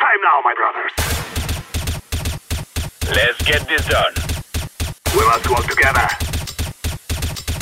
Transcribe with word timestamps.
time 0.00 0.20
now, 0.22 0.40
my 0.42 0.54
brothers. 0.54 0.92
Let's 3.14 3.40
get 3.42 3.68
this 3.68 3.84
done. 3.86 4.14
We 5.14 5.22
must 5.26 5.46
work 5.50 5.66
together. 5.66 6.08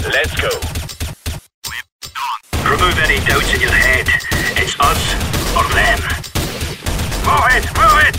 Let's 0.07 0.35
go. 0.41 0.53
Remove 2.63 2.97
any 3.01 3.19
doubts 3.27 3.53
in 3.55 3.61
your 3.61 3.73
head. 3.73 4.07
It's 4.57 4.79
us 4.79 5.03
or 5.57 5.67
them. 5.75 5.99
Move 7.27 7.49
it, 7.57 7.67
move 7.77 7.99
it! 8.07 8.17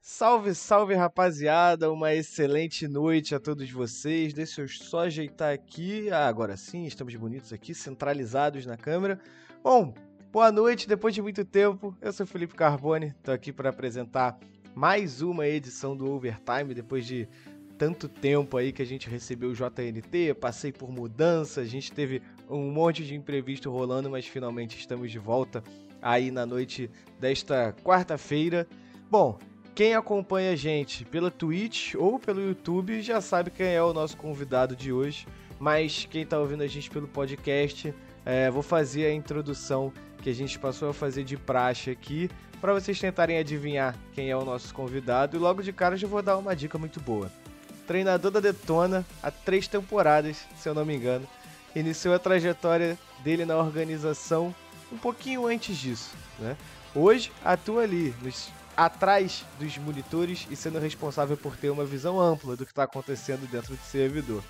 Salve, 0.00 0.54
salve 0.54 0.94
rapaziada, 0.94 1.90
uma 1.90 2.12
excelente 2.12 2.88
noite 2.88 3.34
a 3.34 3.40
todos 3.40 3.70
vocês. 3.70 4.34
Deixa 4.34 4.62
eu 4.62 4.68
só 4.68 5.00
ajeitar 5.00 5.54
aqui. 5.54 6.10
Ah, 6.10 6.26
agora 6.26 6.56
sim, 6.56 6.84
estamos 6.86 7.14
bonitos 7.14 7.52
aqui, 7.52 7.72
centralizados 7.72 8.66
na 8.66 8.76
câmera. 8.76 9.18
Bom, 9.62 9.94
boa 10.32 10.52
noite, 10.52 10.86
depois 10.86 11.12
de 11.12 11.20
muito 11.20 11.44
tempo. 11.44 11.96
Eu 12.00 12.12
sou 12.12 12.24
Felipe 12.24 12.54
Carbone, 12.54 13.08
estou 13.08 13.34
aqui 13.34 13.52
para 13.52 13.70
apresentar 13.70 14.38
mais 14.74 15.20
uma 15.22 15.46
edição 15.46 15.96
do 15.96 16.08
Overtime, 16.08 16.72
depois 16.72 17.04
de 17.04 17.28
tanto 17.76 18.08
tempo 18.08 18.56
aí 18.56 18.72
que 18.72 18.80
a 18.80 18.86
gente 18.86 19.10
recebeu 19.10 19.50
o 19.50 19.54
JNT, 19.54 20.34
passei 20.40 20.70
por 20.70 20.92
mudança, 20.92 21.60
a 21.60 21.64
gente 21.64 21.90
teve 21.90 22.22
um 22.48 22.70
monte 22.70 23.04
de 23.04 23.14
imprevisto 23.14 23.70
rolando, 23.70 24.08
mas 24.08 24.24
finalmente 24.24 24.78
estamos 24.78 25.10
de 25.10 25.18
volta 25.18 25.64
aí 26.00 26.30
na 26.30 26.46
noite 26.46 26.88
desta 27.18 27.74
quarta-feira. 27.82 28.68
Bom, 29.10 29.36
quem 29.74 29.94
acompanha 29.94 30.52
a 30.52 30.56
gente 30.56 31.04
pela 31.04 31.30
Twitch 31.30 31.94
ou 31.96 32.20
pelo 32.20 32.40
YouTube 32.40 33.02
já 33.02 33.20
sabe 33.20 33.50
quem 33.50 33.66
é 33.66 33.82
o 33.82 33.92
nosso 33.92 34.16
convidado 34.16 34.76
de 34.76 34.92
hoje, 34.92 35.26
mas 35.58 36.06
quem 36.08 36.22
está 36.22 36.38
ouvindo 36.38 36.62
a 36.62 36.68
gente 36.68 36.88
pelo 36.88 37.08
podcast, 37.08 37.92
é, 38.24 38.50
vou 38.50 38.62
fazer 38.62 39.06
a 39.06 39.12
introdução 39.12 39.92
que 40.22 40.30
a 40.30 40.34
gente 40.34 40.58
passou 40.58 40.90
a 40.90 40.94
fazer 40.94 41.24
de 41.24 41.36
praxe 41.36 41.90
aqui, 41.90 42.30
para 42.60 42.74
vocês 42.74 43.00
tentarem 43.00 43.38
adivinhar 43.38 43.96
quem 44.12 44.30
é 44.30 44.36
o 44.36 44.44
nosso 44.44 44.72
convidado, 44.74 45.36
e 45.36 45.40
logo 45.40 45.62
de 45.62 45.72
cara 45.72 45.96
já 45.96 46.06
vou 46.06 46.22
dar 46.22 46.36
uma 46.36 46.54
dica 46.54 46.76
muito 46.76 47.00
boa. 47.00 47.30
Treinador 47.86 48.30
da 48.30 48.40
Detona 48.40 49.04
há 49.22 49.30
três 49.30 49.66
temporadas, 49.66 50.44
se 50.56 50.68
eu 50.68 50.74
não 50.74 50.84
me 50.84 50.94
engano, 50.94 51.26
iniciou 51.74 52.14
a 52.14 52.18
trajetória 52.18 52.98
dele 53.24 53.44
na 53.44 53.56
organização 53.56 54.54
um 54.92 54.98
pouquinho 54.98 55.46
antes 55.46 55.76
disso, 55.76 56.14
né? 56.38 56.56
Hoje 56.94 57.32
atua 57.44 57.82
ali 57.82 58.14
nos 58.22 58.50
atrás 58.76 59.44
dos 59.58 59.76
monitores 59.78 60.46
e 60.50 60.56
sendo 60.56 60.78
responsável 60.78 61.36
por 61.36 61.56
ter 61.56 61.70
uma 61.70 61.84
visão 61.84 62.20
ampla 62.20 62.56
do 62.56 62.64
que 62.64 62.72
está 62.72 62.84
acontecendo 62.84 63.48
dentro 63.50 63.74
do 63.74 63.82
servidor. 63.82 64.42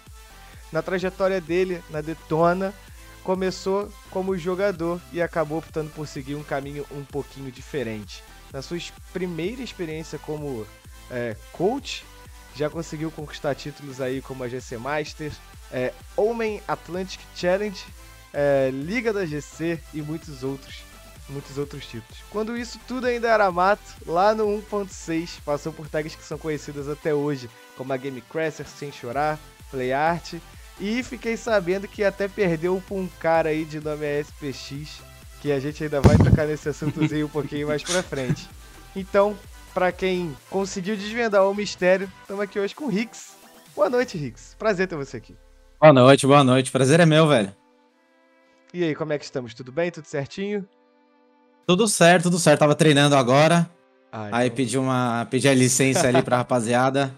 Na 0.73 0.83
trajetória 0.83 1.41
dele 1.41 1.83
na 1.91 2.01
Detona, 2.01 2.73
começou 3.23 3.93
como 4.11 4.37
jogador 4.37 5.01
e 5.13 5.21
acabou 5.21 5.59
optando 5.59 5.91
por 5.91 6.07
seguir 6.07 6.35
um 6.35 6.43
caminho 6.43 6.87
um 6.91 7.05
pouquinho 7.05 7.51
diferente. 7.51 8.23
Na 8.53 8.63
sua 8.63 8.79
primeira 9.13 9.63
experiência 9.63 10.19
como 10.19 10.67
é, 11.11 11.37
coach, 11.53 12.05
já 12.55 12.69
conseguiu 12.69 13.11
conquistar 13.11 13.55
títulos 13.55 14.01
aí 14.01 14.21
como 14.21 14.43
a 14.43 14.49
GC 14.49 14.77
Masters, 14.77 15.35
é, 15.73 15.93
Homem 16.17 16.61
Atlantic 16.67 17.21
Challenge, 17.35 17.85
é, 18.33 18.71
Liga 18.73 19.13
da 19.13 19.25
GC 19.25 19.79
e 19.95 20.03
muitos 20.03 20.43
outros 20.43 20.91
muitos 21.31 21.57
outros 21.57 21.87
títulos. 21.87 22.19
Quando 22.29 22.57
isso 22.57 22.81
tudo 22.87 23.07
ainda 23.07 23.29
era 23.29 23.51
mato, 23.53 23.83
lá 24.05 24.35
no 24.35 24.45
1.6 24.47 25.41
passou 25.45 25.73
por 25.73 25.89
tags 25.89 26.17
que 26.17 26.25
são 26.25 26.37
conhecidas 26.37 26.89
até 26.89 27.15
hoje, 27.15 27.49
como 27.77 27.93
a 27.93 27.97
Game 27.97 28.21
Crasher, 28.21 28.67
Sem 28.67 28.91
Chorar, 28.91 29.39
Play 29.71 29.93
Art, 29.93 30.35
e 30.81 31.03
fiquei 31.03 31.37
sabendo 31.37 31.87
que 31.87 32.03
até 32.03 32.27
perdeu 32.29 32.83
pra 32.87 32.97
um 32.97 33.09
cara 33.19 33.51
aí 33.51 33.65
de 33.65 33.81
nome 33.81 34.07
SPX, 34.23 35.01
que 35.41 35.53
a 35.53 35.61
gente 35.61 35.85
ainda 35.85 36.01
vai 36.01 36.17
tocar 36.17 36.47
nesse 36.47 36.69
assuntozinho 36.69 37.27
um 37.27 37.31
pouquinho 37.31 37.69
mais 37.69 37.83
pra 37.83 38.03
frente. 38.03 38.49
Então, 38.97 39.37
para 39.75 39.93
quem 39.93 40.35
conseguiu 40.49 40.97
desvendar 40.97 41.47
o 41.49 41.55
mistério, 41.55 42.11
estamos 42.23 42.43
aqui 42.43 42.59
hoje 42.59 42.75
com 42.75 42.87
o 42.87 42.89
Rix. 42.89 43.37
Boa 43.75 43.89
noite, 43.89 44.19
Rix. 44.19 44.55
Prazer 44.59 44.89
ter 44.89 44.97
você 44.97 45.17
aqui. 45.19 45.37
Boa 45.81 45.93
noite, 45.93 46.27
boa 46.27 46.43
noite. 46.45 46.71
Prazer 46.71 46.99
é 47.01 47.07
meu, 47.07 47.27
velho. 47.29 47.55
E 48.75 48.83
aí, 48.85 48.95
como 48.95 49.13
é 49.13 49.19
que 49.19 49.25
estamos? 49.25 49.55
Tudo 49.55 49.71
bem? 49.73 49.91
Tudo 49.91 50.07
certinho? 50.07 50.67
Tudo 51.67 51.87
certo, 51.89 52.25
tudo 52.25 52.39
certo. 52.39 52.61
Tava 52.61 52.75
treinando 52.75 53.17
agora. 53.17 53.71
Ah, 54.13 54.29
Aí 54.33 54.47
então- 54.47 54.57
pedi 54.57 54.77
uma 54.79 55.27
pedi 55.31 55.49
a 55.49 55.55
licença 55.55 56.09
ali 56.09 56.21
pra 56.23 56.37
rapaziada. 56.39 57.15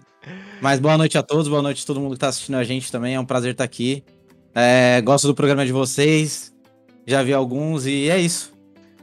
Mas 0.61 0.79
boa 0.79 0.97
noite 0.97 1.17
a 1.17 1.23
todos, 1.23 1.47
boa 1.47 1.61
noite 1.61 1.83
a 1.83 1.85
todo 1.85 1.99
mundo 1.99 2.13
que 2.13 2.19
tá 2.19 2.27
assistindo 2.27 2.55
a 2.55 2.63
gente 2.63 2.91
também. 2.91 3.15
É 3.15 3.19
um 3.19 3.25
prazer 3.25 3.51
estar 3.51 3.63
aqui. 3.63 4.03
É, 4.55 5.01
gosto 5.01 5.27
do 5.27 5.35
programa 5.35 5.65
de 5.65 5.71
vocês. 5.71 6.53
Já 7.05 7.21
vi 7.21 7.33
alguns 7.33 7.85
e 7.85 8.09
é 8.09 8.17
isso. 8.19 8.53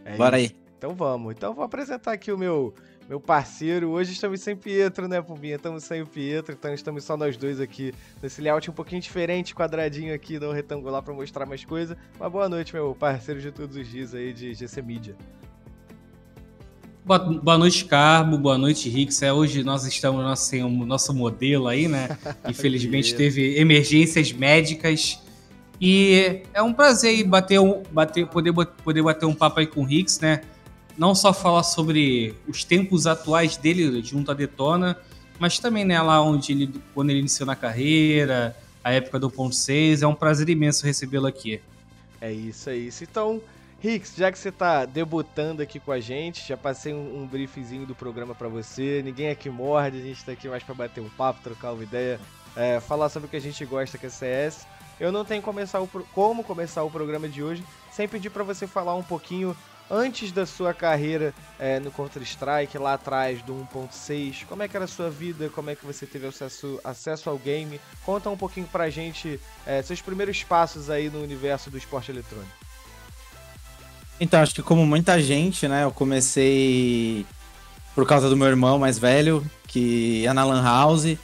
é 0.05 0.17
Bora 0.17 0.41
isso. 0.41 0.55
aí. 0.55 0.61
Então 0.79 0.95
vamos. 0.95 1.35
Então 1.35 1.55
vou 1.55 1.65
apresentar 1.65 2.13
aqui 2.13 2.33
o 2.33 2.39
meu 2.39 2.75
meu 3.11 3.21
parceiro. 3.21 3.91
Hoje 3.91 4.13
estamos 4.13 4.41
sem 4.41 4.55
Pietro, 4.55 5.09
né, 5.09 5.21
Pumbinha? 5.21 5.57
Estamos 5.57 5.83
sem 5.83 6.01
o 6.01 6.07
Pietro, 6.07 6.55
então 6.55 6.73
estamos 6.73 7.03
só 7.03 7.17
nós 7.17 7.37
dois 7.37 7.61
aqui 7.61 7.93
nesse 8.23 8.41
layout 8.41 8.71
um 8.71 8.73
pouquinho 8.73 9.03
diferente, 9.03 9.53
quadradinho 9.53 10.15
aqui, 10.15 10.39
não 10.39 10.53
retangular 10.53 11.03
para 11.03 11.13
mostrar 11.13 11.45
mais 11.45 11.65
coisa. 11.65 11.97
Mas 12.17 12.31
boa 12.31 12.49
noite, 12.49 12.73
meu 12.73 12.95
parceiro 12.95 13.41
de 13.41 13.51
todos 13.51 13.77
os 13.77 13.89
dias 13.89 14.15
aí 14.15 14.33
de 14.33 14.55
GC 14.55 14.81
Media. 14.81 15.17
Boa, 17.11 17.19
boa 17.19 17.59
noite, 17.59 17.87
Carmo. 17.87 18.39
Boa 18.39 18.57
noite, 18.57 18.89
Rix. 18.89 19.21
É, 19.21 19.33
hoje 19.33 19.65
nós 19.65 19.85
estamos 19.85 20.23
nosso, 20.23 20.45
sem 20.45 20.63
o 20.63 20.69
nosso 20.69 21.13
modelo 21.13 21.67
aí, 21.67 21.89
né? 21.89 22.17
Infelizmente 22.49 23.17
teve 23.17 23.59
emergências 23.59 24.31
médicas. 24.31 25.21
E 25.81 26.43
é 26.55 26.63
um 26.63 26.73
prazer 26.73 27.27
bater 27.27 27.59
um, 27.59 27.83
bater, 27.91 28.29
poder, 28.29 28.53
poder 28.53 29.03
bater 29.03 29.27
um 29.27 29.35
papo 29.35 29.59
aí 29.59 29.67
com 29.67 29.81
o 29.81 29.85
Rix, 29.85 30.21
né? 30.21 30.43
Não 30.97 31.13
só 31.13 31.33
falar 31.33 31.65
sobre 31.65 32.33
os 32.47 32.63
tempos 32.63 33.09
atuais 33.09 33.57
dele 33.57 34.01
junto 34.05 34.31
à 34.31 34.35
Detona, 34.35 34.97
mas 35.37 35.59
também 35.59 35.85
né, 35.85 36.01
lá 36.01 36.23
onde 36.23 36.53
ele, 36.53 36.73
quando 36.95 37.11
ele 37.11 37.19
iniciou 37.19 37.45
na 37.45 37.57
carreira, 37.57 38.57
a 38.85 38.93
época 38.93 39.19
do 39.19 39.29
ponto 39.29 39.57
6. 39.57 40.03
É 40.03 40.07
um 40.07 40.15
prazer 40.15 40.49
imenso 40.49 40.87
recebê-lo 40.87 41.27
aqui. 41.27 41.61
É 42.21 42.33
isso, 42.33 42.71
é 42.71 42.77
isso. 42.77 43.03
Então, 43.03 43.43
Rix, 43.81 44.15
já 44.15 44.31
que 44.31 44.39
você 44.39 44.53
tá 44.53 44.85
debutando 44.85 45.63
aqui 45.63 45.81
com 45.81 45.91
a 45.91 45.99
gente, 45.99 46.47
já 46.47 46.57
passei 46.57 46.93
um, 46.93 47.23
um 47.23 47.27
briefzinho 47.27 47.87
do 47.87 47.95
programa 47.95 48.35
para 48.35 48.47
você. 48.47 49.01
Ninguém 49.03 49.31
aqui 49.31 49.49
morde, 49.49 49.97
a 49.97 50.03
gente 50.03 50.23
tá 50.23 50.33
aqui 50.33 50.47
mais 50.49 50.63
para 50.63 50.75
bater 50.75 51.01
um 51.01 51.09
papo, 51.09 51.41
trocar 51.43 51.73
uma 51.73 51.83
ideia, 51.83 52.21
é, 52.55 52.79
falar 52.79 53.09
sobre 53.09 53.27
o 53.27 53.31
que 53.31 53.37
a 53.37 53.41
gente 53.41 53.65
gosta 53.65 53.97
que 53.97 54.05
é 54.05 54.11
CS. 54.11 54.67
Eu 55.01 55.11
não 55.11 55.25
tenho 55.25 55.41
começar 55.41 55.81
o 55.81 55.89
como 56.13 56.45
começar 56.45 56.85
o 56.85 56.91
programa 56.91 57.27
de 57.27 57.43
hoje 57.43 57.65
sem 57.91 58.07
pedir 58.07 58.29
para 58.29 58.45
você 58.45 58.67
falar 58.67 58.95
um 58.95 59.03
pouquinho 59.03 59.57
antes 59.91 60.31
da 60.31 60.45
sua 60.45 60.75
carreira 60.75 61.33
é, 61.59 61.81
no 61.81 61.91
Counter-Strike, 61.91 62.77
lá 62.77 62.93
atrás 62.93 63.41
do 63.41 63.55
1.6. 63.55 64.45
Como 64.47 64.63
é 64.63 64.69
que 64.69 64.77
era 64.77 64.85
a 64.85 64.89
sua 64.89 65.09
vida? 65.09 65.49
Como 65.49 65.71
é 65.71 65.75
que 65.75 65.87
você 65.87 66.05
teve 66.05 66.27
acesso, 66.27 66.79
acesso 66.85 67.31
ao 67.31 67.39
game? 67.39 67.81
Conta 68.05 68.29
um 68.29 68.37
pouquinho 68.37 68.67
pra 68.67 68.91
gente 68.91 69.41
é, 69.67 69.81
seus 69.81 70.03
primeiros 70.03 70.45
passos 70.45 70.91
aí 70.91 71.09
no 71.09 71.23
universo 71.23 71.71
do 71.71 71.79
esporte 71.79 72.11
eletrônico. 72.11 72.70
Então, 74.21 74.41
acho 74.41 74.55
que 74.55 74.63
como 74.63 74.85
muita 74.85 75.21
gente, 75.21 75.67
né, 75.67 75.85
eu 75.85 75.91
comecei 75.91 77.25
por 77.95 78.07
causa 78.07 78.29
do 78.29 78.37
meu 78.37 78.47
irmão 78.47 78.79
mais 78.79 78.99
velho, 78.99 79.45
que 79.67 80.21
ia 80.23 80.35
na 80.35 80.45
Lan 80.45 80.63
House. 80.63 81.17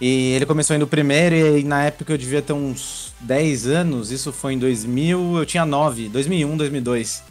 E 0.00 0.32
ele 0.32 0.46
começou 0.46 0.76
indo 0.76 0.86
primeiro, 0.86 1.34
e 1.34 1.64
na 1.64 1.84
época 1.84 2.12
eu 2.12 2.18
devia 2.18 2.42
ter 2.42 2.52
uns 2.52 3.14
10 3.20 3.66
anos, 3.66 4.10
isso 4.12 4.30
foi 4.32 4.52
em 4.52 4.58
2000, 4.58 5.38
eu 5.38 5.46
tinha 5.46 5.64
9, 5.64 6.08
2001, 6.08 6.56
2002. 6.56 7.22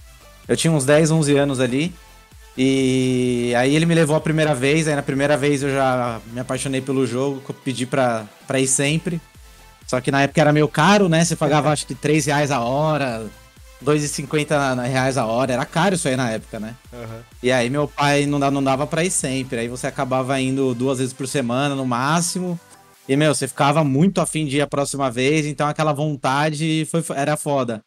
Eu 0.48 0.58
tinha 0.58 0.74
uns 0.74 0.84
10, 0.84 1.12
11 1.12 1.38
anos 1.38 1.60
ali. 1.60 1.94
E 2.58 3.54
aí 3.56 3.76
ele 3.76 3.86
me 3.86 3.94
levou 3.94 4.16
a 4.16 4.22
primeira 4.22 4.56
vez, 4.56 4.88
aí 4.88 4.96
na 4.96 5.04
primeira 5.04 5.38
vez 5.38 5.62
eu 5.62 5.70
já 5.70 6.20
me 6.32 6.40
apaixonei 6.40 6.82
pelo 6.82 7.06
jogo, 7.06 7.42
pedi 7.64 7.86
pra, 7.86 8.26
pra 8.48 8.60
ir 8.60 8.68
sempre. 8.68 9.22
Só 9.86 10.02
que 10.02 10.10
na 10.10 10.24
época 10.24 10.42
era 10.42 10.52
meio 10.52 10.68
caro, 10.68 11.08
né? 11.08 11.24
Você 11.24 11.36
pagava 11.36 11.70
acho 11.70 11.86
que 11.86 11.94
3 11.94 12.26
reais 12.26 12.52
a 12.52 12.62
hora, 12.62 13.28
2,50 13.84 14.82
reais 14.88 15.18
a 15.18 15.26
hora. 15.26 15.54
Era 15.54 15.66
caro 15.66 15.96
isso 15.96 16.08
aí 16.08 16.16
na 16.16 16.30
época, 16.32 16.60
né? 16.60 16.76
E 17.44 17.52
aí 17.52 17.70
meu 17.70 17.88
pai 17.88 18.26
não, 18.26 18.40
dá- 18.40 18.52
não 18.52 18.64
dava 18.64 18.86
pra 18.88 19.04
ir 19.04 19.12
sempre. 19.12 19.60
Aí 19.60 19.68
você 19.68 19.88
acabava 19.88 20.40
indo 20.40 20.74
duas 20.74 21.00
vezes 21.00 21.14
por 21.14 21.28
semana 21.28 21.76
no 21.76 21.86
máximo. 21.86 22.60
E, 23.08 23.16
meu, 23.16 23.36
você 23.36 23.48
ficava 23.48 23.84
muito 23.84 24.20
afim 24.20 24.46
de 24.48 24.58
ir 24.58 24.62
a 24.62 24.68
próxima 24.68 25.12
vez, 25.12 25.46
então 25.46 25.68
aquela 25.68 25.94
vontade 25.94 26.88
foi, 26.90 27.04
era 27.16 27.38
foda. 27.38 27.80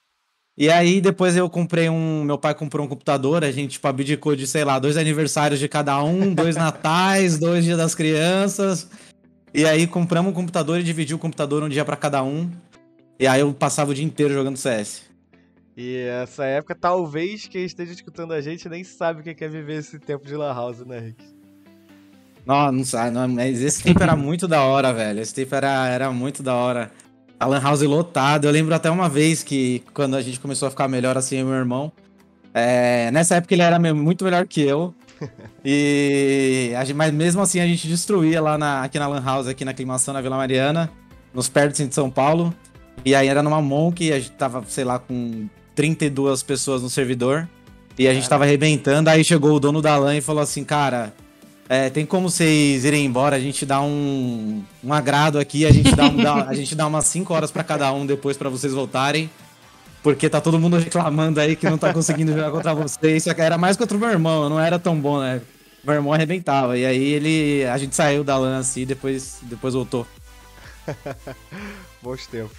E 0.56 0.70
aí 0.70 1.00
depois 1.00 1.37
eu 1.37 1.49
comprei 1.50 1.88
um. 1.88 2.23
Meu 2.25 2.38
pai 2.38 2.55
comprou 2.55 2.87
um 2.87 2.88
computador, 2.88 3.43
a 3.44 3.50
gente, 3.50 3.73
tipo, 3.73 3.88
abdicou 3.88 4.37
de, 4.37 4.46
sei 4.46 4.64
lá, 4.64 4.79
dois 4.79 4.96
aniversários 4.96 5.58
de 5.58 5.69
cada 5.69 6.00
um, 6.05 6.32
dois 6.34 6.55
natais, 6.56 7.38
dois 7.38 7.64
dias 7.64 7.79
das 7.79 7.94
crianças. 7.96 8.88
E 9.52 9.64
aí 9.64 9.87
compramos 9.88 10.31
um 10.31 10.34
computador 10.34 10.79
e 10.79 10.82
dividiu 10.84 11.17
o 11.17 11.20
computador 11.20 11.62
um 11.64 11.69
dia 11.69 11.84
pra 11.84 11.96
cada 11.96 12.23
um. 12.23 12.49
E 13.19 13.26
aí 13.26 13.41
eu 13.41 13.52
passava 13.52 13.91
o 13.91 13.94
dia 13.94 14.05
inteiro 14.05 14.32
jogando 14.34 14.56
CS. 14.56 15.02
E 15.80 15.96
essa 15.96 16.44
época, 16.44 16.75
talvez 16.75 17.46
quem 17.46 17.64
esteja 17.64 17.92
escutando 17.92 18.32
a 18.32 18.40
gente 18.40 18.69
nem 18.69 18.82
sabe 18.82 19.20
o 19.20 19.22
que 19.22 19.44
é 19.44 19.48
viver 19.48 19.78
esse 19.78 19.96
tempo 19.96 20.26
de 20.26 20.34
Lan 20.34 20.52
House, 20.52 20.84
né, 20.84 20.98
Rick? 20.98 21.25
Não, 22.44 22.72
não 22.72 22.84
sabe, 22.84 23.12
não, 23.12 23.28
mas 23.28 23.62
esse 23.62 23.80
tempo 23.80 24.02
era 24.02 24.16
muito 24.16 24.48
da 24.48 24.60
hora, 24.64 24.92
velho. 24.92 25.20
Esse 25.20 25.32
tempo 25.32 25.54
era, 25.54 25.86
era 25.86 26.10
muito 26.10 26.42
da 26.42 26.52
hora. 26.52 26.90
A 27.38 27.46
Lan 27.46 27.60
House 27.60 27.82
lotada. 27.82 28.48
Eu 28.48 28.50
lembro 28.50 28.75
até 28.75 28.90
uma 28.90 29.08
vez 29.08 29.44
que, 29.44 29.84
quando 29.94 30.16
a 30.16 30.20
gente 30.20 30.40
começou 30.40 30.66
a 30.66 30.70
ficar 30.70 30.88
melhor 30.88 31.16
assim, 31.16 31.36
eu 31.36 31.46
meu 31.46 31.54
irmão, 31.54 31.92
É, 32.52 33.12
nessa 33.12 33.36
época 33.36 33.54
ele 33.54 33.62
era 33.62 33.78
muito 33.94 34.24
melhor 34.24 34.48
que 34.48 34.62
eu. 34.62 34.92
e 35.64 36.72
gente, 36.81 36.94
mas 36.94 37.12
mesmo 37.12 37.40
assim 37.40 37.60
a 37.60 37.66
gente 37.66 37.86
destruía 37.86 38.40
lá 38.42 38.58
na, 38.58 38.82
aqui 38.82 38.98
na 38.98 39.06
Lan 39.06 39.22
House, 39.22 39.46
aqui 39.46 39.64
na 39.64 39.70
aclimação 39.70 40.12
na 40.12 40.20
Vila 40.20 40.36
Mariana, 40.36 40.90
nos 41.32 41.48
perto 41.48 41.81
de 41.86 41.94
São 41.94 42.10
Paulo. 42.10 42.52
E 43.04 43.14
aí 43.14 43.28
era 43.28 43.44
numa 43.44 43.62
Monk, 43.62 44.12
a 44.12 44.19
gente 44.19 44.32
tava, 44.32 44.64
sei 44.66 44.82
lá, 44.82 44.98
com 44.98 45.48
32 45.78 46.42
pessoas 46.42 46.82
no 46.82 46.90
servidor. 46.90 47.48
E 47.96 48.08
a 48.08 48.12
gente 48.12 48.28
tava 48.28 48.42
arrebentando, 48.42 49.10
aí 49.10 49.22
chegou 49.22 49.54
o 49.54 49.60
dono 49.60 49.80
da 49.80 49.96
LAN 49.96 50.16
e 50.16 50.20
falou 50.20 50.42
assim, 50.42 50.64
cara, 50.64 51.14
é, 51.69 51.88
tem 51.88 52.04
como 52.04 52.28
vocês 52.28 52.84
irem 52.84 53.04
embora, 53.04 53.36
a 53.36 53.38
gente 53.38 53.64
dá 53.64 53.80
um, 53.80 54.64
um 54.82 54.92
agrado 54.92 55.38
aqui, 55.38 55.64
a 55.64 55.70
gente 55.70 55.94
dá, 55.94 56.06
um, 56.06 56.16
dá 56.16 56.34
a 56.46 56.54
gente 56.54 56.75
dá 56.75 56.84
umas 56.84 57.06
5 57.06 57.32
horas 57.32 57.52
para 57.52 57.62
cada 57.62 57.92
um 57.92 58.04
depois 58.04 58.36
para 58.36 58.48
vocês 58.48 58.72
voltarem. 58.72 59.30
Porque 60.02 60.28
tá 60.28 60.40
todo 60.40 60.58
mundo 60.58 60.78
reclamando 60.78 61.40
aí 61.40 61.54
que 61.54 61.70
não 61.70 61.78
tá 61.78 61.92
conseguindo 61.94 62.32
jogar 62.32 62.50
contra 62.50 62.74
vocês. 62.74 63.22
Só 63.22 63.32
que 63.32 63.40
era 63.40 63.56
mais 63.56 63.76
contra 63.76 63.96
o 63.96 64.00
meu 64.00 64.10
irmão, 64.10 64.48
não 64.48 64.58
era 64.58 64.81
tão 64.81 64.98
bom, 64.98 65.20
né? 65.20 65.40
Meu 65.84 65.94
irmão 65.94 66.12
arrebentava. 66.12 66.76
E 66.76 66.84
aí 66.86 67.12
ele. 67.12 67.64
A 67.66 67.76
gente 67.78 67.94
saiu 67.94 68.24
da 68.24 68.36
LAN 68.36 68.58
assim 68.58 68.82
e 68.82 68.86
depois, 68.86 69.38
depois 69.42 69.74
voltou. 69.74 70.06
Bons 72.02 72.26
tempos. 72.26 72.56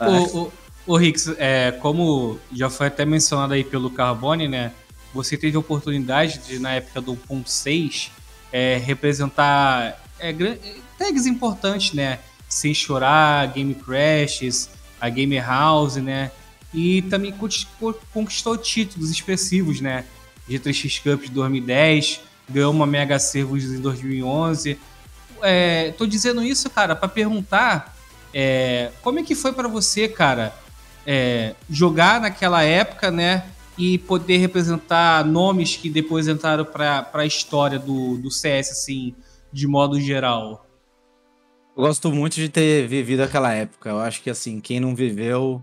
O, 0.00 0.38
o, 0.38 0.52
o 0.90 0.96
Rix, 0.96 1.32
é, 1.38 1.70
como 1.80 2.40
já 2.52 2.68
foi 2.68 2.88
até 2.88 3.04
mencionado 3.04 3.54
aí 3.54 3.62
pelo 3.62 3.90
Carbone, 3.90 4.48
né? 4.48 4.72
Você 5.14 5.36
teve 5.36 5.56
a 5.56 5.60
oportunidade 5.60 6.38
de, 6.38 6.58
na 6.58 6.72
época 6.72 7.00
do 7.00 7.12
1.6, 7.30 8.10
é, 8.52 8.76
representar 8.76 10.04
é, 10.18 10.34
tags 10.98 11.26
importantes, 11.26 11.92
né? 11.92 12.18
Sem 12.48 12.74
chorar, 12.74 13.52
Game 13.52 13.72
Crashes, 13.72 14.68
a 15.00 15.08
Gamer 15.08 15.46
House, 15.46 15.94
né? 15.94 16.32
E 16.74 17.02
também 17.02 17.32
conquistou 18.12 18.58
títulos 18.58 19.12
expressivos, 19.12 19.80
né? 19.80 20.04
G3X 20.48 21.04
Cup 21.04 21.22
de 21.22 21.30
2010, 21.30 22.20
ganhou 22.48 22.72
uma 22.72 22.84
Mega 22.84 23.20
Servos 23.20 23.62
em 23.62 23.80
2011. 23.80 24.76
É, 25.40 25.92
tô 25.92 26.04
dizendo 26.04 26.42
isso, 26.42 26.68
cara, 26.68 26.96
para 26.96 27.08
perguntar 27.08 27.96
é, 28.34 28.90
como 29.02 29.20
é 29.20 29.22
que 29.22 29.36
foi 29.36 29.52
para 29.52 29.68
você, 29.68 30.08
cara, 30.08 30.52
é, 31.06 31.54
jogar 31.68 32.20
naquela 32.20 32.62
época, 32.62 33.10
né? 33.10 33.44
E 33.78 33.98
poder 33.98 34.36
representar 34.38 35.24
nomes 35.24 35.76
que 35.76 35.88
depois 35.88 36.28
entraram 36.28 36.64
para 36.64 37.08
a 37.12 37.26
história 37.26 37.78
do, 37.78 38.18
do 38.18 38.30
CS, 38.30 38.70
assim, 38.70 39.14
de 39.52 39.66
modo 39.66 40.00
geral. 40.00 40.66
Eu 41.76 41.84
gosto 41.84 42.12
muito 42.12 42.34
de 42.34 42.48
ter 42.48 42.86
vivido 42.86 43.22
aquela 43.22 43.52
época. 43.52 43.88
Eu 43.88 44.00
acho 44.00 44.22
que, 44.22 44.28
assim, 44.28 44.60
quem 44.60 44.80
não 44.80 44.94
viveu 44.94 45.62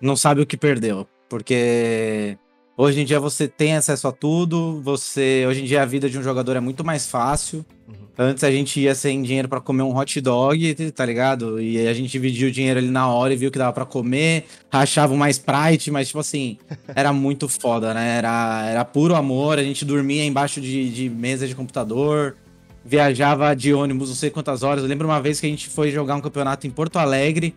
não 0.00 0.16
sabe 0.16 0.40
o 0.40 0.46
que 0.46 0.56
perdeu. 0.56 1.06
Porque 1.28 2.36
hoje 2.76 3.00
em 3.00 3.04
dia 3.04 3.20
você 3.20 3.46
tem 3.46 3.76
acesso 3.76 4.08
a 4.08 4.12
tudo. 4.12 4.80
Você 4.82 5.44
Hoje 5.46 5.62
em 5.62 5.64
dia 5.64 5.82
a 5.82 5.86
vida 5.86 6.08
de 6.08 6.18
um 6.18 6.22
jogador 6.22 6.56
é 6.56 6.60
muito 6.60 6.84
mais 6.84 7.06
fácil. 7.06 7.64
Uhum. 7.86 7.97
Antes 8.20 8.42
a 8.42 8.50
gente 8.50 8.80
ia 8.80 8.96
sem 8.96 9.22
dinheiro 9.22 9.48
para 9.48 9.60
comer 9.60 9.84
um 9.84 9.96
hot 9.96 10.20
dog, 10.20 10.74
tá 10.90 11.06
ligado? 11.06 11.60
E 11.60 11.86
a 11.86 11.94
gente 11.94 12.10
dividia 12.10 12.48
o 12.48 12.50
dinheiro 12.50 12.80
ali 12.80 12.90
na 12.90 13.08
hora 13.08 13.32
e 13.32 13.36
viu 13.36 13.48
que 13.48 13.56
dava 13.56 13.72
para 13.72 13.84
comer, 13.84 14.46
rachava 14.68 15.14
uma 15.14 15.30
Sprite, 15.30 15.88
mas 15.92 16.08
tipo 16.08 16.18
assim, 16.18 16.58
era 16.96 17.12
muito 17.12 17.48
foda, 17.48 17.94
né? 17.94 18.18
Era, 18.18 18.66
era 18.66 18.84
puro 18.84 19.14
amor, 19.14 19.60
a 19.60 19.62
gente 19.62 19.84
dormia 19.84 20.24
embaixo 20.24 20.60
de, 20.60 20.90
de 20.90 21.08
mesa 21.08 21.46
de 21.46 21.54
computador, 21.54 22.36
viajava 22.84 23.54
de 23.54 23.72
ônibus 23.72 24.08
não 24.08 24.16
sei 24.16 24.30
quantas 24.30 24.64
horas. 24.64 24.82
Eu 24.82 24.88
lembro 24.88 25.06
uma 25.06 25.22
vez 25.22 25.38
que 25.38 25.46
a 25.46 25.50
gente 25.50 25.68
foi 25.68 25.92
jogar 25.92 26.16
um 26.16 26.20
campeonato 26.20 26.66
em 26.66 26.70
Porto 26.70 26.98
Alegre 26.98 27.54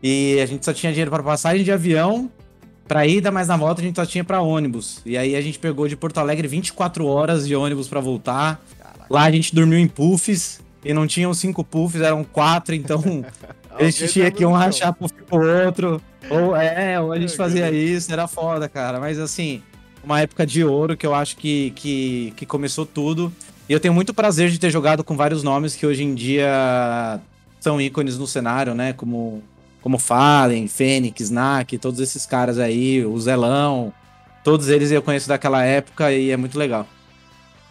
e 0.00 0.38
a 0.40 0.46
gente 0.46 0.64
só 0.64 0.72
tinha 0.72 0.92
dinheiro 0.92 1.10
para 1.10 1.24
passagem 1.24 1.64
de 1.64 1.72
avião, 1.72 2.30
para 2.86 3.04
ida, 3.04 3.32
mas 3.32 3.48
na 3.48 3.56
volta 3.56 3.80
a 3.80 3.84
gente 3.84 3.96
só 3.96 4.06
tinha 4.06 4.22
para 4.22 4.40
ônibus. 4.40 5.00
E 5.04 5.18
aí 5.18 5.34
a 5.34 5.40
gente 5.40 5.58
pegou 5.58 5.88
de 5.88 5.96
Porto 5.96 6.18
Alegre 6.18 6.46
24 6.46 7.04
horas 7.04 7.48
de 7.48 7.56
ônibus 7.56 7.88
para 7.88 7.98
voltar. 7.98 8.64
Lá 9.08 9.24
a 9.24 9.30
gente 9.30 9.54
dormiu 9.54 9.78
em 9.78 9.88
puffs 9.88 10.60
e 10.84 10.92
não 10.92 11.06
tinham 11.06 11.32
cinco 11.32 11.64
puffs, 11.64 12.00
eram 12.00 12.24
quatro, 12.24 12.74
então 12.74 13.02
a 13.70 13.84
gente 13.84 14.08
tinha 14.08 14.30
que 14.30 14.44
um 14.44 14.52
rachar 14.52 14.92
puff 14.92 15.14
pro 15.28 15.66
outro. 15.66 16.00
Ou 16.30 16.56
é, 16.56 17.00
ou 17.00 17.12
a 17.12 17.18
gente 17.18 17.36
fazia 17.36 17.70
isso, 17.70 18.12
era 18.12 18.26
foda, 18.26 18.68
cara. 18.68 18.98
Mas 18.98 19.18
assim, 19.18 19.62
uma 20.02 20.20
época 20.20 20.46
de 20.46 20.64
ouro 20.64 20.96
que 20.96 21.06
eu 21.06 21.14
acho 21.14 21.36
que, 21.36 21.70
que, 21.76 22.32
que 22.36 22.46
começou 22.46 22.86
tudo. 22.86 23.32
E 23.68 23.72
eu 23.72 23.80
tenho 23.80 23.94
muito 23.94 24.12
prazer 24.12 24.50
de 24.50 24.58
ter 24.58 24.70
jogado 24.70 25.02
com 25.02 25.16
vários 25.16 25.42
nomes 25.42 25.74
que 25.74 25.86
hoje 25.86 26.04
em 26.04 26.14
dia 26.14 27.20
são 27.60 27.80
ícones 27.80 28.18
no 28.18 28.26
cenário, 28.26 28.74
né? 28.74 28.92
Como, 28.92 29.42
como 29.80 29.98
Fallen, 29.98 30.68
Fênix, 30.68 31.22
Snack, 31.22 31.78
todos 31.78 32.00
esses 32.00 32.26
caras 32.26 32.58
aí, 32.58 33.04
o 33.04 33.18
Zelão. 33.18 33.92
Todos 34.42 34.68
eles 34.68 34.90
eu 34.90 35.00
conheço 35.00 35.28
daquela 35.28 35.64
época 35.64 36.12
e 36.12 36.30
é 36.30 36.36
muito 36.36 36.58
legal. 36.58 36.86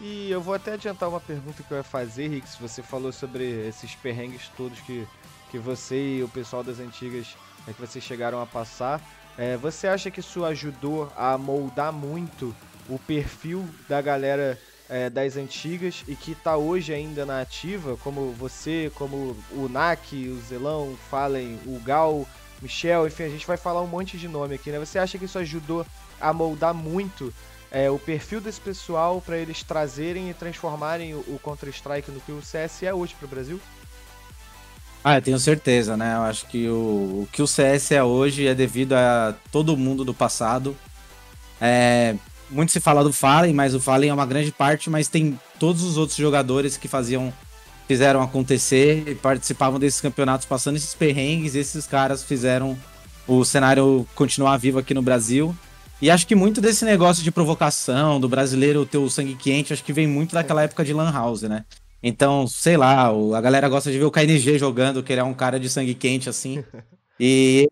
E 0.06 0.30
eu 0.30 0.38
vou 0.38 0.52
até 0.52 0.74
adiantar 0.74 1.08
uma 1.08 1.18
pergunta 1.18 1.62
que 1.62 1.70
eu 1.70 1.78
ia 1.78 1.82
fazer. 1.82 2.42
Se 2.46 2.60
você 2.60 2.82
falou 2.82 3.10
sobre 3.10 3.66
esses 3.66 3.94
perrengues 3.94 4.50
todos 4.54 4.78
que, 4.80 5.08
que 5.50 5.58
você 5.58 6.18
e 6.18 6.22
o 6.22 6.28
pessoal 6.28 6.62
das 6.62 6.78
antigas 6.78 7.34
é, 7.66 7.72
que 7.72 7.80
vocês 7.80 8.04
chegaram 8.04 8.38
a 8.42 8.44
passar. 8.44 9.00
É, 9.38 9.56
você 9.56 9.88
acha 9.88 10.10
que 10.10 10.20
isso 10.20 10.44
ajudou 10.44 11.10
a 11.16 11.38
moldar 11.38 11.90
muito 11.90 12.54
o 12.86 12.98
perfil 12.98 13.66
da 13.88 14.02
galera 14.02 14.60
é, 14.90 15.08
das 15.08 15.38
antigas 15.38 16.04
e 16.06 16.14
que 16.14 16.32
está 16.32 16.54
hoje 16.54 16.92
ainda 16.92 17.24
na 17.24 17.40
ativa, 17.40 17.96
como 17.96 18.30
você, 18.32 18.92
como 18.96 19.34
o 19.52 19.70
NAC, 19.70 20.28
o 20.28 20.38
Zelão, 20.42 20.92
o 20.92 20.98
Fallen, 21.08 21.58
o 21.64 21.80
Gal, 21.80 22.28
Michel, 22.60 23.06
enfim, 23.06 23.22
a 23.22 23.30
gente 23.30 23.46
vai 23.46 23.56
falar 23.56 23.80
um 23.80 23.86
monte 23.86 24.18
de 24.18 24.28
nome 24.28 24.56
aqui, 24.56 24.70
né? 24.70 24.78
Você 24.78 24.98
acha 24.98 25.16
que 25.16 25.24
isso 25.24 25.38
ajudou 25.38 25.86
a 26.20 26.30
moldar 26.30 26.74
muito 26.74 27.32
é, 27.74 27.90
o 27.90 27.98
perfil 27.98 28.40
desse 28.40 28.60
pessoal 28.60 29.20
para 29.20 29.36
eles 29.36 29.64
trazerem 29.64 30.30
e 30.30 30.34
transformarem 30.34 31.12
o, 31.12 31.18
o 31.26 31.40
Counter-Strike 31.42 32.08
no 32.12 32.20
que 32.20 32.30
o 32.30 32.40
CS 32.40 32.84
é 32.84 32.94
hoje 32.94 33.16
para 33.18 33.26
o 33.26 33.28
Brasil? 33.28 33.60
Ah, 35.02 35.16
eu 35.16 35.22
tenho 35.22 35.38
certeza, 35.40 35.96
né? 35.96 36.14
Eu 36.14 36.22
acho 36.22 36.46
que 36.46 36.68
o, 36.68 37.22
o 37.22 37.28
que 37.32 37.42
o 37.42 37.48
CS 37.48 37.90
é 37.90 38.02
hoje 38.02 38.46
é 38.46 38.54
devido 38.54 38.92
a 38.92 39.34
todo 39.50 39.76
mundo 39.76 40.04
do 40.04 40.14
passado. 40.14 40.76
É, 41.60 42.14
muito 42.48 42.70
se 42.70 42.78
fala 42.78 43.02
do 43.02 43.12
Fallen, 43.12 43.52
mas 43.52 43.74
o 43.74 43.80
Fallen 43.80 44.08
é 44.08 44.14
uma 44.14 44.24
grande 44.24 44.52
parte, 44.52 44.88
mas 44.88 45.08
tem 45.08 45.38
todos 45.58 45.82
os 45.82 45.96
outros 45.96 46.16
jogadores 46.16 46.76
que 46.76 46.86
faziam 46.86 47.32
fizeram 47.88 48.22
acontecer 48.22 49.08
e 49.08 49.14
participavam 49.16 49.78
desses 49.80 50.00
campeonatos 50.00 50.46
passando 50.46 50.76
esses 50.76 50.94
perrengues, 50.94 51.54
esses 51.54 51.86
caras 51.86 52.22
fizeram 52.22 52.78
o 53.26 53.44
cenário 53.44 54.06
continuar 54.14 54.56
vivo 54.58 54.78
aqui 54.78 54.94
no 54.94 55.02
Brasil. 55.02 55.54
E 56.04 56.10
acho 56.10 56.26
que 56.26 56.34
muito 56.34 56.60
desse 56.60 56.84
negócio 56.84 57.24
de 57.24 57.30
provocação, 57.32 58.20
do 58.20 58.28
brasileiro 58.28 58.84
ter 58.84 58.98
o 58.98 59.08
sangue 59.08 59.34
quente, 59.34 59.72
acho 59.72 59.82
que 59.82 59.90
vem 59.90 60.06
muito 60.06 60.34
daquela 60.34 60.62
época 60.62 60.84
de 60.84 60.92
Lan 60.92 61.10
House, 61.10 61.40
né? 61.44 61.64
Então, 62.02 62.46
sei 62.46 62.76
lá, 62.76 63.06
a 63.06 63.40
galera 63.40 63.70
gosta 63.70 63.90
de 63.90 63.98
ver 63.98 64.04
o 64.04 64.10
KNG 64.10 64.58
jogando, 64.58 65.02
que 65.02 65.14
ele 65.14 65.22
é 65.22 65.24
um 65.24 65.32
cara 65.32 65.58
de 65.58 65.66
sangue 65.70 65.94
quente, 65.94 66.28
assim. 66.28 66.62
E 67.18 67.68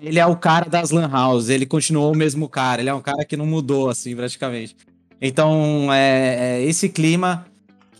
ele 0.00 0.20
é 0.20 0.24
o 0.24 0.36
cara 0.36 0.70
das 0.70 0.92
Lan 0.92 1.08
House, 1.10 1.48
ele 1.48 1.66
continuou 1.66 2.12
o 2.12 2.16
mesmo 2.16 2.48
cara, 2.48 2.80
ele 2.80 2.88
é 2.88 2.94
um 2.94 3.02
cara 3.02 3.24
que 3.24 3.36
não 3.36 3.44
mudou, 3.44 3.90
assim, 3.90 4.14
praticamente. 4.14 4.76
Então, 5.20 5.92
é, 5.92 6.60
é 6.60 6.62
esse 6.62 6.88
clima 6.88 7.44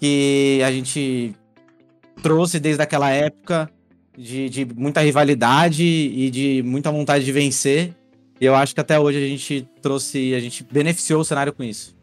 que 0.00 0.62
a 0.64 0.70
gente 0.70 1.34
trouxe 2.22 2.60
desde 2.60 2.80
aquela 2.80 3.10
época 3.10 3.68
de, 4.16 4.48
de 4.48 4.64
muita 4.64 5.00
rivalidade 5.00 5.84
e 5.84 6.30
de 6.30 6.62
muita 6.62 6.92
vontade 6.92 7.24
de 7.24 7.32
vencer. 7.32 7.92
E 8.40 8.44
eu 8.44 8.54
acho 8.54 8.74
que 8.74 8.80
até 8.80 8.98
hoje 8.98 9.18
a 9.18 9.28
gente 9.28 9.68
trouxe, 9.80 10.34
a 10.34 10.40
gente 10.40 10.64
beneficiou 10.64 11.20
o 11.20 11.24
cenário 11.24 11.52
com 11.52 11.62
isso. 11.62 11.94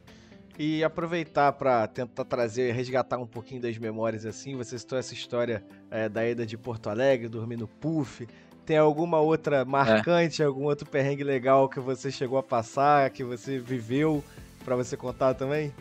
E 0.57 0.83
aproveitar 0.83 1.51
para 1.53 1.87
tentar 1.87 2.25
trazer, 2.25 2.73
resgatar 2.73 3.17
um 3.17 3.25
pouquinho 3.25 3.61
das 3.61 3.77
memórias 3.77 4.25
assim, 4.25 4.55
você 4.55 4.77
citou 4.77 4.97
essa 4.97 5.13
história 5.13 5.63
é, 5.89 6.07
da 6.07 6.27
ida 6.27 6.45
de 6.45 6.57
Porto 6.57 6.89
Alegre, 6.89 7.27
dormir 7.27 7.57
no 7.57 7.67
puff, 7.67 8.27
tem 8.65 8.77
alguma 8.77 9.19
outra 9.19 9.65
marcante, 9.65 10.41
é. 10.41 10.45
algum 10.45 10.65
outro 10.65 10.87
perrengue 10.87 11.23
legal 11.23 11.67
que 11.67 11.79
você 11.79 12.11
chegou 12.11 12.37
a 12.37 12.43
passar, 12.43 13.09
que 13.09 13.23
você 13.23 13.57
viveu, 13.57 14.23
para 14.63 14.75
você 14.75 14.95
contar 14.95 15.33
também? 15.33 15.73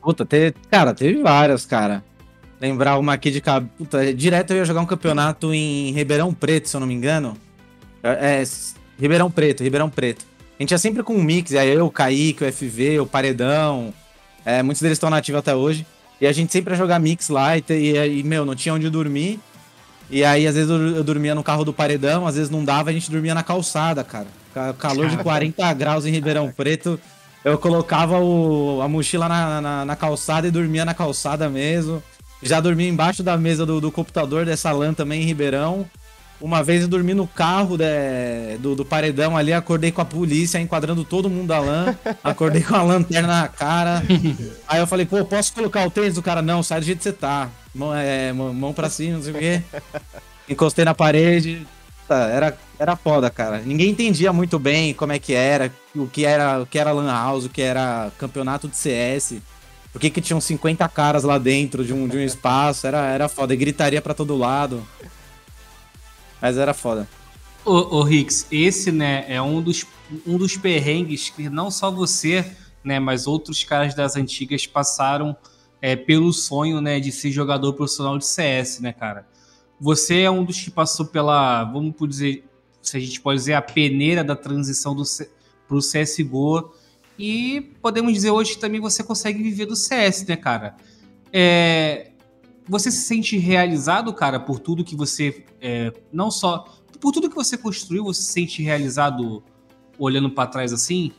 Puta, 0.00 0.24
teve, 0.24 0.54
cara, 0.70 0.94
teve 0.94 1.20
várias, 1.20 1.66
cara. 1.66 2.04
Lembrar 2.60 2.98
uma 2.98 3.14
aqui 3.14 3.30
de 3.30 3.40
cabeça. 3.40 4.14
Direto 4.14 4.52
eu 4.52 4.58
ia 4.58 4.64
jogar 4.64 4.80
um 4.80 4.86
campeonato 4.86 5.52
em 5.52 5.90
Ribeirão 5.92 6.32
Preto, 6.32 6.68
se 6.68 6.76
eu 6.76 6.80
não 6.80 6.86
me 6.86 6.94
engano. 6.94 7.36
É, 8.02 8.40
é 8.40 8.42
Ribeirão 8.98 9.30
Preto, 9.30 9.62
Ribeirão 9.62 9.88
Preto. 9.88 10.24
A 10.58 10.62
gente 10.62 10.72
ia 10.72 10.78
sempre 10.78 11.02
com 11.02 11.14
um 11.14 11.22
mix, 11.22 11.54
aí 11.54 11.70
eu, 11.70 11.86
o 11.86 11.90
Kaique, 11.90 12.44
o 12.44 12.52
FV, 12.52 13.00
o 13.00 13.06
Paredão. 13.06 13.94
É, 14.44 14.62
muitos 14.62 14.82
deles 14.82 14.96
estão 14.96 15.08
nativos 15.08 15.38
até 15.38 15.54
hoje. 15.54 15.86
E 16.20 16.26
a 16.26 16.32
gente 16.32 16.52
sempre 16.52 16.74
ia 16.74 16.76
jogar 16.76 16.98
mix 16.98 17.28
lá 17.28 17.56
e, 17.56 17.64
e, 17.68 18.18
e, 18.18 18.22
meu, 18.24 18.44
não 18.44 18.56
tinha 18.56 18.74
onde 18.74 18.90
dormir. 18.90 19.38
E 20.10 20.24
aí, 20.24 20.46
às 20.46 20.54
vezes, 20.54 20.70
eu, 20.70 20.96
eu, 20.96 21.04
dormia 21.04 21.34
no 21.34 21.44
carro 21.44 21.64
do 21.64 21.72
paredão, 21.72 22.26
às 22.26 22.34
vezes 22.34 22.50
não 22.50 22.64
dava, 22.64 22.90
a 22.90 22.92
gente 22.92 23.10
dormia 23.10 23.34
na 23.34 23.42
calçada, 23.42 24.02
cara. 24.02 24.26
Calor 24.78 25.08
de 25.08 25.18
40 25.18 25.72
graus 25.74 26.06
em 26.06 26.10
Ribeirão 26.10 26.50
Preto. 26.50 26.98
Eu 27.44 27.56
colocava 27.56 28.18
o, 28.18 28.80
a 28.82 28.88
mochila 28.88 29.28
na, 29.28 29.60
na, 29.60 29.84
na, 29.84 29.96
calçada 29.96 30.48
e 30.48 30.50
dormia 30.50 30.84
na 30.84 30.94
calçada 30.94 31.48
mesmo. 31.48 32.02
Já 32.42 32.58
dormia 32.58 32.88
embaixo 32.88 33.22
da 33.22 33.36
mesa 33.36 33.64
do, 33.64 33.80
do 33.80 33.92
computador 33.92 34.44
dessa 34.44 34.72
LAN 34.72 34.92
também 34.92 35.22
em 35.22 35.26
Ribeirão. 35.26 35.86
Uma 36.40 36.62
vez 36.62 36.82
eu 36.82 36.88
dormi 36.88 37.14
no 37.14 37.26
carro 37.26 37.76
de- 37.76 38.56
do, 38.60 38.76
do 38.76 38.84
paredão 38.84 39.36
ali, 39.36 39.52
acordei 39.52 39.90
com 39.90 40.00
a 40.00 40.04
polícia, 40.04 40.58
enquadrando 40.60 41.04
todo 41.04 41.28
mundo 41.28 41.48
da 41.48 41.58
lã. 41.58 41.96
acordei 42.22 42.62
com 42.62 42.76
a 42.76 42.82
lanterna 42.82 43.26
na 43.42 43.48
cara. 43.48 44.02
Aí 44.68 44.78
eu 44.78 44.86
falei, 44.86 45.04
pô, 45.04 45.24
posso 45.24 45.52
colocar 45.52 45.84
o 45.86 45.90
tênis? 45.90 46.16
O 46.16 46.22
cara, 46.22 46.40
não, 46.40 46.62
sai 46.62 46.78
do 46.80 46.86
jeito 46.86 46.98
que 46.98 47.04
você 47.04 47.12
tá. 47.12 47.48
Mão, 47.74 47.92
é, 47.94 48.32
mão, 48.32 48.72
pra 48.72 48.88
cima, 48.88 49.16
não 49.16 49.22
sei 49.22 49.32
o 49.32 49.38
quê. 49.38 49.62
Encostei 50.48 50.84
na 50.84 50.94
parede. 50.94 51.66
Era, 52.08 52.56
era 52.78 52.96
foda, 52.96 53.28
cara. 53.28 53.58
Ninguém 53.58 53.90
entendia 53.90 54.32
muito 54.32 54.58
bem 54.58 54.94
como 54.94 55.12
é 55.12 55.18
que 55.18 55.34
era, 55.34 55.70
o 55.94 56.06
que 56.06 56.24
era, 56.24 56.60
o 56.62 56.66
que 56.66 56.78
era 56.78 56.90
Lan 56.92 57.10
House, 57.10 57.44
o 57.44 57.48
que 57.50 57.60
era 57.60 58.10
campeonato 58.16 58.66
de 58.68 58.76
CS. 58.76 59.34
Por 59.92 60.00
que, 60.00 60.08
que 60.08 60.20
tinham 60.20 60.40
50 60.40 60.88
caras 60.88 61.24
lá 61.24 61.36
dentro 61.36 61.84
de 61.84 61.92
um, 61.92 62.06
de 62.08 62.16
um 62.16 62.20
espaço? 62.22 62.86
Era, 62.86 63.06
era 63.08 63.28
foda. 63.28 63.52
E 63.52 63.56
gritaria 63.56 64.00
pra 64.00 64.14
todo 64.14 64.36
lado. 64.36 64.82
Mas 66.40 66.56
era 66.56 66.72
foda. 66.74 67.08
Ô, 67.64 68.02
ô 68.02 68.08
esse, 68.50 68.92
né, 68.92 69.24
é 69.28 69.42
um 69.42 69.60
dos, 69.60 69.84
um 70.26 70.38
dos 70.38 70.56
perrengues 70.56 71.30
que 71.30 71.48
não 71.48 71.70
só 71.70 71.90
você, 71.90 72.44
né, 72.82 72.98
mas 72.98 73.26
outros 73.26 73.64
caras 73.64 73.94
das 73.94 74.16
antigas 74.16 74.66
passaram 74.66 75.36
é, 75.82 75.94
pelo 75.96 76.32
sonho, 76.32 76.80
né, 76.80 76.98
de 77.00 77.12
ser 77.12 77.30
jogador 77.30 77.72
profissional 77.74 78.16
de 78.16 78.26
CS, 78.26 78.80
né, 78.80 78.92
cara? 78.92 79.26
Você 79.80 80.20
é 80.20 80.30
um 80.30 80.44
dos 80.44 80.60
que 80.60 80.70
passou 80.70 81.06
pela, 81.06 81.64
vamos 81.64 81.94
dizer, 82.08 82.44
se 82.82 82.96
a 82.96 83.00
gente 83.00 83.20
pode 83.20 83.38
dizer, 83.38 83.54
a 83.54 83.62
peneira 83.62 84.24
da 84.24 84.34
transição 84.34 84.94
do 84.94 85.04
pro 85.68 85.78
CSGO. 85.78 86.72
E 87.18 87.72
podemos 87.82 88.12
dizer 88.12 88.30
hoje 88.30 88.54
que 88.54 88.60
também 88.60 88.80
você 88.80 89.02
consegue 89.02 89.42
viver 89.42 89.66
do 89.66 89.76
CS, 89.76 90.24
né, 90.26 90.36
cara? 90.36 90.76
É, 91.32 92.07
você 92.68 92.90
se 92.90 93.02
sente 93.02 93.36
realizado, 93.38 94.12
cara, 94.12 94.38
por 94.38 94.58
tudo 94.58 94.84
que 94.84 94.94
você. 94.94 95.44
é, 95.60 95.92
não 96.12 96.30
só. 96.30 96.64
Por 97.00 97.12
tudo 97.12 97.28
que 97.28 97.36
você 97.36 97.56
construiu, 97.56 98.04
você 98.04 98.22
se 98.22 98.32
sente 98.32 98.62
realizado 98.62 99.42
olhando 99.98 100.30
pra 100.30 100.46
trás 100.46 100.72
assim? 100.72 101.12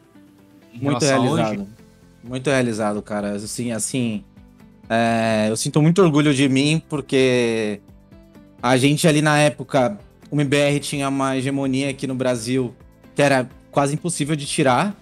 Muito 0.74 1.04
realizado. 1.04 1.68
Muito 2.24 2.50
realizado, 2.50 3.02
cara. 3.02 3.32
Assim, 3.32 3.72
assim. 3.72 4.24
é, 4.90 5.48
eu 5.50 5.58
sinto 5.58 5.82
muito 5.82 6.02
orgulho 6.02 6.34
de 6.34 6.48
mim, 6.48 6.82
porque 6.88 7.82
a 8.62 8.78
gente 8.78 9.08
ali 9.08 9.22
na 9.22 9.38
época, 9.38 9.98
o 10.30 10.36
MBR 10.36 10.80
tinha 10.80 11.08
uma 11.08 11.38
hegemonia 11.38 11.90
aqui 11.90 12.06
no 12.06 12.16
Brasil 12.16 12.76
que 13.16 13.22
era 13.22 13.50
quase 13.72 13.96
impossível 13.96 14.36
de 14.36 14.46
tirar. 14.46 14.96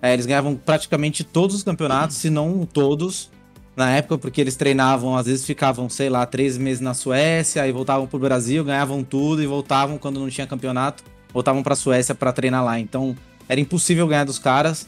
É, 0.00 0.12
eles 0.12 0.26
ganhavam 0.26 0.56
praticamente 0.56 1.22
todos 1.22 1.54
os 1.54 1.62
campeonatos, 1.62 2.16
se 2.16 2.28
não 2.28 2.66
todos, 2.66 3.30
na 3.74 3.90
época, 3.90 4.18
porque 4.18 4.40
eles 4.40 4.56
treinavam, 4.56 5.16
às 5.16 5.26
vezes 5.26 5.46
ficavam, 5.46 5.88
sei 5.88 6.10
lá, 6.10 6.26
três 6.26 6.58
meses 6.58 6.80
na 6.80 6.94
Suécia, 6.94 7.62
aí 7.62 7.72
voltavam 7.72 8.06
pro 8.06 8.18
Brasil, 8.18 8.64
ganhavam 8.64 9.02
tudo 9.02 9.42
e 9.42 9.46
voltavam 9.46 9.96
quando 9.96 10.20
não 10.20 10.28
tinha 10.28 10.46
campeonato, 10.46 11.02
voltavam 11.32 11.62
pra 11.62 11.74
Suécia 11.74 12.14
pra 12.14 12.32
treinar 12.32 12.64
lá. 12.64 12.78
Então, 12.78 13.16
era 13.48 13.60
impossível 13.60 14.06
ganhar 14.06 14.24
dos 14.24 14.38
caras. 14.38 14.86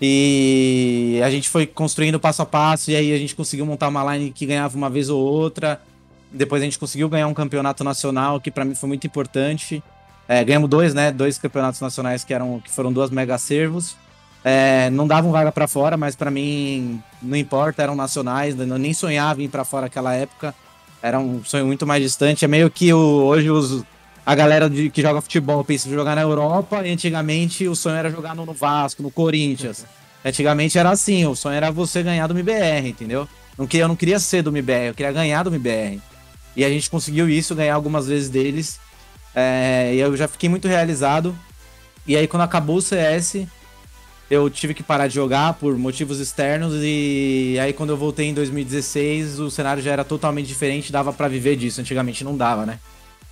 E 0.00 1.20
a 1.24 1.30
gente 1.30 1.48
foi 1.48 1.64
construindo 1.64 2.18
passo 2.18 2.42
a 2.42 2.46
passo, 2.46 2.90
e 2.90 2.96
aí 2.96 3.12
a 3.12 3.18
gente 3.18 3.36
conseguiu 3.36 3.64
montar 3.64 3.86
uma 3.88 4.16
line 4.16 4.32
que 4.32 4.44
ganhava 4.44 4.76
uma 4.76 4.90
vez 4.90 5.08
ou 5.08 5.20
outra. 5.20 5.80
Depois 6.32 6.60
a 6.60 6.64
gente 6.64 6.78
conseguiu 6.78 7.08
ganhar 7.08 7.28
um 7.28 7.34
campeonato 7.34 7.84
nacional, 7.84 8.40
que 8.40 8.50
pra 8.50 8.64
mim 8.64 8.74
foi 8.74 8.88
muito 8.88 9.06
importante. 9.06 9.82
É, 10.26 10.42
ganhamos 10.42 10.68
dois, 10.68 10.94
né? 10.94 11.12
Dois 11.12 11.38
campeonatos 11.38 11.80
nacionais 11.80 12.24
que, 12.24 12.34
eram, 12.34 12.60
que 12.60 12.70
foram 12.70 12.92
duas 12.92 13.10
mega 13.10 13.38
servos. 13.38 13.96
É, 14.44 14.90
não 14.90 15.06
davam 15.06 15.30
vaga 15.30 15.52
pra 15.52 15.68
fora, 15.68 15.96
mas 15.96 16.16
pra 16.16 16.30
mim 16.30 17.00
não 17.22 17.36
importa, 17.36 17.82
eram 17.82 17.94
nacionais. 17.94 18.58
Eu 18.58 18.66
nem 18.78 18.92
sonhava 18.92 19.40
em 19.40 19.44
ir 19.44 19.48
pra 19.48 19.64
fora 19.64 19.82
naquela 19.86 20.14
época. 20.14 20.54
Era 21.00 21.18
um 21.18 21.44
sonho 21.44 21.66
muito 21.66 21.86
mais 21.86 22.02
distante. 22.02 22.44
É 22.44 22.48
meio 22.48 22.70
que 22.70 22.92
o- 22.92 22.98
hoje 23.24 23.50
os, 23.50 23.84
a 24.26 24.34
galera 24.34 24.68
de- 24.68 24.90
que 24.90 25.00
joga 25.02 25.20
futebol 25.20 25.64
pensa 25.64 25.88
em 25.88 25.92
jogar 25.92 26.14
na 26.16 26.22
Europa, 26.22 26.84
e 26.86 26.90
antigamente 26.92 27.66
o 27.68 27.74
sonho 27.76 27.96
era 27.96 28.10
jogar 28.10 28.34
no, 28.34 28.44
no 28.46 28.52
Vasco, 28.52 29.02
no 29.02 29.10
Corinthians. 29.10 29.84
Antigamente 30.24 30.78
era 30.78 30.90
assim, 30.90 31.26
o 31.26 31.34
sonho 31.34 31.56
era 31.56 31.70
você 31.72 32.00
ganhar 32.02 32.28
do 32.28 32.34
MBR, 32.34 32.88
entendeu? 32.88 33.26
Não 33.58 33.66
queria, 33.66 33.84
eu 33.84 33.88
não 33.88 33.96
queria 33.96 34.20
ser 34.20 34.40
do 34.42 34.50
MBR, 34.50 34.88
eu 34.88 34.94
queria 34.94 35.10
ganhar 35.10 35.42
do 35.42 35.50
MBR. 35.50 36.00
E 36.56 36.64
a 36.64 36.68
gente 36.68 36.88
conseguiu 36.88 37.28
isso, 37.28 37.54
ganhar 37.56 37.74
algumas 37.74 38.06
vezes 38.06 38.28
deles. 38.28 38.78
É, 39.34 39.90
e 39.94 39.98
eu 39.98 40.16
já 40.16 40.28
fiquei 40.28 40.48
muito 40.48 40.68
realizado. 40.68 41.36
E 42.06 42.16
aí, 42.16 42.28
quando 42.28 42.42
acabou 42.42 42.76
o 42.76 42.82
CS, 42.82 43.46
eu 44.32 44.48
tive 44.48 44.72
que 44.72 44.82
parar 44.82 45.08
de 45.08 45.14
jogar 45.14 45.52
por 45.52 45.76
motivos 45.76 46.18
externos. 46.18 46.72
E 46.78 47.58
aí, 47.60 47.74
quando 47.74 47.90
eu 47.90 47.98
voltei 47.98 48.28
em 48.28 48.32
2016, 48.32 49.38
o 49.38 49.50
cenário 49.50 49.82
já 49.82 49.92
era 49.92 50.04
totalmente 50.04 50.46
diferente, 50.46 50.90
dava 50.90 51.12
pra 51.12 51.28
viver 51.28 51.54
disso. 51.54 51.82
Antigamente 51.82 52.24
não 52.24 52.34
dava, 52.34 52.64
né? 52.64 52.78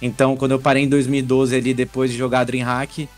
Então, 0.03 0.37
quando 0.37 0.53
eu 0.53 0.59
parei 0.59 0.83
em 0.83 0.89
2012 0.91 1.57
ali, 1.57 1.73
depois 1.73 2.11
de 2.11 2.19
jogar 2.19 2.45
Dreamhack, 2.45 3.09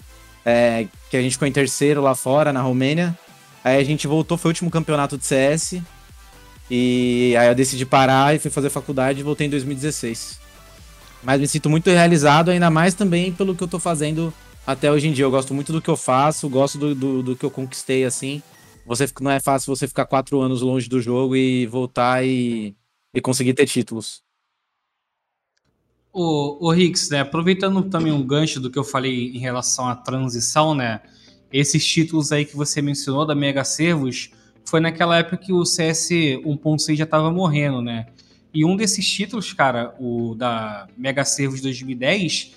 é, 0.46 0.86
que 1.10 1.16
a 1.16 1.20
gente 1.20 1.32
ficou 1.32 1.48
em 1.48 1.52
terceiro 1.52 2.00
lá 2.00 2.14
fora, 2.14 2.52
na 2.52 2.62
Romênia. 2.62 3.18
Aí 3.64 3.80
a 3.80 3.84
gente 3.84 4.06
voltou, 4.06 4.38
foi 4.38 4.50
o 4.50 4.52
último 4.52 4.70
campeonato 4.70 5.18
de 5.18 5.26
CS. 5.26 5.82
E 6.70 7.34
aí 7.36 7.48
eu 7.48 7.54
decidi 7.54 7.84
parar 7.84 8.32
e 8.32 8.38
fui 8.38 8.50
fazer 8.50 8.70
faculdade 8.70 9.18
e 9.18 9.22
voltei 9.24 9.48
em 9.48 9.50
2016. 9.50 10.38
Mas 11.20 11.40
me 11.40 11.48
sinto 11.48 11.68
muito 11.68 11.90
realizado, 11.90 12.52
ainda 12.52 12.70
mais 12.70 12.94
também 12.94 13.32
pelo 13.32 13.56
que 13.56 13.64
eu 13.64 13.68
tô 13.68 13.80
fazendo 13.80 14.32
até 14.66 14.90
hoje 14.90 15.08
em 15.08 15.12
dia. 15.12 15.24
Eu 15.24 15.30
gosto 15.30 15.54
muito 15.54 15.72
do 15.72 15.80
que 15.80 15.90
eu 15.90 15.96
faço, 15.96 16.48
gosto 16.48 16.78
do, 16.78 16.94
do, 16.94 17.22
do 17.22 17.36
que 17.36 17.44
eu 17.44 17.50
conquistei, 17.50 18.04
assim. 18.04 18.42
Você 18.86 19.06
não 19.20 19.30
é 19.30 19.40
fácil 19.40 19.74
você 19.74 19.86
ficar 19.86 20.06
quatro 20.06 20.40
anos 20.40 20.60
longe 20.60 20.88
do 20.88 21.00
jogo 21.00 21.36
e 21.36 21.66
voltar 21.66 22.24
e, 22.24 22.74
e 23.14 23.20
conseguir 23.20 23.54
ter 23.54 23.66
títulos. 23.66 24.22
Ô, 26.12 26.66
ô 26.66 26.70
Rix, 26.72 27.08
né, 27.08 27.20
aproveitando 27.20 27.82
também 27.84 28.12
um 28.12 28.26
gancho 28.26 28.60
do 28.60 28.70
que 28.70 28.78
eu 28.78 28.84
falei 28.84 29.30
em 29.34 29.38
relação 29.38 29.88
à 29.88 29.94
transição, 29.94 30.74
né? 30.74 31.00
Esses 31.52 31.86
títulos 31.86 32.32
aí 32.32 32.44
que 32.44 32.56
você 32.56 32.82
mencionou 32.82 33.24
da 33.24 33.34
Mega 33.34 33.64
Servos 33.64 34.30
foi 34.64 34.80
naquela 34.80 35.18
época 35.18 35.36
que 35.36 35.52
o 35.52 35.64
CS 35.64 36.10
1.6 36.10 36.96
já 36.96 37.06
tava 37.06 37.30
morrendo, 37.30 37.80
né? 37.80 38.06
E 38.54 38.64
um 38.64 38.76
desses 38.76 39.08
títulos, 39.08 39.52
cara, 39.52 39.94
o 39.98 40.34
da 40.34 40.86
Mega 40.96 41.24
Servos 41.24 41.60
2010, 41.60 42.52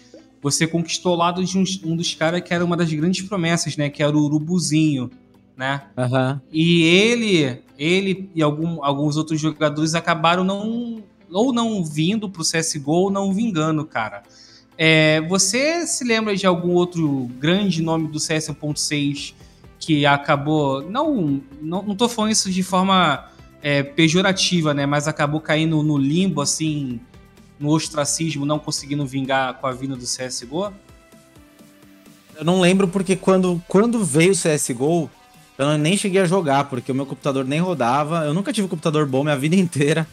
você 0.46 0.68
conquistou 0.68 1.14
ao 1.14 1.18
lado 1.18 1.44
de 1.44 1.58
um, 1.58 1.64
um 1.84 1.96
dos 1.96 2.14
caras 2.14 2.40
que 2.42 2.54
era 2.54 2.64
uma 2.64 2.78
das 2.78 2.94
grandes 2.94 3.24
promessas, 3.28 3.76
né? 3.76 3.90
Que 3.90 4.04
era 4.04 4.16
o 4.16 4.22
Urubuzinho, 4.26 5.10
né? 5.58 5.82
Aham. 5.98 6.40
E 6.52 6.84
ele, 6.84 7.62
ele 7.80 8.30
e 8.36 8.44
algum- 8.44 8.84
alguns 8.84 9.18
outros 9.18 9.42
jogadores 9.42 9.96
acabaram 9.96 10.44
não 10.44 11.02
ou 11.32 11.52
não 11.52 11.84
vindo 11.84 12.30
pro 12.30 12.44
CSGO 12.44 12.92
ou 12.92 13.10
não 13.12 13.34
vingando, 13.34 13.84
cara. 13.86 14.22
É, 14.78 15.20
você 15.22 15.88
se 15.88 16.04
lembra 16.04 16.36
de 16.36 16.46
algum 16.46 16.74
outro 16.74 17.28
grande 17.40 17.82
nome 17.82 18.08
do 18.08 18.20
CS 18.20 18.50
1.6 18.50 19.34
que 19.80 20.06
acabou. 20.06 20.88
Não, 20.88 21.42
não, 21.60 21.82
não 21.82 21.96
tô 21.96 22.08
falando 22.08 22.32
isso 22.34 22.52
de 22.52 22.62
forma 22.62 23.26
é, 23.64 23.82
pejorativa, 23.82 24.76
né? 24.76 24.86
Mas 24.86 25.08
acabou 25.08 25.42
caindo 25.42 25.82
no 25.82 25.98
limbo, 25.98 26.40
assim, 26.40 27.00
no 27.60 27.70
ostracismo, 27.70 28.46
não 28.46 28.60
conseguindo 28.60 29.06
vingar 29.06 29.56
com 29.56 29.68
a 29.68 29.72
vinda 29.72 29.96
do 29.96 30.06
CSGO? 30.06 30.74
Eu 32.38 32.44
não 32.44 32.60
lembro 32.60 32.88
porque 32.88 33.16
quando, 33.16 33.62
quando 33.68 34.04
veio 34.04 34.34
o 34.34 34.36
CSGO, 34.36 35.10
eu 35.58 35.78
nem 35.78 35.96
cheguei 35.96 36.22
a 36.22 36.26
jogar, 36.26 36.66
porque 36.66 36.92
o 36.92 36.96
meu 36.96 37.06
computador 37.06 37.46
nem 37.46 37.60
rodava. 37.60 38.26
Eu 38.26 38.34
nunca 38.34 38.52
tive 38.52 38.68
computador 38.68 39.06
bom 39.06 39.24
minha 39.24 39.38
vida 39.38 39.56
inteira. 39.58 40.06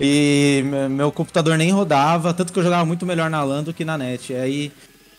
E 0.00 0.62
me- 0.64 0.88
meu 0.88 1.10
computador 1.10 1.58
nem 1.58 1.70
rodava, 1.72 2.32
tanto 2.32 2.52
que 2.52 2.58
eu 2.58 2.62
jogava 2.62 2.84
muito 2.84 3.04
melhor 3.04 3.28
na 3.28 3.42
LAN 3.42 3.64
do 3.64 3.74
que 3.74 3.84
na 3.84 3.98
net. 3.98 4.32
Aí, 4.34 4.70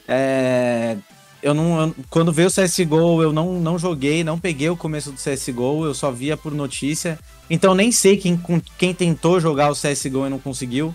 é, 0.08 0.96
eu 1.44 1.54
não, 1.54 1.82
eu- 1.88 1.96
quando 2.10 2.32
veio 2.32 2.48
o 2.48 2.52
CSGO, 2.52 3.22
eu 3.22 3.34
não, 3.34 3.60
não 3.60 3.78
joguei, 3.78 4.24
não 4.24 4.40
peguei 4.40 4.70
o 4.70 4.78
começo 4.78 5.12
do 5.12 5.18
CSGO, 5.20 5.86
eu 5.86 5.94
só 5.94 6.10
via 6.10 6.38
por 6.38 6.54
notícia. 6.54 7.20
Então 7.50 7.76
nem 7.76 7.92
sei 7.92 8.16
quem, 8.16 8.40
quem 8.78 8.94
tentou 8.94 9.40
jogar 9.42 9.70
o 9.72 9.76
CSGO 9.76 10.26
e 10.26 10.30
não 10.30 10.40
conseguiu. 10.40 10.94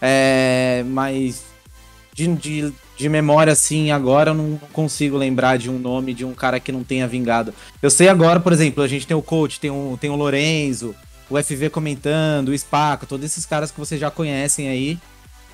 É, 0.00 0.84
mas 0.86 1.44
de, 2.14 2.26
de, 2.34 2.72
de 2.96 3.08
memória, 3.08 3.52
assim, 3.52 3.90
agora 3.90 4.30
eu 4.30 4.34
não 4.34 4.58
consigo 4.72 5.16
lembrar 5.16 5.58
de 5.58 5.68
um 5.68 5.78
nome 5.78 6.14
de 6.14 6.24
um 6.24 6.32
cara 6.32 6.58
que 6.58 6.72
não 6.72 6.82
tenha 6.82 7.06
vingado. 7.06 7.52
Eu 7.82 7.90
sei 7.90 8.08
agora, 8.08 8.40
por 8.40 8.52
exemplo, 8.52 8.82
a 8.82 8.88
gente 8.88 9.06
tem 9.06 9.16
o 9.16 9.22
coach, 9.22 9.60
tem 9.60 9.70
o, 9.70 9.98
tem 10.00 10.08
o 10.08 10.16
Lorenzo, 10.16 10.94
o 11.28 11.42
FV 11.42 11.70
comentando, 11.70 12.48
o 12.48 12.58
Spaco, 12.58 13.06
todos 13.06 13.26
esses 13.26 13.44
caras 13.44 13.70
que 13.70 13.78
vocês 13.78 14.00
já 14.00 14.10
conhecem 14.10 14.68
aí. 14.68 14.98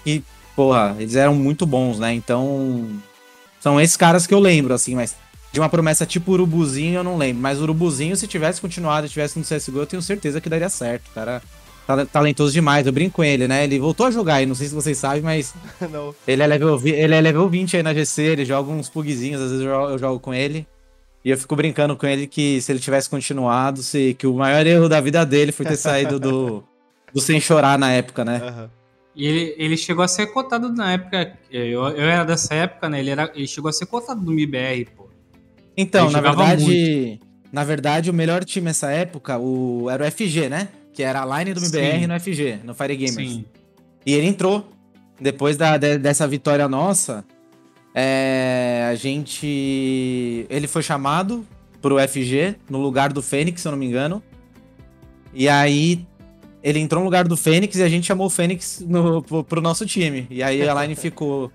E, 0.06 0.22
porra, 0.54 0.94
eles 0.98 1.16
eram 1.16 1.34
muito 1.34 1.66
bons, 1.66 1.98
né? 1.98 2.14
Então, 2.14 2.88
são 3.60 3.80
esses 3.80 3.96
caras 3.96 4.26
que 4.26 4.34
eu 4.34 4.38
lembro, 4.38 4.72
assim, 4.72 4.94
mas 4.94 5.16
de 5.52 5.60
uma 5.60 5.68
promessa 5.68 6.06
tipo 6.06 6.32
Urubuzinho 6.32 6.94
eu 6.94 7.04
não 7.04 7.16
lembro. 7.16 7.42
Mas 7.42 7.60
Urubuzinho, 7.60 8.16
se 8.16 8.28
tivesse 8.28 8.60
continuado 8.60 9.06
e 9.06 9.10
tivesse 9.10 9.38
no 9.38 9.44
CSGO, 9.44 9.80
eu 9.80 9.86
tenho 9.86 10.00
certeza 10.00 10.40
que 10.40 10.48
daria 10.48 10.68
certo. 10.68 11.10
Cara 11.12 11.42
talentoso 12.12 12.52
demais, 12.52 12.86
eu 12.86 12.92
brinco 12.92 13.16
com 13.16 13.24
ele, 13.24 13.48
né? 13.48 13.64
Ele 13.64 13.78
voltou 13.78 14.06
a 14.06 14.10
jogar 14.10 14.36
aí, 14.36 14.46
não 14.46 14.54
sei 14.54 14.68
se 14.68 14.74
vocês 14.74 14.96
sabem, 14.98 15.22
mas 15.22 15.54
não. 15.90 16.14
ele 16.26 16.42
é 16.42 16.46
level, 16.46 16.80
ele 16.84 17.14
é 17.14 17.20
level 17.20 17.48
20 17.48 17.76
aí 17.76 17.82
na 17.82 17.94
GC, 17.94 18.22
ele 18.22 18.44
joga 18.44 18.70
uns 18.70 18.88
pugzinhos, 18.88 19.40
às 19.40 19.50
vezes 19.50 19.64
eu 19.64 19.70
jogo, 19.70 19.90
eu 19.90 19.98
jogo 19.98 20.20
com 20.20 20.32
ele. 20.32 20.66
E 21.24 21.30
eu 21.30 21.38
fico 21.38 21.54
brincando 21.54 21.96
com 21.96 22.06
ele 22.06 22.26
que 22.26 22.60
se 22.60 22.72
ele 22.72 22.80
tivesse 22.80 23.08
continuado, 23.08 23.82
se, 23.82 24.14
que 24.14 24.26
o 24.26 24.34
maior 24.34 24.66
erro 24.66 24.88
da 24.88 25.00
vida 25.00 25.24
dele 25.24 25.52
foi 25.52 25.64
ter 25.64 25.76
saído 25.76 26.18
do, 26.18 26.64
do 27.14 27.20
Sem 27.20 27.40
Chorar 27.40 27.78
na 27.78 27.92
época, 27.92 28.24
né? 28.24 28.40
Aham. 28.42 28.70
E 29.14 29.26
ele, 29.26 29.54
ele 29.58 29.76
chegou 29.76 30.02
a 30.02 30.08
ser 30.08 30.26
cotado 30.28 30.72
na 30.72 30.92
época. 30.92 31.38
Eu, 31.50 31.86
eu 31.88 32.04
era 32.04 32.24
dessa 32.24 32.54
época, 32.54 32.88
né? 32.88 32.98
Ele, 32.98 33.10
era, 33.10 33.30
ele 33.34 33.46
chegou 33.46 33.68
a 33.68 33.72
ser 33.72 33.86
cotado 33.86 34.22
no 34.22 34.32
MIBR, 34.32 34.90
pô. 34.96 35.08
Então, 35.76 36.06
Ele 36.06 36.12
na 36.14 36.20
verdade, 36.20 37.20
na 37.52 37.64
verdade, 37.64 38.10
o 38.10 38.14
melhor 38.14 38.44
time 38.44 38.66
nessa 38.66 38.90
época 38.90 39.38
o, 39.38 39.88
era 39.90 40.06
o 40.06 40.10
FG, 40.10 40.48
né? 40.48 40.68
Que 40.92 41.02
era 41.02 41.22
a 41.22 41.38
line 41.38 41.54
do 41.54 41.60
MBR 41.60 42.00
Sim. 42.00 42.06
no 42.06 42.20
FG, 42.20 42.60
no 42.64 42.74
Fire 42.74 42.96
Gamers. 42.96 43.14
Sim. 43.32 43.44
E 44.04 44.12
ele 44.14 44.26
entrou. 44.26 44.68
Depois 45.20 45.56
da, 45.56 45.76
de- 45.76 45.98
dessa 45.98 46.26
vitória 46.26 46.68
nossa, 46.68 47.24
é, 47.94 48.88
a 48.90 48.94
gente. 48.94 50.46
Ele 50.50 50.66
foi 50.66 50.82
chamado 50.82 51.46
pro 51.80 51.96
FG, 51.98 52.56
no 52.68 52.78
lugar 52.80 53.12
do 53.12 53.22
Fênix, 53.22 53.60
se 53.62 53.68
eu 53.68 53.72
não 53.72 53.78
me 53.78 53.86
engano. 53.86 54.22
E 55.32 55.48
aí. 55.48 56.04
Ele 56.64 56.78
entrou 56.78 57.00
no 57.00 57.06
lugar 57.06 57.26
do 57.26 57.36
Fênix 57.36 57.74
e 57.76 57.82
a 57.82 57.88
gente 57.88 58.06
chamou 58.06 58.28
o 58.28 58.30
Fênix 58.30 58.78
no, 58.86 59.20
pro, 59.20 59.42
pro 59.42 59.60
nosso 59.60 59.84
time. 59.84 60.28
E 60.30 60.42
aí 60.44 60.62
a 60.68 60.82
line 60.82 60.94
ficou. 60.96 61.50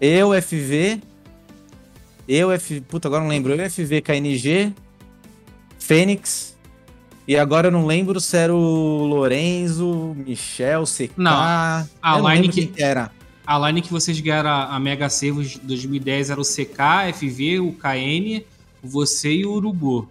Eu, 0.00 0.30
FV. 0.42 1.00
Eu, 2.26 2.50
F. 2.52 2.80
Puta, 2.80 3.06
agora 3.06 3.22
não 3.22 3.28
lembro. 3.30 3.54
Eu, 3.54 3.70
FV, 3.70 4.00
KNG. 4.02 4.72
Fênix. 5.78 6.57
E 7.28 7.36
agora 7.36 7.66
eu 7.68 7.70
não 7.70 7.84
lembro 7.86 8.18
se 8.20 8.34
era 8.38 8.54
o 8.54 9.04
Lorenzo, 9.04 10.16
Michel, 10.26 10.84
CK. 10.84 11.12
Não, 11.14 11.30
a 11.30 11.84
eu 12.02 12.22
não 12.22 12.30
line 12.30 12.48
lembro 12.48 12.72
que- 12.72 12.82
era. 12.82 13.10
A 13.46 13.58
line 13.68 13.82
que 13.82 13.90
vocês 13.92 14.18
ganharam 14.18 14.48
a, 14.50 14.74
a 14.74 14.80
Mega 14.80 15.08
Servos 15.10 15.58
2010 15.62 16.30
era 16.30 16.40
o 16.40 16.44
CK, 16.44 17.12
FV, 17.14 17.60
o 17.60 17.72
KN, 17.72 18.42
você 18.82 19.30
e 19.32 19.46
o 19.46 19.52
Urubu. 19.52 20.08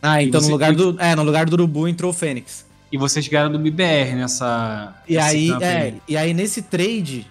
Ah, 0.00 0.22
então 0.22 0.40
no 0.40 0.48
lugar 0.48 0.72
do. 0.72 0.96
É, 1.00 1.16
no 1.16 1.24
lugar 1.24 1.46
do 1.46 1.54
Urubu 1.54 1.88
entrou 1.88 2.12
o 2.12 2.14
Fênix. 2.14 2.64
E 2.92 2.96
vocês 2.96 3.26
ganharam 3.26 3.50
do 3.50 3.58
MBR 3.58 4.14
nessa. 4.14 4.94
E 5.08 5.18
aí, 5.18 5.50
é, 5.60 5.94
e 6.08 6.16
aí 6.16 6.32
nesse 6.32 6.62
trade, 6.62 7.26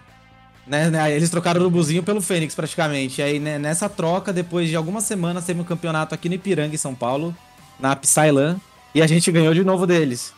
né, 0.68 0.90
né, 0.90 1.16
eles 1.16 1.30
trocaram 1.30 1.60
o 1.62 1.64
Urubuzinho 1.64 2.04
pelo 2.04 2.22
Fênix 2.22 2.54
praticamente. 2.54 3.22
E 3.22 3.24
aí 3.24 3.40
né, 3.40 3.58
nessa 3.58 3.88
troca, 3.88 4.34
depois 4.34 4.68
de 4.68 4.76
algumas 4.76 5.06
semanas, 5.06 5.46
teve 5.46 5.62
um 5.62 5.64
campeonato 5.66 6.14
aqui 6.14 6.28
no 6.28 6.36
Ipiranga, 6.36 6.76
em 6.76 6.78
São 6.78 6.94
Paulo, 6.94 7.34
na 7.80 7.96
Psylan, 7.96 8.58
e 8.96 9.02
a 9.02 9.08
gente 9.08 9.32
ganhou 9.32 9.54
de 9.54 9.64
novo 9.64 9.86
deles. 9.86 10.34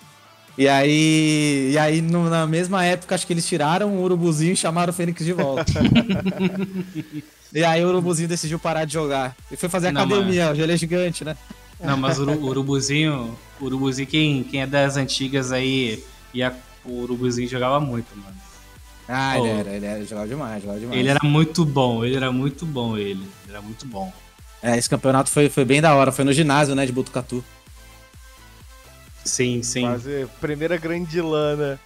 E 0.58 0.68
aí, 0.68 1.70
e 1.74 1.78
aí 1.78 2.02
no- 2.02 2.30
na 2.30 2.48
mesma 2.48 2.84
época, 2.84 3.14
acho 3.16 3.26
que 3.28 3.32
eles 3.32 3.48
tiraram 3.48 3.90
o 3.96 4.02
Urubuzinho 4.04 4.54
e 4.54 4.58
chamaram 4.58 4.92
o 4.92 4.94
Fênix 4.94 5.24
de 5.24 5.32
volta. 5.32 5.72
e 7.54 7.64
aí 7.64 7.84
o 7.86 7.88
Urubuzinho 7.90 8.28
decidiu 8.28 8.60
parar 8.60 8.86
de 8.86 8.94
jogar. 8.94 9.36
E 9.52 9.56
foi 9.56 9.70
fazer 9.70 9.92
Não, 9.92 10.02
academia, 10.02 10.50
hoje 10.52 10.62
ele 10.62 10.74
é 10.74 10.78
gigante, 10.78 11.24
né? 11.24 11.38
Não, 11.80 11.96
mas 11.96 12.18
o 12.18 12.24
Uru- 12.24 12.40
o 12.42 12.46
Urubuzinho, 12.48 13.38
o 13.62 13.66
Urubuzinho 13.66 14.08
quem, 14.08 14.44
quem 14.44 14.62
é 14.62 14.68
das 14.68 14.98
antigas 14.98 15.52
aí, 15.52 16.04
e 16.34 16.42
a- 16.42 16.54
o 16.84 17.02
Urubuzinho 17.04 17.48
jogava 17.48 17.80
muito, 17.80 18.08
mano. 18.16 18.36
Ah, 19.08 19.36
Oh. 19.38 19.46
ele 19.46 19.60
era, 19.60 19.70
ele 19.76 19.86
era, 19.86 20.06
jogava 20.06 20.28
demais, 20.28 20.62
jogava 20.62 20.80
demais. 20.80 21.00
Ele 21.00 21.08
era 21.10 21.20
muito 21.24 21.64
bom, 21.64 22.04
ele 22.04 22.16
era 22.16 22.32
muito 22.32 22.66
bom, 22.66 22.98
ele. 22.98 23.22
Ele 23.46 23.52
era 23.52 23.62
muito 23.62 23.86
bom. 23.86 24.12
É, 24.62 24.76
esse 24.76 24.90
campeonato 24.90 25.30
foi, 25.30 25.50
foi 25.50 25.64
bem 25.64 25.80
da 25.80 25.94
hora, 25.96 26.12
foi 26.12 26.26
no 26.26 26.34
ginásio, 26.34 26.74
né, 26.76 26.86
de 26.86 26.92
Botucatu. 26.92 27.44
Sim, 29.28 29.62
sim. 29.62 29.82
Fazer 29.82 30.28
primeira 30.42 30.78
grande 30.78 31.22
lana. 31.22 31.80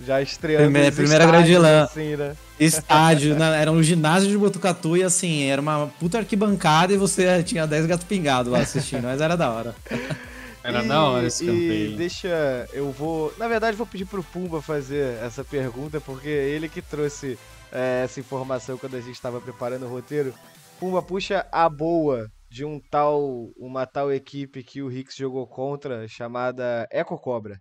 Já 0.00 0.20
estreando. 0.20 0.64
Primeira- 0.64 0.92
primeira 0.94 1.26
grande 1.26 1.56
lã. 1.56 1.84
Assim, 1.84 2.16
né? 2.16 2.36
Estádio, 2.58 3.34
né, 3.36 3.60
era 3.62 3.70
um 3.70 3.82
ginásio 3.82 4.28
de 4.28 4.36
Botucatu 4.36 4.96
e 4.96 5.02
assim, 5.02 5.44
era 5.44 5.60
uma 5.62 5.86
puta 5.98 6.18
arquibancada 6.18 6.92
e 6.92 6.96
você 6.96 7.42
tinha 7.42 7.66
10 7.66 7.86
gatos 7.86 8.04
pingados 8.06 8.50
lá 8.52 8.58
assistindo, 8.60 9.02
mas 9.04 9.20
era 9.20 9.36
da 9.36 9.50
hora. 9.50 9.74
Era 10.66 10.82
E- 10.82 10.88
da 10.88 11.02
hora 11.04 11.26
esse 11.26 11.44
e 11.44 11.46
campeão. 11.46 11.96
deixa, 11.98 12.66
eu 12.72 12.90
vou, 12.90 13.30
na 13.36 13.46
verdade 13.46 13.76
vou 13.76 13.86
pedir 13.86 14.06
pro 14.06 14.22
Pumba 14.24 14.62
fazer 14.62 15.18
essa 15.22 15.44
pergunta 15.44 16.00
porque 16.00 16.28
é 16.30 16.48
ele 16.48 16.70
que 16.70 16.80
trouxe 16.80 17.38
é, 17.70 18.00
essa 18.04 18.18
informação 18.18 18.78
quando 18.78 18.94
a 18.96 19.00
gente 19.00 19.12
estava 19.12 19.42
preparando 19.42 19.84
o 19.84 19.88
roteiro. 19.90 20.32
Pumba 20.80 21.02
puxa 21.02 21.44
a 21.52 21.68
boa 21.68 22.30
de 22.54 22.64
um 22.64 22.78
tal, 22.78 23.50
uma 23.56 23.84
tal 23.86 24.12
equipe 24.12 24.62
que 24.62 24.80
o 24.80 24.88
Rix 24.88 25.16
jogou 25.16 25.46
contra 25.46 26.06
chamada 26.06 26.86
Eco 26.90 27.18
Cobra. 27.18 27.60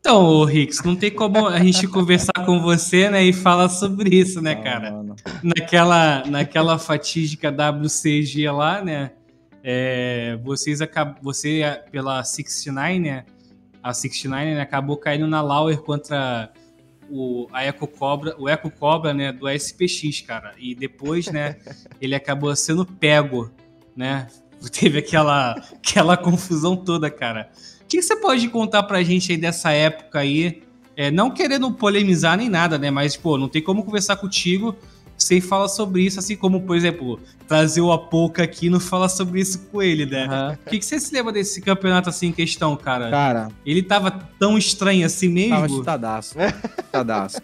Então, 0.00 0.44
Rix, 0.44 0.82
não 0.82 0.96
tem 0.96 1.10
como 1.10 1.46
a 1.46 1.58
gente 1.58 1.86
conversar 1.88 2.46
com 2.46 2.60
você, 2.60 3.10
né, 3.10 3.24
e 3.24 3.32
falar 3.32 3.68
sobre 3.68 4.08
isso, 4.14 4.40
né, 4.40 4.54
cara? 4.54 4.92
Mano. 4.92 5.16
naquela, 5.42 6.24
naquela 6.26 6.78
fatídica 6.78 7.50
WCG 7.50 8.48
lá, 8.50 8.82
né? 8.82 9.10
é, 9.68 10.38
vocês 10.44 10.80
acabam, 10.80 11.16
você 11.20 11.82
pela 11.90 12.22
69, 12.22 13.00
né? 13.00 13.24
A 13.82 13.92
69 13.92 14.54
né, 14.54 14.60
acabou 14.60 14.96
caindo 14.96 15.26
na 15.26 15.42
Lauer 15.42 15.82
contra 15.82 16.52
o 17.10 17.48
a 17.52 17.64
Eco 17.64 17.86
Cobra, 17.86 18.34
o 18.38 18.48
Eco 18.48 18.70
Cobra, 18.70 19.12
né, 19.14 19.32
do 19.32 19.48
SPX, 19.48 20.20
cara. 20.20 20.54
E 20.58 20.74
depois, 20.74 21.26
né, 21.26 21.56
ele 22.00 22.14
acabou 22.14 22.54
sendo 22.54 22.84
pego, 22.84 23.50
né? 23.96 24.26
Teve 24.72 24.98
aquela 24.98 25.52
aquela 25.52 26.16
confusão 26.16 26.76
toda, 26.76 27.10
cara. 27.10 27.50
O 27.82 27.86
que 27.86 28.02
você 28.02 28.16
pode 28.16 28.48
contar 28.48 28.82
pra 28.82 29.02
gente 29.02 29.32
aí 29.32 29.38
dessa 29.38 29.70
época 29.70 30.18
aí? 30.18 30.62
É, 30.96 31.10
não 31.10 31.30
querendo 31.30 31.70
polemizar 31.72 32.38
nem 32.38 32.48
nada, 32.48 32.78
né? 32.78 32.90
Mas, 32.90 33.16
pô, 33.16 33.36
não 33.36 33.48
tem 33.48 33.62
como 33.62 33.84
conversar 33.84 34.16
contigo 34.16 34.74
sem 35.16 35.40
falar 35.40 35.68
sobre 35.68 36.02
isso, 36.02 36.18
assim 36.18 36.36
como, 36.36 36.60
por 36.60 36.76
exemplo, 36.76 37.18
trazer 37.48 37.80
o 37.80 37.90
Apoca 37.92 38.42
aqui 38.42 38.66
e 38.66 38.70
não 38.70 38.80
falar 38.80 39.08
sobre 39.08 39.40
isso 39.40 39.58
com 39.70 39.82
ele, 39.82 40.04
né? 40.06 40.24
Aham. 40.26 40.58
O 40.66 40.70
que, 40.70 40.78
que 40.78 40.84
você 40.84 41.00
se 41.00 41.14
lembra 41.14 41.32
desse 41.32 41.60
campeonato 41.60 42.08
assim 42.08 42.28
em 42.28 42.32
questão, 42.32 42.76
cara? 42.76 43.10
Cara, 43.10 43.48
Ele 43.64 43.82
tava 43.82 44.10
tão 44.38 44.58
estranho 44.58 45.06
assim 45.06 45.48
tava 45.48 45.62
mesmo? 45.62 45.78
chutadaço. 45.78 46.34
Chutadaço. 46.76 47.40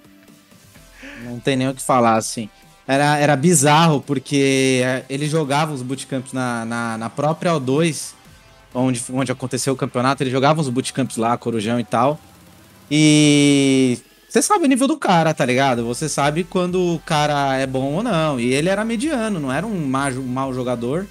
Não 1.25 1.39
tem 1.39 1.57
nem 1.57 1.69
o 1.69 1.75
que 1.75 1.83
falar, 1.83 2.17
assim. 2.17 2.49
Era, 2.87 3.17
era 3.17 3.37
bizarro, 3.37 4.01
porque 4.01 4.81
é, 4.85 5.05
ele 5.09 5.29
jogava 5.29 5.73
os 5.73 5.83
bootcamps 5.83 6.33
na, 6.33 6.65
na, 6.65 6.99
na 6.99 7.09
própria 7.09 7.53
O2, 7.53 8.13
onde, 8.75 9.03
onde 9.13 9.31
aconteceu 9.31 9.73
o 9.73 9.77
campeonato, 9.77 10.23
ele 10.23 10.31
jogava 10.31 10.61
os 10.61 10.69
bootcamps 10.69 11.17
lá, 11.17 11.37
Corujão 11.37 11.79
e 11.79 11.85
tal. 11.85 12.19
E 12.91 13.99
você 14.33 14.41
sabe 14.41 14.65
o 14.65 14.69
nível 14.69 14.89
do 14.89 14.97
cara, 14.97 15.35
tá 15.35 15.45
ligado? 15.45 15.85
Você 15.85 16.09
sabe 16.09 16.43
quando 16.43 16.95
o 16.95 16.99
cara 17.01 17.57
é 17.59 17.67
bom 17.67 17.93
ou 17.97 18.03
não. 18.03 18.41
E 18.41 18.53
ele 18.55 18.71
era 18.71 18.83
mediano, 18.85 19.39
não 19.39 19.53
era 19.53 19.67
um 19.67 19.87
ma- 19.87 20.11
mau 20.11 20.55
jogador, 20.55 21.07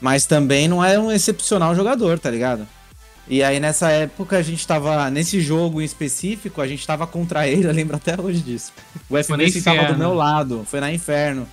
mas 0.00 0.26
também 0.26 0.66
não 0.66 0.84
era 0.84 1.00
um 1.00 1.12
excepcional 1.12 1.72
jogador, 1.76 2.18
tá 2.18 2.28
ligado? 2.30 2.66
E 3.28 3.42
aí 3.44 3.60
nessa 3.60 3.90
época 3.90 4.38
a 4.38 4.42
gente 4.42 4.66
tava, 4.66 5.08
nesse 5.08 5.40
jogo 5.40 5.80
em 5.80 5.84
específico, 5.84 6.60
a 6.60 6.66
gente 6.66 6.84
tava 6.84 7.06
contra 7.06 7.46
ele, 7.46 7.66
eu 7.66 7.72
lembro 7.72 7.94
até 7.94 8.20
hoje 8.20 8.40
disso. 8.40 8.72
O 9.08 9.14
na 9.14 9.22
FB 9.22 9.60
tava 9.62 9.92
do 9.92 9.98
meu 9.98 10.14
lado, 10.14 10.64
foi 10.68 10.80
na 10.80 10.92
Inferno. 10.92 11.46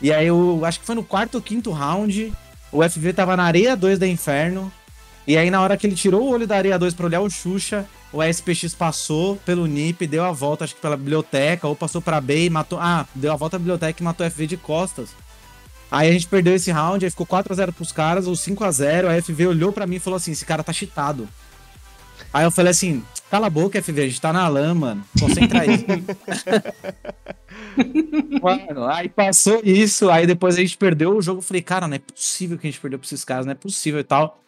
E 0.00 0.10
aí 0.12 0.28
eu 0.28 0.64
acho 0.64 0.80
que 0.80 0.86
foi 0.86 0.94
no 0.94 1.04
quarto 1.04 1.34
ou 1.34 1.42
quinto 1.42 1.72
round, 1.72 2.32
o 2.72 2.88
FV 2.88 3.12
tava 3.12 3.36
na 3.36 3.42
areia 3.44 3.76
2 3.76 3.98
da 3.98 4.06
Inferno. 4.06 4.72
E 5.28 5.36
aí 5.36 5.50
na 5.50 5.60
hora 5.60 5.76
que 5.76 5.86
ele 5.86 5.94
tirou 5.94 6.22
o 6.22 6.30
olho 6.30 6.46
da 6.46 6.56
areia 6.56 6.78
2 6.78 6.94
pra 6.94 7.04
olhar 7.04 7.20
o 7.20 7.28
Xuxa, 7.28 7.84
o 8.10 8.22
SPX 8.24 8.74
passou 8.74 9.36
pelo 9.36 9.66
NIP, 9.66 10.06
deu 10.06 10.24
a 10.24 10.32
volta, 10.32 10.64
acho 10.64 10.74
que 10.74 10.80
pela 10.80 10.96
biblioteca, 10.96 11.68
ou 11.68 11.76
passou 11.76 12.00
pra 12.00 12.18
B 12.18 12.46
e 12.46 12.50
matou. 12.50 12.80
Ah, 12.80 13.06
deu 13.14 13.30
a 13.30 13.36
volta 13.36 13.56
à 13.56 13.58
biblioteca 13.58 14.02
e 14.02 14.04
matou 14.04 14.26
o 14.26 14.30
FV 14.30 14.46
de 14.46 14.56
costas. 14.56 15.10
Aí 15.90 16.08
a 16.08 16.12
gente 16.12 16.26
perdeu 16.26 16.54
esse 16.54 16.70
round, 16.70 17.04
aí 17.04 17.10
ficou 17.10 17.26
4x0 17.26 17.72
pros 17.72 17.92
caras, 17.92 18.26
ou 18.26 18.32
5x0. 18.32 19.06
A 19.06 19.22
FV 19.22 19.48
olhou 19.48 19.70
pra 19.70 19.86
mim 19.86 19.96
e 19.96 20.00
falou 20.00 20.16
assim: 20.16 20.32
esse 20.32 20.46
cara 20.46 20.64
tá 20.64 20.72
cheatado. 20.72 21.28
Aí 22.32 22.46
eu 22.46 22.50
falei 22.50 22.70
assim: 22.70 23.04
cala 23.30 23.48
a 23.48 23.50
boca, 23.50 23.82
FV, 23.82 24.00
a 24.00 24.08
gente 24.08 24.22
tá 24.22 24.32
na 24.32 24.48
lã, 24.48 24.72
mano. 24.72 25.04
Concentra 25.20 25.60
aí. 25.60 25.84
mano, 28.40 28.86
aí 28.86 29.10
passou 29.10 29.60
isso, 29.62 30.08
aí 30.08 30.26
depois 30.26 30.56
a 30.56 30.60
gente 30.60 30.78
perdeu 30.78 31.14
o 31.14 31.20
jogo. 31.20 31.40
Eu 31.40 31.42
falei, 31.42 31.60
cara, 31.60 31.86
não 31.86 31.96
é 31.96 31.98
possível 31.98 32.56
que 32.56 32.66
a 32.66 32.70
gente 32.70 32.80
perdeu 32.80 32.98
pra 32.98 33.04
esses 33.04 33.26
caras, 33.26 33.44
não 33.44 33.52
é 33.52 33.54
possível 33.54 34.00
e 34.00 34.04
tal. 34.04 34.42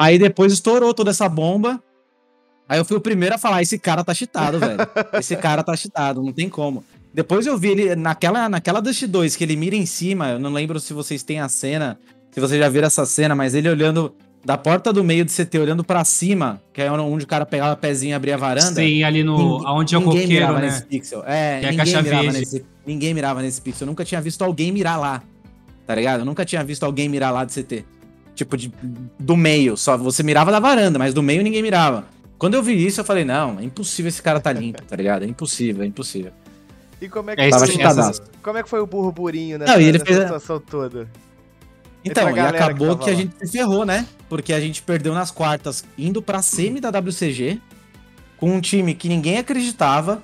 Aí 0.00 0.18
depois 0.18 0.50
estourou 0.50 0.94
toda 0.94 1.10
essa 1.10 1.28
bomba. 1.28 1.78
Aí 2.66 2.78
eu 2.78 2.86
fui 2.86 2.96
o 2.96 3.00
primeiro 3.02 3.34
a 3.34 3.38
falar: 3.38 3.60
esse 3.60 3.78
cara 3.78 4.02
tá 4.02 4.14
cheatado, 4.14 4.58
velho. 4.58 4.78
Esse 5.20 5.36
cara 5.36 5.62
tá 5.62 5.76
cheatado, 5.76 6.22
não 6.22 6.32
tem 6.32 6.48
como. 6.48 6.82
Depois 7.12 7.46
eu 7.46 7.58
vi 7.58 7.68
ele 7.68 7.96
naquela, 7.96 8.48
naquela 8.48 8.80
Dust 8.80 9.04
2 9.04 9.36
que 9.36 9.44
ele 9.44 9.56
mira 9.56 9.76
em 9.76 9.84
cima. 9.84 10.30
Eu 10.30 10.38
não 10.38 10.50
lembro 10.50 10.80
se 10.80 10.94
vocês 10.94 11.22
têm 11.22 11.40
a 11.40 11.50
cena, 11.50 11.98
se 12.30 12.40
vocês 12.40 12.58
já 12.58 12.68
viram 12.70 12.86
essa 12.86 13.04
cena, 13.04 13.34
mas 13.34 13.54
ele 13.54 13.68
olhando 13.68 14.14
da 14.42 14.56
porta 14.56 14.90
do 14.90 15.04
meio 15.04 15.22
do 15.22 15.30
CT, 15.30 15.58
olhando 15.58 15.84
pra 15.84 16.02
cima, 16.02 16.62
que 16.72 16.80
é 16.80 16.90
onde 16.90 17.24
o 17.26 17.28
cara 17.28 17.44
pegava 17.44 17.74
o 17.74 17.76
pezinho 17.76 18.12
e 18.12 18.14
abria 18.14 18.36
a 18.36 18.38
varanda. 18.38 18.80
Sim, 18.80 19.02
ali 19.02 19.22
no. 19.22 19.36
Ninguém- 19.36 19.66
aonde 19.66 19.94
é 19.94 19.98
o 19.98 20.00
ninguém 20.00 20.22
coqueiro, 20.22 20.40
mirava 20.40 20.60
né? 20.60 20.66
nesse 20.66 20.84
pixel. 20.86 21.22
É, 21.26 21.62
é 21.62 21.70
ninguém 21.72 22.02
mirava 22.02 22.32
nesse. 22.32 22.64
Ninguém 22.86 23.12
mirava 23.14 23.42
nesse 23.42 23.60
pixel. 23.60 23.84
Eu 23.84 23.90
nunca 23.90 24.02
tinha 24.02 24.20
visto 24.22 24.40
alguém 24.42 24.72
mirar 24.72 24.98
lá. 24.98 25.22
Tá 25.86 25.94
ligado? 25.94 26.20
Eu 26.20 26.24
nunca 26.24 26.42
tinha 26.46 26.64
visto 26.64 26.84
alguém 26.84 27.06
mirar 27.06 27.34
lá 27.34 27.44
de 27.44 27.52
CT. 27.52 27.84
Tipo, 28.34 28.56
de, 28.56 28.72
do 29.18 29.36
meio. 29.36 29.76
Só 29.76 29.96
você 29.96 30.22
mirava 30.22 30.50
da 30.50 30.58
varanda, 30.60 30.98
mas 30.98 31.12
do 31.12 31.22
meio 31.22 31.42
ninguém 31.42 31.62
mirava. 31.62 32.06
Quando 32.38 32.54
eu 32.54 32.62
vi 32.62 32.86
isso, 32.86 33.00
eu 33.00 33.04
falei, 33.04 33.24
não, 33.24 33.58
é 33.58 33.64
impossível 33.64 34.08
esse 34.08 34.22
cara 34.22 34.40
tá 34.40 34.50
limpo, 34.52 34.82
tá 34.82 34.96
ligado? 34.96 35.24
É 35.24 35.26
impossível, 35.26 35.82
é 35.82 35.86
impossível. 35.86 36.32
E 37.00 37.08
como 37.08 37.30
é 37.30 37.36
que, 37.36 37.42
É, 37.42 37.50
foi, 37.50 37.68
como 38.42 38.58
é 38.58 38.62
que 38.62 38.68
foi 38.68 38.80
o 38.80 38.86
burburinho 38.86 39.58
nessa, 39.58 39.72
Não, 39.74 39.80
e 39.80 39.84
ele 39.84 39.92
nessa 39.98 40.04
fez 40.04 40.18
a- 40.18 40.22
situação 40.22 40.60
toda? 40.60 41.08
Então, 42.04 42.30
e 42.30 42.32
que 42.34 42.40
acabou 42.40 42.88
tava 42.96 43.04
que, 43.04 43.10
a 43.10 43.14
gente 43.14 43.34
se 43.38 43.52
ferrou, 43.52 43.84
né? 43.84 44.06
Porque 44.28 44.52
a 44.54 44.60
gente 44.60 44.82
perdeu 44.82 45.12
nas 45.12 45.30
quartas, 45.30 45.84
indo 45.98 46.22
pra 46.22 46.40
semi 46.40 46.80
da 46.80 46.90
WCG, 46.90 47.60
com 48.38 48.50
um 48.54 48.60
time 48.60 48.94
que 48.94 49.08
ninguém 49.08 49.36
acreditava. 49.38 50.22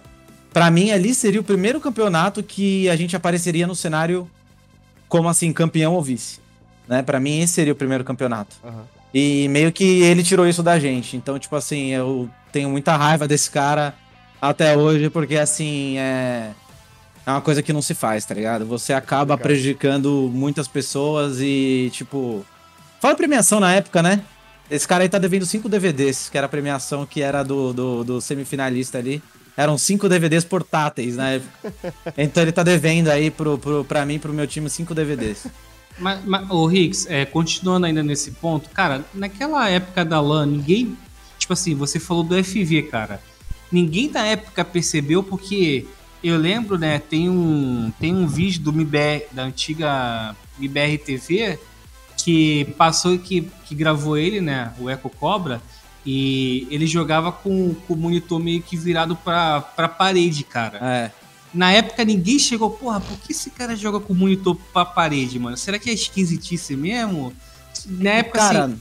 Pra 0.53 0.71
mim, 0.71 0.91
ali 0.91 1.15
seria 1.15 1.41
o 1.41 1.45
primeiro 1.45 1.79
campeonato 1.81 2.43
que 2.43 2.89
a 2.89 2.97
gente 2.97 3.15
apareceria 3.15 3.67
no 3.67 3.75
cenário 3.75 4.27
como 5.07 5.29
assim, 5.29 5.53
campeão 5.53 5.93
ou 5.93 6.03
vice. 6.03 6.41
Né? 6.89 7.03
Pra 7.03 7.19
mim, 7.21 7.41
esse 7.41 7.55
seria 7.55 7.73
o 7.73 7.77
primeiro 7.77 8.05
campeonato. 8.05 8.57
Aham. 8.65 8.85
E 9.15 9.49
meio 9.49 9.73
que 9.73 10.03
ele 10.03 10.23
tirou 10.23 10.47
isso 10.47 10.63
da 10.63 10.79
gente. 10.79 11.17
Então, 11.17 11.39
tipo 11.39 11.57
assim, 11.57 11.89
eu 11.89 12.29
tenho 12.53 12.69
muita 12.69 12.97
raiva 12.97 13.27
desse 13.27 13.51
cara 13.51 13.95
até 14.41 14.77
hoje, 14.77 15.09
porque 15.11 15.37
assim, 15.37 15.97
é. 15.99 16.51
É 17.25 17.31
uma 17.31 17.41
coisa 17.41 17.61
que 17.61 17.73
não 17.73 17.83
se 17.83 17.93
faz, 17.95 18.25
tá 18.25 18.35
ligado? 18.35 18.65
Você 18.67 18.93
acaba 18.93 19.35
Complicado. 19.35 19.43
prejudicando 19.43 20.31
muitas 20.33 20.69
pessoas 20.69 21.39
e, 21.41 21.91
tipo. 21.93 22.45
Fala 23.01 23.15
premiação 23.15 23.59
na 23.59 23.75
época, 23.75 24.03
né? 24.03 24.23
Esse 24.71 24.87
cara 24.87 25.03
aí 25.03 25.09
tá 25.09 25.19
devendo 25.19 25.47
cinco 25.47 25.69
DVDs, 25.69 26.29
que 26.29 26.37
era 26.37 26.47
a 26.47 26.49
premiação 26.51 27.07
que 27.07 27.23
era 27.23 27.43
do, 27.43 27.73
do, 27.73 28.05
do 28.05 28.21
semifinalista 28.21 28.99
ali. 28.99 29.23
Eram 29.57 29.79
cinco 29.79 30.09
DVDs 30.09 30.45
portáteis 30.45 31.17
na 31.17 31.31
época. 31.31 31.73
Então 32.19 32.43
ele 32.43 32.53
tá 32.53 32.63
devendo 32.63 33.09
aí 33.09 33.31
pro, 33.31 33.59
pro, 33.59 33.85
pra 33.85 34.05
mim, 34.07 34.19
pro 34.19 34.33
meu 34.33 34.47
time, 34.47 34.69
cinco 34.71 34.95
DVDs. 34.95 35.47
Mas, 35.99 36.25
mas 36.25 36.51
ô 36.51 36.67
Riggs, 36.67 37.07
é, 37.09 37.25
continuando 37.25 37.87
ainda 37.87 38.03
nesse 38.03 38.33
ponto, 38.33 38.69
cara, 38.71 39.05
naquela 39.15 39.69
época 39.69 40.05
da 40.05 40.21
LAN, 40.21 40.47
ninguém. 40.47 40.97
Tipo 41.39 41.53
assim, 41.53 41.75
você 41.75 41.99
falou 41.99 42.23
do 42.23 42.43
FV, 42.43 42.83
cara. 42.85 43.21
Ninguém 43.71 44.11
na 44.11 44.25
época 44.27 44.65
percebeu 44.65 45.23
porque 45.23 45.87
eu 46.23 46.37
lembro, 46.37 46.79
né? 46.79 46.99
Tem 46.99 47.29
um, 47.29 47.93
tem 47.99 48.15
um 48.15 48.27
vídeo 48.27 48.63
do 48.63 48.73
MIBR, 48.73 49.27
da 49.33 49.45
antiga 49.45 50.35
MIBR 50.59 50.99
TV 50.99 51.59
que 52.17 52.65
passou 52.77 53.19
que, 53.19 53.43
que 53.65 53.75
gravou 53.75 54.17
ele, 54.17 54.41
né? 54.41 54.73
O 54.81 54.91
Eco 54.91 55.09
Cobra. 55.09 55.61
E 56.05 56.67
ele 56.71 56.87
jogava 56.87 57.31
com, 57.31 57.75
com 57.75 57.95
o 57.95 57.97
monitor 57.97 58.39
meio 58.41 58.63
que 58.63 58.77
virado 58.77 59.15
pra, 59.17 59.61
pra 59.61 59.89
parede, 59.89 60.43
cara. 60.43 60.79
É. 60.83 61.11
Na 61.57 61.73
época 61.73 62.05
ninguém 62.05 62.39
chegou, 62.39 62.71
porra, 62.71 63.01
por 63.01 63.19
que 63.19 63.33
esse 63.33 63.49
cara 63.51 63.75
joga 63.75 63.99
com 63.99 64.13
o 64.13 64.17
monitor 64.17 64.55
pra 64.73 64.85
parede, 64.85 65.39
mano? 65.39 65.57
Será 65.57 65.79
que 65.79 65.89
é 65.89 65.93
esquisitice 65.95 66.77
mesmo? 66.77 67.33
Na 67.87 68.11
época, 68.11 68.39
Cara, 68.39 68.65
assim, 68.67 68.79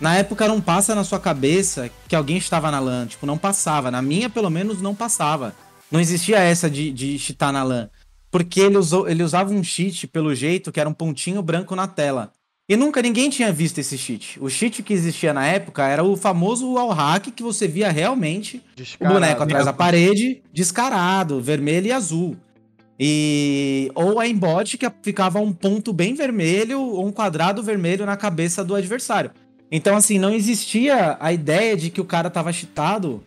na 0.00 0.16
época 0.16 0.48
não 0.48 0.60
passa 0.60 0.92
na 0.92 1.04
sua 1.04 1.20
cabeça 1.20 1.88
que 2.08 2.16
alguém 2.16 2.36
estava 2.36 2.68
na 2.68 2.80
LAN. 2.80 3.06
Tipo, 3.06 3.26
não 3.26 3.38
passava. 3.38 3.92
Na 3.92 4.02
minha, 4.02 4.28
pelo 4.28 4.50
menos, 4.50 4.82
não 4.82 4.92
passava. 4.92 5.54
Não 5.88 6.00
existia 6.00 6.40
essa 6.40 6.68
de, 6.68 6.90
de 6.90 7.16
cheatar 7.16 7.52
na 7.52 7.62
LAN. 7.62 7.88
Porque 8.28 8.60
ele, 8.60 8.78
usou, 8.78 9.08
ele 9.08 9.22
usava 9.22 9.52
um 9.52 9.62
cheat, 9.62 10.08
pelo 10.08 10.34
jeito, 10.34 10.72
que 10.72 10.80
era 10.80 10.88
um 10.88 10.94
pontinho 10.94 11.40
branco 11.42 11.76
na 11.76 11.86
tela. 11.86 12.32
E 12.68 12.76
nunca 12.76 13.02
ninguém 13.02 13.28
tinha 13.28 13.52
visto 13.52 13.78
esse 13.78 13.98
cheat. 13.98 14.38
O 14.40 14.48
cheat 14.48 14.82
que 14.82 14.92
existia 14.92 15.34
na 15.34 15.44
época 15.46 15.86
era 15.86 16.04
o 16.04 16.16
famoso 16.16 16.72
wall 16.72 16.90
hack 16.90 17.30
que 17.32 17.42
você 17.42 17.66
via 17.66 17.90
realmente 17.90 18.58
o 18.58 18.76
Descarado. 18.76 19.14
boneco 19.14 19.42
atrás 19.42 19.64
da 19.64 19.72
parede, 19.72 20.42
descarado, 20.52 21.40
vermelho 21.40 21.88
e 21.88 21.92
azul. 21.92 22.36
E 22.98 23.90
ou 23.94 24.20
a 24.20 24.28
embot 24.28 24.78
que 24.78 24.86
ficava 25.02 25.40
um 25.40 25.52
ponto 25.52 25.92
bem 25.92 26.14
vermelho 26.14 26.80
ou 26.80 27.06
um 27.06 27.10
quadrado 27.10 27.62
vermelho 27.62 28.06
na 28.06 28.16
cabeça 28.16 28.64
do 28.64 28.76
adversário. 28.76 29.32
Então 29.70 29.96
assim, 29.96 30.18
não 30.18 30.32
existia 30.32 31.16
a 31.18 31.32
ideia 31.32 31.76
de 31.76 31.90
que 31.90 32.00
o 32.00 32.04
cara 32.04 32.30
tava 32.30 32.52
cheatado 32.52 33.24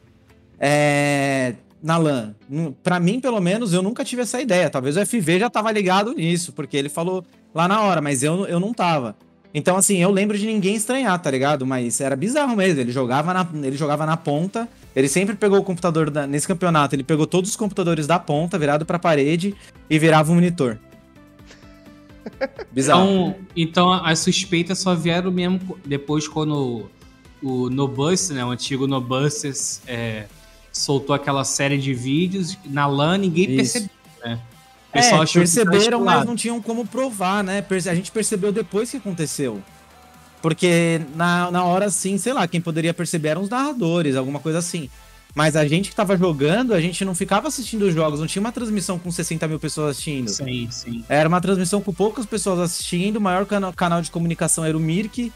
é, 0.58 1.56
na 1.84 1.98
LAN. 1.98 2.36
Pra 2.82 3.00
mim, 3.00 3.20
pelo 3.20 3.42
menos, 3.42 3.74
eu 3.74 3.82
nunca 3.82 4.06
tive 4.06 4.22
essa 4.22 4.40
ideia. 4.42 4.70
Talvez 4.70 4.96
o 4.96 5.06
FV 5.06 5.40
já 5.40 5.50
tava 5.50 5.72
ligado 5.72 6.14
nisso, 6.14 6.54
porque 6.54 6.78
ele 6.78 6.90
falou 6.90 7.26
lá 7.54 7.68
na 7.68 7.82
hora, 7.82 8.02
mas 8.02 8.24
eu, 8.24 8.46
eu 8.48 8.60
não 8.60 8.74
tava. 8.74 9.16
Então, 9.58 9.78
assim, 9.78 10.00
eu 10.00 10.12
lembro 10.12 10.38
de 10.38 10.46
ninguém 10.46 10.76
estranhar, 10.76 11.18
tá 11.18 11.32
ligado? 11.32 11.66
Mas 11.66 12.02
era 12.02 12.14
bizarro 12.14 12.58
mesmo. 12.58 12.82
Ele 12.82 12.92
jogava 12.92 13.34
na, 13.34 13.48
ele 13.64 13.78
jogava 13.78 14.06
na 14.06 14.18
ponta. 14.18 14.68
Ele 14.94 15.08
sempre 15.08 15.34
pegou 15.34 15.58
o 15.60 15.64
computador 15.64 16.10
da- 16.10 16.28
nesse 16.28 16.46
campeonato. 16.46 16.94
Ele 16.94 17.06
pegou 17.06 17.26
todos 17.26 17.52
os 17.52 17.56
computadores 17.56 18.06
da 18.06 18.20
ponta, 18.20 18.60
virado 18.60 18.86
pra 18.86 19.00
parede 19.00 19.56
e 19.90 19.98
virava 19.98 20.30
um 20.30 20.36
monitor. 20.36 20.78
Bizarro. 22.70 23.04
então, 23.06 23.36
então 23.56 23.94
as 23.94 24.20
suspeitas 24.20 24.80
só 24.80 24.94
vieram 24.94 25.32
mesmo 25.32 25.78
depois 25.86 26.28
quando 26.28 26.90
o 27.42 27.70
Nobus, 27.70 28.32
né, 28.32 28.44
o 28.44 28.50
antigo 28.50 28.88
Nobusters, 28.88 29.80
é, 29.88 30.26
soltou 30.70 31.16
aquela 31.16 31.46
série 31.46 31.78
de 31.78 31.94
vídeos. 31.94 32.58
Na 32.66 32.88
LAN 32.88 33.20
ninguém 33.20 33.46
Isso. 33.46 33.56
percebeu, 33.56 33.90
né? 34.26 34.40
O 34.96 34.98
É, 34.98 35.02
pessoal 35.02 35.22
achou 35.24 35.44
que 35.44 35.50
tava 35.50 35.70
perceberam, 35.72 36.00
mas 36.00 36.08
esculado. 36.08 36.26
não 36.26 36.36
tinham 36.36 36.62
como 36.62 36.86
provar, 36.88 37.44
né? 37.44 37.64
A 37.70 37.94
gente 37.96 38.12
percebeu 38.12 38.52
depois 38.52 38.90
que 38.90 38.98
aconteceu. 38.98 39.62
Porque 40.42 41.02
na, 41.16 41.50
na 41.52 41.64
hora, 41.64 41.90
sim, 41.90 42.18
sei 42.18 42.32
lá, 42.34 42.48
quem 42.48 42.62
poderia 42.62 42.94
perceber 42.94 43.30
eram 43.30 43.42
os 43.42 43.50
narradores, 43.50 44.16
alguma 44.16 44.40
coisa 44.40 44.60
assim. 44.60 44.90
Mas 45.34 45.56
a 45.56 45.68
gente 45.68 45.90
que 45.90 45.96
tava 45.96 46.16
jogando, 46.16 46.74
a 46.74 46.80
gente 46.80 47.04
não 47.04 47.14
ficava 47.14 47.48
assistindo 47.50 47.84
os 47.84 47.94
jogos, 47.94 48.20
não 48.22 48.28
tinha 48.28 48.40
uma 48.40 48.52
transmissão 48.54 48.98
com 48.98 49.12
60 49.12 49.48
mil 49.50 49.60
pessoas 49.60 49.92
assistindo. 49.92 50.30
Sim, 50.30 50.68
sim. 50.72 51.04
Era 51.10 51.28
uma 51.28 51.42
transmissão 51.42 51.82
com 51.82 51.92
poucas 51.94 52.26
pessoas 52.26 52.60
assistindo, 52.60 53.18
o 53.18 53.22
maior 53.22 53.46
cana- 53.46 53.74
canal 53.74 54.02
de 54.02 54.10
comunicação 54.12 54.64
era 54.64 54.78
o 54.78 54.80
Mirk. 54.80 55.32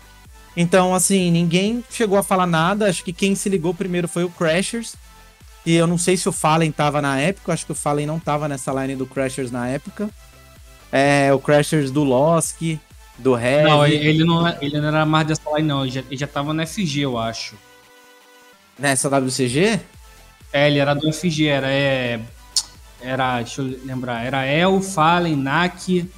Então, 0.56 0.95
assim, 0.95 1.30
ninguém 1.32 1.84
chegou 1.91 2.17
a 2.17 2.24
falar 2.24 2.48
nada. 2.48 2.88
Acho 2.88 3.04
que 3.04 3.12
quem 3.12 3.36
se 3.36 3.50
ligou 3.50 3.74
primeiro 3.74 4.08
foi 4.08 4.24
o 4.24 4.30
Crashers. 4.30 4.93
E 5.65 5.76
eu 5.76 5.86
não 5.86 5.98
sei 5.98 6.15
se 6.17 6.28
o 6.28 6.32
Fallen 6.32 6.72
tava 6.72 7.02
na 7.02 7.19
época, 7.19 7.54
acho 7.54 7.65
que 7.65 7.72
o 7.72 7.76
Fallen 7.76 8.06
não 8.06 8.19
tava 8.19 8.48
nessa 8.48 8.72
line 8.74 8.95
do 8.95 9.06
Crashers 9.06 9.52
na 9.52 9.67
época. 9.67 10.10
É, 10.91 11.32
o 11.34 11.39
Crashers 11.39 11.91
do 11.91 12.04
Losk, 12.04 12.80
do 13.17 13.38
Heavy. 13.38 13.69
Não, 13.69 13.86
ele 13.86 14.24
não, 14.24 14.48
ele 14.62 14.80
não 14.80 14.88
era 14.88 15.06
mais 15.06 15.28
dessa 15.28 15.50
line, 15.56 15.67
não. 15.67 15.84
Ele 15.84 15.91
já, 15.91 16.00
ele 16.02 16.17
já 16.17 16.28
tava 16.28 16.54
no 16.54 16.65
FG, 16.65 17.02
eu 17.02 17.17
acho. 17.17 17.56
Nessa 18.78 19.10
WCG? 19.10 19.80
É, 20.52 20.67
ele 20.67 20.80
era 20.80 20.93
do 20.93 21.12
FG, 21.12 21.48
era. 21.48 21.69
É, 21.69 22.19
era, 23.02 23.38
deixa 23.41 23.62
eu 23.62 23.80
lembrar, 23.86 24.26
era 24.26 24.45
El, 24.45 24.82
Fallen, 24.82 25.36
NAC, 25.36 26.10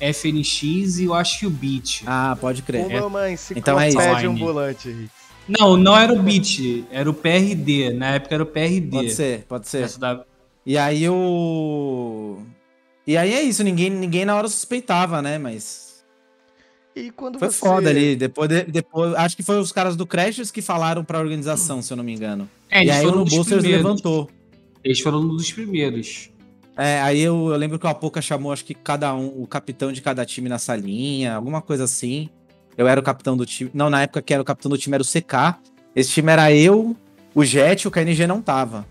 FNX 0.00 0.98
e 0.98 1.04
eu 1.04 1.14
acho 1.14 1.40
que 1.40 1.46
o 1.46 1.50
Beat. 1.50 2.02
Ah, 2.06 2.36
pode 2.40 2.62
crer. 2.62 2.86
Uma, 2.86 3.06
uma 3.06 3.30
Então 3.54 3.78
é 3.78 3.88
isso. 3.88 3.98
ambulante, 4.26 4.90
Rick. 4.90 5.19
Não, 5.48 5.76
não 5.76 5.96
era 5.96 6.12
o 6.12 6.22
Beat, 6.22 6.84
era 6.90 7.10
o 7.10 7.14
PRD. 7.14 7.92
Na 7.92 8.14
época 8.14 8.34
era 8.34 8.42
o 8.42 8.46
PRD. 8.46 8.90
Pode 8.90 9.10
ser, 9.12 9.44
pode 9.48 9.68
ser. 9.68 9.88
Da- 9.98 10.24
E 10.64 10.78
aí 10.78 11.08
o. 11.08 12.38
E 13.06 13.16
aí 13.16 13.32
é 13.32 13.42
isso, 13.42 13.64
ninguém, 13.64 13.90
ninguém 13.90 14.24
na 14.24 14.36
hora 14.36 14.46
suspeitava, 14.48 15.20
né? 15.20 15.38
Mas 15.38 16.04
E 16.94 17.10
quando 17.10 17.38
Foi 17.38 17.48
você... 17.48 17.58
foda 17.58 17.90
ali. 17.90 18.14
Depois, 18.14 18.48
de- 18.48 18.64
depois, 18.64 19.14
acho 19.14 19.36
que 19.36 19.42
foi 19.42 19.58
os 19.58 19.72
caras 19.72 19.96
do 19.96 20.06
Crashers 20.06 20.50
que 20.50 20.62
falaram 20.62 21.02
pra 21.04 21.18
organização, 21.18 21.80
se 21.82 21.92
eu 21.92 21.96
não 21.96 22.04
me 22.04 22.12
engano. 22.14 22.48
É, 22.70 22.78
e 22.78 22.82
eles 22.82 22.94
aí 22.96 23.06
o 23.06 23.24
primeiros. 23.24 23.64
levantou. 23.64 24.30
Eles 24.84 25.00
foram 25.00 25.20
um 25.20 25.36
dos 25.36 25.50
primeiros. 25.52 26.30
É, 26.76 27.00
aí 27.00 27.20
eu, 27.20 27.48
eu 27.50 27.56
lembro 27.56 27.78
que 27.78 27.86
o 27.86 27.88
Apoca 27.88 28.22
chamou, 28.22 28.52
acho 28.52 28.64
que 28.64 28.72
cada 28.74 29.14
um, 29.14 29.42
o 29.42 29.46
capitão 29.46 29.92
de 29.92 30.00
cada 30.00 30.24
time 30.24 30.48
na 30.48 30.58
salinha, 30.58 31.34
alguma 31.34 31.60
coisa 31.60 31.84
assim. 31.84 32.30
Eu 32.76 32.88
era 32.88 33.00
o 33.00 33.02
capitão 33.02 33.36
do 33.36 33.44
time. 33.44 33.70
Não, 33.74 33.90
na 33.90 34.02
época 34.02 34.22
que 34.22 34.32
era 34.32 34.42
o 34.42 34.44
capitão 34.44 34.70
do 34.70 34.78
time 34.78 34.94
era 34.94 35.02
o 35.02 35.06
CK. 35.06 35.58
Esse 35.94 36.10
time 36.10 36.32
era 36.32 36.52
eu, 36.52 36.96
o 37.34 37.44
Jet, 37.44 37.86
o 37.86 37.90
KNG 37.90 38.26
não 38.26 38.40
tava. 38.40 38.86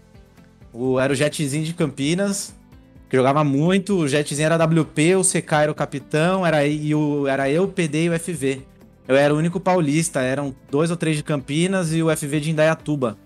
O, 0.74 1.00
era 1.00 1.12
o 1.12 1.16
Jetzinho 1.16 1.64
de 1.64 1.74
Campinas, 1.74 2.54
que 3.10 3.18
jogava 3.18 3.44
muito. 3.44 3.98
O 3.98 4.08
Jetzinho 4.08 4.46
era 4.46 4.64
WP, 4.64 5.16
o 5.16 5.24
CK 5.24 5.54
era 5.62 5.72
o 5.72 5.76
capitão, 5.76 6.46
era, 6.46 6.66
e 6.66 6.94
o, 6.94 7.28
era 7.28 7.50
eu, 7.50 7.64
o 7.64 7.68
PD 7.68 8.06
e 8.06 8.10
o 8.10 8.20
FV. 8.20 8.62
Eu 9.08 9.16
era 9.16 9.34
o 9.34 9.38
único 9.38 9.60
paulista, 9.60 10.22
eram 10.22 10.54
dois 10.70 10.92
ou 10.92 10.98
três 10.98 11.18
de 11.18 11.24
Campinas 11.24 11.94
e 11.94 12.04
o 12.04 12.16
FV 12.16 12.40
de 12.40 12.52
Indaiatuba. 12.52 13.18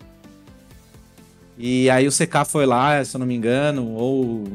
E 1.58 1.90
aí 1.90 2.08
o 2.08 2.12
CK 2.12 2.46
foi 2.48 2.66
lá, 2.66 3.04
se 3.04 3.16
eu 3.16 3.20
não 3.20 3.28
me 3.28 3.36
engano, 3.36 3.92
ou 3.92 4.48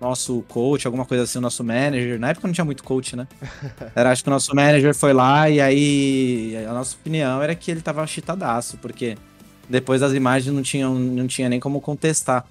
nosso 0.00 0.42
coach, 0.48 0.86
alguma 0.86 1.04
coisa 1.06 1.24
assim, 1.24 1.38
o 1.38 1.40
nosso 1.40 1.64
manager. 1.64 2.18
Na 2.20 2.30
época 2.30 2.46
não 2.46 2.52
tinha 2.54 2.64
muito 2.64 2.84
coach, 2.84 3.16
né? 3.16 3.26
Era, 3.94 4.10
acho 4.12 4.22
que 4.22 4.28
o 4.28 4.32
nosso 4.32 4.54
manager 4.54 4.94
foi 4.94 5.12
lá 5.12 5.48
e 5.48 5.60
aí 5.60 6.56
a 6.68 6.72
nossa 6.72 6.94
opinião 6.96 7.42
era 7.42 7.54
que 7.54 7.70
ele 7.70 7.80
tava 7.80 8.06
chitadaço, 8.06 8.76
porque 8.78 9.16
depois 9.68 10.00
das 10.00 10.12
imagens 10.12 10.54
não, 10.54 10.62
tinham, 10.62 10.94
não 10.94 11.26
tinha 11.26 11.48
nem 11.48 11.58
como 11.58 11.80
contestar. 11.80 12.44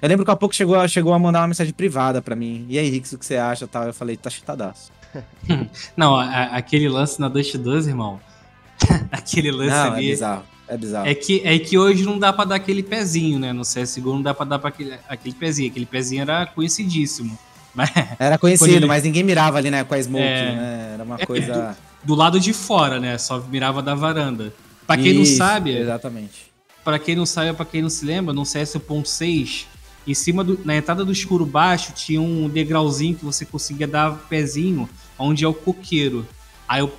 Eu 0.00 0.08
lembro 0.08 0.24
que 0.24 0.30
há 0.30 0.36
pouco 0.36 0.54
chegou, 0.54 0.86
chegou 0.88 1.12
a 1.12 1.18
mandar 1.18 1.40
uma 1.40 1.48
mensagem 1.48 1.72
privada 1.72 2.20
pra 2.22 2.34
mim. 2.34 2.66
E 2.68 2.78
aí, 2.78 2.88
Rix, 2.88 3.12
o 3.12 3.18
que 3.18 3.26
você 3.26 3.36
acha 3.36 3.66
tal? 3.68 3.84
Eu 3.84 3.94
falei, 3.94 4.16
tá 4.16 4.28
chitadaço. 4.30 4.90
Não, 5.96 6.16
a- 6.16 6.56
aquele 6.56 6.88
lance 6.88 7.20
na 7.20 7.28
Dust 7.28 7.56
2, 7.56 7.86
irmão. 7.86 8.18
aquele 9.12 9.50
lance 9.52 9.70
Não, 9.70 9.94
é 9.94 9.96
ali. 9.98 10.08
bizarro. 10.08 10.44
É 10.72 10.76
bizarro. 10.76 11.06
É 11.06 11.14
que, 11.14 11.42
é 11.44 11.58
que 11.58 11.76
hoje 11.76 12.02
não 12.04 12.18
dá 12.18 12.32
pra 12.32 12.44
dar 12.44 12.54
aquele 12.54 12.82
pezinho, 12.82 13.38
né? 13.38 13.52
No 13.52 13.62
CSGO 13.62 14.14
não 14.14 14.22
dá 14.22 14.32
pra 14.32 14.44
dar 14.46 14.58
pra 14.58 14.68
aquele, 14.70 14.94
aquele 15.08 15.34
pezinho. 15.34 15.70
Aquele 15.70 15.86
pezinho 15.86 16.22
era 16.22 16.46
conhecidíssimo. 16.46 17.36
Mas 17.74 17.90
Era 18.18 18.36
conhecido, 18.36 18.70
ele- 18.70 18.84
mas 18.86 19.02
ninguém 19.02 19.22
mirava 19.22 19.56
ali, 19.56 19.70
né, 19.70 19.82
com 19.82 19.94
a 19.94 20.02
smoke, 20.02 20.22
É. 20.22 20.54
né? 20.54 20.90
Era 20.94 21.04
uma 21.04 21.16
É, 21.18 21.24
coisa... 21.24 21.74
do 22.04 22.14
lado 22.14 22.38
de 22.38 22.52
fora, 22.52 23.00
né? 23.00 23.16
Só 23.16 23.38
mirava 23.40 23.80
da 23.82 23.94
varanda. 23.94 24.52
Pra 24.86 24.96
quem 24.98 25.14
não 25.14 25.22
Isso, 25.22 25.36
sabe, 25.38 25.74
Exatamente. 25.76 26.52
Pra 26.84 26.98
quem 26.98 27.14
não 27.16 27.24
sabe, 27.24 27.52
pra 27.54 27.64
quem 27.64 27.80
não 27.80 27.88
se 27.88 28.04
lembra, 28.04 28.34
no 28.34 28.44
CS 28.44 28.74
1.6, 28.76 29.64
em 30.06 30.12
cima 30.14 30.42
do, 30.44 30.60
na 30.64 30.76
entrada 30.76 31.02
do 31.04 31.12
escuro 31.12 31.46
baixo 31.46 31.92
tinha 31.94 32.20
um 32.20 32.46
degrauzinho 32.48 33.14
que 33.14 33.24
você 33.24 33.46
conseguia 33.46 33.86
dar 33.86 34.10
pezinho, 34.28 34.86
onde 35.18 35.42
é 35.44 35.48
o 35.48 35.54
coqueiro. 35.54 36.26
Aí 36.68 36.82
o, 36.82 36.90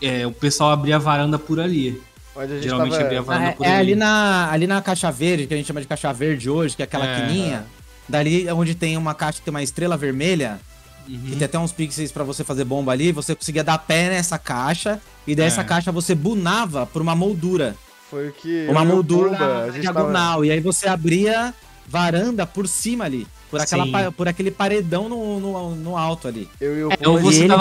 é, 0.00 0.26
o 0.26 0.32
pessoal 0.32 0.70
abria 0.70 0.96
a 0.96 0.98
varanda 1.00 1.38
por 1.40 1.58
ali. 1.58 2.00
Onde 2.36 2.52
a 2.52 2.54
gente 2.56 2.62
Geralmente 2.62 2.92
tava... 2.92 3.04
abria 3.04 3.18
a 3.18 3.22
varanda 3.22 3.48
Ah, 3.48 3.52
por 3.52 3.66
é, 3.66 3.68
é 3.70 3.76
ali 3.76 3.94
na, 3.94 4.50
ali 4.52 4.66
na 4.66 4.80
caixa 4.80 5.10
verde, 5.10 5.46
que 5.46 5.54
a 5.54 5.56
gente 5.56 5.66
chama 5.66 5.80
de 5.80 5.86
caixa 5.86 6.12
verde 6.12 6.48
hoje, 6.48 6.76
que 6.76 6.82
é 6.82 6.84
aquela 6.84 7.06
É. 7.06 7.20
quininha. 7.26 7.64
Dali 8.08 8.46
é 8.48 8.54
onde 8.54 8.74
tem 8.74 8.96
uma 8.96 9.14
caixa 9.14 9.38
que 9.38 9.44
tem 9.44 9.50
uma 9.52 9.62
estrela 9.62 9.96
vermelha, 9.96 10.58
que 11.06 11.12
Uhum. 11.14 11.36
tem 11.38 11.44
até 11.44 11.58
uns 11.58 11.72
pixels 11.72 12.12
pra 12.12 12.22
você 12.24 12.44
fazer 12.44 12.64
bomba 12.64 12.92
ali, 12.92 13.10
você 13.12 13.34
conseguia 13.34 13.64
dar 13.64 13.78
pé 13.78 14.08
nessa 14.10 14.38
caixa, 14.38 15.00
e 15.26 15.34
dessa 15.34 15.60
É. 15.62 15.64
caixa 15.64 15.90
você 15.92 16.14
bunava 16.14 16.86
por 16.86 17.02
uma 17.02 17.14
moldura. 17.16 17.74
Foi 18.10 18.28
o 18.28 18.32
que... 18.32 18.66
uma 18.68 18.80
eu 18.80 18.84
o 18.84 18.86
moldura 18.86 19.30
gente 19.30 19.38
tava- 19.38 19.80
diagonal. 19.80 20.44
E 20.44 20.50
aí 20.50 20.60
você 20.60 20.88
abria 20.88 21.54
varanda 21.86 22.46
por 22.46 22.66
cima 22.68 23.04
ali. 23.04 23.26
Por, 23.50 23.60
aquela, 23.60 23.84
Sim. 23.84 24.12
por 24.16 24.28
aquele 24.28 24.50
paredão 24.52 25.08
no, 25.08 25.40
no, 25.40 25.74
no 25.74 25.96
alto 25.96 26.28
ali. 26.28 26.48
Eu 26.60 26.78
e 26.78 26.84
o 26.84 26.92
É, 26.92 26.96
você 27.20 27.40
e 27.40 27.42
ele 27.42 27.56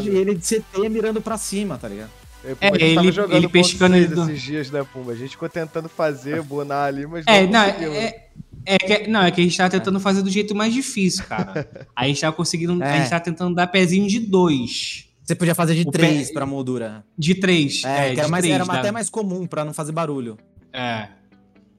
de 0.00 0.10
e 0.10 0.16
ele 0.16 0.34
de 0.34 0.40
CT 0.46 0.88
mirando 0.88 1.20
pra 1.20 1.36
cima, 1.36 1.76
tá 1.76 1.86
ligado? 1.88 2.08
Eu 2.44 2.56
a 2.60 2.66
É, 2.66 2.82
ele- 2.82 3.12
jogando 3.12 3.36
ele 3.36 3.48
pescando 3.48 3.96
ele- 3.96 4.12
esses 4.20 4.42
dias, 4.42 4.70
né, 4.70 4.84
Pumba? 4.92 5.12
A 5.12 5.16
gente 5.16 5.30
ficou 5.30 5.48
tentando 5.48 5.88
fazer, 5.88 6.42
bonar 6.42 6.84
ali, 6.84 7.06
mas 7.06 7.24
É, 7.26 7.42
não 7.46 7.52
não, 7.52 7.64
conseguimos. 7.72 7.96
é, 7.96 8.28
é 8.66 8.78
que, 8.78 9.06
não, 9.08 9.22
é 9.22 9.30
que 9.30 9.40
a 9.40 9.44
gente 9.44 9.56
tava 9.56 9.70
tentando 9.70 9.98
fazer 9.98 10.22
do 10.22 10.30
jeito 10.30 10.54
mais 10.54 10.72
difícil, 10.74 11.24
cara. 11.24 11.68
Aí 11.96 12.04
a 12.04 12.08
gente 12.08 12.20
tava 12.20 12.36
conseguindo. 12.36 12.82
A 12.82 12.86
É. 12.86 12.98
gente 12.98 13.10
tava 13.10 13.24
tentando 13.24 13.54
dar 13.54 13.66
pezinho 13.68 14.06
de 14.06 14.20
dois. 14.20 15.08
Você 15.22 15.34
podia 15.34 15.54
fazer 15.54 15.74
de 15.74 15.88
O 15.88 15.90
três 15.90 16.28
pé- 16.28 16.34
pra 16.34 16.44
moldura. 16.44 17.02
De 17.16 17.34
três. 17.34 17.82
É, 17.82 17.88
É, 17.88 17.94
que 18.14 18.18
era, 18.20 18.24
de 18.26 18.30
mais, 18.30 18.42
três, 18.42 18.54
era 18.54 18.64
dá- 18.66 18.74
até 18.74 18.92
mais 18.92 19.08
comum 19.08 19.46
pra 19.46 19.64
não 19.64 19.72
fazer 19.72 19.92
barulho. 19.92 20.36
É. 20.70 21.08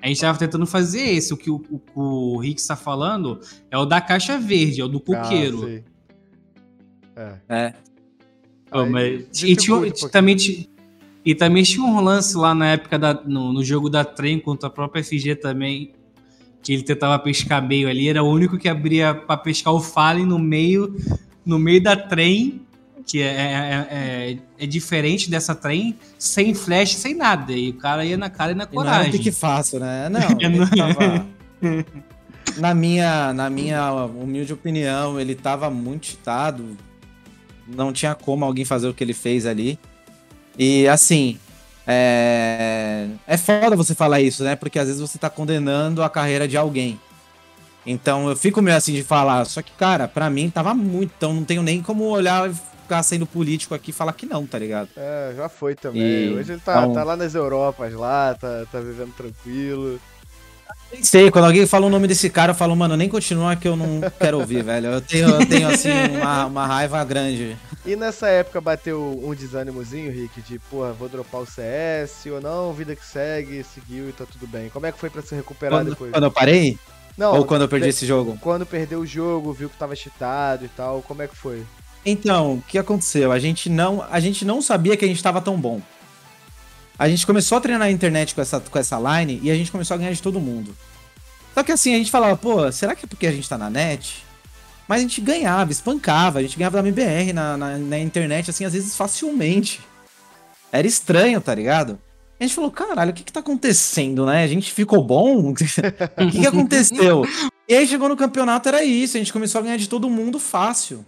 A 0.02 0.08
gente 0.08 0.20
tava 0.20 0.38
tentando 0.38 0.66
fazer 0.66 1.02
esse. 1.02 1.32
O 1.32 1.38
que 1.38 1.50
o, 1.52 1.62
o, 1.96 2.02
o 2.34 2.38
Rick 2.40 2.60
está 2.60 2.76
falando 2.76 3.40
é 3.70 3.78
o 3.78 3.86
da 3.86 4.02
caixa 4.02 4.40
verde, 4.40 4.82
é 4.82 4.84
o 4.84 4.88
do 4.88 4.98
Ah, 4.98 5.02
coqueiro. 5.02 5.60
sei. 5.64 5.84
É. 7.16 7.34
É. 7.48 7.74
Aí 8.72 8.90
mas- 8.90 9.44
e, 9.44 9.56
tinha, 9.56 9.76
um 9.78 9.86
e 9.86 9.92
também, 10.10 10.36
ti- 10.36 10.70
e 11.24 11.34
também 11.36 11.64
tinha 11.64 11.86
um 11.86 12.00
lance 12.02 12.36
lá 12.38 12.54
na 12.54 12.72
época 12.72 12.98
da, 13.00 13.14
no, 13.14 13.54
no 13.54 13.64
jogo 13.64 13.90
da 13.90 14.04
trem 14.04 14.40
contra 14.40 14.68
a 14.68 14.72
própria 14.72 15.04
FG 15.04 15.36
também. 15.36 15.92
Que 16.62 16.74
ele 16.74 16.82
tentava 16.84 17.18
pescar 17.20 17.66
meio 17.66 17.88
ali. 17.88 18.10
Era 18.10 18.24
o 18.24 18.28
único 18.30 18.58
que 18.58 18.68
abria 18.68 19.14
pra 19.14 19.38
pescar 19.38 19.72
o 19.74 19.80
Fallen 19.80 20.26
no 20.26 20.40
meio, 20.40 20.96
no 21.46 21.60
meio 21.60 21.82
da 21.82 21.96
trem. 21.96 22.62
Que 23.06 23.22
é, 23.22 23.28
é, 23.28 23.88
é, 23.92 24.38
é 24.58 24.66
diferente 24.66 25.30
dessa 25.30 25.54
trem, 25.54 25.96
sem 26.18 26.56
flash, 26.56 26.96
sem 26.96 27.14
nada. 27.14 27.54
E 27.54 27.70
o 27.70 27.74
cara 27.76 28.04
ia 28.04 28.18
na 28.18 28.32
cara 28.32 28.52
e 28.52 28.56
na 28.56 28.64
E 28.64 28.68
não 28.68 28.74
coragem. 28.74 29.10
um 29.10 29.12
pique 29.12 29.32
fácil, 29.32 29.80
né? 29.80 30.10
Não, 30.10 30.20
É, 30.22 30.44
ele 30.44 30.68
tava... 30.76 31.26
Na 32.58 32.74
minha, 32.74 33.32
na 33.34 33.48
minha 33.50 33.94
humilde 34.06 34.54
opinião, 34.54 35.20
ele 35.20 35.36
tava 35.36 35.70
muito 35.70 36.08
cheatado. 36.08 36.66
Não 37.68 37.92
tinha 37.94 38.14
como 38.16 38.46
alguém 38.46 38.66
fazer 38.66 38.88
o 38.88 38.94
que 38.94 39.04
ele 39.04 39.14
fez 39.14 39.46
ali. 39.46 39.80
E 40.58 40.88
assim, 40.88 41.38
é... 41.88 43.08
é 43.28 43.38
foda 43.38 43.76
você 43.76 43.94
falar 43.96 44.22
isso, 44.22 44.44
né? 44.44 44.56
Porque 44.56 44.80
às 44.80 44.88
vezes 44.88 45.02
você 45.02 45.18
tá 45.18 45.30
condenando 45.30 46.04
a 46.04 46.10
carreira 46.10 46.48
de 46.48 46.58
alguém. 46.58 47.00
Então 47.86 48.28
eu 48.30 48.36
fico 48.36 48.62
meio 48.62 48.78
assim 48.78 48.94
de 48.94 49.04
falar. 49.04 49.46
Só 49.46 49.62
que, 49.62 49.72
cara, 49.74 50.08
pra 50.08 50.30
mim 50.30 50.50
tava 50.50 50.74
muito. 50.74 51.14
Então 51.18 51.34
não 51.34 51.44
tenho 51.44 51.62
nem 51.64 51.82
como 51.82 52.06
olhar 52.06 52.50
e 52.50 52.54
ficar 52.54 53.02
sendo 53.04 53.26
político 53.26 53.74
aqui 53.76 53.90
e 53.92 53.94
falar 53.94 54.14
que 54.14 54.26
não, 54.26 54.46
tá 54.46 54.58
ligado? 54.60 54.90
É, 54.98 55.34
já 55.36 55.50
foi 55.50 55.76
também. 55.76 56.02
E- 56.02 56.34
Hoje 56.34 56.54
ele 56.54 56.62
tá, 56.62 56.80
então- 56.82 56.94
tá 56.94 57.04
lá 57.04 57.16
nas 57.16 57.36
Europas, 57.36 57.94
lá, 57.94 58.36
tá, 58.40 58.66
tá 58.72 58.80
vivendo 58.80 59.14
tranquilo. 59.16 60.00
Sei, 61.02 61.32
quando 61.32 61.46
alguém 61.46 61.66
fala 61.66 61.86
o 61.86 61.90
nome 61.90 62.08
desse 62.08 62.30
cara, 62.30 62.52
eu 62.52 62.56
falo, 62.56 62.76
mano, 62.76 62.96
nem 62.96 63.10
continua 63.10 63.56
que 63.56 63.68
eu 63.68 63.76
não 63.76 64.02
quero 64.20 64.40
ouvir, 64.40 64.62
velho. 64.66 64.88
Eu 64.88 65.02
tenho, 65.02 65.30
eu 65.30 65.46
tenho 65.46 65.68
assim, 65.68 65.90
uma, 66.20 66.46
uma 66.46 66.68
raiva 66.68 67.04
grande. 67.04 67.58
E 67.86 67.96
nessa 67.96 68.28
época 68.28 68.60
bateu 68.60 69.22
um 69.24 69.34
desânimozinho, 69.34 70.12
Rick, 70.12 70.42
de, 70.42 70.60
porra, 70.60 70.94
vou 70.94 71.08
dropar 71.08 71.42
o 71.42 71.46
CS 71.46 72.26
ou 72.28 72.42
não, 72.42 72.74
vida 72.74 72.96
que 72.96 73.06
segue, 73.06 73.64
seguiu 73.64 74.10
e 74.10 74.12
tá 74.12 74.26
tudo 74.26 74.48
bem. 74.48 74.70
Como 74.70 74.86
é 74.86 74.92
que 74.92 75.00
foi 75.00 75.10
pra 75.10 75.22
se 75.22 75.36
recuperar 75.36 75.80
Quando, 75.80 75.90
depois? 75.92 76.12
quando 76.12 76.24
eu 76.24 76.32
parei? 76.32 76.78
Não, 77.18 77.38
ou 77.38 77.46
quando 77.46 77.62
eu 77.62 77.70
perdi 77.70 77.88
esse 77.88 78.06
jogo? 78.06 78.38
quando 78.42 78.66
perdeu 78.66 79.00
o 79.00 79.06
jogo, 79.06 79.54
viu 79.54 79.70
que 79.70 79.78
tava 79.78 79.96
cheatado 79.96 80.66
e 80.66 80.68
tal, 80.68 81.02
como 81.02 81.22
é 81.22 81.28
que 81.28 81.36
foi? 81.36 81.64
Então, 82.06 82.56
o 82.56 82.62
que 82.62 82.78
aconteceu? 82.78 83.32
A 83.32 83.40
gente 83.40 83.70
não, 83.70 84.06
a 84.10 84.20
gente 84.20 84.46
não 84.46 84.62
sabia 84.62 84.96
que 84.96 85.04
a 85.04 85.08
gente 85.08 85.24
tava 85.24 85.42
tão 85.42 85.60
bom. 85.60 85.82
A 86.98 87.10
gente 87.10 87.26
começou 87.26 87.58
a 87.58 87.62
treinar 87.62 87.88
na 87.88 87.92
internet 87.92 88.34
com 88.34 88.42
essa, 88.42 88.60
com 88.60 88.80
essa 88.80 88.98
line 88.98 89.40
e 89.44 89.52
a 89.52 89.56
gente 89.56 89.72
começou 89.72 89.96
a 89.96 89.98
ganhar 89.98 90.14
de 90.14 90.22
todo 90.22 90.40
mundo. 90.40 90.76
Só 91.54 91.64
que 91.64 91.72
assim, 91.72 91.94
a 91.94 91.98
gente 91.98 92.12
falava, 92.12 92.36
pô, 92.38 92.72
será 92.72 92.96
que 92.96 93.06
é 93.06 93.08
porque 93.08 93.28
a 93.28 93.32
gente 93.32 93.48
tá 93.48 93.58
na 93.58 93.70
net? 93.70 94.26
Mas 94.88 95.00
a 95.00 95.02
gente 95.02 95.20
ganhava, 95.20 95.72
espancava, 95.72 96.40
a 96.40 96.42
gente 96.42 96.58
ganhava 96.58 96.82
da 96.82 96.88
MBR 96.88 97.34
na, 97.34 97.58
na, 97.58 97.78
na 97.78 98.00
internet, 98.00 98.50
assim, 98.50 98.66
às 98.66 98.74
vezes 98.74 98.96
facilmente. 98.96 99.82
Era 100.72 100.86
estranho, 100.86 101.42
tá 101.42 101.54
ligado? 101.56 102.00
A 102.40 102.44
gente 102.44 102.54
falou, 102.54 102.70
caralho, 102.70 103.12
o 103.12 103.14
que 103.14 103.24
que 103.24 103.32
tá 103.32 103.40
acontecendo, 103.40 104.26
né? 104.26 104.44
A 104.44 104.48
gente 104.48 104.72
ficou 104.72 105.04
bom? 105.04 105.52
O 105.52 105.54
que 105.54 106.40
que 106.40 106.46
aconteceu? 106.48 107.26
E 107.68 107.74
aí 107.74 107.88
chegou 107.88 108.08
no 108.08 108.18
campeonato, 108.18 108.70
era 108.70 108.84
isso, 108.84 109.18
a 109.18 109.20
gente 109.20 109.34
começou 109.34 109.60
a 109.60 109.64
ganhar 109.64 109.78
de 109.78 109.90
todo 109.90 110.10
mundo 110.10 110.38
fácil. 110.40 111.06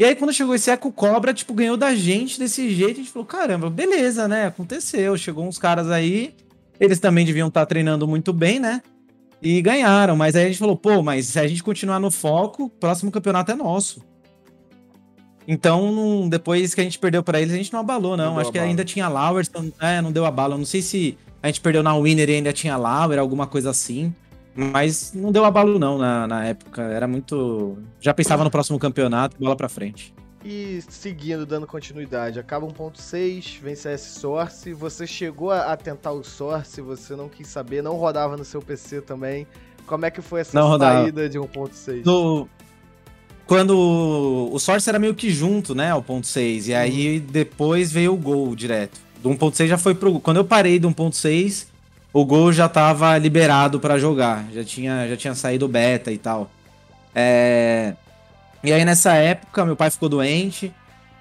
E 0.00 0.04
aí, 0.06 0.16
quando 0.16 0.32
chegou 0.32 0.54
esse 0.54 0.70
Eco 0.70 0.90
Cobra, 0.90 1.34
tipo, 1.34 1.52
ganhou 1.52 1.76
da 1.76 1.94
gente 1.94 2.38
desse 2.38 2.70
jeito, 2.70 2.92
a 2.92 3.02
gente 3.02 3.10
falou, 3.10 3.26
caramba, 3.26 3.68
beleza, 3.68 4.26
né? 4.26 4.46
Aconteceu. 4.46 5.14
Chegou 5.18 5.46
uns 5.46 5.58
caras 5.58 5.90
aí, 5.90 6.34
eles 6.80 6.98
também 6.98 7.26
deviam 7.26 7.48
estar 7.48 7.66
treinando 7.66 8.08
muito 8.08 8.32
bem, 8.32 8.58
né? 8.58 8.80
E 9.42 9.60
ganharam. 9.60 10.16
Mas 10.16 10.34
aí 10.34 10.44
a 10.44 10.46
gente 10.46 10.58
falou, 10.58 10.74
pô, 10.74 11.02
mas 11.02 11.26
se 11.26 11.38
a 11.38 11.46
gente 11.46 11.62
continuar 11.62 12.00
no 12.00 12.10
foco, 12.10 12.64
o 12.64 12.70
próximo 12.70 13.10
campeonato 13.10 13.52
é 13.52 13.54
nosso. 13.54 14.02
Então, 15.46 16.30
depois 16.30 16.74
que 16.74 16.80
a 16.80 16.84
gente 16.84 16.98
perdeu 16.98 17.22
pra 17.22 17.38
eles, 17.38 17.52
a 17.52 17.58
gente 17.58 17.70
não 17.70 17.80
abalou, 17.80 18.16
não. 18.16 18.32
Não 18.32 18.40
Acho 18.40 18.50
que 18.50 18.56
abalo. 18.56 18.70
ainda 18.70 18.86
tinha 18.86 19.06
Lauer, 19.06 19.44
então, 19.46 19.70
é, 19.78 20.00
não 20.00 20.10
deu 20.10 20.24
abalo. 20.24 20.56
Não 20.56 20.64
sei 20.64 20.80
se 20.80 21.18
a 21.42 21.48
gente 21.48 21.60
perdeu 21.60 21.82
na 21.82 21.94
Winner 21.94 22.30
e 22.30 22.36
ainda 22.36 22.54
tinha 22.54 22.74
Lauer, 22.78 23.18
alguma 23.18 23.46
coisa 23.46 23.68
assim. 23.68 24.14
Mas 24.60 25.12
não 25.14 25.32
deu 25.32 25.44
abalo, 25.44 25.78
não, 25.78 25.96
na, 25.96 26.26
na 26.26 26.44
época. 26.44 26.82
Era 26.82 27.08
muito. 27.08 27.78
Já 28.00 28.12
pensava 28.12 28.44
no 28.44 28.50
próximo 28.50 28.78
campeonato, 28.78 29.36
bola 29.38 29.56
pra 29.56 29.68
frente. 29.68 30.14
E 30.44 30.82
seguindo, 30.88 31.44
dando 31.44 31.66
continuidade, 31.66 32.38
acaba 32.38 32.66
1.6, 32.66 33.60
vem 33.60 33.74
CS 33.74 34.00
Source, 34.00 34.72
você 34.72 35.06
chegou 35.06 35.50
a, 35.50 35.72
a 35.72 35.76
tentar 35.76 36.12
o 36.12 36.24
Source, 36.24 36.80
você 36.80 37.14
não 37.14 37.28
quis 37.28 37.46
saber, 37.46 37.82
não 37.82 37.94
rodava 37.96 38.36
no 38.38 38.44
seu 38.44 38.62
PC 38.62 39.02
também. 39.02 39.46
Como 39.86 40.06
é 40.06 40.10
que 40.10 40.22
foi 40.22 40.40
essa 40.40 40.58
Não 40.58 40.68
rodava. 40.68 41.02
saída 41.02 41.28
de 41.28 41.38
1.6? 41.38 42.02
Do... 42.02 42.48
Quando 43.46 43.76
o 43.76 44.58
Source 44.58 44.88
era 44.88 44.98
meio 44.98 45.14
que 45.14 45.30
junto, 45.30 45.74
né, 45.74 45.90
ao 45.90 46.02
ponto 46.02 46.26
6, 46.26 46.68
e 46.68 46.74
aí 46.74 47.18
depois 47.18 47.90
veio 47.90 48.14
o 48.14 48.16
Gol 48.16 48.54
direto. 48.54 49.00
Do 49.20 49.28
1.6 49.30 49.66
já 49.66 49.76
foi 49.76 49.94
pro 49.94 50.20
Quando 50.20 50.38
eu 50.38 50.44
parei 50.44 50.78
do 50.78 50.88
1.6, 50.88 51.66
o 52.12 52.24
Gol 52.24 52.52
já 52.52 52.68
tava 52.68 53.16
liberado 53.18 53.78
pra 53.78 53.98
jogar, 53.98 54.44
já 54.52 54.64
tinha, 54.64 55.08
já 55.08 55.16
tinha 55.16 55.34
saído 55.34 55.68
beta 55.68 56.10
e 56.10 56.18
tal. 56.18 56.50
É... 57.14 57.94
E 58.62 58.72
aí 58.72 58.84
nessa 58.84 59.14
época 59.14 59.64
meu 59.64 59.76
pai 59.76 59.90
ficou 59.90 60.08
doente, 60.08 60.72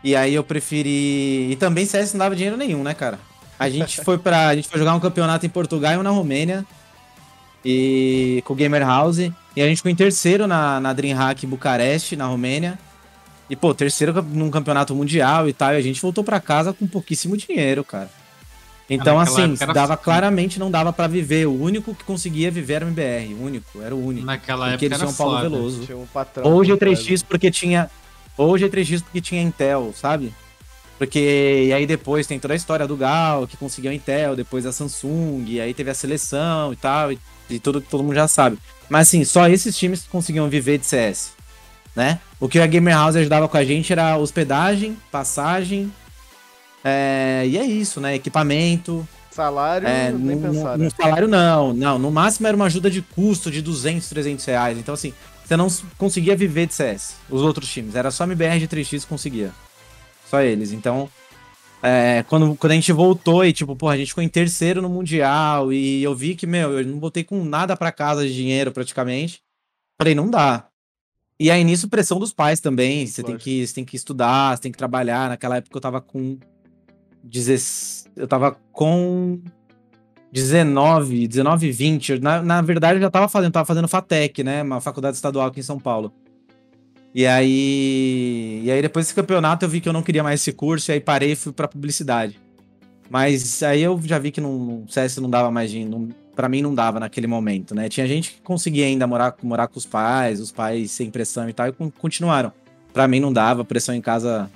e 0.04 0.16
aí 0.16 0.34
eu 0.34 0.44
preferi... 0.44 1.52
E 1.52 1.58
também 1.60 1.86
CS 1.86 2.14
não 2.14 2.20
dava 2.20 2.36
dinheiro 2.36 2.58
nenhum, 2.58 2.84
né, 2.84 2.94
cara? 2.94 3.20
A 3.58 3.70
gente 3.70 4.02
foi 4.04 4.18
para 4.18 4.48
A 4.48 4.56
gente 4.56 4.68
foi 4.68 4.80
jogar 4.80 4.96
um 4.96 5.00
campeonato 5.00 5.46
em 5.46 5.50
Portugal 5.50 5.94
e 5.94 5.98
um 5.98 6.04
na 6.04 6.10
Romênia, 6.10 6.66
e 7.64 8.42
com 8.46 8.54
o 8.54 8.56
Gamer 8.56 8.86
House. 8.86 9.20
E 9.20 9.62
a 9.62 9.68
gente 9.68 9.78
ficou 9.78 9.92
em 9.92 9.96
terceiro 9.96 10.48
na, 10.48 10.80
na 10.80 10.94
DreamHack 10.94 11.46
Bucareste, 11.46 12.16
na 12.16 12.26
Romênia. 12.26 12.80
E, 13.50 13.56
pô, 13.56 13.74
terceiro 13.74 14.22
num 14.22 14.52
campeonato 14.52 14.96
mundial 14.96 15.50
e 15.50 15.54
tal. 15.54 15.74
E 15.74 15.78
a 15.78 15.82
gente 15.82 16.02
voltou 16.02 16.24
pra 16.24 16.40
casa 16.40 16.72
com 16.72 16.88
pouquíssimo 16.88 17.36
dinheiro, 17.36 17.84
cara. 17.84 18.10
Então, 18.90 19.18
naquela 19.18 19.46
assim, 19.46 19.74
dava 19.74 19.94
assim. 19.94 20.04
claramente 20.04 20.60
não 20.60 20.72
dava 20.72 20.92
pra 20.92 21.08
viver. 21.08 21.46
O 21.46 21.62
único 21.62 21.94
que 21.94 22.04
conseguia 22.04 22.50
viver 22.50 22.74
era 22.76 22.86
o 22.86 22.88
MBR. 22.90 23.34
O 23.36 23.44
único, 23.44 23.82
era 23.82 23.96
o 23.96 24.04
único. 24.04 24.26
Naquela 24.26 24.70
porque 24.72 24.86
época 24.86 24.86
eles 24.86 24.98
era 24.98 25.06
tinham 25.06 25.18
Paulo 25.18 25.38
foda. 25.38 25.50
Veloso. 25.50 25.86
Tinha 25.86 25.98
um 25.98 26.06
patrão. 26.08 26.52
Ou 26.52 26.66
por 26.66 26.78
trás. 26.78 27.00
G3X 27.00 27.26
porque 27.28 27.52
tinha. 27.52 27.90
Ou 28.36 28.54
G3X 28.54 29.04
porque 29.04 29.22
tinha 29.22 29.42
Intel, 29.42 29.94
sabe? 29.96 30.34
Porque 30.98 31.66
e 31.68 31.74
aí 31.74 31.86
depois 31.86 32.28
tem 32.28 32.38
toda 32.38 32.54
a 32.54 32.58
história 32.58 32.86
do 32.86 32.98
Gal, 32.98 33.48
que 33.48 33.56
conseguiu 33.56 33.90
a 33.90 33.94
Intel, 33.94 34.36
depois 34.36 34.66
a 34.66 34.74
Samsung, 34.74 35.46
e 35.48 35.62
aí 35.62 35.74
teve 35.74 35.90
a 35.90 35.94
seleção 35.94 36.74
e 36.74 36.76
tal, 36.76 37.14
e, 37.14 37.20
e 37.50 37.58
tudo 37.58 37.80
que 37.82 37.90
todo 37.90 38.04
mundo 38.04 38.16
já 38.16 38.28
sabe. 38.28 38.58
Mas 38.90 39.08
assim, 39.08 39.24
só 39.24 39.48
esses 39.48 39.78
times 39.78 40.02
que 40.02 40.10
conseguiam 40.10 40.50
viver 40.50 40.78
de 40.78 40.86
CS, 40.86 41.32
né? 41.96 42.20
O 42.38 42.50
que 42.50 42.60
a 42.60 42.68
Gamer 42.68 42.94
House 42.94 43.16
ajudava 43.16 43.48
com 43.48 43.56
a 43.56 43.64
gente 43.64 43.94
era 43.94 44.18
hospedagem, 44.18 44.98
passagem, 45.10 45.90
é, 46.84 47.44
e 47.48 47.58
é 47.58 47.66
isso, 47.66 48.00
né? 48.00 48.16
Equipamento, 48.16 49.08
Salário, 49.32 49.88
é, 49.88 50.12
nem 50.12 50.36
no, 50.36 50.42
pensar, 50.42 50.78
no 50.78 50.84
né? 50.86 50.90
salário 50.90 51.28
não, 51.28 51.74
não. 51.74 51.98
No 51.98 52.12
máximo 52.12 52.48
era 52.48 52.56
uma 52.56 52.66
ajuda 52.66 52.90
de 52.90 53.02
custo 53.02 53.50
de 53.50 53.62
200, 53.62 54.10
300 54.10 54.46
reais. 54.46 54.78
Então 54.78 54.94
assim, 54.94 55.14
você 55.46 55.56
não 55.56 55.68
conseguia 55.98 56.36
viver 56.36 56.68
de 56.68 56.74
CS, 56.74 57.16
os 57.30 57.42
outros 57.42 57.70
times. 57.72 57.96
Era 57.96 58.12
só 58.12 58.24
MBR 58.24 58.60
de 58.60 58.68
3x 58.68 59.02
que 59.02 59.08
conseguia. 59.08 59.52
Só 60.30 60.42
eles. 60.42 60.72
Então, 60.72 61.10
é, 61.82 62.24
quando, 62.28 62.56
quando 62.56 62.72
a 62.72 62.76
gente 62.76 62.92
voltou 62.92 63.46
e 63.46 63.54
tipo, 63.54 63.76
porra, 63.76 63.94
a 63.94 63.98
gente 63.98 64.10
ficou 64.10 64.24
em 64.24 64.30
terceiro 64.30 64.82
no 64.82 64.90
Mundial 64.90 65.72
e 65.72 66.04
eu 66.04 66.14
vi 66.14 66.36
que, 66.36 66.46
meu, 66.46 66.78
eu 66.78 66.86
não 66.86 67.00
voltei 67.00 67.24
com 67.24 67.44
nada 67.44 67.78
pra 67.78 67.92
casa 67.92 68.28
de 68.28 68.36
dinheiro 68.36 68.72
praticamente. 68.72 69.42
Falei, 69.98 70.14
não 70.14 70.30
dá. 70.30 70.68
E 71.40 71.50
aí 71.50 71.64
nisso, 71.64 71.88
pressão 71.88 72.20
dos 72.20 72.34
pais 72.34 72.60
também. 72.60 73.08
Você 73.08 73.24
tem, 73.24 73.38
que, 73.38 73.66
você 73.66 73.74
tem 73.74 73.86
que 73.86 73.96
estudar, 73.96 74.58
você 74.58 74.64
tem 74.64 74.72
que 74.72 74.78
trabalhar. 74.78 75.30
Naquela 75.30 75.58
época 75.58 75.78
eu 75.78 75.82
tava 75.82 76.02
com 76.02 76.38
16, 76.49 76.49
eu 78.16 78.28
tava 78.28 78.58
com 78.72 79.40
19, 80.32 81.28
19, 81.28 81.72
20. 81.72 82.20
Na, 82.20 82.42
na 82.42 82.62
verdade, 82.62 82.98
eu 82.98 83.02
já 83.02 83.10
tava 83.10 83.28
fazendo, 83.28 83.52
tava 83.52 83.66
fazendo 83.66 83.88
FATEC, 83.88 84.44
né? 84.44 84.62
Uma 84.62 84.82
faculdade 84.82 85.16
estadual 85.16 85.48
aqui 85.48 85.60
em 85.60 85.64
São 85.64 85.80
Paulo. 85.80 86.14
E 87.14 87.26
aí, 87.26 88.62
e 88.64 88.72
aí 88.72 88.82
depois 88.82 89.06
desse 89.06 89.16
campeonato 89.16 89.66
eu 89.66 89.70
vi 89.70 89.82
que 89.82 89.90
eu 89.90 89.94
não 89.94 90.04
queria 90.04 90.22
mais 90.22 90.42
esse 90.42 90.54
curso, 90.54 90.92
e 90.92 90.94
aí 90.94 91.00
parei 91.00 91.32
e 91.32 91.36
fui 91.36 91.52
pra 91.52 91.68
publicidade. 91.68 92.40
Mas 93.10 93.64
aí 93.64 93.82
eu 93.82 94.00
já 94.04 94.20
vi 94.20 94.32
que 94.32 94.40
no 94.40 94.86
CS 94.88 95.18
não 95.18 95.30
dava 95.30 95.50
mais 95.50 95.72
dinheiro, 95.72 96.10
para 96.36 96.48
mim 96.48 96.62
não 96.62 96.74
dava 96.76 97.00
naquele 97.00 97.26
momento, 97.26 97.74
né? 97.74 97.90
Tinha 97.90 98.08
gente 98.08 98.34
que 98.34 98.42
conseguia 98.42 98.86
ainda 98.86 99.08
morar, 99.08 99.36
morar 99.42 99.68
com 99.68 99.80
os 99.80 99.86
pais, 99.86 100.40
os 100.40 100.52
pais 100.52 100.92
sem 100.92 101.10
pressão 101.10 101.50
e 101.50 101.54
tal, 101.54 101.68
e 101.68 101.74
continuaram. 101.98 102.54
Para 102.94 103.08
mim 103.08 103.20
não 103.20 103.34
dava, 103.34 103.64
a 103.64 103.66
pressão 103.66 103.96
em 103.96 104.02
casa 104.02 104.50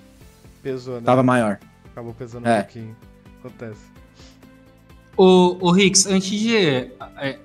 Pesou, 0.61 0.95
né? 0.95 1.01
tava 1.03 1.23
maior. 1.23 1.59
Acabou 1.93 2.13
pesando 2.13 2.45
É. 2.47 2.57
um 2.59 2.61
pouquinho. 2.63 2.95
Acontece. 3.39 3.81
Ô, 5.15 5.57
ô 5.61 5.71
Rix, 5.71 6.05
antes 6.07 6.29
de 6.39 6.55
é, 6.57 6.91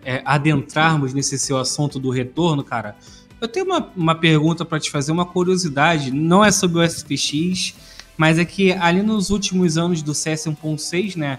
é, 0.05 0.23
adentrarmos 0.25 1.13
nesse 1.13 1.39
seu 1.39 1.59
assunto 1.59 1.99
do 1.99 2.09
retorno, 2.11 2.65
cara, 2.65 2.97
eu 3.41 3.47
tenho 3.47 3.67
uma, 3.67 3.93
uma 3.95 4.15
pergunta 4.15 4.65
pra 4.65 4.81
te 4.81 4.91
fazer, 4.91 5.13
uma 5.13 5.27
curiosidade. 5.27 6.11
Não 6.11 6.43
é 6.45 6.51
sobre 6.51 6.79
o 6.79 6.83
SPX, 6.83 7.75
mas 8.17 8.39
é 8.39 8.45
que 8.45 8.73
ali 8.73 9.03
nos 9.03 9.29
últimos 9.31 9.77
anos 9.77 10.01
do 10.03 10.15
CS 10.15 10.47
1.6, 10.47 11.17
né? 11.17 11.39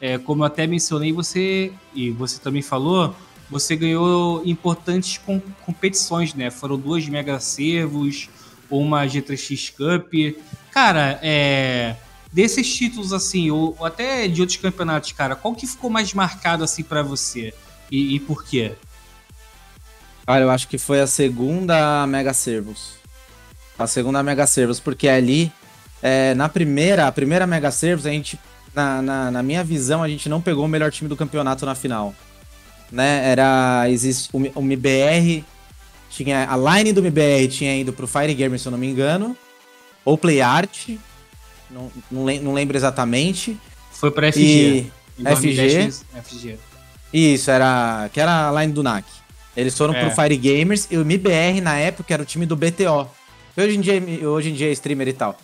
é, 0.00 0.16
como 0.18 0.42
eu 0.42 0.46
até 0.46 0.66
mencionei, 0.66 1.12
você, 1.12 1.72
e 1.94 2.10
você 2.10 2.38
também 2.40 2.62
falou, 2.62 3.14
você 3.50 3.74
ganhou 3.74 4.42
importantes 4.44 5.18
com- 5.18 5.40
competições, 5.64 6.34
né? 6.34 6.50
Foram 6.50 6.78
duas 6.78 7.08
Mega 7.08 7.40
Servos, 7.40 8.28
uma 8.70 9.04
G3X 9.06 9.72
Cup. 9.76 10.12
Cara, 10.70 11.18
é, 11.22 11.96
desses 12.32 12.74
títulos 12.74 13.12
assim, 13.12 13.50
ou, 13.50 13.74
ou 13.78 13.86
até 13.86 14.28
de 14.28 14.40
outros 14.40 14.58
campeonatos, 14.58 15.12
cara, 15.12 15.34
qual 15.34 15.54
que 15.54 15.66
ficou 15.66 15.90
mais 15.90 16.12
marcado 16.12 16.62
assim 16.64 16.82
pra 16.82 17.02
você? 17.02 17.54
E, 17.90 18.16
e 18.16 18.20
por 18.20 18.44
quê? 18.44 18.72
Cara, 20.26 20.44
eu 20.44 20.50
acho 20.50 20.68
que 20.68 20.76
foi 20.76 21.00
a 21.00 21.06
segunda 21.06 22.06
Mega 22.06 22.34
Servos. 22.34 22.98
A 23.78 23.86
segunda 23.86 24.22
Mega 24.22 24.46
Servos, 24.46 24.78
porque 24.78 25.08
ali, 25.08 25.50
é, 26.02 26.34
na 26.34 26.48
primeira, 26.48 27.06
a 27.06 27.12
primeira 27.12 27.46
Mega 27.46 27.70
Servos, 27.70 28.04
a 28.04 28.10
gente, 28.10 28.38
na, 28.74 29.00
na, 29.00 29.30
na 29.30 29.42
minha 29.42 29.64
visão, 29.64 30.02
a 30.02 30.08
gente 30.08 30.28
não 30.28 30.40
pegou 30.40 30.64
o 30.66 30.68
melhor 30.68 30.92
time 30.92 31.08
do 31.08 31.16
campeonato 31.16 31.64
na 31.64 31.74
final. 31.74 32.14
Né? 32.92 33.30
Era, 33.30 33.86
existe, 33.88 34.28
o, 34.32 34.38
o 34.38 34.62
MBR, 34.62 35.44
tinha, 36.10 36.46
a 36.50 36.56
line 36.56 36.92
do 36.92 37.00
MBR 37.00 37.48
tinha 37.48 37.76
ido 37.76 37.92
pro 37.92 38.06
Fire 38.06 38.34
Gamer, 38.34 38.58
se 38.58 38.66
eu 38.66 38.72
não 38.72 38.78
me 38.78 38.86
engano, 38.86 39.36
ou 40.04 40.18
Play 40.18 40.42
Art, 40.42 40.90
não, 41.70 41.90
não, 42.10 42.24
lem- 42.24 42.40
não 42.40 42.52
lembro 42.54 42.76
exatamente. 42.76 43.56
Foi 43.92 44.10
pra 44.10 44.30
FG. 44.32 44.40
E 44.42 44.90
Em 45.18 45.24
2010, 45.24 46.04
FG. 46.14 46.20
FG. 46.22 46.58
Isso, 47.12 47.50
era. 47.50 48.08
Que 48.12 48.20
era 48.20 48.48
a 48.48 48.60
line 48.62 48.72
do 48.72 48.82
NAC. 48.82 49.04
Eles 49.56 49.76
foram 49.76 49.94
É. 49.94 50.00
pro 50.04 50.14
Fire 50.14 50.36
Gamers 50.36 50.86
e 50.90 50.96
o 50.96 51.00
MBR 51.00 51.60
na 51.60 51.76
época 51.78 52.12
era 52.14 52.22
o 52.22 52.26
time 52.26 52.46
do 52.46 52.54
BTO. 52.54 53.08
Hoje 53.56 53.76
em 53.76 53.80
dia, 53.80 54.00
hoje 54.28 54.50
em 54.50 54.54
dia 54.54 54.68
é 54.68 54.72
streamer 54.72 55.08
e 55.08 55.12
tal. 55.12 55.36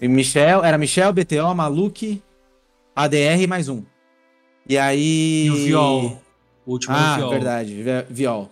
E 0.00 0.06
Michel, 0.08 0.62
era 0.62 0.76
Michel, 0.76 1.12
BTO, 1.12 1.54
Maluk, 1.54 2.20
ADR 2.94 3.40
e 3.40 3.46
mais 3.46 3.68
um. 3.68 3.82
E 4.68 4.76
aí. 4.76 5.46
E 5.46 5.50
o 5.50 5.54
Viol. 5.56 6.22
O 6.66 6.72
último 6.72 6.94
Ah, 6.94 7.16
Viol. 7.16 7.30
verdade, 7.30 7.82
Vi- 7.82 8.06
Viol. 8.10 8.50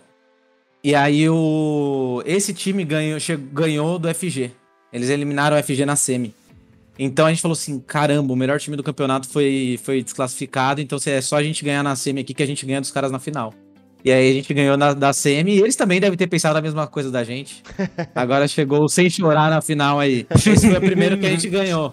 E 0.83 0.95
aí 0.95 1.29
o. 1.29 2.23
Esse 2.25 2.53
time 2.53 2.83
ganhou, 2.83 3.19
che- 3.19 3.37
ganhou 3.37 3.99
do 3.99 4.07
FG. 4.09 4.51
Eles 4.91 5.09
eliminaram 5.09 5.55
o 5.55 5.59
FG 5.63 5.85
na 5.85 5.95
semi. 5.95 6.33
Então 7.03 7.25
a 7.25 7.29
gente 7.31 7.41
falou 7.41 7.53
assim: 7.53 7.79
caramba, 7.79 8.31
o 8.31 8.35
melhor 8.35 8.59
time 8.59 8.77
do 8.77 8.83
campeonato 8.83 9.27
foi, 9.27 9.79
foi 9.83 10.03
desclassificado. 10.03 10.79
Então 10.79 10.99
é 11.07 11.19
só 11.19 11.37
a 11.37 11.43
gente 11.43 11.65
ganhar 11.65 11.81
na 11.81 11.95
semi 11.95 12.21
aqui 12.21 12.31
que 12.31 12.43
a 12.43 12.45
gente 12.45 12.63
ganha 12.63 12.79
dos 12.79 12.91
caras 12.91 13.11
na 13.11 13.17
final. 13.17 13.51
E 14.05 14.11
aí 14.11 14.29
a 14.29 14.33
gente 14.33 14.53
ganhou 14.53 14.77
na, 14.77 14.93
da 14.93 15.11
semi 15.11 15.55
e 15.55 15.61
eles 15.61 15.75
também 15.75 15.99
devem 15.99 16.15
ter 16.15 16.27
pensado 16.27 16.59
a 16.59 16.61
mesma 16.61 16.85
coisa 16.85 17.09
da 17.09 17.23
gente. 17.23 17.63
Agora 18.13 18.47
chegou 18.47 18.87
sem 18.87 19.09
chorar 19.09 19.49
na 19.49 19.61
final 19.61 19.99
aí. 19.99 20.27
Esse 20.29 20.67
foi 20.67 20.77
o 20.77 20.81
primeiro 20.81 21.17
que 21.17 21.25
a 21.25 21.29
gente 21.31 21.49
ganhou. 21.49 21.91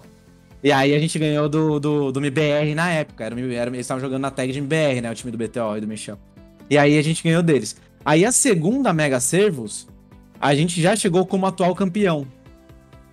E 0.63 0.71
aí 0.71 0.93
a 0.93 0.99
gente 0.99 1.17
ganhou 1.17 1.49
do, 1.49 1.79
do, 1.79 2.11
do 2.11 2.19
MBR 2.19 2.75
na 2.75 2.91
época. 2.91 3.23
Era, 3.23 3.33
MBR, 3.33 3.69
eles 3.69 3.79
estavam 3.79 4.01
jogando 4.01 4.21
na 4.21 4.29
tag 4.29 4.51
de 4.51 4.59
MBR, 4.59 5.01
né? 5.01 5.09
O 5.11 5.15
time 5.15 5.31
do 5.31 5.37
BTO 5.39 5.75
e 5.75 5.81
do 5.81 5.87
Michel. 5.87 6.19
E 6.69 6.77
aí 6.77 6.99
a 6.99 7.01
gente 7.01 7.23
ganhou 7.23 7.41
deles. 7.41 7.75
Aí 8.05 8.23
a 8.23 8.31
segunda 8.31 8.93
Mega 8.93 9.19
Servos, 9.19 9.87
a 10.39 10.53
gente 10.53 10.79
já 10.79 10.95
chegou 10.95 11.25
como 11.25 11.47
atual 11.47 11.73
campeão. 11.73 12.27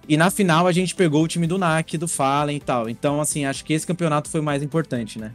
E 0.09 0.17
na 0.17 0.31
final 0.31 0.67
a 0.67 0.73
gente 0.73 0.95
pegou 0.95 1.25
o 1.25 1.29
time 1.29 1.47
do 1.47 1.59
NAC, 1.59 1.99
do 1.99 2.07
Fallen 2.07 2.57
e 2.57 2.61
tal. 2.61 2.89
Então, 2.89 3.21
assim, 3.21 3.45
acho 3.45 3.65
que 3.65 3.73
esse 3.73 3.87
campeonato 3.87 4.29
foi 4.29 4.41
o 4.41 4.45
mais 4.45 4.63
importante, 4.63 5.19
né? 5.19 5.33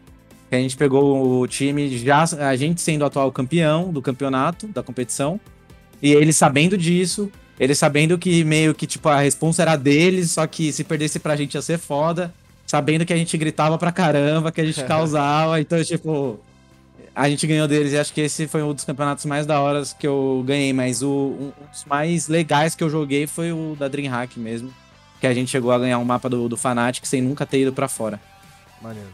A 0.52 0.56
gente 0.58 0.76
pegou 0.76 1.40
o 1.42 1.48
time, 1.48 1.98
já 1.98 2.24
a 2.24 2.56
gente 2.56 2.82
sendo 2.82 3.04
o 3.04 3.06
atual 3.06 3.32
campeão 3.32 3.92
do 3.92 4.02
campeonato, 4.02 4.68
da 4.68 4.84
competição. 4.84 5.40
E 6.02 6.12
eles 6.12 6.36
sabendo 6.36 6.78
disso, 6.78 7.32
eles 7.60 7.78
sabendo 7.78 8.18
que 8.18 8.44
meio 8.44 8.74
que, 8.76 8.86
tipo, 8.86 9.08
a 9.08 9.20
responsa 9.20 9.62
era 9.62 9.76
deles, 9.76 10.32
só 10.32 10.46
que 10.48 10.74
se 10.74 10.84
perdesse 10.84 11.20
pra 11.20 11.36
gente 11.36 11.56
ia 11.56 11.62
ser 11.62 11.78
foda. 11.78 12.34
Sabendo 12.66 13.06
que 13.06 13.14
a 13.14 13.18
gente 13.18 13.38
gritava 13.38 13.78
pra 13.78 13.92
caramba, 13.92 14.52
que 14.52 14.60
a 14.60 14.66
gente 14.66 14.84
causava. 14.86 15.60
então, 15.62 15.82
tipo, 15.84 16.40
a 17.22 17.30
gente 17.30 17.46
ganhou 17.46 17.68
deles 17.68 17.94
e 17.94 18.00
acho 18.00 18.12
que 18.12 18.22
esse 18.22 18.48
foi 18.48 18.64
um 18.64 18.74
dos 18.74 18.84
campeonatos 18.84 19.26
mais 19.26 19.46
da 19.46 19.60
hora 19.60 19.84
que 20.00 20.08
eu 20.08 20.44
ganhei, 20.44 20.74
mas 20.74 21.04
o, 21.04 21.08
um, 21.08 21.54
dos 21.72 21.86
mais 21.86 22.28
legais 22.28 22.74
que 22.74 22.84
eu 22.84 22.90
joguei 22.90 23.28
foi 23.28 23.52
o 23.52 23.76
da 23.78 23.88
Dreamhack 23.88 24.40
mesmo. 24.40 24.74
Que 25.20 25.28
a 25.28 25.34
gente 25.34 25.52
chegou 25.52 25.72
a 25.72 25.78
ganhar 25.78 26.00
um 26.00 26.04
mapa 26.04 26.28
do, 26.28 26.50
do 26.50 26.58
Fnatic 26.58 27.06
sem 27.06 27.22
nunca 27.22 27.46
ter 27.46 27.62
ido 27.62 27.72
pra 27.72 27.88
fora. 27.88 28.20
Maneiro. 28.82 29.12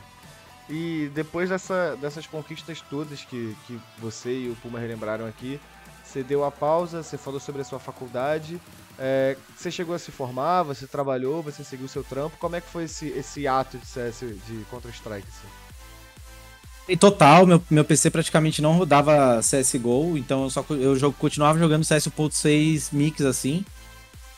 E 0.70 1.12
depois 1.14 1.50
dessa, 1.50 1.98
dessas 1.98 2.26
conquistas 2.26 2.80
todas 2.90 3.26
que, 3.26 3.54
que 3.68 3.78
você 3.98 4.32
e 4.32 4.50
o 4.50 4.56
Puma 4.56 4.80
relembraram 4.80 5.26
aqui, 5.26 5.60
você 6.02 6.24
deu 6.24 6.46
a 6.46 6.52
pausa, 6.52 7.04
você 7.04 7.18
falou 7.18 7.42
sobre 7.42 7.62
a 7.62 7.66
sua 7.66 7.78
faculdade, 7.78 8.58
é, 8.98 9.36
você 9.54 9.70
chegou 9.70 9.94
a 9.94 10.00
se 10.00 10.12
formar, 10.12 10.64
você 10.64 10.88
trabalhou, 10.88 11.44
você 11.44 11.62
seguiu 11.62 11.88
o 11.88 11.90
seu 11.90 12.06
trampo. 12.06 12.38
Como 12.38 12.56
é 12.56 12.62
que 12.62 12.70
foi 12.70 12.86
esse, 12.86 13.10
esse 13.10 13.46
ato 13.50 13.78
de 13.78 13.86
CS 13.86 14.20
de 14.20 14.66
Counter-Strike? 14.70 15.28
assim? 15.28 15.67
Total, 16.96 17.46
meu, 17.46 17.62
meu 17.70 17.84
PC 17.84 18.10
praticamente 18.10 18.62
não 18.62 18.78
rodava 18.78 19.42
CSGO, 19.42 20.18
então 20.18 20.44
eu 20.44 20.50
só 20.50 20.64
eu 20.70 20.96
jo- 20.96 21.12
continuava 21.12 21.60
jogando 21.60 21.84
CS 21.84 22.08
1.6 22.08 22.90
mix 22.94 23.22
assim, 23.22 23.66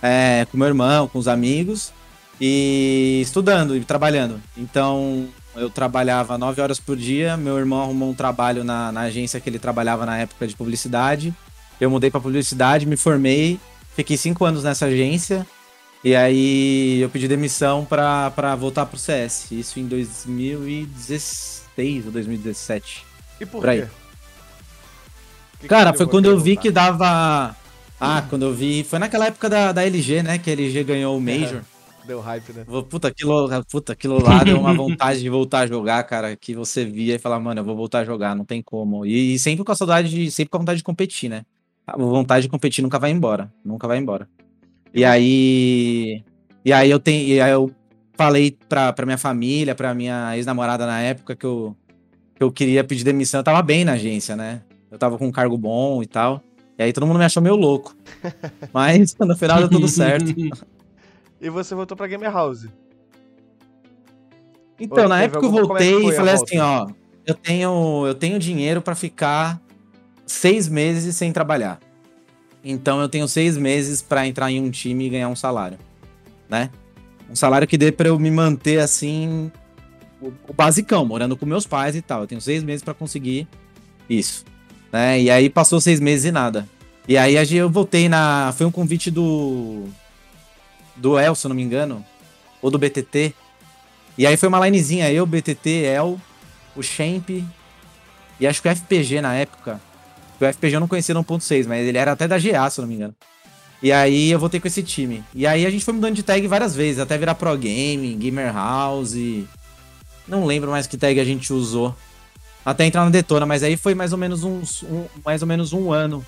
é, 0.01 0.47
com 0.49 0.57
meu 0.57 0.67
irmão, 0.67 1.07
com 1.07 1.19
os 1.19 1.27
amigos, 1.27 1.93
e 2.41 3.19
estudando 3.21 3.75
e 3.77 3.81
trabalhando. 3.83 4.41
Então 4.57 5.27
eu 5.55 5.69
trabalhava 5.69 6.37
9 6.37 6.59
horas 6.61 6.79
por 6.79 6.97
dia, 6.97 7.37
meu 7.37 7.57
irmão 7.57 7.81
arrumou 7.83 8.09
um 8.09 8.13
trabalho 8.15 8.63
na, 8.63 8.91
na 8.91 9.01
agência 9.01 9.39
que 9.39 9.47
ele 9.49 9.59
trabalhava 9.59 10.05
na 10.05 10.17
época 10.17 10.47
de 10.47 10.55
publicidade. 10.55 11.33
Eu 11.79 11.89
mudei 11.89 12.09
pra 12.09 12.19
publicidade, 12.19 12.85
me 12.85 12.97
formei, 12.97 13.59
fiquei 13.95 14.17
5 14.17 14.43
anos 14.43 14.63
nessa 14.63 14.85
agência, 14.87 15.45
e 16.03 16.15
aí 16.15 16.99
eu 17.01 17.09
pedi 17.09 17.27
demissão 17.27 17.85
pra 17.85 18.55
voltar 18.57 18.85
pro 18.87 18.97
CS. 18.97 19.51
Isso 19.51 19.79
em 19.79 19.85
2016 19.85 21.58
ou 22.05 22.11
2017. 22.11 23.05
E 23.39 23.45
por 23.45 23.61
Por 23.61 23.71
quê? 23.71 23.81
Que 23.81 23.89
que 25.61 25.67
Cara, 25.67 25.91
te 25.91 25.97
foi 25.97 26.07
quando 26.07 26.25
eu 26.25 26.39
vi 26.39 26.55
que 26.55 26.71
dava. 26.71 27.55
Ah, 27.99 28.23
quando 28.29 28.43
eu 28.43 28.53
vi. 28.53 28.83
Foi 28.83 28.97
naquela 28.97 29.27
época 29.27 29.49
da, 29.49 29.71
da 29.71 29.83
LG, 29.85 30.23
né? 30.23 30.37
Que 30.37 30.49
a 30.49 30.53
LG 30.53 30.83
ganhou 30.83 31.17
o 31.17 31.21
Major. 31.21 31.61
Deu 32.05 32.21
hype, 32.21 32.53
né? 32.53 32.65
Puta, 32.89 33.09
aquilo, 33.09 33.65
puta, 33.65 33.93
aquilo 33.93 34.23
lá 34.23 34.43
deu 34.43 34.59
uma 34.59 34.73
vontade 34.73 35.19
de 35.19 35.29
voltar 35.29 35.59
a 35.59 35.67
jogar, 35.67 36.01
cara. 36.03 36.35
Que 36.35 36.55
você 36.55 36.85
via 36.85 37.15
e 37.15 37.19
falava, 37.19 37.43
mano, 37.43 37.59
eu 37.59 37.65
vou 37.65 37.75
voltar 37.75 37.99
a 37.99 38.05
jogar, 38.05 38.35
não 38.35 38.45
tem 38.45 38.61
como. 38.61 39.05
E, 39.05 39.35
e 39.35 39.39
sempre 39.39 39.63
com 39.63 39.71
a 39.71 39.75
saudade 39.75 40.09
de. 40.09 40.31
Sempre 40.31 40.49
com 40.49 40.57
a 40.57 40.59
vontade 40.61 40.77
de 40.77 40.83
competir, 40.83 41.29
né? 41.29 41.43
A 41.85 41.97
vontade 41.97 42.43
de 42.43 42.49
competir 42.49 42.81
nunca 42.81 42.97
vai 42.97 43.11
embora. 43.11 43.51
Nunca 43.63 43.87
vai 43.87 43.97
embora. 43.97 44.27
E 44.93 45.03
aí. 45.03 46.23
E 46.63 46.73
aí 46.73 46.89
eu 46.89 46.99
tenho. 46.99 47.27
E 47.27 47.41
aí 47.41 47.51
eu 47.51 47.71
falei 48.19 48.57
pra, 48.67 48.91
pra 48.91 49.05
minha 49.05 49.17
família, 49.17 49.73
pra 49.73 49.93
minha 49.93 50.35
ex-namorada 50.35 50.85
na 50.85 50.99
época 50.99 51.37
que 51.37 51.45
eu, 51.45 51.73
que 52.35 52.43
eu 52.43 52.51
queria 52.51 52.83
pedir 52.83 53.05
demissão. 53.05 53.39
Eu 53.39 53.45
tava 53.45 53.61
bem 53.61 53.85
na 53.85 53.93
agência, 53.93 54.35
né? 54.35 54.61
Eu 54.91 54.97
tava 54.97 55.17
com 55.17 55.27
um 55.27 55.31
cargo 55.31 55.57
bom 55.57 56.03
e 56.03 56.05
tal. 56.05 56.43
E 56.77 56.83
aí 56.83 56.91
todo 56.91 57.07
mundo 57.07 57.17
me 57.17 57.23
achou 57.23 57.41
meio 57.41 57.55
louco. 57.55 57.95
Mas 58.73 59.15
no 59.17 59.37
final 59.37 59.59
deu 59.59 59.69
tudo 59.69 59.87
certo. 59.87 60.33
E 61.41 61.49
você 61.49 61.73
voltou 61.73 61.95
pra 61.95 62.05
Gamer 62.05 62.29
House. 62.33 62.67
Então, 64.77 65.03
Ou 65.03 65.09
na 65.09 65.21
época 65.21 65.45
eu 65.45 65.49
é 65.49 65.61
voltei 65.61 66.09
e 66.09 66.11
falei 66.11 66.33
assim, 66.33 66.57
ó, 66.59 66.85
eu 67.25 67.33
tenho, 67.33 68.05
eu 68.05 68.13
tenho 68.13 68.37
dinheiro 68.37 68.81
pra 68.81 68.93
ficar 68.93 69.61
seis 70.25 70.67
meses 70.67 71.15
sem 71.15 71.31
trabalhar. 71.31 71.79
Então 72.61 72.99
eu 72.99 73.07
tenho 73.07 73.25
seis 73.25 73.55
meses 73.55 74.01
pra 74.01 74.27
entrar 74.27 74.51
em 74.51 74.59
um 74.59 74.69
time 74.69 75.05
e 75.05 75.09
ganhar 75.09 75.29
um 75.29 75.35
salário, 75.35 75.77
né? 76.49 76.69
Um 77.29 77.35
salário 77.35 77.67
que 77.67 77.77
dê 77.77 77.91
pra 77.91 78.09
eu 78.09 78.19
me 78.19 78.31
manter 78.31 78.79
assim, 78.79 79.51
o, 80.21 80.31
o 80.47 80.53
basicão, 80.53 81.05
morando 81.05 81.37
com 81.37 81.45
meus 81.45 81.65
pais 81.65 81.95
e 81.95 82.01
tal. 82.01 82.21
Eu 82.21 82.27
tenho 82.27 82.41
seis 82.41 82.63
meses 82.63 82.83
pra 82.83 82.93
conseguir 82.93 83.47
isso, 84.09 84.43
né? 84.91 85.21
E 85.21 85.29
aí 85.29 85.49
passou 85.49 85.79
seis 85.79 85.99
meses 85.99 86.25
e 86.25 86.31
nada. 86.31 86.67
E 87.07 87.17
aí 87.17 87.35
eu 87.55 87.69
voltei 87.69 88.07
na, 88.09 88.53
foi 88.57 88.65
um 88.65 88.71
convite 88.71 89.09
do 89.09 89.85
do 90.95 91.17
El, 91.17 91.33
se 91.33 91.45
eu 91.45 91.49
não 91.49 91.55
me 91.55 91.63
engano, 91.63 92.05
ou 92.61 92.69
do 92.69 92.77
BTT, 92.77 93.33
E 94.17 94.27
aí 94.27 94.35
foi 94.35 94.49
uma 94.49 94.59
linezinha, 94.65 95.09
eu, 95.11 95.25
BTT, 95.25 95.85
El, 95.85 96.19
o 96.75 96.83
Champ 96.83 97.29
e 98.39 98.47
acho 98.47 98.61
que 98.61 98.69
o 98.69 98.71
FPG 98.71 99.21
na 99.21 99.33
época. 99.33 99.81
O 100.39 100.45
FPG 100.45 100.75
eu 100.75 100.79
não 100.79 100.87
conhecia 100.87 101.13
no 101.13 101.23
1.6, 101.23 101.67
mas 101.67 101.85
ele 101.85 101.97
era 101.97 102.13
até 102.13 102.27
da 102.27 102.37
GA, 102.39 102.69
se 102.69 102.79
eu 102.79 102.83
não 102.83 102.89
me 102.89 102.95
engano. 102.95 103.13
E 103.81 103.91
aí 103.91 104.29
eu 104.29 104.39
voltei 104.39 104.59
com 104.59 104.67
esse 104.67 104.83
time. 104.83 105.23
E 105.33 105.47
aí 105.47 105.65
a 105.65 105.69
gente 105.69 105.85
foi 105.85 105.93
mudando 105.93 106.15
de 106.15 106.23
tag 106.23 106.45
várias 106.47 106.75
vezes, 106.75 106.99
até 106.99 107.17
virar 107.17 107.35
Pro 107.35 107.55
Gaming, 107.55 108.17
Gamer 108.17 108.53
House. 108.53 109.15
Não 110.27 110.45
lembro 110.45 110.69
mais 110.69 110.85
que 110.85 110.97
tag 110.97 111.19
a 111.19 111.25
gente 111.25 111.53
usou. 111.53 111.95
Até 112.65 112.85
entrar 112.85 113.05
na 113.05 113.09
Detona, 113.09 113.45
mas 113.45 113.63
aí 113.63 113.77
foi 113.77 113.95
mais 113.95 114.11
ou 114.11 114.17
menos 114.17 114.43
uns, 114.43 114.83
um, 114.83 115.05
mais 115.23 115.41
ou 115.41 115.47
menos 115.47 115.71
um 115.71 115.91
ano. 115.91 116.25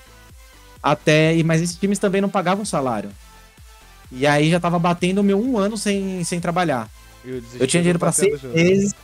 Até. 0.81 1.41
Mas 1.43 1.61
esses 1.61 1.75
times 1.75 1.99
também 1.99 2.21
não 2.21 2.29
pagavam 2.29 2.63
salário. 2.63 3.11
E 4.11 4.25
aí 4.25 4.49
já 4.49 4.59
tava 4.59 4.79
batendo 4.79 5.19
o 5.19 5.23
meu 5.23 5.39
um 5.39 5.57
ano 5.57 5.77
sem, 5.77 6.23
sem 6.23 6.39
trabalhar. 6.39 6.89
Eu 7.23 7.67
tinha 7.67 7.81
dinheiro 7.81 7.99
para 7.99 8.11
seis 8.11 8.41
meses. 8.43 8.95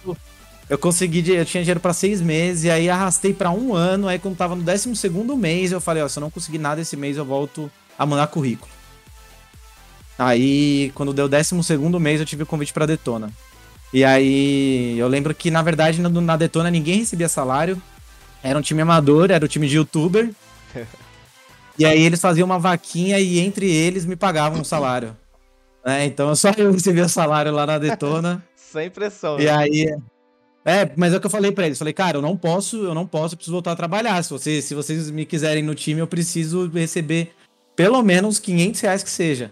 Eu 0.69 0.77
consegui, 0.77 1.19
eu 1.31 1.45
tinha 1.45 1.63
dinheiro 1.63 1.79
para 1.79 1.93
seis 1.93 2.19
meses, 2.19 2.65
e 2.65 2.69
aí 2.69 2.89
arrastei 2.89 3.33
para 3.33 3.51
um 3.51 3.73
ano. 3.73 4.07
Aí, 4.07 4.19
quando 4.19 4.35
tava 4.35 4.53
no 4.55 4.63
12 4.63 4.89
mês, 5.37 5.71
eu 5.71 5.79
falei: 5.79 6.03
Ó, 6.03 6.07
se 6.07 6.19
eu 6.19 6.21
não 6.21 6.29
conseguir 6.29 6.57
nada 6.57 6.81
esse 6.81 6.97
mês, 6.97 7.15
eu 7.15 7.23
volto 7.23 7.71
a 7.97 8.05
mandar 8.05 8.27
currículo. 8.27 8.71
Aí, 10.17 10.91
quando 10.95 11.13
deu 11.13 11.25
o 11.25 11.29
12 11.29 11.55
mês, 11.99 12.19
eu 12.19 12.25
tive 12.25 12.43
o 12.43 12.45
convite 12.45 12.73
para 12.73 12.85
Detona. 12.85 13.31
E 13.93 14.03
aí, 14.03 14.97
eu 14.97 15.07
lembro 15.07 15.33
que, 15.33 15.51
na 15.51 15.61
verdade, 15.61 16.01
na 16.01 16.37
Detona 16.37 16.71
ninguém 16.71 16.99
recebia 16.99 17.29
salário. 17.29 17.81
Era 18.43 18.57
um 18.57 18.61
time 18.61 18.81
amador, 18.81 19.31
era 19.31 19.45
um 19.45 19.47
time 19.47 19.67
de 19.67 19.77
youtuber. 19.77 20.29
e 21.77 21.85
aí, 21.85 22.01
eles 22.01 22.19
faziam 22.19 22.45
uma 22.45 22.59
vaquinha 22.59 23.19
e 23.19 23.39
entre 23.39 23.69
eles 23.69 24.05
me 24.05 24.15
pagavam 24.15 24.61
um 24.61 24.63
salário. 24.63 25.15
É, 25.85 26.03
então 26.03 26.35
só 26.35 26.51
eu 26.57 26.71
recebia 26.73 27.05
o 27.05 27.09
salário 27.09 27.51
lá 27.53 27.65
na 27.65 27.77
Detona. 27.77 28.43
Sem 28.55 28.89
pressão. 28.89 29.39
E 29.39 29.45
né? 29.45 29.51
aí. 29.51 29.95
É, 30.65 30.91
mas 30.97 31.13
é 31.13 31.17
o 31.17 31.19
que 31.21 31.25
eu 31.25 31.31
falei 31.31 31.51
para 31.53 31.65
eles. 31.65 31.77
Falei, 31.77 31.93
cara, 31.93 32.17
eu 32.17 32.21
não 32.21 32.35
posso, 32.35 32.83
eu 32.83 32.93
não 32.93 33.07
posso, 33.07 33.35
eu 33.35 33.37
preciso 33.37 33.53
voltar 33.53 33.71
a 33.71 33.75
trabalhar. 33.75 34.21
Se 34.21 34.31
vocês, 34.31 34.65
se 34.65 34.75
vocês 34.75 35.09
me 35.09 35.25
quiserem 35.25 35.63
no 35.63 35.73
time, 35.73 36.01
eu 36.01 36.07
preciso 36.07 36.67
receber 36.67 37.33
pelo 37.77 38.01
menos 38.01 38.39
500 38.39 38.81
reais 38.81 39.03
que 39.03 39.09
seja. 39.09 39.51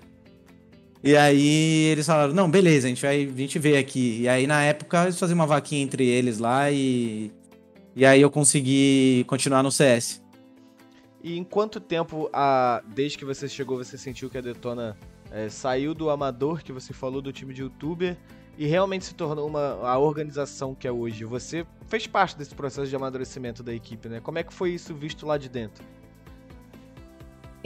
E 1.03 1.15
aí 1.15 1.85
eles 1.91 2.07
falaram, 2.07 2.33
não, 2.33 2.49
beleza, 2.49 2.87
a 2.87 2.89
gente 2.89 3.01
vai, 3.01 3.23
a 3.23 3.37
gente 3.37 3.59
vê 3.59 3.77
aqui. 3.77 4.21
E 4.21 4.27
aí 4.27 4.47
na 4.47 4.63
época 4.63 5.03
eles 5.03 5.19
faziam 5.19 5.35
uma 5.35 5.45
vaquinha 5.45 5.83
entre 5.83 6.05
eles 6.05 6.39
lá 6.39 6.71
e 6.71 7.31
e 7.95 8.05
aí 8.05 8.19
eu 8.19 8.29
consegui 8.29 9.23
continuar 9.27 9.63
no 9.63 9.71
CS. 9.71 10.21
E 11.23 11.37
em 11.37 11.43
quanto 11.43 11.79
tempo, 11.79 12.29
a, 12.33 12.83
desde 12.93 13.17
que 13.17 13.23
você 13.23 13.47
chegou, 13.47 13.77
você 13.77 13.97
sentiu 13.97 14.29
que 14.29 14.37
a 14.37 14.41
Detona 14.41 14.97
é, 15.31 15.47
saiu 15.47 15.93
do 15.93 16.09
amador 16.09 16.61
que 16.61 16.73
você 16.73 16.91
falou 16.93 17.21
do 17.21 17.31
time 17.31 17.53
de 17.53 17.61
youtuber 17.61 18.17
e 18.57 18.65
realmente 18.65 19.05
se 19.05 19.13
tornou 19.13 19.47
uma, 19.47 19.87
a 19.87 19.97
organização 19.97 20.75
que 20.75 20.87
é 20.87 20.91
hoje. 20.91 21.23
Você 21.23 21.65
fez 21.87 22.05
parte 22.05 22.37
desse 22.37 22.53
processo 22.53 22.89
de 22.89 22.95
amadurecimento 22.95 23.63
da 23.63 23.73
equipe, 23.73 24.09
né? 24.09 24.19
Como 24.19 24.39
é 24.39 24.43
que 24.43 24.53
foi 24.53 24.71
isso 24.71 24.93
visto 24.93 25.25
lá 25.25 25.37
de 25.37 25.47
dentro? 25.47 25.85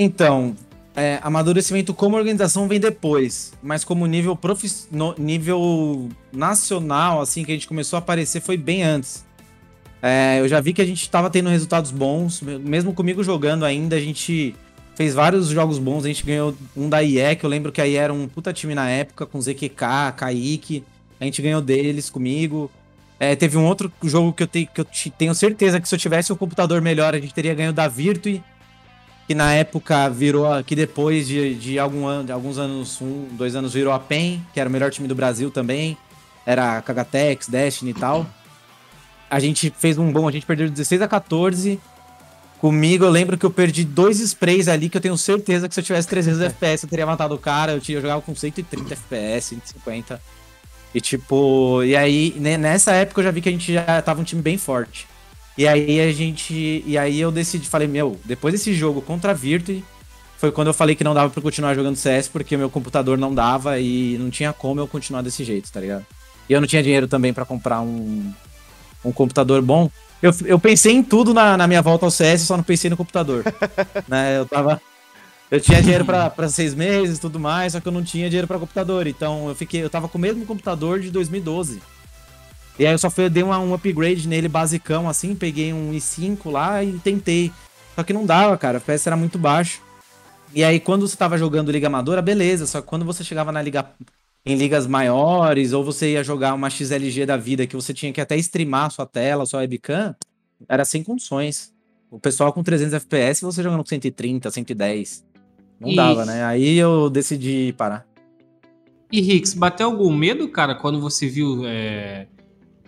Então, 0.02 0.56
é, 0.96 1.20
amadurecimento 1.22 1.94
como 1.94 2.16
organização 2.16 2.70
vem 2.70 2.80
depois, 2.80 3.52
mas 3.62 3.84
como 3.84 4.06
nível 4.06 4.34
profi 4.34 4.72
no, 4.90 5.14
nível 5.18 6.08
nacional, 6.32 7.20
assim, 7.20 7.44
que 7.44 7.52
a 7.52 7.56
gente 7.56 7.68
começou 7.68 7.98
a 7.98 8.00
aparecer 8.00 8.40
foi 8.42 8.56
bem 8.56 8.82
antes. 8.82 9.26
É, 10.02 10.40
eu 10.40 10.48
já 10.48 10.62
vi 10.62 10.72
que 10.72 10.82
a 10.82 10.86
gente 10.86 11.02
estava 11.02 11.30
tendo 11.30 11.50
resultados 11.50 11.92
bons, 11.92 12.42
mesmo 12.42 12.94
comigo 12.94 13.22
jogando 13.22 13.66
ainda, 13.66 13.98
a 13.98 14.00
gente 14.00 14.56
fez 14.96 15.14
vários 15.14 15.48
jogos 15.50 15.78
bons. 15.78 16.06
A 16.06 16.08
gente 16.08 16.26
ganhou 16.26 16.56
um 16.78 16.88
da 16.88 17.02
IE, 17.02 17.36
que 17.36 17.46
eu 17.46 17.50
lembro 17.50 17.70
que 17.70 17.82
aí 17.82 17.96
era 17.96 18.14
um 18.14 18.26
puta 18.26 18.54
time 18.54 18.74
na 18.74 18.90
época, 18.90 19.26
com 19.26 19.42
ZQK, 19.42 20.14
Kaique. 20.16 20.84
A 21.20 21.26
gente 21.26 21.42
ganhou 21.42 21.62
deles 21.62 22.10
comigo. 22.10 22.72
É, 23.20 23.36
teve 23.36 23.58
um 23.58 23.66
outro 23.66 23.92
jogo 24.04 24.32
que 24.32 24.44
eu, 24.44 24.48
te, 24.48 24.66
que 24.74 24.80
eu 24.80 24.88
tenho 25.18 25.36
certeza 25.36 25.82
que 25.82 25.90
se 25.90 25.94
eu 25.94 26.00
tivesse 26.00 26.32
um 26.32 26.38
computador 26.38 26.82
melhor, 26.82 27.14
a 27.14 27.20
gente 27.20 27.34
teria 27.34 27.54
ganho 27.54 27.74
da 27.74 27.88
Virtue. 27.88 28.42
Que 29.30 29.36
na 29.36 29.54
época 29.54 30.10
virou, 30.10 30.64
que 30.64 30.76
depois 30.76 31.28
de, 31.28 31.54
de, 31.54 31.78
algum 31.78 32.08
ano, 32.08 32.26
de 32.26 32.32
alguns 32.32 32.58
anos, 32.58 33.00
um, 33.00 33.28
dois 33.34 33.56
anos, 33.56 33.74
virou 33.74 33.94
a 33.94 34.00
PEN, 34.00 34.44
que 34.52 34.60
era 34.60 34.68
o 34.68 34.72
melhor 34.72 34.90
time 34.90 35.08
do 35.08 35.14
Brasil 35.14 35.52
também. 35.52 35.96
Era 36.48 36.82
Kagatex, 36.82 37.48
Destiny 37.48 37.92
e 37.92 37.94
tal. 37.94 38.26
A 39.30 39.40
gente 39.40 39.72
fez 39.78 40.00
um 40.00 40.12
bom, 40.12 40.28
a 40.28 40.32
gente 40.32 40.48
perdeu 40.48 40.68
16 40.68 41.04
a 41.04 41.08
14 41.08 41.80
Comigo, 42.60 43.06
eu 43.06 43.10
lembro 43.10 43.38
que 43.38 43.46
eu 43.46 43.52
perdi 43.52 43.86
dois 43.86 44.20
sprays 44.20 44.68
ali 44.68 44.90
que 44.90 44.98
eu 44.98 45.02
tenho 45.02 45.18
certeza 45.18 45.70
que 45.70 45.74
se 45.74 45.80
eu 45.80 45.84
tivesse 45.84 46.10
300 46.10 46.42
FPS 46.60 46.84
eu 46.84 46.90
teria 46.90 47.06
matado 47.06 47.34
o 47.34 47.38
cara. 47.38 47.72
Eu, 47.72 47.80
tinha, 47.80 47.98
eu 47.98 48.02
jogava 48.02 48.22
com 48.22 48.36
130 48.36 48.94
FPS, 48.94 49.56
150. 49.56 50.22
E 50.94 51.00
tipo, 51.00 51.84
e 51.84 51.96
aí 51.96 52.36
nessa 52.40 52.92
época 52.94 53.22
eu 53.22 53.26
já 53.26 53.32
vi 53.32 53.42
que 53.42 53.48
a 53.48 53.52
gente 53.52 53.72
já 53.72 54.02
tava 54.02 54.20
um 54.20 54.24
time 54.26 54.42
bem 54.42 54.58
forte. 54.58 55.08
E 55.60 55.68
aí 55.68 56.00
a 56.00 56.10
gente, 56.14 56.82
e 56.88 56.98
aí 56.98 57.20
eu 57.20 57.30
decidi, 57.30 57.68
falei, 57.68 57.86
meu, 57.86 58.18
depois 58.24 58.54
desse 58.54 58.74
jogo 58.74 59.02
contra 59.02 59.32
a 59.32 59.34
Virtue, 59.34 59.84
foi 60.38 60.54
quando 60.54 60.68
eu 60.68 60.74
falei 60.74 60.96
que 60.96 61.04
não 61.04 61.14
dava 61.14 61.30
para 61.30 61.42
continuar 61.42 61.76
jogando 61.76 61.98
CS 61.98 62.30
porque 62.30 62.56
meu 62.56 62.70
computador 62.70 63.18
não 63.18 63.36
dava 63.36 63.78
e 63.78 64.18
não 64.18 64.30
tinha 64.30 64.54
como 64.54 64.80
eu 64.80 64.88
continuar 64.88 65.22
desse 65.22 65.44
jeito, 65.44 65.70
tá 65.70 65.82
ligado? 65.82 66.06
E 66.48 66.54
eu 66.54 66.62
não 66.62 66.68
tinha 66.68 66.82
dinheiro 66.82 67.10
também 67.10 67.34
para 67.34 67.44
comprar 67.44 67.82
um, 67.82 68.32
um 69.04 69.12
computador 69.12 69.62
bom. 69.62 69.92
Eu, 70.24 70.32
eu 70.46 70.58
pensei 70.58 70.94
em 70.94 71.04
tudo 71.04 71.34
na, 71.34 71.58
na 71.58 71.68
minha 71.68 71.82
volta 71.82 72.06
ao 72.06 72.12
CS, 72.12 72.44
só 72.44 72.56
não 72.56 72.64
pensei 72.64 72.90
no 72.90 72.96
computador. 72.96 73.44
né? 74.08 74.38
Eu 74.38 74.46
tava. 74.46 74.82
Eu 75.52 75.60
tinha 75.60 75.82
dinheiro 75.82 76.06
para 76.06 76.48
seis 76.48 76.74
meses 76.74 77.18
e 77.18 77.22
tudo 77.22 77.38
mais, 77.38 77.74
só 77.74 77.82
que 77.82 77.88
eu 77.90 77.92
não 77.92 78.02
tinha 78.02 78.30
dinheiro 78.30 78.48
para 78.48 78.60
computador. 78.60 79.08
Então 79.08 79.50
eu 79.50 79.56
fiquei. 79.56 79.84
Eu 79.84 79.90
tava 79.90 80.08
com 80.08 80.18
o 80.18 80.22
mesmo 80.22 80.46
computador 80.46 81.02
de 81.02 81.12
2012. 81.12 81.82
E 82.80 82.88
aí 82.88 82.94
eu 82.94 82.98
só 82.98 83.10
fui, 83.10 83.30
dei 83.30 83.44
uma, 83.44 83.60
um 83.60 83.74
upgrade 83.74 84.26
nele 84.26 84.48
basicão, 84.48 85.10
assim, 85.10 85.36
peguei 85.36 85.74
um 85.74 85.92
i5 85.92 86.50
lá 86.50 86.82
e 86.82 86.94
tentei. 87.00 87.52
Só 87.94 88.04
que 88.04 88.14
não 88.14 88.26
dava, 88.26 88.58
cara. 88.58 88.78
O 88.78 88.78
FPS 88.78 89.06
era 89.06 89.18
muito 89.18 89.38
baixo. 89.38 89.82
E 90.56 90.64
aí, 90.64 90.80
quando 90.80 91.06
você 91.06 91.18
tava 91.18 91.38
jogando 91.38 91.72
Liga 91.72 91.88
Amadora, 91.88 92.22
beleza. 92.22 92.66
Só 92.66 92.80
que 92.80 92.88
quando 92.88 93.04
você 93.04 93.22
chegava 93.22 93.52
na 93.52 93.62
Liga 93.62 93.86
em 94.46 94.56
ligas 94.56 94.88
maiores, 94.88 95.74
ou 95.74 95.84
você 95.84 96.14
ia 96.14 96.24
jogar 96.24 96.54
uma 96.54 96.70
XLG 96.70 97.26
da 97.26 97.36
vida 97.36 97.68
que 97.68 97.76
você 97.76 97.94
tinha 97.94 98.14
que 98.14 98.22
até 98.22 98.38
streamar 98.38 98.90
sua 98.90 99.06
tela, 99.06 99.46
sua 99.46 99.60
webcam, 99.60 100.16
era 100.68 100.86
sem 100.86 101.04
condições. 101.04 101.74
O 102.10 102.18
pessoal 102.18 102.54
com 102.54 102.64
300 102.64 102.94
FPS, 102.94 103.42
você 103.42 103.62
jogando 103.62 103.84
com 103.84 103.90
130, 103.90 104.50
110. 104.50 105.26
Não 105.82 105.90
e... 105.90 105.96
dava, 105.98 106.26
né? 106.26 106.46
Aí 106.46 106.78
eu 106.78 107.10
decidi 107.10 107.74
parar. 107.78 108.08
E 109.12 109.20
Rix, 109.20 109.54
bateu 109.54 109.88
algum 109.88 110.16
medo, 110.16 110.48
cara, 110.48 110.76
quando 110.76 111.02
você 111.02 111.28
viu 111.28 111.64
é, 111.66 112.28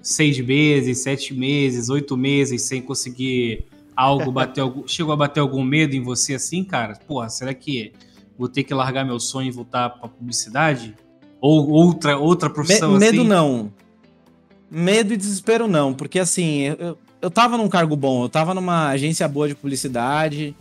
seis 0.01 0.39
meses, 0.39 0.99
sete 0.99 1.33
meses, 1.33 1.89
oito 1.89 2.17
meses 2.17 2.63
sem 2.63 2.81
conseguir 2.81 3.65
algo, 3.95 4.31
bater 4.33 4.61
algum, 4.61 4.87
chegou 4.87 5.13
a 5.13 5.17
bater 5.17 5.39
algum 5.39 5.63
medo 5.63 5.95
em 5.95 6.01
você 6.01 6.35
assim, 6.35 6.63
cara? 6.63 6.97
Porra, 7.07 7.29
será 7.29 7.53
que 7.53 7.93
vou 8.37 8.47
ter 8.47 8.63
que 8.63 8.73
largar 8.73 9.05
meu 9.05 9.19
sonho 9.19 9.47
e 9.47 9.51
voltar 9.51 9.89
pra 9.89 10.09
publicidade? 10.09 10.95
Ou 11.39 11.69
outra, 11.69 12.17
outra 12.17 12.49
profissão 12.49 12.93
Me, 12.93 12.99
medo 12.99 13.05
assim? 13.05 13.17
Medo 13.17 13.29
não. 13.29 13.73
Medo 14.69 15.13
e 15.13 15.17
desespero 15.17 15.67
não, 15.67 15.93
porque 15.93 16.19
assim, 16.19 16.61
eu, 16.79 16.97
eu 17.21 17.29
tava 17.29 17.57
num 17.57 17.67
cargo 17.67 17.95
bom, 17.95 18.23
eu 18.23 18.29
tava 18.29 18.53
numa 18.53 18.89
agência 18.89 19.27
boa 19.27 19.47
de 19.47 19.55
publicidade, 19.55 20.55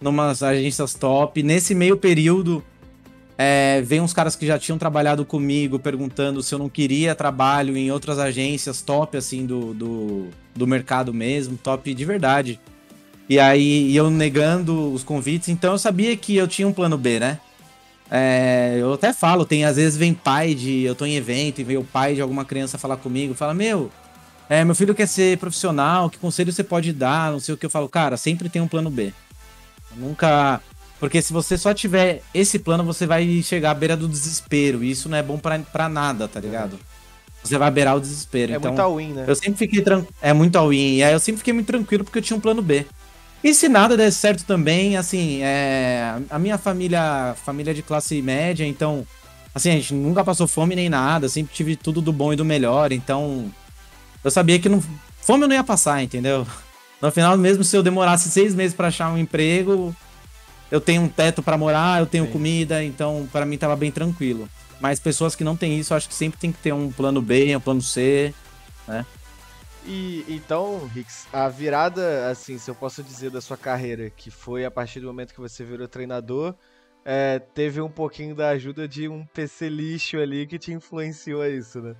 numas 0.00 0.42
agências 0.42 0.94
top. 0.94 1.42
Nesse 1.42 1.74
meio 1.74 1.96
período, 1.96 2.62
é, 3.38 3.82
vem 3.82 4.00
uns 4.00 4.12
caras 4.12 4.34
que 4.34 4.46
já 4.46 4.58
tinham 4.58 4.78
trabalhado 4.78 5.24
comigo 5.24 5.78
perguntando 5.78 6.42
se 6.42 6.54
eu 6.54 6.58
não 6.58 6.68
queria 6.68 7.14
trabalho 7.14 7.76
em 7.76 7.90
outras 7.90 8.18
agências 8.18 8.80
top, 8.80 9.16
assim, 9.16 9.44
do, 9.44 9.74
do, 9.74 10.28
do 10.54 10.66
mercado 10.66 11.12
mesmo, 11.12 11.56
top 11.56 11.92
de 11.92 12.04
verdade. 12.04 12.58
E 13.28 13.38
aí 13.38 13.94
eu 13.94 14.08
negando 14.08 14.92
os 14.92 15.02
convites, 15.02 15.48
então 15.48 15.72
eu 15.72 15.78
sabia 15.78 16.16
que 16.16 16.36
eu 16.36 16.48
tinha 16.48 16.66
um 16.66 16.72
plano 16.72 16.96
B, 16.96 17.20
né? 17.20 17.40
É, 18.10 18.76
eu 18.78 18.94
até 18.94 19.12
falo, 19.12 19.44
tem 19.44 19.64
às 19.64 19.76
vezes 19.76 19.98
vem 19.98 20.14
pai 20.14 20.54
de. 20.54 20.82
Eu 20.82 20.94
tô 20.94 21.04
em 21.04 21.16
evento 21.16 21.60
e 21.60 21.64
vem 21.64 21.76
o 21.76 21.84
pai 21.84 22.14
de 22.14 22.20
alguma 22.20 22.44
criança 22.44 22.78
falar 22.78 22.96
comigo, 22.96 23.34
fala, 23.34 23.52
meu, 23.52 23.90
é, 24.48 24.64
meu 24.64 24.74
filho 24.74 24.94
quer 24.94 25.08
ser 25.08 25.38
profissional, 25.38 26.08
que 26.08 26.18
conselho 26.18 26.52
você 26.52 26.62
pode 26.62 26.92
dar? 26.92 27.32
Não 27.32 27.40
sei 27.40 27.54
o 27.54 27.58
que 27.58 27.66
eu 27.66 27.70
falo, 27.70 27.88
cara, 27.88 28.16
sempre 28.16 28.48
tem 28.48 28.62
um 28.62 28.68
plano 28.68 28.90
B. 28.90 29.12
nunca. 29.96 30.60
Porque 30.98 31.20
se 31.20 31.32
você 31.32 31.58
só 31.58 31.74
tiver 31.74 32.22
esse 32.32 32.58
plano, 32.58 32.82
você 32.82 33.06
vai 33.06 33.42
chegar 33.42 33.72
à 33.72 33.74
beira 33.74 33.96
do 33.96 34.08
desespero. 34.08 34.82
E 34.82 34.90
isso 34.90 35.08
não 35.08 35.18
é 35.18 35.22
bom 35.22 35.38
para 35.38 35.88
nada, 35.88 36.26
tá 36.26 36.40
ligado? 36.40 36.78
Você 37.42 37.58
vai 37.58 37.70
beirar 37.70 37.96
o 37.96 38.00
desespero. 38.00 38.52
É 38.52 38.56
então, 38.56 38.70
muito 38.70 38.80
all-in, 38.80 39.12
né? 39.12 39.24
Eu 39.26 39.36
sempre 39.36 39.58
fiquei 39.58 39.82
tranquilo. 39.82 40.14
É 40.20 40.32
muito 40.32 40.56
all-in. 40.56 40.96
E 40.96 41.02
aí 41.02 41.12
eu 41.12 41.20
sempre 41.20 41.38
fiquei 41.38 41.52
muito 41.52 41.66
tranquilo 41.66 42.02
porque 42.02 42.18
eu 42.18 42.22
tinha 42.22 42.36
um 42.36 42.40
plano 42.40 42.62
B. 42.62 42.86
E 43.44 43.54
se 43.54 43.68
nada 43.68 43.96
der 43.96 44.10
certo 44.10 44.44
também, 44.44 44.96
assim, 44.96 45.40
é, 45.42 46.18
a 46.28 46.38
minha 46.38 46.58
família, 46.58 47.36
família 47.44 47.72
de 47.72 47.82
classe 47.82 48.20
média, 48.20 48.66
então, 48.66 49.06
assim, 49.54 49.70
a 49.70 49.74
gente 49.74 49.94
nunca 49.94 50.24
passou 50.24 50.48
fome 50.48 50.74
nem 50.74 50.88
nada, 50.88 51.28
sempre 51.28 51.54
tive 51.54 51.76
tudo 51.76 52.00
do 52.00 52.12
bom 52.12 52.32
e 52.32 52.36
do 52.36 52.44
melhor, 52.44 52.90
então 52.90 53.52
eu 54.24 54.30
sabia 54.30 54.58
que 54.58 54.68
não, 54.68 54.82
fome 55.20 55.44
eu 55.44 55.48
não 55.48 55.54
ia 55.54 55.62
passar, 55.62 56.02
entendeu? 56.02 56.44
No 57.00 57.12
final, 57.12 57.36
mesmo 57.36 57.62
se 57.62 57.76
eu 57.76 57.82
demorasse 57.82 58.30
seis 58.30 58.54
meses 58.54 58.74
para 58.74 58.88
achar 58.88 59.12
um 59.12 59.18
emprego, 59.18 59.94
eu 60.70 60.80
tenho 60.80 61.02
um 61.02 61.08
teto 61.08 61.42
para 61.42 61.56
morar, 61.56 62.00
eu 62.00 62.06
tenho 62.06 62.26
Sim. 62.26 62.32
comida, 62.32 62.82
então 62.82 63.28
para 63.32 63.46
mim 63.46 63.58
tava 63.58 63.76
bem 63.76 63.90
tranquilo. 63.90 64.48
Mas 64.80 65.00
pessoas 65.00 65.34
que 65.34 65.44
não 65.44 65.56
têm 65.56 65.78
isso, 65.78 65.94
acho 65.94 66.08
que 66.08 66.14
sempre 66.14 66.38
tem 66.38 66.52
que 66.52 66.58
ter 66.58 66.72
um 66.72 66.92
plano 66.92 67.22
B, 67.22 67.56
um 67.56 67.60
plano 67.60 67.80
C, 67.80 68.34
né? 68.86 69.06
E 69.86 70.24
então, 70.28 70.84
Rix, 70.92 71.28
a 71.32 71.48
virada, 71.48 72.28
assim, 72.28 72.58
se 72.58 72.68
eu 72.68 72.74
posso 72.74 73.02
dizer, 73.02 73.30
da 73.30 73.40
sua 73.40 73.56
carreira, 73.56 74.10
que 74.10 74.30
foi 74.30 74.64
a 74.64 74.70
partir 74.70 74.98
do 75.00 75.06
momento 75.06 75.32
que 75.32 75.40
você 75.40 75.64
virou 75.64 75.86
treinador, 75.86 76.54
é, 77.04 77.38
teve 77.38 77.80
um 77.80 77.88
pouquinho 77.88 78.34
da 78.34 78.48
ajuda 78.48 78.88
de 78.88 79.08
um 79.08 79.24
PC 79.26 79.68
lixo 79.68 80.18
ali 80.18 80.44
que 80.44 80.58
te 80.58 80.72
influenciou 80.72 81.40
a 81.40 81.48
isso, 81.48 81.80
né? 81.80 81.94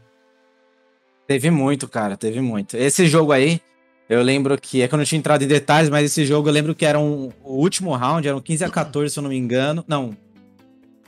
Teve 1.29 1.49
muito, 1.51 1.89
cara, 1.89 2.17
teve 2.17 2.41
muito. 2.41 2.77
Esse 2.77 3.07
jogo 3.07 3.31
aí, 3.31 3.61
eu 4.09 4.23
lembro 4.23 4.57
que, 4.61 4.83
é 4.83 4.89
que 4.89 4.95
eu 4.95 4.99
não 4.99 5.05
tinha 5.05 5.19
entrado 5.19 5.43
em 5.43 5.49
detalhes, 5.49 5.91
mas 5.91 6.05
esse 6.05 6.25
jogo 6.25 6.49
eu 6.49 6.53
lembro 6.53 6.75
que 6.75 6.85
era 6.85 6.99
um, 6.99 7.31
o 7.43 7.55
último 7.55 7.95
round, 7.95 8.27
eram 8.27 8.41
15 8.41 8.65
a 8.65 8.69
14, 8.71 9.13
se 9.13 9.19
eu 9.19 9.23
não 9.23 9.31
me 9.31 9.37
engano. 9.37 9.85
Não. 9.89 10.17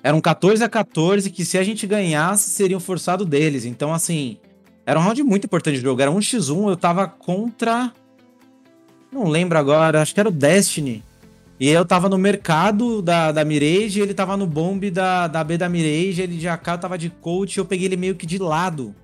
Eram 0.03 0.21
14 0.21 0.63
a 0.65 0.69
14, 0.69 1.31
que 1.31 1.45
se 1.45 1.59
a 1.59 1.63
gente 1.63 1.87
ganhasse, 1.87 2.51
seriam 2.51 2.81
forçado 2.81 3.25
deles. 3.25 3.65
Então, 3.65 3.93
assim, 3.93 4.39
era 4.85 4.99
um 4.99 5.03
round 5.03 5.23
muito 5.23 5.45
importante 5.45 5.77
de 5.77 5.83
jogo. 5.83 6.01
Era 6.01 6.11
1x1, 6.11 6.71
eu 6.71 6.77
tava 6.77 7.07
contra. 7.07 7.93
Não 9.13 9.29
lembro 9.29 9.59
agora, 9.59 10.03
acho 10.03 10.13
que 10.13 10.21
era 10.21 10.29
o 10.29 10.33
Destiny. 10.33 11.05
E 11.61 11.69
eu 11.69 11.85
tava 11.85 12.09
no 12.09 12.19
mercado 12.19 13.03
da, 13.03 13.33
da 13.33 13.45
Mirage, 13.45 14.01
ele 14.01 14.15
tava 14.15 14.37
no 14.37 14.47
bomb 14.47 14.91
da, 14.91 15.27
da 15.27 15.43
B 15.43 15.59
da 15.59 15.69
Mirage, 15.69 16.23
ele 16.23 16.37
de 16.37 16.49
AK 16.49 16.81
tava 16.81 16.97
de 16.97 17.11
coach, 17.11 17.59
eu 17.59 17.65
peguei 17.65 17.87
ele 17.87 17.97
meio 17.97 18.15
que 18.15 18.27
de 18.27 18.39
lado. 18.39 18.95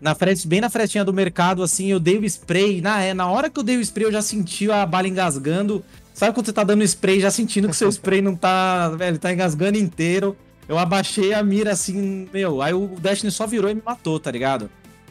Na 0.00 0.14
frente, 0.14 0.46
bem 0.46 0.60
na 0.60 0.68
frestinha 0.68 1.04
do 1.04 1.12
mercado, 1.12 1.62
assim, 1.62 1.86
eu 1.86 1.98
dei 1.98 2.18
o 2.18 2.24
spray. 2.24 2.80
Na, 2.80 3.02
é, 3.02 3.14
na 3.14 3.28
hora 3.28 3.48
que 3.48 3.58
eu 3.58 3.62
dei 3.62 3.76
o 3.76 3.80
spray, 3.80 4.06
eu 4.06 4.12
já 4.12 4.20
senti 4.20 4.70
a 4.70 4.84
bala 4.84 5.08
engasgando. 5.08 5.84
Sabe 6.12 6.34
quando 6.34 6.46
você 6.46 6.52
tá 6.52 6.64
dando 6.64 6.82
spray, 6.84 7.20
já 7.20 7.30
sentindo 7.30 7.68
que 7.68 7.76
seu 7.76 7.88
spray 7.88 8.20
não 8.20 8.34
tá, 8.34 8.88
velho, 8.96 9.18
tá 9.18 9.32
engasgando 9.32 9.78
inteiro. 9.78 10.36
Eu 10.68 10.78
abaixei 10.78 11.32
a 11.32 11.42
mira 11.42 11.72
assim, 11.72 12.28
meu, 12.32 12.60
aí 12.60 12.74
o 12.74 12.88
Destiny 13.00 13.30
só 13.30 13.46
virou 13.46 13.70
e 13.70 13.74
me 13.74 13.82
matou, 13.84 14.18
tá 14.18 14.30
ligado? 14.30 14.68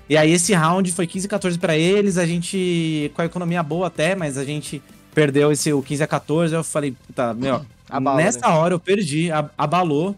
E 0.09 0.17
aí 0.17 0.31
esse 0.31 0.53
round 0.53 0.91
foi 0.91 1.07
15 1.07 1.25
a 1.25 1.29
14 1.29 1.57
para 1.57 1.77
eles, 1.77 2.17
a 2.17 2.25
gente 2.25 3.11
com 3.15 3.21
a 3.21 3.25
economia 3.25 3.63
boa 3.63 3.87
até, 3.87 4.15
mas 4.15 4.37
a 4.37 4.43
gente 4.43 4.83
perdeu 5.13 5.51
esse 5.51 5.71
o 5.71 5.81
15 5.81 6.03
a 6.03 6.07
14, 6.07 6.53
eu 6.53 6.63
falei, 6.63 6.91
puta, 7.07 7.33
meu, 7.33 7.65
Abala, 7.89 8.17
nessa 8.17 8.47
né? 8.47 8.53
hora 8.53 8.73
eu 8.73 8.79
perdi, 8.79 9.29
abalou. 9.57 10.15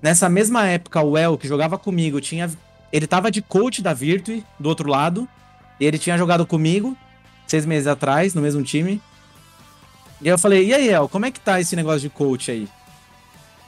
Nessa 0.00 0.28
mesma 0.28 0.66
época, 0.66 1.02
o 1.02 1.18
El, 1.18 1.36
que 1.36 1.48
jogava 1.48 1.76
comigo, 1.76 2.20
tinha 2.20 2.48
ele 2.92 3.06
tava 3.06 3.30
de 3.30 3.42
coach 3.42 3.82
da 3.82 3.92
Virtue, 3.92 4.44
do 4.58 4.68
outro 4.68 4.88
lado, 4.88 5.28
e 5.78 5.84
ele 5.84 5.98
tinha 5.98 6.18
jogado 6.18 6.46
comigo 6.46 6.96
seis 7.46 7.64
meses 7.64 7.86
atrás, 7.86 8.34
no 8.34 8.42
mesmo 8.42 8.62
time. 8.62 9.00
E 10.20 10.28
eu 10.28 10.38
falei, 10.38 10.66
e 10.66 10.74
aí, 10.74 10.88
El, 10.88 11.08
como 11.08 11.26
é 11.26 11.30
que 11.30 11.40
tá 11.40 11.60
esse 11.60 11.74
negócio 11.74 12.00
de 12.00 12.10
coach 12.10 12.50
aí? 12.50 12.68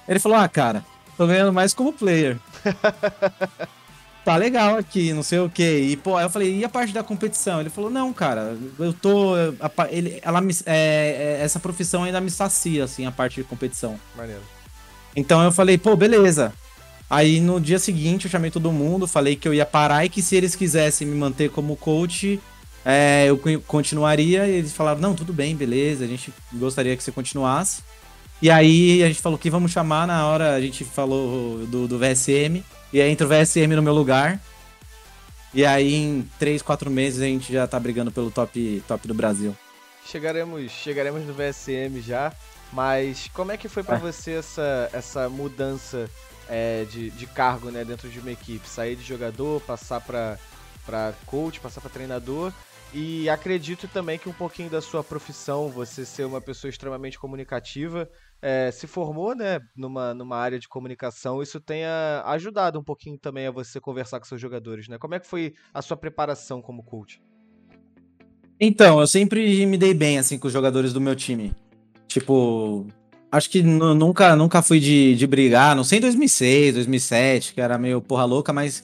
Ele 0.06 0.18
falou, 0.18 0.38
ah, 0.38 0.48
cara, 0.48 0.84
tô 1.16 1.26
ganhando 1.26 1.52
mais 1.52 1.72
como 1.72 1.92
player. 1.92 2.36
tá 4.24 4.36
legal 4.36 4.76
aqui, 4.76 5.12
não 5.12 5.22
sei 5.22 5.38
o 5.38 5.48
que. 5.48 5.62
E, 5.62 5.96
pô, 5.96 6.16
aí 6.16 6.24
eu 6.24 6.30
falei, 6.30 6.58
e 6.58 6.64
a 6.64 6.68
parte 6.68 6.92
da 6.92 7.02
competição? 7.02 7.60
Ele 7.60 7.70
falou, 7.70 7.88
não, 7.88 8.12
cara, 8.12 8.56
eu 8.78 8.92
tô. 8.92 9.34
A, 9.60 9.88
ele, 9.90 10.18
ela 10.22 10.40
me, 10.40 10.52
é, 10.66 11.38
é, 11.38 11.44
essa 11.44 11.60
profissão 11.60 12.04
ainda 12.04 12.20
me 12.20 12.30
sacia, 12.30 12.84
assim, 12.84 13.06
a 13.06 13.12
parte 13.12 13.36
de 13.36 13.44
competição. 13.44 13.98
Maneiro. 14.16 14.42
Então 15.14 15.42
eu 15.42 15.52
falei, 15.52 15.78
pô, 15.78 15.96
beleza. 15.96 16.52
Aí 17.10 17.40
no 17.40 17.60
dia 17.60 17.80
seguinte 17.80 18.26
eu 18.26 18.30
chamei 18.30 18.52
todo 18.52 18.70
mundo, 18.70 19.08
falei 19.08 19.34
que 19.34 19.48
eu 19.48 19.52
ia 19.52 19.66
parar 19.66 20.04
e 20.04 20.08
que 20.08 20.22
se 20.22 20.36
eles 20.36 20.54
quisessem 20.54 21.04
me 21.04 21.16
manter 21.16 21.50
como 21.50 21.74
coach, 21.74 22.40
é, 22.84 23.26
eu 23.26 23.36
continuaria. 23.66 24.46
E 24.46 24.52
eles 24.52 24.72
falaram: 24.72 25.00
não, 25.00 25.14
tudo 25.16 25.32
bem, 25.32 25.56
beleza, 25.56 26.04
a 26.04 26.06
gente 26.06 26.32
gostaria 26.52 26.96
que 26.96 27.02
você 27.02 27.10
continuasse. 27.10 27.82
E 28.40 28.48
aí 28.48 29.02
a 29.02 29.08
gente 29.08 29.20
falou 29.20 29.36
que 29.36 29.50
vamos 29.50 29.72
chamar 29.72 30.06
na 30.06 30.24
hora, 30.24 30.54
a 30.54 30.60
gente 30.60 30.84
falou 30.84 31.66
do, 31.66 31.88
do 31.88 31.98
VSM. 31.98 32.64
E 32.92 33.00
aí 33.00 33.10
entra 33.10 33.26
o 33.26 33.28
VSM 33.28 33.74
no 33.74 33.82
meu 33.82 33.92
lugar. 33.92 34.40
E 35.52 35.66
aí 35.66 35.92
em 35.92 36.28
3, 36.38 36.62
4 36.62 36.88
meses 36.90 37.20
a 37.20 37.24
gente 37.24 37.52
já 37.52 37.66
tá 37.66 37.78
brigando 37.78 38.12
pelo 38.12 38.30
top, 38.30 38.82
top 38.86 39.08
do 39.08 39.14
Brasil. 39.14 39.54
Chegaremos, 40.06 40.70
chegaremos 40.70 41.26
no 41.26 41.34
VSM 41.34 42.00
já. 42.00 42.32
Mas 42.72 43.28
como 43.34 43.50
é 43.50 43.56
que 43.56 43.68
foi 43.68 43.82
para 43.82 43.96
é. 43.96 43.98
você 43.98 44.32
essa, 44.32 44.88
essa 44.92 45.28
mudança 45.28 46.08
é, 46.50 46.84
de, 46.84 47.10
de 47.10 47.26
cargo 47.28 47.70
né, 47.70 47.84
dentro 47.84 48.08
de 48.08 48.18
uma 48.18 48.32
equipe. 48.32 48.68
Sair 48.68 48.96
de 48.96 49.04
jogador, 49.04 49.60
passar 49.62 50.00
para 50.00 51.14
coach, 51.24 51.60
passar 51.60 51.80
para 51.80 51.88
treinador. 51.88 52.52
E 52.92 53.30
acredito 53.30 53.86
também 53.86 54.18
que 54.18 54.28
um 54.28 54.32
pouquinho 54.32 54.68
da 54.68 54.80
sua 54.80 55.04
profissão, 55.04 55.68
você 55.68 56.04
ser 56.04 56.24
uma 56.24 56.40
pessoa 56.40 56.68
extremamente 56.68 57.20
comunicativa, 57.20 58.10
é, 58.42 58.72
se 58.72 58.88
formou 58.88 59.32
né, 59.32 59.60
numa, 59.76 60.12
numa 60.12 60.36
área 60.36 60.58
de 60.58 60.68
comunicação, 60.68 61.40
isso 61.40 61.60
tenha 61.60 62.20
ajudado 62.26 62.80
um 62.80 62.82
pouquinho 62.82 63.16
também 63.16 63.46
a 63.46 63.52
você 63.52 63.80
conversar 63.80 64.18
com 64.18 64.26
seus 64.26 64.40
jogadores. 64.40 64.88
Né? 64.88 64.98
Como 64.98 65.14
é 65.14 65.20
que 65.20 65.26
foi 65.28 65.54
a 65.72 65.80
sua 65.80 65.96
preparação 65.96 66.60
como 66.60 66.82
coach? 66.82 67.22
Então, 68.58 69.00
eu 69.00 69.06
sempre 69.06 69.64
me 69.66 69.78
dei 69.78 69.94
bem 69.94 70.18
assim 70.18 70.36
com 70.36 70.48
os 70.48 70.52
jogadores 70.52 70.92
do 70.92 71.00
meu 71.00 71.14
time. 71.14 71.54
Tipo, 72.08 72.88
Acho 73.32 73.48
que 73.48 73.62
nunca, 73.62 74.34
nunca 74.34 74.60
fui 74.60 74.80
de, 74.80 75.14
de 75.14 75.26
brigar, 75.26 75.76
não 75.76 75.84
sei 75.84 75.98
em 75.98 76.00
2006, 76.00 76.74
2007, 76.74 77.54
que 77.54 77.60
era 77.60 77.78
meio 77.78 78.00
porra 78.00 78.24
louca, 78.24 78.52
mas 78.52 78.82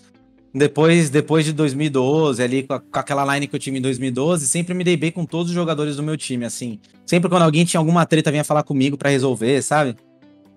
depois, 0.55 1.11
depois 1.11 1.45
de 1.45 1.53
2012, 1.53 2.43
ali 2.43 2.63
com, 2.63 2.75
a, 2.75 2.81
com, 2.81 2.99
aquela 2.99 3.35
line 3.35 3.47
que 3.49 3.57
eu 3.57 3.61
tive 3.61 3.79
em 3.79 3.81
2012, 3.81 4.47
sempre 4.47 4.73
me 4.73 4.85
dei 4.85 4.97
bem 4.97 5.11
com 5.11 5.27
todos 5.27 5.49
os 5.49 5.55
jogadores 5.55 5.97
do 5.97 6.03
meu 6.03 6.17
time, 6.17 6.45
assim. 6.45 6.79
Sempre 7.05 7.29
quando 7.29 7.43
alguém 7.43 7.65
tinha 7.65 7.81
alguma 7.81 8.07
treta, 8.07 8.31
vinha 8.31 8.45
falar 8.45 8.63
comigo 8.63 8.97
para 8.97 9.11
resolver, 9.11 9.61
sabe? 9.63 9.97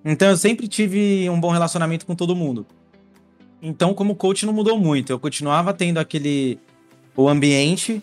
Então 0.05 0.29
eu 0.29 0.37
sempre 0.37 0.67
tive 0.67 1.29
um 1.29 1.39
bom 1.39 1.51
relacionamento 1.51 2.05
com 2.05 2.15
todo 2.15 2.35
mundo. 2.35 2.65
Então, 3.61 3.93
como 3.93 4.15
coach, 4.15 4.45
não 4.45 4.53
mudou 4.53 4.79
muito. 4.79 5.11
Eu 5.11 5.19
continuava 5.19 5.73
tendo 5.73 5.97
aquele. 5.97 6.59
o 7.15 7.27
ambiente, 7.27 8.01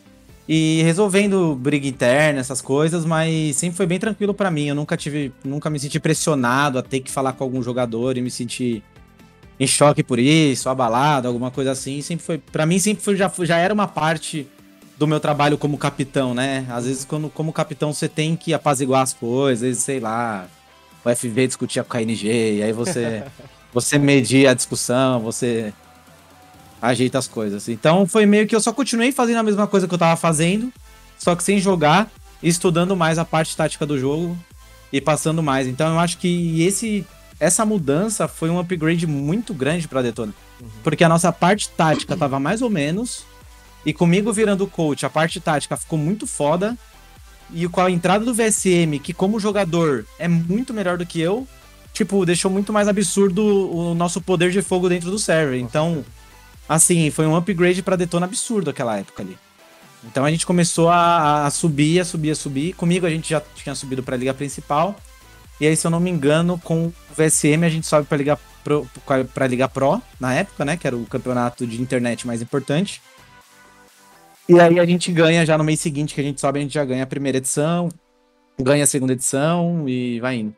e 0.49 0.81
resolvendo 0.83 1.57
briga 1.57 1.89
interna, 1.89 2.39
essas 2.39 2.61
coisas, 2.61 3.05
mas 3.05 3.57
sempre 3.57 3.77
foi 3.77 3.87
bem 3.87 3.99
tranquilo 3.99 4.33
para 4.33 4.51
mim. 4.51 4.69
Eu 4.69 4.75
nunca 4.75 4.97
tive, 4.97 5.33
nunca 5.45 5.69
me 5.69 5.79
senti 5.79 5.99
pressionado 5.99 6.79
a 6.79 6.83
ter 6.83 7.01
que 7.01 7.11
falar 7.11 7.33
com 7.33 7.43
algum 7.43 7.63
jogador 7.63 8.17
e 8.17 8.21
me 8.21 8.31
sentir 8.31 8.83
em 9.59 9.67
choque 9.67 10.03
por 10.03 10.19
isso, 10.19 10.69
abalado, 10.69 11.27
alguma 11.27 11.51
coisa 11.51 11.73
assim. 11.73 12.01
Sempre 12.01 12.25
foi, 12.25 12.39
para 12.39 12.65
mim 12.65 12.79
sempre 12.79 13.03
foi, 13.03 13.17
já, 13.17 13.31
já 13.41 13.59
era 13.59 13.75
uma 13.75 13.89
parte 13.89 14.47
do 14.97 15.07
meu 15.07 15.19
trabalho 15.19 15.59
como 15.59 15.77
capitão, 15.77 16.33
né? 16.33 16.65
Às 16.71 16.87
vezes 16.87 17.05
quando 17.05 17.29
como 17.29 17.53
capitão 17.53 17.93
você 17.93 18.09
tem 18.09 18.37
que 18.37 18.55
apaziguar 18.55 19.03
as 19.03 19.13
coisas, 19.13 19.79
sei 19.79 19.99
lá, 19.99 20.47
o 21.05 21.15
FV 21.15 21.47
discutia 21.49 21.83
com 21.83 21.97
a 21.97 22.01
KNG, 22.01 22.59
e 22.59 22.63
aí 22.63 22.73
você 22.73 23.25
você 23.75 23.99
media 23.99 24.53
a 24.53 24.55
discussão, 24.55 25.21
você 25.21 25.73
ajeita 26.81 27.19
as 27.19 27.29
coisas. 27.29 27.69
Então 27.69 28.07
foi 28.07 28.27
meio 28.27 28.47
que 28.47 28.55
eu 28.55 28.61
só 28.61 28.73
continuei 28.73 29.13
fazendo 29.13 29.39
a 29.39 29.43
mesma 29.43 29.67
coisa 29.67 29.89
que 29.89 29.95
eu 29.95 29.99
tava 29.99 30.17
fazendo, 30.17 30.73
só 31.19 31.35
que 31.35 31.43
sem 31.43 31.59
jogar, 31.59 32.11
estudando 32.43 32.97
mais 32.97 33.19
a 33.19 33.25
parte 33.25 33.57
tática 33.57 33.87
do 33.87 33.99
jogo 33.99 34.37
e 34.93 35.01
passando 35.01 35.43
mais. 35.43 35.67
Então 35.67 35.95
eu 35.95 35.99
acho 35.99 36.19
que 36.19 36.63
esse 36.63 37.05
essa 37.39 37.67
mudança 37.67 38.27
foi 38.27 38.49
um 38.49 38.59
upgrade 38.59 39.07
muito 39.07 39.53
grande 39.53 39.87
para 39.87 40.03
Detona. 40.03 40.33
Uhum. 40.61 40.69
Porque 40.83 41.05
a 41.05 41.09
nossa 41.09 41.31
parte 41.31 41.69
tática 41.69 42.17
tava 42.17 42.41
mais 42.41 42.63
ou 42.63 42.71
menos 42.71 43.25
e 43.85 43.93
comigo 43.93 44.33
virando 44.33 44.67
coach, 44.67 45.07
a 45.07 45.11
parte 45.11 45.39
tática 45.39 45.77
ficou 45.77 45.99
muito 45.99 46.27
foda. 46.27 46.77
E 47.55 47.69
com 47.69 47.81
a 47.81 47.89
entrada 47.89 48.25
do 48.25 48.35
VSM, 48.35 48.99
que 49.01 49.13
como 49.13 49.39
jogador 49.39 50.05
é 50.19 50.27
muito 50.27 50.75
melhor 50.75 50.99
do 50.99 51.07
que 51.07 51.21
eu, 51.21 51.47
tipo, 51.93 52.27
deixou 52.27 52.51
muito 52.51 52.73
mais 52.73 52.89
absurdo 52.89 53.45
o 53.45 53.95
nosso 53.95 54.21
poder 54.21 54.51
de 54.51 54.61
fogo 54.63 54.89
dentro 54.89 55.13
do 55.13 55.19
server. 55.19 55.61
Então, 55.61 56.05
assim, 56.69 57.11
foi 57.11 57.27
um 57.27 57.37
upgrade 57.37 57.83
pra 57.83 57.97
Detona 57.97 58.27
absurdo 58.27 58.71
aquela 58.71 58.97
época 58.97 59.23
ali. 59.23 59.39
Então 60.05 60.25
a 60.25 60.31
gente 60.31 60.47
começou 60.47 60.89
a, 60.89 61.47
a 61.47 61.51
subir, 61.51 62.01
a 62.01 62.05
subir, 62.05 62.31
a 62.31 62.35
subir. 62.35 62.73
Comigo 62.75 63.07
a 63.07 63.11
gente 63.11 63.31
já 63.31 63.41
tinha 63.41 63.75
subido 63.75 64.03
pra 64.03 64.17
Liga 64.17 64.33
Principal. 64.33 64.97
E 65.61 65.67
aí, 65.67 65.75
se 65.75 65.87
eu 65.87 65.91
não 65.91 66.01
me 66.01 66.11
engano, 66.11 66.61
com 66.63 66.87
o 66.87 66.95
VSM 67.17 67.65
a 67.65 67.69
gente 67.69 67.87
sobe 67.87 68.07
pra 68.07 68.19
Liga 68.19 68.39
Pro, 68.63 68.89
pra 69.33 69.47
Liga 69.47 69.69
Pro 69.69 70.01
na 70.21 70.35
época, 70.35 70.65
né? 70.65 70.77
Que 70.77 70.87
era 70.87 70.97
o 70.97 71.07
campeonato 71.07 71.67
de 71.67 71.81
internet 71.81 72.27
mais 72.27 72.43
importante. 72.43 73.01
E 74.49 74.61
aí 74.61 74.79
a 74.79 74.85
gente 74.85 75.11
ganha 75.11 75.45
já 75.45 75.59
no 75.59 75.65
mês 75.65 75.81
seguinte 75.81 76.15
que 76.15 76.21
a 76.21 76.25
gente 76.25 76.41
sobe, 76.41 76.59
a 76.59 76.63
gente 76.63 76.75
já 76.75 76.85
ganha 76.85 77.03
a 77.03 77.07
primeira 77.07 77.39
edição, 77.39 77.89
ganha 78.61 78.85
a 78.85 78.87
segunda 78.87 79.13
edição 79.13 79.89
e 79.89 80.21
vai 80.21 80.37
indo. 80.37 80.55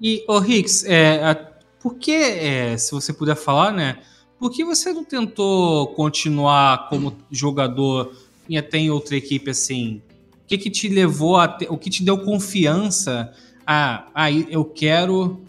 E, 0.00 0.24
ô 0.28 0.38
Rix, 0.38 0.84
é, 0.84 1.24
a, 1.24 1.34
por 1.80 1.96
que, 1.96 2.12
é, 2.12 2.76
se 2.76 2.92
você 2.92 3.12
puder 3.12 3.36
falar, 3.36 3.72
né? 3.72 3.98
Por 4.42 4.50
que 4.50 4.64
você 4.64 4.92
não 4.92 5.04
tentou 5.04 5.86
continuar 5.94 6.88
como 6.88 7.16
jogador 7.30 8.12
e 8.48 8.58
até 8.58 8.76
em 8.76 8.90
outra 8.90 9.14
equipe 9.14 9.48
assim? 9.48 10.02
O 10.42 10.46
que, 10.48 10.58
que 10.58 10.68
te 10.68 10.88
levou 10.88 11.36
a 11.36 11.46
ter, 11.46 11.70
o 11.70 11.78
que 11.78 11.88
te 11.88 12.02
deu 12.02 12.18
confiança? 12.18 13.32
Ah, 13.64 14.08
ah 14.12 14.32
eu 14.32 14.64
quero, 14.64 15.44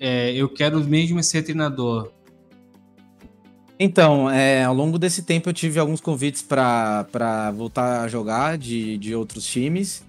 é, 0.00 0.32
eu 0.32 0.48
quero 0.48 0.82
mesmo 0.82 1.22
ser 1.22 1.42
treinador. 1.42 2.10
Então, 3.78 4.30
é, 4.30 4.64
ao 4.64 4.74
longo 4.74 4.98
desse 4.98 5.20
tempo 5.20 5.50
eu 5.50 5.52
tive 5.52 5.78
alguns 5.78 6.00
convites 6.00 6.40
para 6.40 7.52
voltar 7.54 8.04
a 8.04 8.08
jogar 8.08 8.56
de, 8.56 8.96
de 8.96 9.14
outros 9.14 9.44
times. 9.44 10.02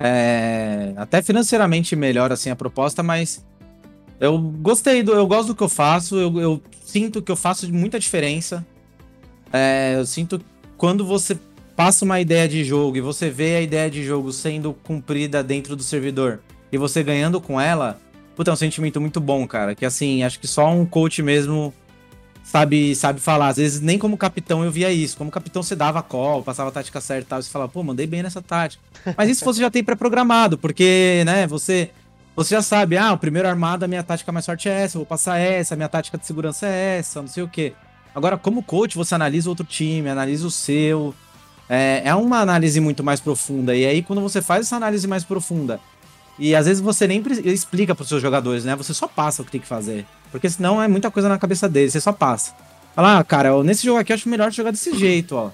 É, 0.00 0.94
até 0.96 1.22
financeiramente 1.22 1.94
melhor 1.94 2.32
assim 2.32 2.50
a 2.50 2.56
proposta, 2.56 3.04
mas 3.04 3.46
Eu 4.20 4.38
gostei 4.38 5.02
do. 5.02 5.12
Eu 5.12 5.26
gosto 5.26 5.48
do 5.48 5.54
que 5.54 5.62
eu 5.62 5.68
faço. 5.68 6.16
Eu, 6.16 6.40
eu 6.40 6.62
sinto 6.84 7.22
que 7.22 7.30
eu 7.30 7.36
faço 7.36 7.72
muita 7.72 7.98
diferença. 7.98 8.66
É, 9.52 9.94
eu 9.96 10.06
sinto 10.06 10.40
quando 10.76 11.04
você 11.04 11.38
passa 11.76 12.04
uma 12.04 12.20
ideia 12.20 12.48
de 12.48 12.64
jogo 12.64 12.96
e 12.96 13.00
você 13.00 13.30
vê 13.30 13.56
a 13.56 13.60
ideia 13.60 13.90
de 13.90 14.02
jogo 14.02 14.32
sendo 14.32 14.74
cumprida 14.74 15.42
dentro 15.42 15.76
do 15.76 15.82
servidor 15.82 16.40
e 16.72 16.76
você 16.76 17.02
ganhando 17.02 17.40
com 17.40 17.60
ela, 17.60 17.98
puta, 18.34 18.50
é 18.50 18.54
um 18.54 18.56
sentimento 18.56 19.00
muito 19.00 19.20
bom, 19.20 19.46
cara. 19.46 19.74
Que 19.74 19.86
assim, 19.86 20.22
acho 20.22 20.38
que 20.40 20.46
só 20.46 20.70
um 20.70 20.84
coach 20.84 21.22
mesmo 21.22 21.72
sabe, 22.42 22.94
sabe 22.94 23.20
falar. 23.20 23.48
Às 23.48 23.56
vezes, 23.56 23.80
nem 23.80 23.98
como 23.98 24.16
capitão 24.16 24.64
eu 24.64 24.70
via 24.70 24.90
isso. 24.90 25.16
Como 25.16 25.30
capitão, 25.30 25.62
você 25.62 25.76
dava 25.76 26.02
call, 26.02 26.42
passava 26.42 26.70
a 26.70 26.72
tática 26.72 27.00
certa 27.00 27.22
e 27.22 27.28
tal. 27.28 27.42
Você 27.42 27.50
falava, 27.50 27.70
pô, 27.70 27.82
mandei 27.82 28.06
bem 28.06 28.22
nessa 28.22 28.42
tática. 28.42 28.82
Mas 29.16 29.30
isso 29.30 29.44
você 29.44 29.60
já 29.60 29.70
tem 29.70 29.84
pré-programado, 29.84 30.58
porque, 30.58 31.22
né, 31.26 31.46
você. 31.46 31.90
Você 32.38 32.54
já 32.54 32.62
sabe, 32.62 32.96
ah, 32.96 33.12
o 33.14 33.18
primeiro 33.18 33.48
armado, 33.48 33.84
a 33.84 33.88
minha 33.88 34.00
tática 34.00 34.30
mais 34.30 34.46
forte 34.46 34.68
é 34.68 34.82
essa, 34.82 34.96
eu 34.96 35.00
vou 35.00 35.06
passar 35.06 35.38
essa, 35.38 35.74
a 35.74 35.76
minha 35.76 35.88
tática 35.88 36.16
de 36.16 36.24
segurança 36.24 36.68
é 36.68 36.98
essa, 36.98 37.20
não 37.20 37.26
sei 37.26 37.42
o 37.42 37.48
quê. 37.48 37.72
Agora, 38.14 38.38
como 38.38 38.62
coach, 38.62 38.96
você 38.96 39.12
analisa 39.12 39.48
outro 39.48 39.66
time, 39.66 40.08
analisa 40.08 40.46
o 40.46 40.50
seu. 40.50 41.12
É, 41.68 42.02
é 42.04 42.14
uma 42.14 42.38
análise 42.38 42.78
muito 42.78 43.02
mais 43.02 43.18
profunda. 43.18 43.74
E 43.74 43.84
aí, 43.84 44.04
quando 44.04 44.22
você 44.22 44.40
faz 44.40 44.66
essa 44.66 44.76
análise 44.76 45.04
mais 45.08 45.24
profunda, 45.24 45.80
e 46.38 46.54
às 46.54 46.66
vezes 46.66 46.80
você 46.80 47.08
nem 47.08 47.20
explica 47.44 47.92
para 47.92 48.04
os 48.04 48.08
seus 48.08 48.22
jogadores, 48.22 48.64
né? 48.64 48.76
Você 48.76 48.94
só 48.94 49.08
passa 49.08 49.42
o 49.42 49.44
que 49.44 49.50
tem 49.50 49.60
que 49.60 49.66
fazer. 49.66 50.06
Porque 50.30 50.48
senão 50.48 50.80
é 50.80 50.86
muita 50.86 51.10
coisa 51.10 51.28
na 51.28 51.38
cabeça 51.40 51.68
deles, 51.68 51.92
você 51.92 52.00
só 52.00 52.12
passa. 52.12 52.54
Fala, 52.94 53.18
ah, 53.18 53.24
cara, 53.24 53.60
nesse 53.64 53.84
jogo 53.84 53.98
aqui 53.98 54.12
eu 54.12 54.14
acho 54.14 54.28
melhor 54.28 54.52
jogar 54.52 54.70
desse 54.70 54.96
jeito, 54.96 55.34
ó. 55.34 55.50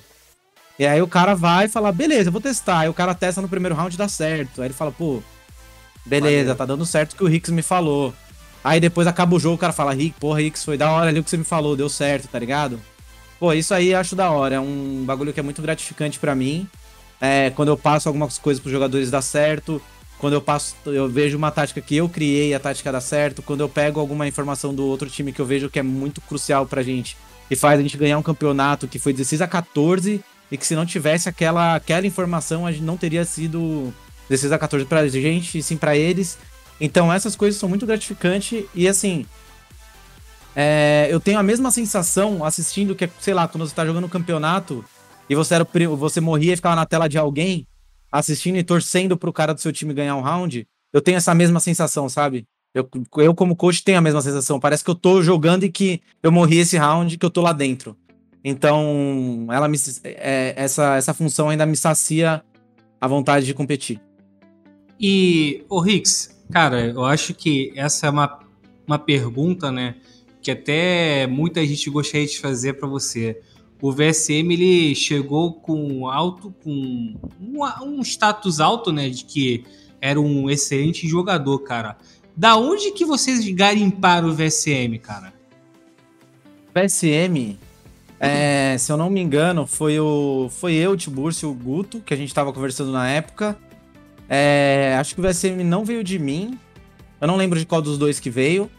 E 0.78 0.84
aí 0.84 1.00
o 1.00 1.08
cara 1.08 1.34
vai 1.34 1.64
e 1.64 1.68
fala, 1.70 1.90
beleza, 1.90 2.28
eu 2.28 2.32
vou 2.32 2.42
testar. 2.42 2.80
Aí 2.80 2.90
o 2.90 2.94
cara 2.94 3.14
testa 3.14 3.40
no 3.40 3.48
primeiro 3.48 3.74
round 3.74 3.94
e 3.94 3.96
dá 3.96 4.06
certo. 4.06 4.60
Aí 4.60 4.66
ele 4.66 4.74
fala, 4.74 4.92
pô, 4.92 5.22
beleza, 6.04 6.42
Valeu. 6.44 6.56
tá 6.56 6.66
dando 6.66 6.86
certo 6.86 7.12
o 7.12 7.16
que 7.16 7.24
o 7.24 7.26
Ricks 7.26 7.50
me 7.50 7.62
falou. 7.62 8.14
Aí 8.62 8.80
depois 8.80 9.06
acaba 9.06 9.36
o 9.36 9.38
jogo, 9.40 9.56
o 9.56 9.58
cara 9.58 9.72
fala, 9.72 9.92
Rick, 9.92 10.18
porra, 10.18 10.40
Ricks, 10.40 10.64
foi 10.64 10.78
da 10.78 10.90
hora 10.90 11.10
ali 11.10 11.20
o 11.20 11.24
que 11.24 11.28
você 11.28 11.36
me 11.36 11.44
falou, 11.44 11.76
deu 11.76 11.88
certo, 11.88 12.28
tá 12.28 12.38
ligado? 12.38 12.80
Pô, 13.38 13.52
isso 13.52 13.74
aí 13.74 13.92
eu 13.92 13.98
acho 13.98 14.16
da 14.16 14.30
hora. 14.30 14.54
É 14.54 14.60
um 14.60 15.04
bagulho 15.04 15.32
que 15.32 15.40
é 15.40 15.42
muito 15.42 15.60
gratificante 15.60 16.18
para 16.18 16.34
mim. 16.34 16.66
É, 17.20 17.50
quando 17.50 17.68
eu 17.68 17.76
passo 17.76 18.08
algumas 18.08 18.38
coisas 18.38 18.60
pros 18.60 18.72
jogadores 18.72 19.10
dar 19.10 19.22
certo. 19.22 19.82
Quando 20.18 20.32
eu 20.32 20.40
passo, 20.40 20.74
eu 20.86 21.08
vejo 21.08 21.36
uma 21.36 21.50
tática 21.50 21.80
que 21.80 21.96
eu 21.96 22.08
criei 22.08 22.50
e 22.50 22.54
a 22.54 22.60
tática 22.60 22.90
dá 22.90 23.00
certo. 23.00 23.42
Quando 23.42 23.60
eu 23.60 23.68
pego 23.68 24.00
alguma 24.00 24.26
informação 24.26 24.74
do 24.74 24.86
outro 24.86 25.10
time 25.10 25.32
que 25.32 25.40
eu 25.40 25.44
vejo 25.44 25.68
que 25.68 25.78
é 25.78 25.82
muito 25.82 26.20
crucial 26.22 26.64
pra 26.64 26.82
gente 26.82 27.16
e 27.50 27.56
faz 27.56 27.78
a 27.78 27.82
gente 27.82 27.98
ganhar 27.98 28.16
um 28.16 28.22
campeonato 28.22 28.88
que 28.88 28.98
foi 28.98 29.12
16 29.12 29.42
a 29.42 29.46
14 29.46 30.24
e 30.50 30.56
que 30.56 30.66
se 30.66 30.74
não 30.74 30.86
tivesse 30.86 31.28
aquela, 31.28 31.74
aquela 31.74 32.06
informação 32.06 32.66
a 32.66 32.72
gente 32.72 32.84
não 32.84 32.96
teria 32.96 33.24
sido 33.24 33.92
16 34.28 34.52
a 34.52 34.58
14 34.58 34.86
pra 34.86 35.06
gente 35.08 35.58
e 35.58 35.62
sim 35.62 35.76
pra 35.76 35.96
eles. 35.96 36.38
Então 36.80 37.12
essas 37.12 37.36
coisas 37.36 37.58
são 37.58 37.68
muito 37.68 37.86
gratificantes 37.86 38.64
e 38.74 38.88
assim, 38.88 39.26
é, 40.56 41.08
eu 41.10 41.18
tenho 41.18 41.38
a 41.38 41.42
mesma 41.42 41.70
sensação 41.70 42.44
assistindo 42.44 42.94
que, 42.94 43.08
sei 43.18 43.34
lá, 43.34 43.48
quando 43.48 43.66
você 43.66 43.74
tá 43.74 43.84
jogando 43.84 44.04
um 44.04 44.08
campeonato 44.08 44.84
e 45.28 45.34
você, 45.34 45.54
era, 45.54 45.66
você 45.96 46.20
morria 46.20 46.52
e 46.52 46.56
ficava 46.56 46.76
na 46.76 46.86
tela 46.86 47.08
de 47.08 47.18
alguém, 47.18 47.66
assistindo 48.10 48.56
e 48.56 48.62
torcendo 48.62 49.16
pro 49.16 49.32
cara 49.32 49.52
do 49.52 49.60
seu 49.60 49.72
time 49.72 49.92
ganhar 49.92 50.14
um 50.16 50.20
round. 50.20 50.66
Eu 50.92 51.00
tenho 51.00 51.16
essa 51.16 51.34
mesma 51.34 51.58
sensação, 51.58 52.08
sabe? 52.08 52.46
Eu, 52.72 52.88
eu, 53.18 53.34
como 53.34 53.56
coach, 53.56 53.82
tenho 53.82 53.98
a 53.98 54.00
mesma 54.00 54.22
sensação. 54.22 54.60
Parece 54.60 54.84
que 54.84 54.90
eu 54.90 54.94
tô 54.94 55.22
jogando 55.22 55.64
e 55.64 55.70
que 55.70 56.00
eu 56.22 56.30
morri 56.30 56.58
esse 56.58 56.76
round, 56.76 57.18
que 57.18 57.26
eu 57.26 57.30
tô 57.30 57.40
lá 57.40 57.52
dentro. 57.52 57.96
Então, 58.44 59.46
ela 59.50 59.66
me, 59.66 59.78
é, 60.04 60.54
essa, 60.56 60.96
essa 60.96 61.14
função 61.14 61.48
ainda 61.48 61.64
me 61.64 61.76
sacia 61.76 62.44
a 63.00 63.08
vontade 63.08 63.46
de 63.46 63.54
competir. 63.54 64.00
E, 65.00 65.64
o 65.68 65.80
Rix, 65.80 66.42
cara, 66.50 66.86
eu 66.86 67.04
acho 67.04 67.34
que 67.34 67.72
essa 67.76 68.06
é 68.06 68.10
uma, 68.10 68.40
uma 68.86 68.98
pergunta, 68.98 69.70
né? 69.72 69.96
que 70.44 70.50
até 70.50 71.26
muita 71.26 71.66
gente 71.66 71.88
gostaria 71.88 72.26
de 72.26 72.38
fazer 72.38 72.74
para 72.74 72.86
você. 72.86 73.40
O 73.80 73.90
VSM 73.90 74.52
ele 74.52 74.94
chegou 74.94 75.54
com 75.54 76.06
alto, 76.06 76.54
com 76.62 76.70
um, 77.40 77.64
um, 77.82 78.02
status 78.02 78.60
alto, 78.60 78.92
né, 78.92 79.08
de 79.08 79.24
que 79.24 79.64
era 80.02 80.20
um 80.20 80.50
excelente 80.50 81.08
jogador, 81.08 81.58
cara. 81.60 81.96
Da 82.36 82.56
onde 82.56 82.92
que 82.92 83.06
vocês 83.06 83.48
garimparam 83.48 84.28
o 84.28 84.34
VSM, 84.34 84.98
cara? 84.98 85.32
VSM, 86.74 87.58
é, 88.20 88.76
se 88.78 88.92
eu 88.92 88.98
não 88.98 89.08
me 89.08 89.20
engano, 89.20 89.66
foi 89.66 89.98
o 89.98 90.48
foi 90.50 90.74
eu, 90.74 90.94
Tiburcio 90.94 91.48
e 91.48 91.52
o 91.52 91.54
Guto 91.54 92.00
que 92.00 92.12
a 92.12 92.16
gente 92.16 92.28
estava 92.28 92.52
conversando 92.52 92.92
na 92.92 93.08
época. 93.08 93.56
É, 94.28 94.96
acho 94.98 95.14
que 95.14 95.20
o 95.20 95.24
VSM 95.24 95.62
não 95.64 95.84
veio 95.84 96.02
de 96.02 96.18
mim. 96.18 96.58
Eu 97.20 97.28
não 97.28 97.36
lembro 97.36 97.58
de 97.58 97.66
qual 97.66 97.82
dos 97.82 97.98
dois 97.98 98.20
que 98.20 98.30
veio. 98.30 98.70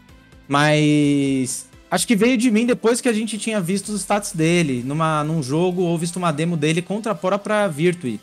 Mas 0.48 1.68
acho 1.90 2.06
que 2.06 2.14
veio 2.16 2.36
de 2.36 2.50
mim 2.50 2.66
depois 2.66 3.00
que 3.00 3.08
a 3.08 3.12
gente 3.12 3.38
tinha 3.38 3.60
visto 3.60 3.88
os 3.88 4.00
stats 4.00 4.32
dele 4.32 4.82
numa, 4.84 5.24
num 5.24 5.42
jogo 5.42 5.82
ou 5.82 5.98
visto 5.98 6.16
uma 6.16 6.32
demo 6.32 6.56
dele 6.56 6.82
contra 6.82 7.12
a 7.12 7.14
própria 7.14 7.66
Virtue. 7.68 8.20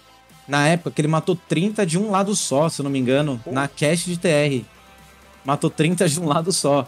Na 0.48 0.68
época 0.68 0.92
que 0.92 1.02
ele 1.02 1.08
matou 1.08 1.36
30 1.36 1.86
de 1.86 1.98
um 1.98 2.12
lado 2.12 2.36
só, 2.36 2.68
se 2.68 2.82
eu 2.82 2.84
não 2.84 2.92
me 2.92 3.00
engano, 3.00 3.40
Pô. 3.44 3.52
na 3.52 3.68
cache 3.68 4.10
de 4.10 4.18
TR. 4.18 4.66
Matou 5.46 5.70
30 5.70 6.08
de 6.08 6.20
um 6.20 6.26
lado 6.26 6.52
só. 6.52 6.88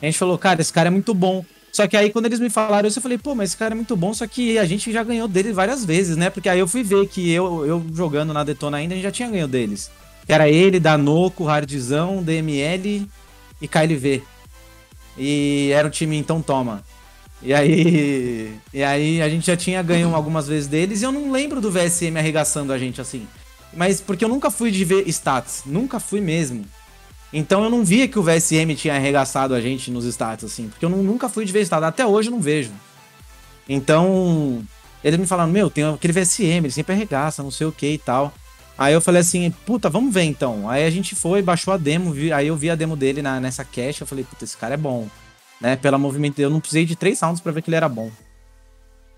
A 0.00 0.04
gente 0.04 0.18
falou, 0.18 0.36
cara, 0.38 0.60
esse 0.60 0.72
cara 0.72 0.88
é 0.88 0.90
muito 0.90 1.14
bom. 1.14 1.44
Só 1.72 1.88
que 1.88 1.96
aí 1.96 2.10
quando 2.10 2.26
eles 2.26 2.38
me 2.38 2.50
falaram 2.50 2.86
isso, 2.86 2.98
eu 2.98 3.02
falei, 3.02 3.16
pô, 3.16 3.34
mas 3.34 3.50
esse 3.50 3.56
cara 3.56 3.72
é 3.72 3.74
muito 3.74 3.96
bom, 3.96 4.12
só 4.12 4.26
que 4.26 4.58
a 4.58 4.64
gente 4.66 4.92
já 4.92 5.02
ganhou 5.02 5.26
dele 5.26 5.54
várias 5.54 5.84
vezes, 5.84 6.18
né? 6.18 6.28
Porque 6.28 6.50
aí 6.50 6.58
eu 6.58 6.68
fui 6.68 6.82
ver 6.82 7.08
que 7.08 7.30
eu, 7.30 7.64
eu 7.64 7.84
jogando 7.94 8.34
na 8.34 8.44
Detona 8.44 8.76
ainda, 8.76 8.92
a 8.92 8.96
gente 8.96 9.04
já 9.04 9.10
tinha 9.10 9.30
ganho 9.30 9.48
deles. 9.48 9.90
Era 10.28 10.48
ele, 10.48 10.78
Danoco, 10.78 11.48
Hardzão, 11.48 12.22
DML 12.22 13.08
e 13.60 13.66
KLV. 13.68 14.22
E 15.16 15.70
era 15.72 15.88
o 15.88 15.90
time, 15.90 16.16
então 16.16 16.42
toma. 16.42 16.84
E 17.42 17.52
aí, 17.52 18.54
e 18.72 18.84
aí 18.84 19.22
a 19.22 19.28
gente 19.28 19.46
já 19.46 19.56
tinha 19.56 19.82
ganho 19.82 20.14
algumas 20.14 20.46
vezes 20.46 20.68
deles 20.68 21.02
e 21.02 21.04
eu 21.04 21.10
não 21.10 21.32
lembro 21.32 21.60
do 21.60 21.70
VSM 21.70 22.16
arregaçando 22.16 22.72
a 22.72 22.78
gente 22.78 23.00
assim. 23.00 23.26
Mas 23.74 24.00
porque 24.00 24.24
eu 24.24 24.28
nunca 24.28 24.50
fui 24.50 24.70
de 24.70 24.84
ver 24.84 25.08
stats, 25.08 25.62
nunca 25.64 25.98
fui 25.98 26.20
mesmo. 26.20 26.64
Então 27.32 27.64
eu 27.64 27.70
não 27.70 27.84
via 27.84 28.06
que 28.06 28.18
o 28.18 28.22
VSM 28.22 28.74
tinha 28.76 28.94
arregaçado 28.94 29.54
a 29.54 29.60
gente 29.60 29.90
nos 29.90 30.04
stats 30.04 30.44
assim, 30.44 30.68
porque 30.68 30.84
eu 30.84 30.90
não, 30.90 31.02
nunca 31.02 31.28
fui 31.28 31.44
de 31.44 31.52
ver 31.52 31.62
stats, 31.62 31.88
até 31.88 32.06
hoje 32.06 32.28
eu 32.28 32.32
não 32.32 32.40
vejo. 32.40 32.70
Então, 33.68 34.62
eles 35.02 35.18
me 35.18 35.26
falaram: 35.26 35.50
"Meu, 35.50 35.70
tem 35.70 35.84
aquele 35.84 36.12
VSM, 36.12 36.64
ele 36.64 36.70
sempre 36.70 36.94
arregaça, 36.94 37.42
não 37.42 37.50
sei 37.50 37.66
o 37.66 37.72
que 37.72 37.86
e 37.86 37.98
tal". 37.98 38.32
Aí 38.76 38.94
eu 38.94 39.00
falei 39.00 39.20
assim, 39.20 39.50
puta, 39.64 39.88
vamos 39.88 40.12
ver 40.12 40.24
então. 40.24 40.68
Aí 40.68 40.84
a 40.84 40.90
gente 40.90 41.14
foi, 41.14 41.42
baixou 41.42 41.72
a 41.72 41.76
demo, 41.76 42.10
vi, 42.10 42.32
aí 42.32 42.48
eu 42.48 42.56
vi 42.56 42.70
a 42.70 42.74
demo 42.74 42.96
dele 42.96 43.22
na, 43.22 43.38
nessa 43.38 43.64
cache, 43.64 44.00
eu 44.00 44.06
falei, 44.06 44.24
puta, 44.24 44.44
esse 44.44 44.56
cara 44.56 44.74
é 44.74 44.78
bom. 44.78 45.08
Né? 45.60 45.76
Pela 45.76 45.98
movimento 45.98 46.40
eu 46.40 46.50
não 46.50 46.58
precisei 46.58 46.84
de 46.84 46.96
três 46.96 47.20
rounds 47.20 47.40
para 47.40 47.52
ver 47.52 47.62
que 47.62 47.68
ele 47.68 47.76
era 47.76 47.88
bom. 47.88 48.10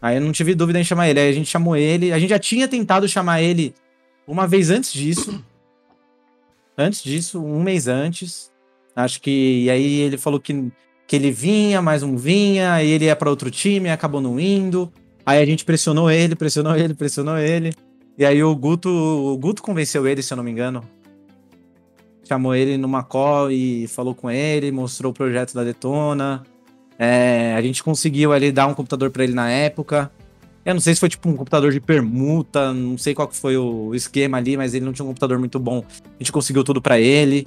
Aí 0.03 0.17
eu 0.17 0.21
não 0.21 0.33
tive 0.33 0.55
dúvida 0.55 0.79
em 0.79 0.85
chamar 0.85 1.09
ele. 1.09 1.19
Aí 1.19 1.31
a 1.31 1.33
gente 1.33 1.49
chamou 1.49 1.75
ele. 1.75 2.13
A 2.13 2.19
gente 2.19 2.29
já 2.29 2.39
tinha 2.39 2.69
tentado 2.69 3.09
chamar 3.09 3.41
ele 3.41 3.75
uma 4.27 4.47
vez 4.47 4.69
antes 4.69 4.93
disso. 4.93 5.43
Antes 6.77 7.03
disso, 7.03 7.43
um 7.43 7.63
mês 7.63 7.87
antes. 7.89 8.51
Acho 8.95 9.21
que. 9.21 9.65
E 9.65 9.71
aí 9.71 10.01
ele 10.01 10.19
falou 10.19 10.41
que, 10.41 10.71
que 11.07 11.17
ele 11.17 11.31
vinha, 11.31 11.81
mais 11.81 12.03
um 12.03 12.17
vinha, 12.17 12.73
aí 12.73 12.91
ele 12.91 13.07
ia 13.07 13.17
para 13.17 13.31
outro 13.31 13.51
time, 13.51 13.91
acabou 13.91 14.21
não 14.21 14.39
indo. 14.39 14.93
Aí 15.27 15.43
a 15.43 15.47
gente 15.47 15.65
pressionou 15.65 16.11
ele, 16.11 16.35
pressionou 16.35 16.77
ele, 16.77 16.95
pressionou 16.95 17.39
ele. 17.39 17.73
E 18.17 18.25
aí 18.25 18.43
o 18.43 18.55
Guto, 18.55 18.89
o 18.89 19.37
Guto 19.39 19.63
convenceu 19.63 20.07
ele, 20.07 20.23
se 20.23 20.33
eu 20.33 20.37
não 20.37 20.45
me 20.45 20.51
engano. 20.51 20.83
Chamou 22.27 22.55
ele 22.55 22.77
numa 22.77 23.03
call 23.03 23.51
e 23.51 23.87
falou 23.89 24.15
com 24.15 24.31
ele, 24.31 24.71
mostrou 24.71 25.13
o 25.13 25.15
projeto 25.15 25.55
da 25.55 25.65
Detona. 25.65 26.43
É, 26.99 27.55
a 27.55 27.63
gente 27.63 27.83
conseguiu 27.83 28.33
ali 28.33 28.53
dar 28.53 28.67
um 28.67 28.75
computador 28.75 29.11
para 29.11 29.25
ele 29.25 29.35
na 29.35 29.51
época. 29.51 30.11
Eu 30.65 30.75
não 30.75 30.81
sei 30.81 30.95
se 30.95 31.01
foi 31.01 31.09
tipo 31.09 31.29
um 31.29 31.37
computador 31.37 31.73
de 31.73 31.81
permuta, 31.81 32.73
não 32.73 32.97
sei 32.97 33.15
qual 33.15 33.29
que 33.29 33.37
foi 33.37 33.57
o 33.57 33.95
esquema 33.95 34.39
ali, 34.39 34.57
mas 34.57 34.75
ele 34.75 34.85
não 34.85 34.93
tinha 34.93 35.05
um 35.05 35.09
computador 35.09 35.39
muito 35.39 35.59
bom. 35.59 35.85
A 36.03 36.23
gente 36.23 36.33
conseguiu 36.33 36.65
tudo 36.65 36.81
para 36.81 36.99
ele. 36.99 37.47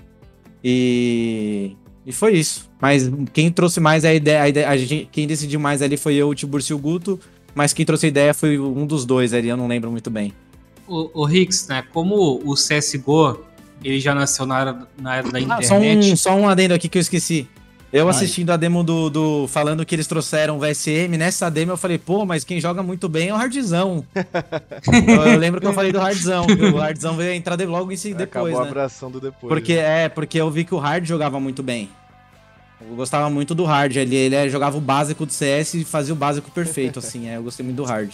E 0.63 1.75
e 2.05 2.11
foi 2.11 2.35
isso. 2.35 2.69
Mas 2.79 3.11
quem 3.33 3.51
trouxe 3.51 3.79
mais 3.79 4.05
a 4.05 4.13
ideia, 4.13 4.41
a 4.41 4.49
ideia 4.49 4.69
a 4.69 4.77
gente, 4.77 5.09
quem 5.11 5.27
decidiu 5.27 5.59
mais 5.59 5.81
ali 5.81 5.97
foi 5.97 6.15
eu, 6.15 6.29
o 6.29 6.35
Tiburcio 6.35 6.73
e 6.73 6.75
o 6.75 6.79
Guto, 6.79 7.19
mas 7.53 7.73
quem 7.73 7.85
trouxe 7.85 8.05
a 8.05 8.09
ideia 8.09 8.33
foi 8.33 8.57
um 8.57 8.85
dos 8.85 9.03
dois 9.03 9.33
ali, 9.33 9.49
eu 9.49 9.57
não 9.57 9.67
lembro 9.67 9.91
muito 9.91 10.09
bem 10.09 10.33
o, 10.87 11.23
o 11.23 11.29
Hicks, 11.29 11.67
né? 11.67 11.83
Como 11.93 12.41
o 12.43 12.53
CSGO 12.53 13.45
ele 13.83 13.99
já 13.99 14.15
nasceu 14.15 14.45
na 14.45 14.59
era, 14.59 14.87
na 14.99 15.15
era 15.17 15.31
da 15.31 15.39
internet. 15.39 15.65
Ah, 15.65 15.67
só, 15.67 15.77
um, 15.77 16.15
só 16.15 16.35
um 16.35 16.49
adendo 16.49 16.73
aqui 16.73 16.89
que 16.89 16.97
eu 16.97 17.01
esqueci. 17.01 17.47
Eu 17.91 18.09
assistindo 18.09 18.49
a 18.49 18.57
demo 18.57 18.83
do, 18.83 19.09
do, 19.09 19.47
falando 19.47 19.85
que 19.85 19.95
eles 19.95 20.07
trouxeram 20.07 20.57
o 20.57 20.59
VSM, 20.59 21.17
nessa 21.17 21.49
demo 21.49 21.71
eu 21.71 21.77
falei, 21.77 21.97
pô, 21.97 22.25
mas 22.25 22.43
quem 22.43 22.59
joga 22.59 22.83
muito 22.83 23.07
bem 23.07 23.29
é 23.29 23.33
o 23.33 23.37
Hardzão. 23.37 24.05
eu, 25.07 25.31
eu, 25.31 25.39
lembro 25.39 25.61
que 25.61 25.67
eu 25.67 25.73
falei 25.73 25.91
do 25.93 25.99
Hardzão, 25.99 26.45
o 26.73 26.81
Hardzão 26.81 27.15
veio 27.15 27.33
entrar 27.33 27.57
logo 27.61 27.91
em 27.91 27.95
si 27.95 28.13
depois, 28.13 28.53
Acabou 28.53 28.61
né? 28.61 28.67
a 28.67 28.71
abração 28.71 29.09
do 29.09 29.21
depois. 29.21 29.47
Porque, 29.47 29.75
né? 29.75 30.05
é, 30.05 30.09
porque 30.09 30.39
eu 30.39 30.51
vi 30.51 30.65
que 30.65 30.75
o 30.75 30.77
Hard 30.77 31.05
jogava 31.05 31.39
muito 31.39 31.63
bem. 31.63 31.89
Eu 32.81 32.95
gostava 32.95 33.29
muito 33.29 33.55
do 33.55 33.63
Hard, 33.63 33.95
ele, 33.95 34.15
ele 34.15 34.49
jogava 34.49 34.77
o 34.77 34.81
básico 34.81 35.25
do 35.25 35.31
CS 35.31 35.75
e 35.75 35.85
fazia 35.85 36.13
o 36.13 36.17
básico 36.17 36.51
perfeito, 36.51 36.99
assim, 36.99 37.29
é, 37.29 37.37
eu 37.37 37.43
gostei 37.43 37.65
muito 37.65 37.77
do 37.77 37.85
Hard. 37.85 38.13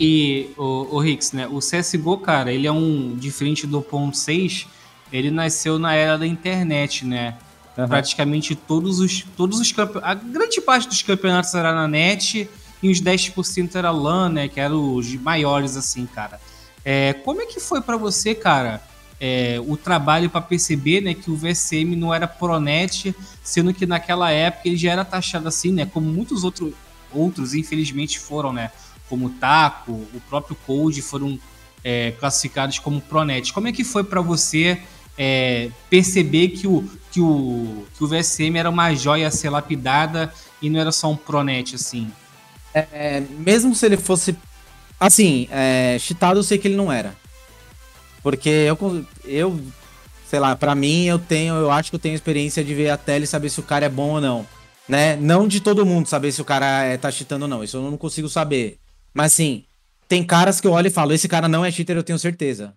E 0.00 0.50
o, 0.56 0.96
o 0.96 1.04
Hicks, 1.04 1.32
né? 1.32 1.46
O 1.46 1.58
CSGO, 1.58 2.18
cara, 2.18 2.52
ele 2.52 2.66
é 2.66 2.72
um. 2.72 3.16
Diferente 3.16 3.66
do 3.66 3.82
ponto 3.82 4.16
6, 4.16 4.66
ele 5.12 5.30
nasceu 5.30 5.78
na 5.78 5.94
era 5.94 6.16
da 6.16 6.26
internet, 6.26 7.04
né? 7.04 7.34
Uhum. 7.78 7.86
Praticamente 7.86 8.56
todos 8.56 8.98
os, 8.98 9.24
todos 9.36 9.60
os 9.60 9.70
campeonatos. 9.70 10.10
A 10.10 10.14
grande 10.14 10.60
parte 10.60 10.88
dos 10.88 11.00
campeonatos 11.00 11.54
era 11.54 11.72
na 11.72 11.86
net 11.86 12.50
e 12.82 12.90
os 12.90 13.00
10% 13.00 13.76
era 13.76 13.92
LAN, 13.92 14.30
né? 14.30 14.48
Que 14.48 14.58
eram 14.58 14.94
os 14.94 15.14
maiores, 15.14 15.76
assim, 15.76 16.04
cara. 16.04 16.40
É, 16.84 17.12
como 17.12 17.40
é 17.40 17.46
que 17.46 17.60
foi 17.60 17.80
para 17.80 17.96
você, 17.96 18.34
cara, 18.34 18.82
é, 19.20 19.60
o 19.64 19.76
trabalho 19.76 20.28
para 20.28 20.40
perceber 20.40 21.00
né, 21.00 21.14
que 21.14 21.30
o 21.30 21.36
VSM 21.36 21.94
não 21.96 22.12
era 22.12 22.26
Pronet, 22.26 23.14
sendo 23.44 23.72
que 23.72 23.86
naquela 23.86 24.30
época 24.30 24.66
ele 24.66 24.76
já 24.76 24.92
era 24.92 25.04
taxado 25.04 25.46
assim, 25.46 25.72
né? 25.72 25.86
Como 25.86 26.10
muitos 26.10 26.42
outro, 26.42 26.74
outros, 27.12 27.54
infelizmente, 27.54 28.18
foram, 28.18 28.52
né? 28.52 28.72
Como 29.08 29.26
o 29.26 29.30
Taco, 29.30 29.92
o 29.92 30.20
próprio 30.28 30.56
Code 30.66 31.00
foram 31.00 31.38
é, 31.84 32.10
classificados 32.18 32.80
como 32.80 33.00
Pronet. 33.00 33.52
Como 33.52 33.68
é 33.68 33.72
que 33.72 33.84
foi 33.84 34.02
para 34.02 34.20
você 34.20 34.80
é, 35.16 35.70
perceber 35.90 36.48
que 36.48 36.66
o, 36.66 36.88
que, 37.10 37.20
o, 37.20 37.86
que 37.96 38.04
o 38.04 38.06
VSM 38.06 38.56
era 38.56 38.68
uma 38.68 38.94
joia 38.94 39.28
a 39.28 39.30
ser 39.30 39.50
lapidada 39.50 40.32
e 40.60 40.68
não 40.68 40.80
era 40.80 40.92
só 40.92 41.10
um 41.10 41.16
Pronet, 41.16 41.74
assim? 41.74 42.10
É, 42.74 43.20
mesmo 43.38 43.74
se 43.74 43.86
ele 43.86 43.96
fosse. 43.96 44.36
Assim, 45.00 45.48
é, 45.50 45.96
cheatado 45.98 46.38
eu 46.38 46.42
sei 46.42 46.58
que 46.58 46.68
ele 46.68 46.76
não 46.76 46.92
era. 46.92 47.14
Porque 48.22 48.48
eu, 48.48 49.06
eu 49.24 49.60
sei 50.28 50.38
lá, 50.38 50.54
para 50.54 50.74
mim 50.74 51.04
eu 51.04 51.18
tenho, 51.18 51.54
eu 51.54 51.70
acho 51.70 51.90
que 51.90 51.96
eu 51.96 52.00
tenho 52.00 52.14
experiência 52.14 52.62
de 52.62 52.74
ver 52.74 52.90
a 52.90 52.96
tela 52.96 53.24
e 53.24 53.26
saber 53.26 53.48
se 53.48 53.60
o 53.60 53.62
cara 53.62 53.86
é 53.86 53.88
bom 53.88 54.14
ou 54.14 54.20
não. 54.20 54.46
Né? 54.88 55.16
Não 55.16 55.46
de 55.46 55.60
todo 55.60 55.86
mundo 55.86 56.08
saber 56.08 56.32
se 56.32 56.40
o 56.42 56.44
cara 56.44 56.84
é, 56.84 56.96
tá 56.96 57.10
cheatando 57.10 57.42
ou 57.42 57.48
não. 57.48 57.64
Isso 57.64 57.76
eu 57.76 57.90
não 57.90 57.96
consigo 57.96 58.28
saber. 58.28 58.78
Mas 59.14 59.32
assim, 59.32 59.64
tem 60.08 60.24
caras 60.24 60.60
que 60.60 60.66
eu 60.66 60.72
olho 60.72 60.88
e 60.88 60.90
falo, 60.90 61.12
esse 61.12 61.28
cara 61.28 61.48
não 61.48 61.64
é 61.64 61.70
cheater, 61.70 61.96
eu 61.96 62.02
tenho 62.02 62.18
certeza. 62.18 62.74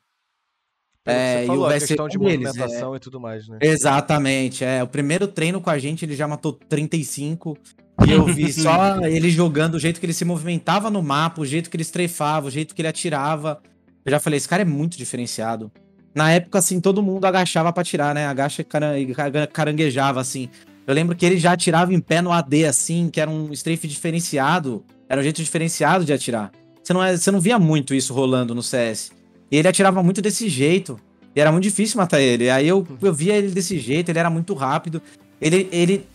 É, 1.06 1.46
falou, 1.48 1.70
e 1.70 1.74
o 1.74 1.76
a 1.76 1.80
questão 1.80 2.08
de 2.08 2.18
deles, 2.18 2.40
movimentação 2.40 2.94
é... 2.94 2.98
e 2.98 3.00
tudo 3.00 3.20
mais, 3.20 3.48
né? 3.48 3.58
Exatamente, 3.62 4.64
é. 4.64 4.84
O 4.84 4.88
primeiro 4.88 5.28
treino 5.28 5.60
com 5.60 5.70
a 5.70 5.80
gente, 5.80 6.06
ele 6.06 6.16
já 6.16 6.28
matou 6.28 6.54
35. 6.54 7.58
E 8.06 8.12
eu 8.12 8.26
vi 8.26 8.52
só 8.54 9.00
ele 9.02 9.30
jogando, 9.30 9.76
o 9.76 9.80
jeito 9.80 10.00
que 10.00 10.06
ele 10.06 10.14
se 10.14 10.26
movimentava 10.26 10.90
no 10.90 11.02
mapa, 11.02 11.42
o 11.42 11.46
jeito 11.46 11.70
que 11.70 11.76
ele 11.76 11.82
estreifava, 11.82 12.48
o 12.48 12.52
jeito 12.52 12.76
que 12.76 12.82
ele 12.82 12.88
atirava. 12.88 13.62
Eu 14.06 14.12
já 14.12 14.20
falei, 14.20 14.38
esse 14.38 14.48
cara 14.48 14.62
é 14.62 14.66
muito 14.66 14.98
diferenciado. 14.98 15.72
Na 16.14 16.32
época, 16.32 16.60
assim, 16.60 16.80
todo 16.80 17.02
mundo 17.02 17.26
agachava 17.26 17.72
para 17.72 17.84
tirar, 17.84 18.14
né? 18.14 18.28
Agacha 18.28 18.62
e 18.62 19.48
caranguejava, 19.48 20.20
assim. 20.20 20.50
Eu 20.86 20.94
lembro 20.94 21.16
que 21.16 21.26
ele 21.26 21.38
já 21.38 21.54
atirava 21.54 21.94
em 21.94 22.00
pé 22.00 22.22
no 22.22 22.32
AD, 22.32 22.66
assim, 22.66 23.10
que 23.10 23.22
era 23.22 23.30
um 23.30 23.52
strafe 23.54 23.88
diferenciado. 23.88 24.84
Era 25.08 25.22
um 25.22 25.24
jeito 25.24 25.42
diferenciado 25.42 26.04
de 26.04 26.12
atirar. 26.12 26.52
Você 26.84 26.94
não, 26.94 27.04
é, 27.04 27.16
você 27.16 27.32
não 27.32 27.40
via 27.40 27.58
muito 27.58 27.94
isso 27.94 28.14
rolando 28.14 28.54
no 28.54 28.64
CS. 28.64 29.12
E 29.52 29.58
ele 29.58 29.68
atirava 29.68 30.02
muito 30.02 30.22
desse 30.22 30.48
jeito. 30.48 31.00
E 31.36 31.42
era 31.42 31.52
muito 31.52 31.64
difícil 31.64 31.98
matar 31.98 32.22
ele. 32.22 32.50
Aí 32.50 32.68
eu, 32.68 32.88
eu 33.02 33.14
via 33.14 33.36
ele 33.36 33.50
desse 33.50 33.78
jeito, 33.78 34.10
ele 34.10 34.20
era 34.20 34.30
muito 34.30 34.54
rápido. 34.54 35.02
Ele, 35.42 35.68
ele 35.72 36.08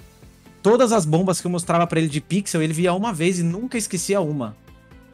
todas 0.63 0.93
as 0.93 1.05
bombas 1.05 1.41
que 1.41 1.47
eu 1.47 1.51
mostrava 1.51 1.87
para 1.87 2.01
ele 2.01 2.09
de 2.09 2.21
pixel, 2.21 2.63
ele 2.63 2.73
via 2.73 2.93
uma 2.93 3.13
vez 3.13 3.39
e 3.39 3.43
nunca 3.43 3.79
esquecia 3.79 4.21
uma. 4.21 4.57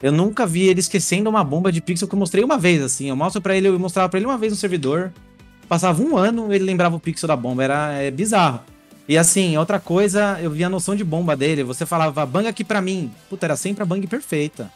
Eu 0.02 0.10
nunca 0.10 0.46
vi 0.46 0.62
ele 0.68 0.80
esquecendo 0.80 1.30
uma 1.30 1.44
bomba 1.44 1.70
de 1.70 1.80
pixel 1.80 2.08
que 2.08 2.14
eu 2.14 2.18
mostrei 2.18 2.42
uma 2.42 2.58
vez, 2.58 2.82
assim. 2.82 3.08
Eu 3.08 3.16
mostro 3.16 3.40
para 3.40 3.56
ele, 3.56 3.68
eu 3.68 3.78
mostrava 3.78 4.08
para 4.08 4.18
ele 4.18 4.26
uma 4.26 4.38
vez 4.38 4.52
no 4.52 4.58
servidor. 4.58 5.12
Passava 5.68 6.02
um 6.02 6.16
ano, 6.16 6.52
ele 6.52 6.64
lembrava 6.64 6.96
o 6.96 7.00
pixel 7.00 7.28
da 7.28 7.36
bomba. 7.36 7.62
Era 7.62 7.92
é, 7.92 8.10
bizarro. 8.10 8.60
E 9.08 9.16
assim, 9.16 9.56
outra 9.56 9.78
coisa, 9.78 10.38
eu 10.40 10.50
vi 10.50 10.64
a 10.64 10.68
noção 10.68 10.96
de 10.96 11.04
bomba 11.04 11.36
dele. 11.36 11.62
Você 11.62 11.86
falava, 11.86 12.26
bang 12.26 12.48
aqui 12.48 12.64
pra 12.64 12.80
mim. 12.80 13.12
Puta, 13.30 13.46
era 13.46 13.56
sempre 13.56 13.82
a 13.82 13.86
bang 13.86 14.04
perfeita. 14.06 14.72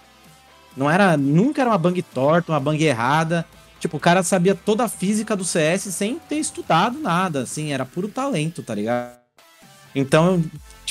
Não 0.77 0.91
era, 0.91 1.17
nunca 1.17 1.63
era 1.63 1.71
uma 1.71 1.79
bang 1.79 2.03
torta, 2.03 2.53
uma 2.53 2.61
bang 2.61 2.83
errada. 2.85 3.47
Tipo, 3.81 3.97
o 3.97 4.01
cara 4.01 4.23
sabia 4.23 4.55
toda 4.55 4.85
a 4.85 4.89
física 4.89 5.37
do 5.37 5.45
CS 5.45 5.83
sem 5.95 6.19
ter 6.19 6.37
estudado 6.37 6.99
nada, 6.99 7.43
assim, 7.43 7.73
era 7.73 7.85
puro 7.85 8.09
talento, 8.09 8.63
tá 8.63 8.75
ligado? 8.75 9.17
Então, 9.95 10.43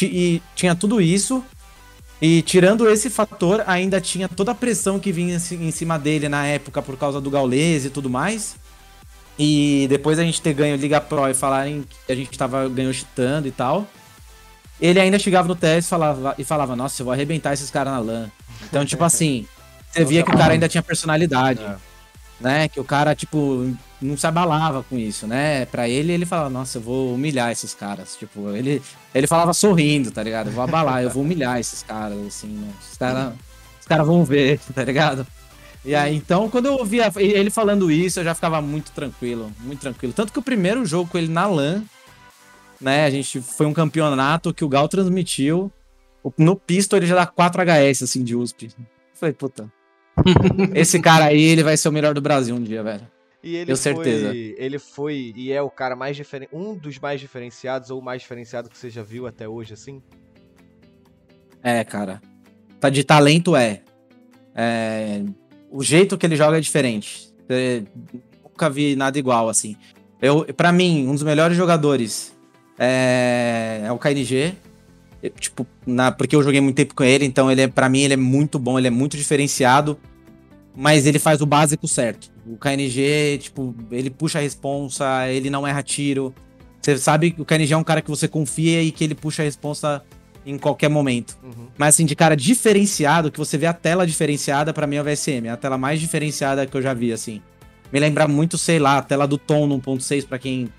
e 0.01 0.41
tinha 0.55 0.75
tudo 0.75 0.99
isso. 0.99 1.43
E 2.21 2.41
tirando 2.41 2.89
esse 2.89 3.09
fator, 3.09 3.63
ainda 3.67 3.99
tinha 3.99 4.27
toda 4.27 4.51
a 4.51 4.55
pressão 4.55 4.99
que 4.99 5.11
vinha 5.11 5.35
em 5.35 5.71
cima 5.71 5.99
dele 5.99 6.29
na 6.29 6.47
época 6.47 6.81
por 6.81 6.97
causa 6.97 7.19
do 7.19 7.29
Gaules 7.29 7.85
e 7.85 7.89
tudo 7.89 8.09
mais. 8.09 8.55
E 9.37 9.85
depois 9.89 10.17
a 10.17 10.23
gente 10.23 10.41
ter 10.41 10.53
ganho 10.53 10.77
Liga 10.77 11.01
Pro 11.01 11.27
e 11.27 11.33
falarem 11.33 11.83
que 12.05 12.11
a 12.11 12.15
gente 12.15 12.37
tava 12.37 12.67
ganhando 12.69 12.93
chutando 12.93 13.47
e 13.47 13.51
tal. 13.51 13.85
Ele 14.79 14.99
ainda 14.99 15.19
chegava 15.19 15.47
no 15.47 15.55
teste 15.55 15.87
e 15.87 15.89
falava, 15.89 16.35
e 16.37 16.43
falava 16.43 16.75
Nossa, 16.75 17.01
eu 17.01 17.05
vou 17.05 17.13
arrebentar 17.13 17.53
esses 17.53 17.69
caras 17.69 17.93
na 17.93 17.99
LAN. 17.99 18.31
Então, 18.63 18.85
tipo 18.85 19.03
assim, 19.05 19.45
você 19.95 20.05
via 20.05 20.23
que 20.23 20.31
o 20.31 20.37
cara 20.37 20.53
ainda 20.53 20.67
tinha 20.67 20.83
personalidade. 20.83 21.61
É. 21.61 21.75
Né? 22.39 22.67
Que 22.67 22.79
o 22.79 22.83
cara, 22.83 23.15
tipo, 23.15 23.73
não 24.01 24.17
se 24.17 24.27
abalava 24.27 24.83
com 24.83 24.97
isso, 24.97 25.25
né? 25.25 25.65
Pra 25.65 25.87
ele, 25.87 26.11
ele 26.11 26.25
falava, 26.25 26.49
nossa, 26.49 26.77
eu 26.77 26.81
vou 26.81 27.13
humilhar 27.13 27.51
esses 27.51 27.73
caras. 27.73 28.15
Tipo, 28.15 28.49
ele, 28.49 28.81
ele 29.13 29.25
falava 29.25 29.53
sorrindo, 29.53 30.11
tá 30.11 30.21
ligado? 30.21 30.47
Eu 30.47 30.53
vou 30.53 30.63
abalar, 30.63 31.01
eu 31.01 31.09
vou 31.09 31.23
humilhar 31.23 31.59
esses 31.59 31.81
caras, 31.81 32.17
assim, 32.27 32.47
né? 32.47 32.69
Os 32.91 32.97
caras 32.97 33.33
cara 33.85 34.03
vão 34.03 34.25
ver, 34.25 34.59
tá 34.73 34.83
ligado? 34.83 35.25
E 35.83 35.93
aí, 35.93 36.15
então, 36.15 36.49
quando 36.49 36.65
eu 36.65 36.73
ouvia 36.73 37.11
ele 37.17 37.51
falando 37.51 37.91
isso, 37.91 38.19
eu 38.19 38.23
já 38.23 38.33
ficava 38.33 38.59
muito 38.59 38.91
tranquilo, 38.91 39.51
muito 39.59 39.81
tranquilo. 39.81 40.13
Tanto 40.13 40.33
que 40.33 40.39
o 40.39 40.41
primeiro 40.41 40.83
jogo 40.85 41.09
com 41.09 41.17
ele 41.17 41.27
na 41.27 41.45
LAN, 41.45 41.83
né? 42.81 43.05
A 43.05 43.09
gente 43.09 43.39
foi 43.39 43.67
um 43.67 43.73
campeonato 43.73 44.53
que 44.53 44.65
o 44.65 44.69
Gal 44.69 44.87
transmitiu. 44.87 45.71
No 46.37 46.55
pisto 46.55 46.95
ele 46.95 47.05
já 47.05 47.13
dá 47.13 47.27
4 47.27 47.61
HS, 47.61 48.01
assim, 48.01 48.23
de 48.23 48.35
USP. 48.35 48.65
Eu 48.65 48.85
falei, 49.13 49.33
puta. 49.33 49.71
Esse 50.73 50.99
cara 50.99 51.25
aí, 51.25 51.41
ele 51.41 51.63
vai 51.63 51.77
ser 51.77 51.89
o 51.89 51.91
melhor 51.91 52.13
do 52.13 52.21
Brasil 52.21 52.55
um 52.55 52.61
dia, 52.61 52.83
velho. 52.83 53.07
E 53.43 53.55
ele 53.55 53.65
Tenho 53.65 53.77
certeza. 53.77 54.27
Foi, 54.29 54.55
ele 54.57 54.79
foi 54.79 55.33
e 55.35 55.51
é 55.51 55.61
o 55.61 55.69
cara 55.69 55.95
mais 55.95 56.15
diferente, 56.15 56.49
um 56.51 56.75
dos 56.75 56.97
mais 56.97 57.21
diferenciados 57.21 57.91
ou 57.91 58.01
mais 58.01 58.23
diferenciado 58.23 58.69
que 58.69 58.77
você 58.77 58.89
já 58.89 59.03
viu 59.03 59.27
até 59.27 59.47
hoje, 59.47 59.73
assim? 59.73 60.01
É, 61.61 61.83
cara. 61.83 62.21
Tá 62.79 62.89
de 62.89 63.03
talento 63.03 63.55
é. 63.55 63.81
é 64.55 65.23
o 65.69 65.83
jeito 65.83 66.17
que 66.17 66.25
ele 66.25 66.35
joga 66.35 66.57
é 66.57 66.61
diferente. 66.61 67.29
Eu 67.47 67.85
nunca 68.43 68.69
vi 68.69 68.95
nada 68.95 69.19
igual, 69.19 69.47
assim. 69.47 69.75
Eu, 70.21 70.45
para 70.53 70.71
mim, 70.71 71.07
um 71.07 71.13
dos 71.13 71.23
melhores 71.23 71.55
jogadores 71.55 72.35
é, 72.79 73.81
é 73.83 73.91
o 73.91 73.99
KNG. 73.99 74.55
Eu, 75.25 75.31
tipo, 75.31 75.65
na, 75.85 76.11
porque 76.11 76.35
eu 76.35 76.43
joguei 76.43 76.61
muito 76.61 76.75
tempo 76.75 76.93
com 76.93 77.03
ele, 77.03 77.25
então 77.25 77.51
ele 77.51 77.61
é, 77.61 77.67
para 77.67 77.89
mim 77.89 78.01
ele 78.01 78.13
é 78.13 78.17
muito 78.17 78.59
bom, 78.59 78.77
ele 78.77 78.87
é 78.87 78.91
muito 78.91 79.17
diferenciado, 79.17 79.97
mas 80.75 81.05
ele 81.05 81.19
faz 81.19 81.41
o 81.41 81.45
básico 81.45 81.87
certo. 81.87 82.31
O 82.45 82.57
KNG, 82.57 83.39
tipo, 83.41 83.75
ele 83.91 84.09
puxa 84.09 84.39
a 84.39 84.41
responsa, 84.41 85.27
ele 85.29 85.49
não 85.49 85.65
erra 85.65 85.81
tiro. 85.81 86.33
Você 86.81 86.97
sabe 86.97 87.31
que 87.31 87.41
o 87.41 87.45
KNG 87.45 87.73
é 87.73 87.77
um 87.77 87.83
cara 87.83 88.01
que 88.01 88.09
você 88.09 88.27
confia 88.27 88.83
e 88.83 88.91
que 88.91 89.03
ele 89.03 89.15
puxa 89.15 89.41
a 89.41 89.45
responsa 89.45 90.03
em 90.45 90.57
qualquer 90.57 90.89
momento. 90.89 91.37
Uhum. 91.43 91.67
Mas 91.77 91.95
assim, 91.95 92.05
de 92.05 92.15
cara 92.15 92.35
diferenciado, 92.35 93.31
que 93.31 93.39
você 93.39 93.57
vê 93.57 93.65
a 93.65 93.73
tela 93.73 94.05
diferenciada, 94.05 94.71
para 94.71 94.85
mim 94.85 94.97
é 94.97 95.01
o 95.01 95.03
VSM. 95.03 95.47
É 95.47 95.49
a 95.49 95.57
tela 95.57 95.77
mais 95.77 95.99
diferenciada 95.99 96.65
que 96.67 96.77
eu 96.77 96.81
já 96.81 96.93
vi, 96.93 97.11
assim. 97.11 97.41
Me 97.91 97.99
lembra 97.99 98.27
muito, 98.27 98.57
sei 98.57 98.77
lá, 98.77 98.99
a 98.99 99.01
tela 99.01 99.27
do 99.27 99.37
Tom 99.37 99.65
no 99.65 99.79
1.6, 99.79 100.27
pra 100.27 100.37
quem 100.37 100.69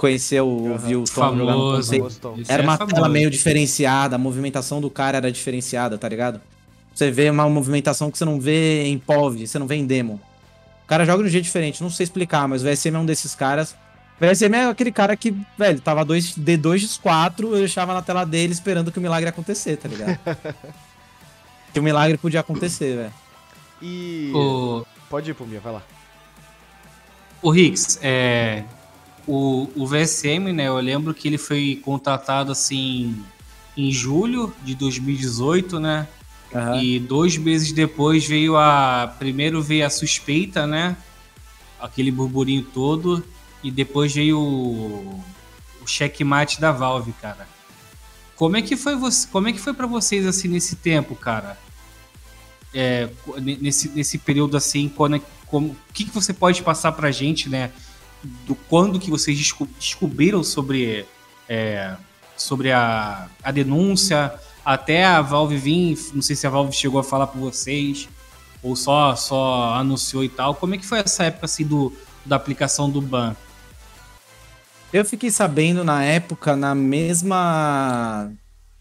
conheceu, 0.00 0.48
uhum. 0.48 0.78
viu 0.78 1.02
o 1.02 1.04
Tom 1.04 1.12
famoso, 1.12 1.92
jogando 1.94 2.20
no 2.22 2.36
1.6. 2.36 2.46
Era 2.48 2.62
uma 2.62 2.74
é 2.74 2.86
tela 2.86 3.08
meio 3.08 3.30
diferenciada, 3.30 4.16
a 4.16 4.18
movimentação 4.18 4.80
do 4.80 4.90
cara 4.90 5.18
era 5.18 5.30
diferenciada, 5.30 5.98
tá 5.98 6.08
ligado? 6.08 6.40
Você 6.94 7.10
vê 7.10 7.30
uma 7.30 7.48
movimentação 7.48 8.10
que 8.10 8.18
você 8.18 8.24
não 8.24 8.40
vê 8.40 8.84
em 8.86 8.98
POV, 8.98 9.46
você 9.46 9.58
não 9.58 9.66
vê 9.66 9.76
em 9.76 9.86
demo 9.86 10.20
cara 10.90 11.04
joga 11.04 11.22
de 11.22 11.28
um 11.28 11.32
jeito 11.32 11.44
diferente, 11.44 11.80
não 11.84 11.88
sei 11.88 12.02
explicar, 12.02 12.48
mas 12.48 12.64
o 12.64 12.66
VSM 12.68 12.96
é 12.96 12.98
um 12.98 13.06
desses 13.06 13.32
caras. 13.32 13.76
O 14.20 14.26
VSM 14.26 14.52
é 14.56 14.64
aquele 14.66 14.90
cara 14.90 15.16
que, 15.16 15.32
velho, 15.56 15.80
tava 15.80 16.04
dois, 16.04 16.36
D2X4, 16.36 17.42
eu 17.44 17.58
deixava 17.58 17.94
na 17.94 18.02
tela 18.02 18.26
dele 18.26 18.52
esperando 18.52 18.90
que 18.90 18.98
o 18.98 19.00
milagre 19.00 19.28
acontecer, 19.28 19.76
tá 19.76 19.88
ligado? 19.88 20.18
que 21.72 21.78
o 21.78 21.82
milagre 21.82 22.18
podia 22.18 22.40
acontecer, 22.40 22.96
velho. 22.96 23.14
E. 23.80 24.32
O... 24.34 24.84
Pode 25.08 25.30
ir 25.30 25.34
pro 25.34 25.46
minha, 25.46 25.60
vai 25.60 25.74
lá. 25.74 25.82
O 27.40 27.50
Rix, 27.50 28.00
é. 28.02 28.64
O, 29.26 29.68
o 29.76 29.86
VSM, 29.86 30.52
né? 30.52 30.68
Eu 30.68 30.76
lembro 30.78 31.14
que 31.14 31.28
ele 31.28 31.38
foi 31.38 31.80
contratado 31.84 32.52
assim 32.52 33.22
em 33.76 33.90
julho 33.90 34.54
de 34.62 34.74
2018, 34.74 35.78
né? 35.78 36.08
Uhum. 36.52 36.82
E 36.82 36.98
dois 36.98 37.36
meses 37.36 37.72
depois 37.72 38.26
veio 38.26 38.56
a. 38.56 39.14
Primeiro 39.18 39.62
veio 39.62 39.86
a 39.86 39.90
suspeita, 39.90 40.66
né? 40.66 40.96
Aquele 41.80 42.10
burburinho 42.10 42.62
todo. 42.62 43.24
E 43.62 43.70
depois 43.70 44.12
veio 44.12 44.38
o, 44.38 45.22
o 45.82 45.86
checkmate 45.86 46.60
da 46.60 46.72
Valve, 46.72 47.12
cara. 47.12 47.46
Como 48.34 48.56
é 48.56 48.62
que 48.62 48.76
foi 48.76 48.96
você, 48.96 49.28
como 49.28 49.48
é 49.48 49.52
que 49.52 49.60
foi 49.60 49.74
para 49.74 49.86
vocês 49.86 50.26
assim 50.26 50.48
nesse 50.48 50.76
tempo, 50.76 51.14
cara? 51.14 51.58
É, 52.72 53.08
nesse, 53.38 53.90
nesse 53.90 54.16
período 54.16 54.56
assim, 54.56 54.88
quando, 54.88 55.20
como, 55.46 55.68
o 55.68 55.92
que, 55.92 56.04
que 56.04 56.10
você 56.10 56.32
pode 56.32 56.62
passar 56.62 56.92
pra 56.92 57.10
gente, 57.10 57.48
né? 57.50 57.70
Do 58.22 58.54
quando 58.54 59.00
que 59.00 59.10
vocês 59.10 59.38
descobriram 59.78 60.44
sobre, 60.44 61.06
é, 61.48 61.94
sobre 62.36 62.70
a, 62.70 63.28
a 63.42 63.50
denúncia, 63.50 64.34
até 64.64 65.04
a 65.04 65.22
Valve 65.22 65.56
vir, 65.56 65.98
não 66.12 66.20
sei 66.20 66.36
se 66.36 66.46
a 66.46 66.50
Valve 66.50 66.72
chegou 66.72 67.00
a 67.00 67.04
falar 67.04 67.26
para 67.26 67.40
vocês 67.40 68.08
ou 68.62 68.76
só 68.76 69.16
só 69.16 69.74
anunciou 69.74 70.22
e 70.22 70.28
tal. 70.28 70.54
Como 70.54 70.74
é 70.74 70.78
que 70.78 70.86
foi 70.86 70.98
essa 70.98 71.24
época 71.24 71.46
assim 71.46 71.64
do 71.64 71.92
da 72.24 72.36
aplicação 72.36 72.90
do 72.90 73.00
ban? 73.00 73.34
Eu 74.92 75.04
fiquei 75.04 75.30
sabendo 75.30 75.84
na 75.84 76.02
época, 76.04 76.56
na 76.56 76.74
mesma. 76.74 78.32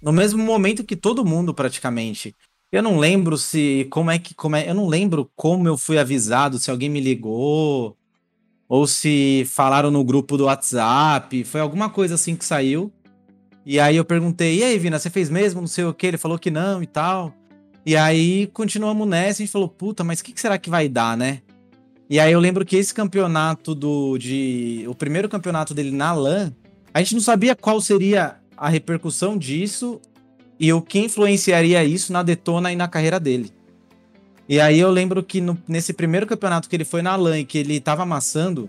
No 0.02 0.12
mesmo 0.12 0.44
momento 0.44 0.84
que 0.84 0.96
todo 0.96 1.26
mundo, 1.26 1.54
praticamente. 1.54 2.36
Eu 2.72 2.82
não 2.82 2.98
lembro 2.98 3.38
se. 3.38 3.88
Como 3.92 4.10
é 4.10 4.18
que. 4.18 4.34
Como 4.34 4.56
é, 4.56 4.70
eu 4.70 4.74
não 4.74 4.88
lembro 4.88 5.30
como 5.36 5.68
eu 5.68 5.78
fui 5.78 6.00
avisado, 6.00 6.58
se 6.58 6.72
alguém 6.72 6.90
me 6.90 7.00
ligou. 7.00 7.96
Ou 8.70 8.86
se 8.86 9.46
falaram 9.50 9.90
no 9.90 10.04
grupo 10.04 10.38
do 10.38 10.46
WhatsApp. 10.46 11.44
Foi 11.44 11.60
alguma 11.60 11.90
coisa 11.90 12.16
assim 12.16 12.36
que 12.36 12.46
saiu. 12.46 12.94
E 13.66 13.80
aí 13.80 13.98
eu 13.98 14.06
perguntei, 14.06 14.60
e 14.60 14.64
aí, 14.64 14.78
Vina, 14.78 14.98
você 14.98 15.10
fez 15.10 15.30
mesmo? 15.30 15.60
Não 15.60 15.68
sei 15.68 15.84
o 15.84 15.94
que. 15.94 16.06
Ele 16.06 16.18
falou 16.18 16.38
que 16.38 16.52
não 16.52 16.82
e 16.82 16.88
tal. 16.88 17.34
E 17.86 17.98
aí 17.98 18.48
continuamos 18.54 19.08
nessa 19.08 19.42
a 19.42 19.46
gente 19.46 19.52
falou, 19.52 19.68
puta, 19.68 20.04
mas 20.04 20.20
o 20.20 20.24
que, 20.24 20.34
que 20.34 20.40
será 20.40 20.58
que 20.58 20.70
vai 20.70 20.88
dar, 20.88 21.18
né? 21.18 21.42
E 22.10 22.20
aí 22.20 22.32
eu 22.32 22.40
lembro 22.40 22.66
que 22.66 22.76
esse 22.76 22.94
campeonato 22.94 23.74
do. 23.74 24.18
De, 24.18 24.86
o 24.88 24.96
primeiro 24.96 25.28
campeonato 25.28 25.74
dele 25.74 25.92
na 25.92 26.12
LAN, 26.12 26.54
a 26.94 27.00
gente 27.00 27.16
não 27.16 27.22
sabia 27.22 27.56
qual 27.56 27.80
seria 27.82 28.36
a 28.56 28.70
repercussão 28.70 29.38
disso 29.38 30.00
e 30.60 30.72
o 30.74 30.82
que 30.82 31.00
influenciaria 31.00 31.84
isso 31.84 32.12
na 32.12 32.22
Detona 32.22 32.72
e 32.72 32.76
na 32.76 32.88
carreira 32.88 33.20
dele. 33.20 33.52
E 34.50 34.60
aí 34.60 34.80
eu 34.80 34.90
lembro 34.90 35.22
que 35.22 35.40
no, 35.40 35.56
nesse 35.68 35.94
primeiro 35.94 36.26
campeonato 36.26 36.68
que 36.68 36.76
ele 36.76 36.84
foi 36.84 37.04
na 37.04 37.16
LAN 37.16 37.38
e 37.38 37.46
que 37.46 37.60
ele 37.60 37.80
tava 37.80 38.02
amassando, 38.02 38.68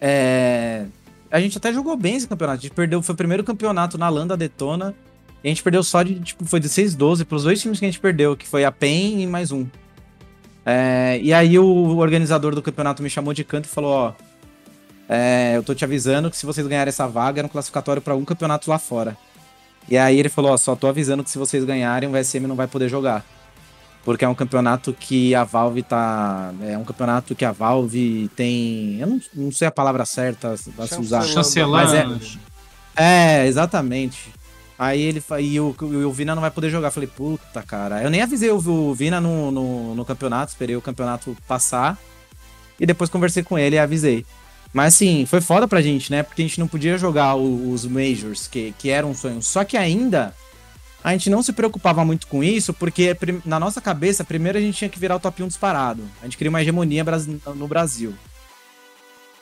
é, 0.00 0.84
a 1.28 1.40
gente 1.40 1.58
até 1.58 1.72
jogou 1.72 1.96
bem 1.96 2.14
esse 2.14 2.28
campeonato. 2.28 2.60
A 2.60 2.62
gente 2.62 2.72
perdeu, 2.72 3.02
foi 3.02 3.12
o 3.12 3.16
primeiro 3.16 3.42
campeonato 3.42 3.98
na 3.98 4.08
LAN 4.08 4.24
da 4.24 4.36
Detona. 4.36 4.94
E 5.42 5.48
a 5.48 5.50
gente 5.50 5.64
perdeu 5.64 5.82
só 5.82 6.04
de, 6.04 6.20
tipo, 6.20 6.44
foi 6.44 6.60
de 6.60 6.68
6-12 6.68 7.24
pros 7.24 7.42
dois 7.42 7.60
times 7.60 7.80
que 7.80 7.84
a 7.84 7.88
gente 7.88 7.98
perdeu, 7.98 8.36
que 8.36 8.46
foi 8.46 8.64
a 8.64 8.70
PEN 8.70 9.22
e 9.22 9.26
mais 9.26 9.50
um. 9.50 9.66
É, 10.64 11.18
e 11.20 11.34
aí 11.34 11.58
o 11.58 11.96
organizador 11.96 12.54
do 12.54 12.62
campeonato 12.62 13.02
me 13.02 13.10
chamou 13.10 13.34
de 13.34 13.42
canto 13.42 13.64
e 13.64 13.68
falou, 13.68 13.90
ó, 13.90 14.12
é, 15.08 15.56
eu 15.56 15.64
tô 15.64 15.74
te 15.74 15.84
avisando 15.84 16.30
que 16.30 16.36
se 16.36 16.46
vocês 16.46 16.64
ganharem 16.68 16.88
essa 16.88 17.08
vaga, 17.08 17.42
é 17.42 17.44
um 17.44 17.48
classificatório 17.48 18.00
para 18.00 18.14
um 18.14 18.24
campeonato 18.24 18.70
lá 18.70 18.78
fora. 18.78 19.16
E 19.88 19.98
aí 19.98 20.20
ele 20.20 20.28
falou, 20.28 20.52
ó, 20.52 20.56
só 20.56 20.76
tô 20.76 20.86
avisando 20.86 21.24
que 21.24 21.30
se 21.30 21.38
vocês 21.38 21.64
ganharem, 21.64 22.08
o 22.08 22.12
VSM 22.12 22.46
não 22.46 22.54
vai 22.54 22.68
poder 22.68 22.88
jogar. 22.88 23.24
Porque 24.04 24.24
é 24.24 24.28
um 24.28 24.34
campeonato 24.34 24.92
que 24.92 25.34
a 25.34 25.44
Valve 25.44 25.82
tá. 25.82 26.52
É 26.62 26.76
um 26.76 26.84
campeonato 26.84 27.34
que 27.34 27.44
a 27.44 27.52
Valve 27.52 28.28
tem. 28.34 28.98
Eu 29.00 29.06
não, 29.06 29.20
não 29.32 29.52
sei 29.52 29.68
a 29.68 29.70
palavra 29.70 30.04
certa 30.04 30.52
a 30.52 30.56
se 30.86 31.00
usar. 31.00 31.22
Chancelando. 31.22 32.18
Mas 32.18 32.36
é, 32.96 33.42
é, 33.44 33.46
exatamente. 33.46 34.32
Aí 34.76 35.00
ele 35.00 35.22
e 35.38 35.60
o, 35.60 35.76
o 35.80 36.12
Vina 36.12 36.34
não 36.34 36.42
vai 36.42 36.50
poder 36.50 36.68
jogar. 36.68 36.90
Falei, 36.90 37.08
puta, 37.08 37.62
cara. 37.62 38.02
Eu 38.02 38.10
nem 38.10 38.22
avisei 38.22 38.50
o 38.50 38.94
Vina 38.94 39.20
no, 39.20 39.52
no, 39.52 39.94
no 39.94 40.04
campeonato, 40.04 40.50
esperei 40.50 40.74
o 40.74 40.82
campeonato 40.82 41.36
passar. 41.46 41.96
E 42.80 42.84
depois 42.84 43.08
conversei 43.08 43.44
com 43.44 43.56
ele 43.56 43.76
e 43.76 43.78
avisei. 43.78 44.26
Mas 44.72 44.94
assim, 44.94 45.24
foi 45.26 45.40
foda 45.40 45.68
pra 45.68 45.80
gente, 45.80 46.10
né? 46.10 46.24
Porque 46.24 46.42
a 46.42 46.44
gente 46.44 46.58
não 46.58 46.66
podia 46.66 46.98
jogar 46.98 47.36
os 47.36 47.86
Majors, 47.86 48.48
que, 48.48 48.74
que 48.76 48.90
era 48.90 49.06
um 49.06 49.14
sonho. 49.14 49.40
Só 49.40 49.62
que 49.62 49.76
ainda 49.76 50.34
a 51.04 51.12
gente 51.12 51.28
não 51.28 51.42
se 51.42 51.52
preocupava 51.52 52.04
muito 52.04 52.26
com 52.26 52.44
isso, 52.44 52.72
porque 52.72 53.16
na 53.44 53.58
nossa 53.58 53.80
cabeça, 53.80 54.24
primeiro 54.24 54.58
a 54.58 54.60
gente 54.60 54.76
tinha 54.76 54.88
que 54.88 54.98
virar 54.98 55.16
o 55.16 55.20
top 55.20 55.42
1 55.42 55.48
disparado. 55.48 56.02
A 56.20 56.24
gente 56.24 56.36
queria 56.36 56.50
uma 56.50 56.62
hegemonia 56.62 57.04
no 57.56 57.66
Brasil. 57.66 58.14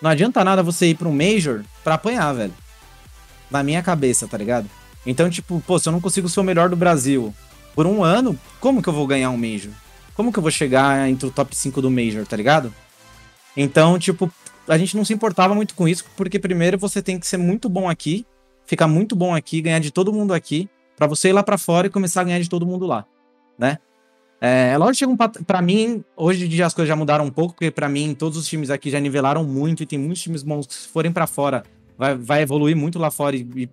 Não 0.01 0.09
adianta 0.09 0.43
nada 0.43 0.63
você 0.63 0.87
ir 0.87 0.95
pra 0.95 1.09
um 1.09 1.13
Major 1.13 1.63
pra 1.85 1.95
apanhar, 1.95 2.33
velho. 2.33 2.55
Na 3.51 3.63
minha 3.63 3.83
cabeça, 3.83 4.27
tá 4.27 4.39
ligado? 4.39 4.71
Então, 5.05 5.29
tipo, 5.29 5.63
pô, 5.67 5.79
se 5.79 5.89
eu 5.89 5.93
não 5.93 6.01
consigo 6.01 6.29
ser 6.29 6.41
o 6.41 6.45
melhor 6.45 6.71
do 6.71 6.77
Brasil 6.77 7.35
por 7.75 7.87
um 7.87 8.03
ano, 8.03 8.39
como 8.59 8.83
que 8.83 8.89
eu 8.89 8.93
vou 8.93 9.07
ganhar 9.07 9.31
um 9.31 9.37
Major? 9.37 9.73
Como 10.15 10.33
que 10.33 10.39
eu 10.39 10.43
vou 10.43 10.51
chegar 10.51 11.09
entre 11.09 11.27
o 11.27 11.31
top 11.31 11.55
5 11.55 11.83
do 11.83 11.91
Major, 11.91 12.27
tá 12.27 12.37
ligado? 12.37 12.73
Então, 13.57 13.99
tipo, 13.99 14.33
a 14.67 14.79
gente 14.79 14.97
não 14.97 15.05
se 15.05 15.13
importava 15.13 15.55
muito 15.55 15.75
com 15.75 15.87
isso, 15.87 16.05
porque 16.17 16.39
primeiro 16.39 16.79
você 16.79 17.03
tem 17.03 17.19
que 17.19 17.27
ser 17.27 17.37
muito 17.37 17.69
bom 17.69 17.89
aqui, 17.89 18.25
ficar 18.67 18.87
muito 18.87 19.15
bom 19.17 19.35
aqui, 19.35 19.61
ganhar 19.61 19.81
de 19.81 19.91
todo 19.91 20.13
mundo 20.13 20.33
aqui, 20.33 20.69
para 21.01 21.07
você 21.07 21.31
ir 21.31 21.33
lá 21.33 21.43
para 21.43 21.57
fora 21.57 21.87
e 21.87 21.91
começar 21.91 22.21
a 22.21 22.25
ganhar 22.25 22.41
de 22.41 22.49
todo 22.51 22.67
mundo 22.67 22.87
lá, 22.87 23.07
né? 23.59 23.79
É, 24.39 24.73
é 24.73 24.77
lógico 24.77 25.17
que 25.17 25.45
para 25.45 25.63
mim, 25.63 26.05
hoje 26.15 26.45
em 26.45 26.49
dia 26.49 26.67
as 26.67 26.75
coisas 26.75 26.89
já 26.89 26.95
mudaram 26.95 27.25
um 27.25 27.31
pouco, 27.31 27.55
porque 27.55 27.71
para 27.71 27.89
mim 27.89 28.15
todos 28.15 28.37
os 28.37 28.47
times 28.47 28.69
aqui 28.69 28.91
já 28.91 29.01
nivelaram 29.01 29.43
muito 29.43 29.83
e 29.83 29.87
tem 29.87 29.99
muitos 29.99 30.21
times 30.21 30.43
bons 30.43 30.67
que 30.67 30.75
se 30.75 30.89
forem 30.89 31.11
para 31.11 31.27
fora, 31.27 31.63
vai, 31.97 32.15
vai 32.15 32.43
evoluir 32.43 32.77
muito 32.77 32.99
lá 32.99 33.11
fora 33.11 33.35
e, 33.35 33.49
e 33.57 33.69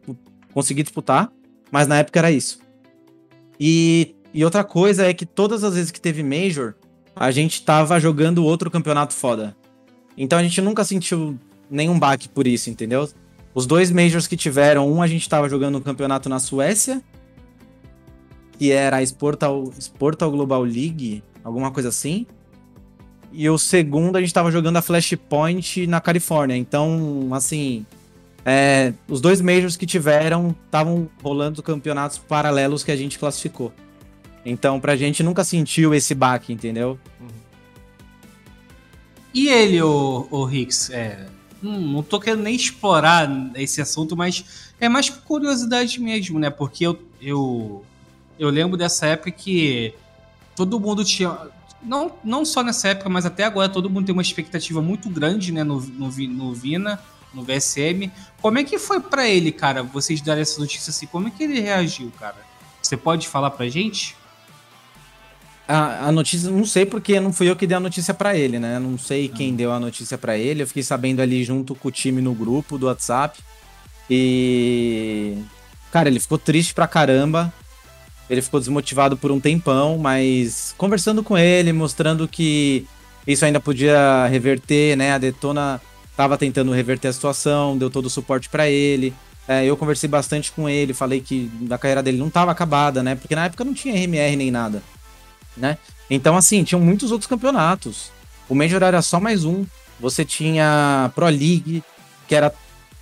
conseguir 0.54 0.84
disputar, 0.84 1.30
mas 1.70 1.86
na 1.86 1.98
época 1.98 2.18
era 2.18 2.32
isso. 2.32 2.60
E, 3.60 4.16
e 4.34 4.46
outra 4.46 4.64
coisa 4.64 5.06
é 5.06 5.14
que 5.14 5.26
todas 5.26 5.66
as 5.66 5.76
vezes 5.76 5.92
que 5.92 6.00
teve 6.00 6.24
Major, 6.24 6.76
a 7.14 7.30
gente 7.30 7.62
tava 7.62 8.00
jogando 8.00 8.46
outro 8.46 8.72
campeonato 8.72 9.14
foda. 9.14 9.54
Então 10.18 10.40
a 10.40 10.44
gente 10.44 10.62
nunca 10.62 10.86
sentiu 10.86 11.38
nenhum 11.70 12.00
baque 12.00 12.30
por 12.30 12.48
isso, 12.48 12.70
entendeu? 12.70 13.10
Os 13.54 13.66
dois 13.66 13.92
Majors 13.92 14.28
que 14.28 14.38
tiveram, 14.38 14.90
um 14.90 15.02
a 15.02 15.08
gente 15.08 15.28
tava 15.28 15.50
jogando 15.50 15.78
um 15.78 15.82
campeonato 15.82 16.30
na 16.30 16.40
Suécia, 16.40 17.04
que 18.58 18.72
era 18.72 18.98
a 18.98 19.04
Sportal, 19.04 19.72
Sportal 19.80 20.32
Global 20.32 20.64
League, 20.64 21.24
alguma 21.44 21.72
coisa 21.72 21.90
assim. 21.90 22.26
E 23.32 23.50
o 23.50 23.58
segundo 23.58 24.16
a 24.16 24.22
gente 24.22 24.34
tava 24.34 24.52
jogando 24.52 24.78
a 24.78 24.82
Flashpoint 24.82 25.86
na 25.86 26.02
Califórnia. 26.02 26.56
Então, 26.56 27.30
assim, 27.32 27.86
é, 28.46 28.94
os 29.08 29.22
dois 29.22 29.42
Majors 29.42 29.76
que 29.76 29.86
tiveram 29.86 30.56
estavam 30.66 31.10
rolando 31.22 31.62
campeonatos 31.62 32.18
paralelos 32.18 32.84
que 32.84 32.92
a 32.92 32.96
gente 32.96 33.20
classificou. 33.20 33.74
Então, 34.46 34.80
pra 34.80 34.96
gente 34.96 35.22
nunca 35.22 35.44
sentiu 35.44 35.94
esse 35.94 36.16
baque, 36.16 36.54
entendeu? 36.54 36.98
E 39.34 39.50
ele, 39.50 39.82
o, 39.82 40.26
o 40.32 40.50
Hicks, 40.50 40.90
é, 40.90 41.28
hum, 41.62 41.92
não 41.92 42.02
tô 42.02 42.20
querendo 42.20 42.44
nem 42.44 42.56
explorar 42.56 43.30
esse 43.56 43.82
assunto, 43.82 44.16
mas 44.16 44.72
é 44.80 44.88
mais 44.88 45.10
curiosidade 45.10 46.00
mesmo, 46.00 46.40
né? 46.40 46.50
Porque 46.50 46.88
eu, 46.88 46.98
eu, 47.22 47.84
eu 48.40 48.50
lembro 48.50 48.78
dessa 48.78 49.06
época 49.08 49.32
que 49.32 49.94
todo 50.56 50.80
mundo 50.80 51.04
tinha. 51.04 51.38
Não, 51.82 52.12
não 52.24 52.44
só 52.44 52.64
nessa 52.64 52.90
época, 52.90 53.10
mas 53.10 53.26
até 53.26 53.44
agora 53.44 53.70
todo 53.70 53.90
mundo 53.90 54.06
tem 54.06 54.14
uma 54.14 54.22
expectativa 54.22 54.82
muito 54.82 55.10
grande 55.10 55.52
né, 55.52 55.64
no, 55.64 55.80
no, 55.80 56.10
no 56.10 56.54
Vina 56.54 57.00
no 57.34 57.44
VSM. 57.44 58.12
Como 58.42 58.58
é 58.58 58.64
que 58.64 58.78
foi 58.80 59.00
para 59.00 59.28
ele, 59.28 59.52
cara, 59.52 59.84
vocês 59.84 60.22
darem 60.22 60.42
essa 60.42 60.60
notícia 60.60 60.90
assim? 60.90 61.06
Como 61.06 61.28
é 61.28 61.32
que 61.32 61.44
ele 61.44 61.60
reagiu, 61.60 62.12
cara? 62.20 62.38
Você 62.82 62.98
pode 62.98 63.28
falar 63.28 63.52
pra 63.52 63.68
gente? 63.68 64.16
A, 65.68 66.08
a 66.08 66.12
notícia, 66.12 66.50
não 66.50 66.66
sei 66.66 66.86
porque 66.86 67.20
não 67.20 67.34
fui 67.34 67.50
eu 67.50 67.56
que 67.56 67.68
dei 67.68 67.76
a 67.76 67.80
notícia 67.80 68.14
para 68.14 68.36
ele, 68.36 68.58
né? 68.58 68.80
Não 68.80 68.98
sei 68.98 69.28
quem 69.28 69.56
deu 69.56 69.72
a 69.72 69.80
notícia 69.80 70.18
para 70.18 70.38
ele. 70.38 70.64
Eu 70.64 70.68
fiquei 70.68 70.84
sabendo 70.84 71.22
ali 71.22 71.44
junto 71.44 71.76
com 71.76 71.90
o 71.90 71.92
time 71.92 72.22
no 72.22 72.34
grupo 72.34 72.78
do 72.78 72.86
WhatsApp. 72.86 73.40
E. 74.10 75.38
Cara, 75.92 76.08
ele 76.08 76.20
ficou 76.20 76.38
triste 76.38 76.74
pra 76.74 76.88
caramba. 76.88 77.54
Ele 78.30 78.42
ficou 78.42 78.60
desmotivado 78.60 79.16
por 79.16 79.32
um 79.32 79.40
tempão, 79.40 79.98
mas 79.98 80.74
conversando 80.78 81.24
com 81.24 81.38
ele, 81.38 81.72
mostrando 81.72 82.28
que 82.28 82.86
isso 83.26 83.46
ainda 83.46 83.60
podia 83.60 84.26
reverter, 84.28 84.96
né? 84.98 85.14
A 85.14 85.18
Detona 85.18 85.82
tava 86.16 86.38
tentando 86.38 86.72
reverter 86.72 87.08
a 87.08 87.14
situação, 87.14 87.78
deu 87.78 87.90
todo 87.90 88.08
o 88.08 88.10
suporte 88.10 88.50
para 88.50 88.70
ele. 88.70 89.14
É, 89.48 89.64
eu 89.64 89.78
conversei 89.78 90.10
bastante 90.10 90.52
com 90.52 90.68
ele, 90.68 90.94
falei 90.94 91.22
que 91.22 91.50
a 91.70 91.78
carreira 91.78 92.04
dele 92.04 92.18
não 92.18 92.30
tava 92.30 92.52
acabada, 92.52 93.02
né? 93.02 93.16
Porque 93.16 93.36
na 93.36 93.46
época 93.46 93.64
não 93.64 93.74
tinha 93.74 93.96
RMR 93.96 94.36
nem 94.36 94.52
nada, 94.52 94.84
né? 95.56 95.78
Então, 96.10 96.36
assim, 96.36 96.64
tinham 96.64 96.82
muitos 96.82 97.12
outros 97.12 97.30
campeonatos. 97.30 98.12
O 98.50 98.56
Major 98.56 98.82
era 98.84 99.02
só 99.02 99.20
mais 99.20 99.46
um. 99.46 99.66
Você 100.00 100.26
tinha 100.26 101.12
Pro 101.16 101.26
League, 101.26 101.84
que 102.28 102.36
era 102.36 102.54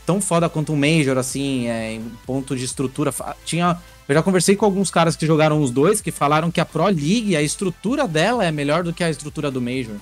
tão 0.05 0.21
foda 0.21 0.47
quanto 0.47 0.73
um 0.73 0.75
Major, 0.75 1.17
assim, 1.17 1.67
é, 1.67 1.93
em 1.93 2.11
ponto 2.25 2.55
de 2.55 2.65
estrutura. 2.65 3.13
Tinha. 3.43 3.77
Eu 4.07 4.13
já 4.13 4.21
conversei 4.21 4.55
com 4.55 4.65
alguns 4.65 4.91
caras 4.91 5.15
que 5.15 5.25
jogaram 5.25 5.61
os 5.61 5.71
dois, 5.71 5.99
que 5.99 6.11
falaram 6.11 6.51
que 6.51 6.61
a 6.61 6.65
Pro 6.65 6.85
League, 6.85 7.35
a 7.35 7.41
estrutura 7.41 8.07
dela 8.07 8.45
é 8.45 8.51
melhor 8.51 8.83
do 8.83 8.93
que 8.93 9.03
a 9.03 9.09
estrutura 9.09 9.49
do 9.49 9.59
Major. 9.61 9.95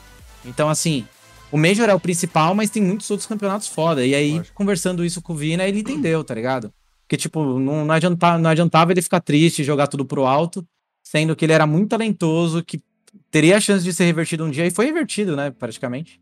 Então, 0.46 0.70
assim, 0.70 1.06
o 1.52 1.58
Major 1.58 1.88
é 1.90 1.94
o 1.94 2.00
principal, 2.00 2.54
mas 2.54 2.70
tem 2.70 2.84
muitos 2.84 3.10
outros 3.10 3.28
campeonatos 3.28 3.68
foda. 3.68 4.06
E 4.06 4.14
aí, 4.14 4.38
Lógico. 4.38 4.56
conversando 4.56 5.06
isso 5.06 5.22
com 5.22 5.34
o 5.34 5.36
Vina, 5.36 5.64
ele 5.64 5.80
entendeu, 5.80 6.24
tá 6.24 6.34
ligado? 6.34 6.74
Porque, 7.04 7.16
tipo, 7.16 7.60
não, 7.60 7.86
não, 7.86 7.94
adiantava, 7.94 8.38
não 8.38 8.50
adiantava 8.50 8.92
ele 8.92 9.02
ficar 9.02 9.22
triste 9.22 9.62
e 9.62 9.66
jogar 9.66 9.88
tudo 9.88 10.04
pro 10.04 10.26
alto, 10.26 10.66
sendo 11.02 11.36
que 11.36 11.46
ele 11.46 11.54
era 11.54 11.68
muito 11.68 11.90
talentoso, 11.90 12.64
que 12.64 12.82
teria 13.30 13.58
a 13.58 13.62
chance 13.62 13.84
de 13.84 13.94
ser 13.94 14.06
revertido 14.06 14.44
um 14.44 14.50
dia, 14.50 14.66
e 14.66 14.72
foi 14.72 14.86
revertido, 14.86 15.36
né, 15.36 15.52
praticamente. 15.52 16.20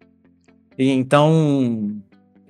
E 0.78 0.90
então, 0.90 1.96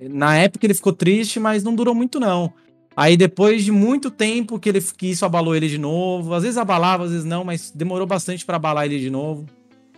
na 0.00 0.36
época 0.36 0.66
ele 0.66 0.74
ficou 0.74 0.92
triste, 0.92 1.38
mas 1.38 1.62
não 1.62 1.74
durou 1.74 1.94
muito, 1.94 2.18
não. 2.18 2.52
Aí 2.96 3.16
depois 3.16 3.64
de 3.64 3.72
muito 3.72 4.10
tempo 4.10 4.58
que, 4.58 4.68
ele, 4.68 4.80
que 4.80 5.10
isso 5.10 5.24
abalou 5.24 5.56
ele 5.56 5.68
de 5.68 5.78
novo, 5.78 6.34
às 6.34 6.42
vezes 6.42 6.58
abalava, 6.58 7.04
às 7.04 7.10
vezes 7.10 7.24
não, 7.24 7.42
mas 7.42 7.70
demorou 7.70 8.06
bastante 8.06 8.44
para 8.44 8.56
abalar 8.56 8.84
ele 8.84 8.98
de 8.98 9.10
novo. 9.10 9.46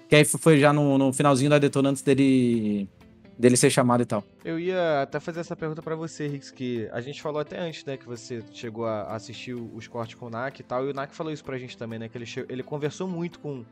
Que 0.08 0.16
aí 0.16 0.24
foi 0.24 0.58
já 0.58 0.72
no, 0.72 0.96
no 0.96 1.12
finalzinho 1.12 1.50
da 1.50 1.58
detonantes 1.58 2.02
dele 2.02 2.88
dele 3.36 3.56
ser 3.56 3.68
chamado 3.68 4.02
e 4.02 4.06
tal. 4.06 4.24
Eu 4.44 4.60
ia 4.60 5.02
até 5.02 5.18
fazer 5.18 5.40
essa 5.40 5.56
pergunta 5.56 5.82
para 5.82 5.96
você, 5.96 6.28
Rix, 6.28 6.52
que 6.52 6.88
a 6.92 7.00
gente 7.00 7.20
falou 7.20 7.40
até 7.40 7.58
antes, 7.58 7.84
né, 7.84 7.96
que 7.96 8.06
você 8.06 8.42
chegou 8.52 8.86
a 8.86 9.14
assistir 9.14 9.54
os 9.54 9.88
cortes 9.88 10.14
com 10.14 10.26
o 10.26 10.30
NAC 10.30 10.60
e 10.60 10.62
tal, 10.62 10.86
e 10.86 10.90
o 10.90 10.94
NAC 10.94 11.12
falou 11.12 11.32
isso 11.32 11.44
pra 11.44 11.58
gente 11.58 11.76
também, 11.76 11.98
né, 11.98 12.08
que 12.08 12.16
ele, 12.16 12.26
ele 12.48 12.62
conversou 12.62 13.08
muito 13.08 13.40
com, 13.40 13.64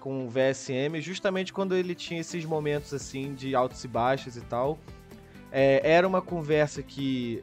com 0.00 0.24
o 0.24 0.28
VSM, 0.30 1.00
justamente 1.02 1.52
quando 1.52 1.76
ele 1.76 1.94
tinha 1.94 2.20
esses 2.20 2.46
momentos, 2.46 2.94
assim, 2.94 3.34
de 3.34 3.54
altos 3.54 3.84
e 3.84 3.88
baixos 3.88 4.38
e 4.38 4.40
tal. 4.40 4.78
é, 5.52 5.80
era 5.84 6.08
uma 6.08 6.20
conversa 6.20 6.82
que 6.82 7.42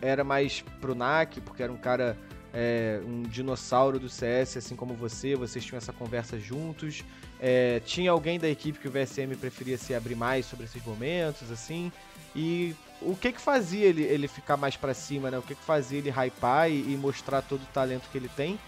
era 0.00 0.24
mais 0.24 0.64
pro 0.80 0.94
NAC, 0.94 1.40
porque 1.40 1.62
era 1.62 1.72
um 1.72 1.76
cara, 1.76 2.16
é, 2.52 3.00
um 3.04 3.22
dinossauro 3.22 3.98
do 3.98 4.08
CS, 4.08 4.56
assim 4.56 4.76
como 4.76 4.94
você, 4.94 5.34
vocês 5.34 5.64
tinham 5.64 5.78
essa 5.78 5.92
conversa 5.92 6.38
juntos. 6.38 7.04
É, 7.40 7.80
tinha 7.80 8.10
alguém 8.10 8.38
da 8.38 8.48
equipe 8.48 8.78
que 8.78 8.88
o 8.88 8.90
VSM 8.90 9.34
preferia 9.38 9.78
se 9.78 9.94
abrir 9.94 10.14
mais 10.14 10.46
sobre 10.46 10.66
esses 10.66 10.84
momentos, 10.84 11.50
assim. 11.50 11.92
E 12.34 12.74
o 13.00 13.16
que 13.16 13.32
que 13.32 13.40
fazia 13.40 13.86
ele, 13.86 14.02
ele 14.02 14.28
ficar 14.28 14.56
mais 14.56 14.76
para 14.76 14.94
cima, 14.94 15.30
né? 15.30 15.38
O 15.38 15.42
que 15.42 15.54
que 15.54 15.64
fazia 15.64 15.98
ele 15.98 16.10
hypar 16.10 16.70
e, 16.70 16.92
e 16.92 16.96
mostrar 16.96 17.42
todo 17.42 17.62
o 17.62 17.66
talento 17.66 18.08
que 18.10 18.18
ele 18.18 18.30
tem? 18.36 18.58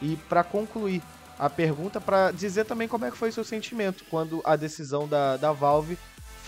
E 0.00 0.16
para 0.28 0.44
concluir 0.44 1.02
a 1.38 1.48
pergunta, 1.48 2.00
para 2.00 2.32
dizer 2.32 2.64
também 2.64 2.88
como 2.88 3.04
é 3.04 3.10
que 3.10 3.16
foi 3.16 3.30
seu 3.30 3.44
sentimento 3.44 4.04
quando 4.10 4.42
a 4.44 4.56
decisão 4.56 5.06
da, 5.06 5.36
da 5.36 5.52
Valve 5.52 5.96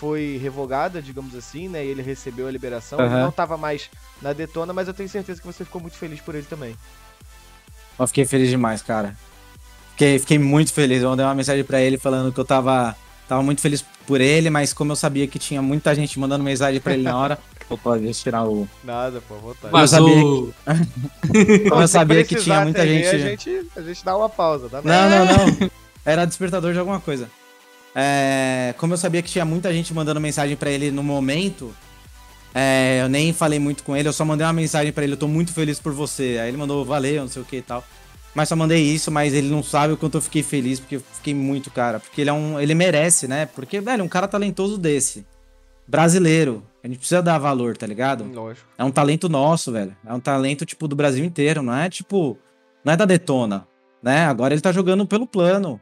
foi 0.01 0.39
revogada, 0.41 0.99
digamos 0.99 1.35
assim, 1.35 1.69
né? 1.69 1.85
E 1.85 1.89
ele 1.89 2.01
recebeu 2.01 2.47
a 2.47 2.51
liberação. 2.51 2.97
Ele 2.99 3.07
Aham. 3.07 3.21
não 3.25 3.31
tava 3.31 3.55
mais 3.55 3.87
na 4.19 4.33
Detona, 4.33 4.73
mas 4.73 4.87
eu 4.87 4.95
tenho 4.95 5.07
certeza 5.07 5.39
que 5.39 5.45
você 5.45 5.63
ficou 5.63 5.79
muito 5.79 5.95
feliz 5.95 6.19
por 6.19 6.33
ele 6.33 6.47
também. 6.49 6.75
Eu 7.99 8.07
fiquei 8.07 8.25
feliz 8.25 8.49
demais, 8.49 8.81
cara. 8.81 9.15
Fiquei, 9.91 10.17
fiquei 10.17 10.39
muito 10.39 10.73
feliz. 10.73 11.03
Eu 11.03 11.09
mandei 11.11 11.23
uma 11.23 11.35
mensagem 11.35 11.63
pra 11.63 11.79
ele 11.79 11.99
falando 11.99 12.33
que 12.33 12.39
eu 12.39 12.43
tava, 12.43 12.95
tava 13.27 13.43
muito 13.43 13.61
feliz 13.61 13.85
por 14.07 14.19
ele, 14.19 14.49
mas 14.49 14.73
como 14.73 14.91
eu 14.91 14.95
sabia 14.95 15.27
que 15.27 15.37
tinha 15.37 15.61
muita 15.61 15.93
gente 15.93 16.19
mandando 16.19 16.43
mensagem 16.43 16.81
pra 16.81 16.93
ele 16.93 17.03
na 17.03 17.15
hora. 17.15 17.37
Opa, 17.69 17.95
deixa 17.99 18.21
eu 18.21 18.23
tirar 18.23 18.43
o. 18.43 18.67
Nada, 18.83 19.21
pô, 19.21 19.35
vontade. 19.35 19.71
Mas- 19.71 19.91
Vazou. 19.91 20.51
sabia 20.65 21.69
Como 21.69 21.81
eu 21.83 21.87
sabia 21.87 22.23
que 22.25 22.35
tinha 22.37 22.61
muita 22.61 22.87
gente. 22.87 23.07
A 23.07 23.17
gente, 23.19 23.67
a 23.77 23.81
gente 23.83 24.03
dá 24.03 24.17
uma 24.17 24.27
pausa, 24.27 24.67
tá? 24.67 24.81
Não, 24.83 25.09
não, 25.09 25.25
não. 25.61 25.71
Era 26.03 26.25
despertador 26.25 26.73
de 26.73 26.79
alguma 26.79 26.99
coisa. 26.99 27.29
É, 27.95 28.73
como 28.77 28.93
eu 28.93 28.97
sabia 28.97 29.21
que 29.21 29.29
tinha 29.29 29.45
muita 29.45 29.71
gente 29.73 29.93
mandando 29.93 30.19
mensagem 30.19 30.55
pra 30.55 30.69
ele 30.69 30.91
no 30.91 31.03
momento, 31.03 31.75
é, 32.53 33.01
eu 33.01 33.09
nem 33.09 33.33
falei 33.33 33.59
muito 33.59 33.83
com 33.83 33.95
ele, 33.95 34.07
eu 34.07 34.13
só 34.13 34.25
mandei 34.25 34.45
uma 34.45 34.53
mensagem 34.53 34.91
pra 34.91 35.03
ele, 35.03 35.13
eu 35.13 35.17
tô 35.17 35.27
muito 35.27 35.53
feliz 35.53 35.79
por 35.79 35.93
você. 35.93 36.39
Aí 36.41 36.49
ele 36.49 36.57
mandou, 36.57 36.83
valeu, 36.85 37.21
não 37.21 37.29
sei 37.29 37.41
o 37.41 37.45
que 37.45 37.57
e 37.57 37.61
tal. 37.61 37.83
Mas 38.33 38.47
só 38.47 38.55
mandei 38.55 38.81
isso, 38.81 39.11
mas 39.11 39.33
ele 39.33 39.49
não 39.49 39.61
sabe 39.61 39.93
o 39.93 39.97
quanto 39.97 40.17
eu 40.17 40.21
fiquei 40.21 40.41
feliz, 40.41 40.79
porque 40.79 40.95
eu 40.95 41.03
fiquei 41.15 41.33
muito, 41.33 41.69
cara. 41.69 41.99
Porque 41.99 42.21
ele 42.21 42.29
é 42.29 42.33
um. 42.33 42.59
Ele 42.59 42.73
merece, 42.73 43.27
né? 43.27 43.45
Porque, 43.45 43.81
velho, 43.81 44.03
um 44.03 44.07
cara 44.07 44.27
talentoso 44.27 44.77
desse. 44.77 45.25
Brasileiro. 45.85 46.63
A 46.81 46.87
gente 46.87 46.97
precisa 46.97 47.21
dar 47.21 47.37
valor, 47.37 47.75
tá 47.75 47.85
ligado? 47.85 48.23
Lógico. 48.23 48.67
É 48.77 48.83
um 48.83 48.91
talento 48.91 49.27
nosso, 49.27 49.71
velho. 49.71 49.95
É 50.05 50.13
um 50.13 50.19
talento, 50.19 50.65
tipo, 50.65 50.87
do 50.87 50.95
Brasil 50.95 51.23
inteiro. 51.23 51.61
Não 51.61 51.75
é, 51.75 51.89
tipo... 51.89 52.37
Não 52.83 52.93
é 52.93 52.97
da 52.97 53.05
Detona, 53.05 53.67
né? 54.01 54.25
Agora 54.25 54.53
ele 54.53 54.61
tá 54.61 54.71
jogando 54.71 55.05
pelo 55.05 55.27
plano. 55.27 55.79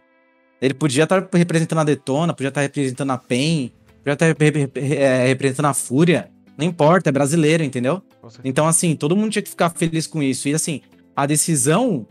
Ele 0.62 0.74
podia 0.74 1.04
estar 1.04 1.28
representando 1.34 1.80
a 1.80 1.84
Detona, 1.84 2.34
podia 2.34 2.50
estar 2.50 2.62
representando 2.62 3.12
a 3.12 3.18
PEN, 3.18 3.72
podia 4.00 4.14
estar 4.14 4.26
rep- 4.26 4.42
rep- 4.58 4.78
é, 4.78 5.28
representando 5.28 5.68
a 5.68 5.74
Fúria. 5.74 6.30
Não 6.58 6.66
importa, 6.66 7.10
é 7.10 7.12
brasileiro, 7.12 7.64
entendeu? 7.64 8.02
Então, 8.44 8.68
assim, 8.68 8.96
todo 8.96 9.16
mundo 9.16 9.32
tinha 9.32 9.42
que 9.42 9.50
ficar 9.50 9.70
feliz 9.70 10.06
com 10.06 10.22
isso. 10.22 10.50
E, 10.50 10.54
assim, 10.54 10.82
a 11.16 11.26
decisão 11.26 12.06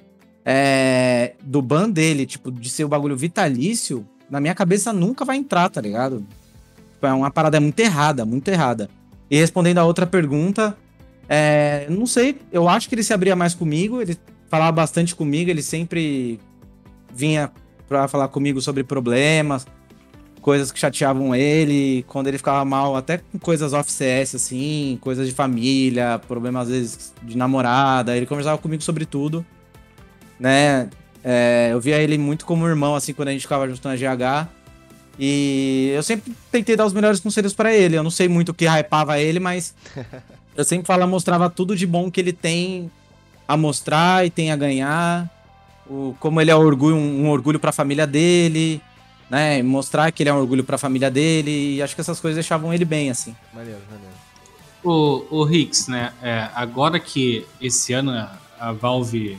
é, 0.44 1.34
do 1.42 1.60
ban 1.60 1.90
dele, 1.90 2.24
tipo, 2.24 2.50
de 2.50 2.70
ser 2.70 2.84
o 2.84 2.88
bagulho 2.88 3.14
vitalício, 3.16 4.06
na 4.30 4.40
minha 4.40 4.54
cabeça 4.54 4.92
nunca 4.92 5.24
vai 5.24 5.36
entrar, 5.36 5.68
tá 5.68 5.80
ligado? 5.80 6.24
Tipo, 6.94 7.06
É 7.06 7.12
uma 7.12 7.30
parada 7.30 7.60
muito 7.60 7.78
errada, 7.80 8.24
muito 8.24 8.48
errada. 8.48 8.88
E 9.30 9.36
respondendo 9.36 9.76
a 9.78 9.84
outra 9.84 10.06
pergunta, 10.06 10.74
é, 11.28 11.86
não 11.90 12.06
sei, 12.06 12.38
eu 12.50 12.66
acho 12.66 12.88
que 12.88 12.94
ele 12.94 13.02
se 13.02 13.12
abria 13.12 13.36
mais 13.36 13.54
comigo, 13.54 14.00
ele 14.00 14.16
falava 14.48 14.72
bastante 14.72 15.14
comigo, 15.14 15.50
ele 15.50 15.60
sempre 15.62 16.40
vinha 17.14 17.50
pra 17.88 18.06
falar 18.08 18.28
comigo 18.28 18.60
sobre 18.60 18.84
problemas, 18.84 19.66
coisas 20.40 20.70
que 20.70 20.78
chateavam 20.78 21.34
ele, 21.34 22.04
quando 22.08 22.28
ele 22.28 22.38
ficava 22.38 22.64
mal, 22.64 22.96
até 22.96 23.18
com 23.18 23.38
coisas 23.38 23.72
off-CS, 23.72 24.34
assim, 24.34 24.98
coisas 25.00 25.26
de 25.26 25.34
família, 25.34 26.20
problemas 26.26 26.68
às 26.68 26.68
vezes 26.68 27.14
de 27.22 27.36
namorada, 27.36 28.16
ele 28.16 28.26
conversava 28.26 28.58
comigo 28.58 28.82
sobre 28.82 29.04
tudo, 29.04 29.44
né? 30.38 30.88
É, 31.22 31.70
eu 31.72 31.80
via 31.80 31.96
ele 31.96 32.16
muito 32.16 32.46
como 32.46 32.66
irmão, 32.66 32.94
assim, 32.94 33.12
quando 33.12 33.28
a 33.28 33.32
gente 33.32 33.42
ficava 33.42 33.68
junto 33.68 33.86
na 33.86 33.96
GH. 33.96 34.48
E 35.18 35.90
eu 35.94 36.02
sempre 36.02 36.32
tentei 36.50 36.76
dar 36.76 36.86
os 36.86 36.92
melhores 36.92 37.18
conselhos 37.18 37.52
pra 37.52 37.74
ele. 37.74 37.96
Eu 37.96 38.04
não 38.04 38.10
sei 38.10 38.28
muito 38.28 38.50
o 38.50 38.54
que 38.54 38.66
hypava 38.66 39.18
ele, 39.18 39.40
mas 39.40 39.74
eu 40.56 40.64
sempre 40.64 40.86
falo, 40.86 41.06
mostrava 41.08 41.50
tudo 41.50 41.76
de 41.76 41.86
bom 41.86 42.10
que 42.10 42.20
ele 42.20 42.32
tem 42.32 42.90
a 43.46 43.56
mostrar 43.56 44.24
e 44.24 44.30
tem 44.30 44.52
a 44.52 44.56
ganhar. 44.56 45.28
O, 45.88 46.14
como 46.20 46.40
ele 46.40 46.50
é 46.50 46.54
orgulho, 46.56 46.96
um 46.96 47.28
orgulho 47.30 47.58
pra 47.58 47.72
família 47.72 48.06
dele, 48.06 48.80
né? 49.30 49.62
Mostrar 49.62 50.10
que 50.12 50.22
ele 50.22 50.30
é 50.30 50.32
um 50.34 50.38
orgulho 50.38 50.62
pra 50.64 50.76
família 50.78 51.10
dele. 51.10 51.76
E 51.76 51.82
acho 51.82 51.94
que 51.94 52.00
essas 52.00 52.20
coisas 52.20 52.36
deixavam 52.36 52.72
ele 52.74 52.84
bem, 52.84 53.10
assim. 53.10 53.34
Maneiro, 53.54 53.80
maneiro. 53.90 54.14
O, 54.84 55.24
o 55.42 55.50
Hicks, 55.50 55.88
né? 55.88 56.12
é, 56.22 56.48
agora 56.54 57.00
que 57.00 57.44
esse 57.60 57.92
ano 57.92 58.10
a- 58.12 58.38
a 58.60 58.72
Valve, 58.72 59.38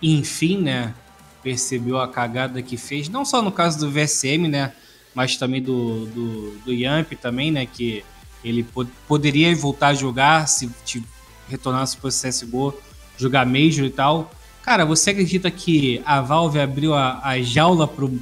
enfim, 0.00 0.58
né? 0.58 0.94
Percebeu 1.42 1.98
a 2.00 2.08
cagada 2.08 2.62
que 2.62 2.76
fez, 2.76 3.08
não 3.08 3.24
só 3.24 3.42
no 3.42 3.50
caso 3.52 3.78
do 3.80 3.90
VSM, 3.90 4.48
né? 4.48 4.72
Mas 5.14 5.36
também 5.36 5.60
do, 5.62 6.06
do, 6.06 6.50
do 6.64 6.72
Yamp 6.72 7.12
também, 7.20 7.50
né? 7.50 7.66
Que 7.66 8.04
ele 8.44 8.62
po- 8.62 8.86
poderia 9.06 9.54
voltar 9.54 9.88
a 9.88 9.94
jogar 9.94 10.46
se 10.48 10.68
te- 10.84 11.04
retornasse 11.48 11.96
pro 11.96 12.08
CSGO, 12.10 12.74
jogar 13.16 13.44
Major 13.46 13.84
e 13.84 13.90
tal. 13.90 14.30
Cara, 14.62 14.84
você 14.84 15.10
acredita 15.10 15.50
que 15.50 16.00
a 16.04 16.20
Valve 16.20 16.60
abriu 16.60 16.94
a, 16.94 17.20
a 17.22 17.42
jaula 17.42 17.86
pro, 17.86 18.18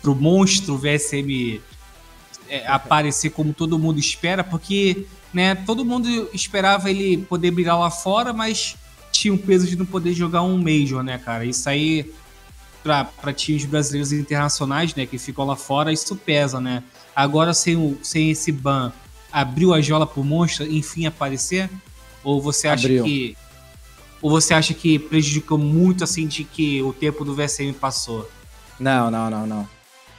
pro 0.00 0.14
monstro 0.14 0.76
VSM 0.76 1.60
é, 2.48 2.66
aparecer 2.66 3.30
como 3.30 3.52
todo 3.52 3.78
mundo 3.78 3.98
espera? 3.98 4.42
Porque 4.42 5.06
né? 5.32 5.54
Todo 5.54 5.84
mundo 5.84 6.28
esperava 6.34 6.90
ele 6.90 7.18
poder 7.18 7.50
brigar 7.50 7.78
lá 7.78 7.90
fora, 7.90 8.32
mas 8.32 8.76
tinha 9.10 9.32
um 9.32 9.38
peso 9.38 9.66
de 9.66 9.76
não 9.76 9.86
poder 9.86 10.12
jogar 10.12 10.42
um 10.42 10.58
Major, 10.58 11.02
né, 11.02 11.18
cara? 11.18 11.44
Isso 11.44 11.68
aí, 11.68 12.12
pra, 12.82 13.04
pra 13.04 13.32
times 13.32 13.64
brasileiros 13.64 14.12
e 14.12 14.16
internacionais, 14.16 14.94
né, 14.94 15.06
que 15.06 15.18
ficam 15.18 15.46
lá 15.46 15.56
fora, 15.56 15.92
isso 15.92 16.14
pesa, 16.16 16.60
né? 16.60 16.82
Agora, 17.14 17.54
sem, 17.54 17.76
o, 17.76 17.98
sem 18.02 18.30
esse 18.30 18.52
ban, 18.52 18.92
abriu 19.30 19.72
a 19.72 19.80
jola 19.80 20.06
pro 20.06 20.22
monstro, 20.22 20.66
enfim, 20.70 21.06
aparecer? 21.06 21.70
Ou 22.22 22.40
você 22.40 22.68
acha 22.68 22.86
Abriu. 22.86 23.04
que... 23.04 23.36
Ou 24.22 24.30
você 24.30 24.54
acha 24.54 24.72
que 24.72 24.98
prejudicou 24.98 25.58
muito, 25.58 26.04
assim, 26.04 26.26
de 26.26 26.44
que 26.44 26.80
o 26.82 26.92
tempo 26.92 27.24
do 27.24 27.34
VSM 27.34 27.72
passou? 27.72 28.30
Não, 28.78 29.10
não, 29.10 29.28
não, 29.28 29.46
não. 29.46 29.68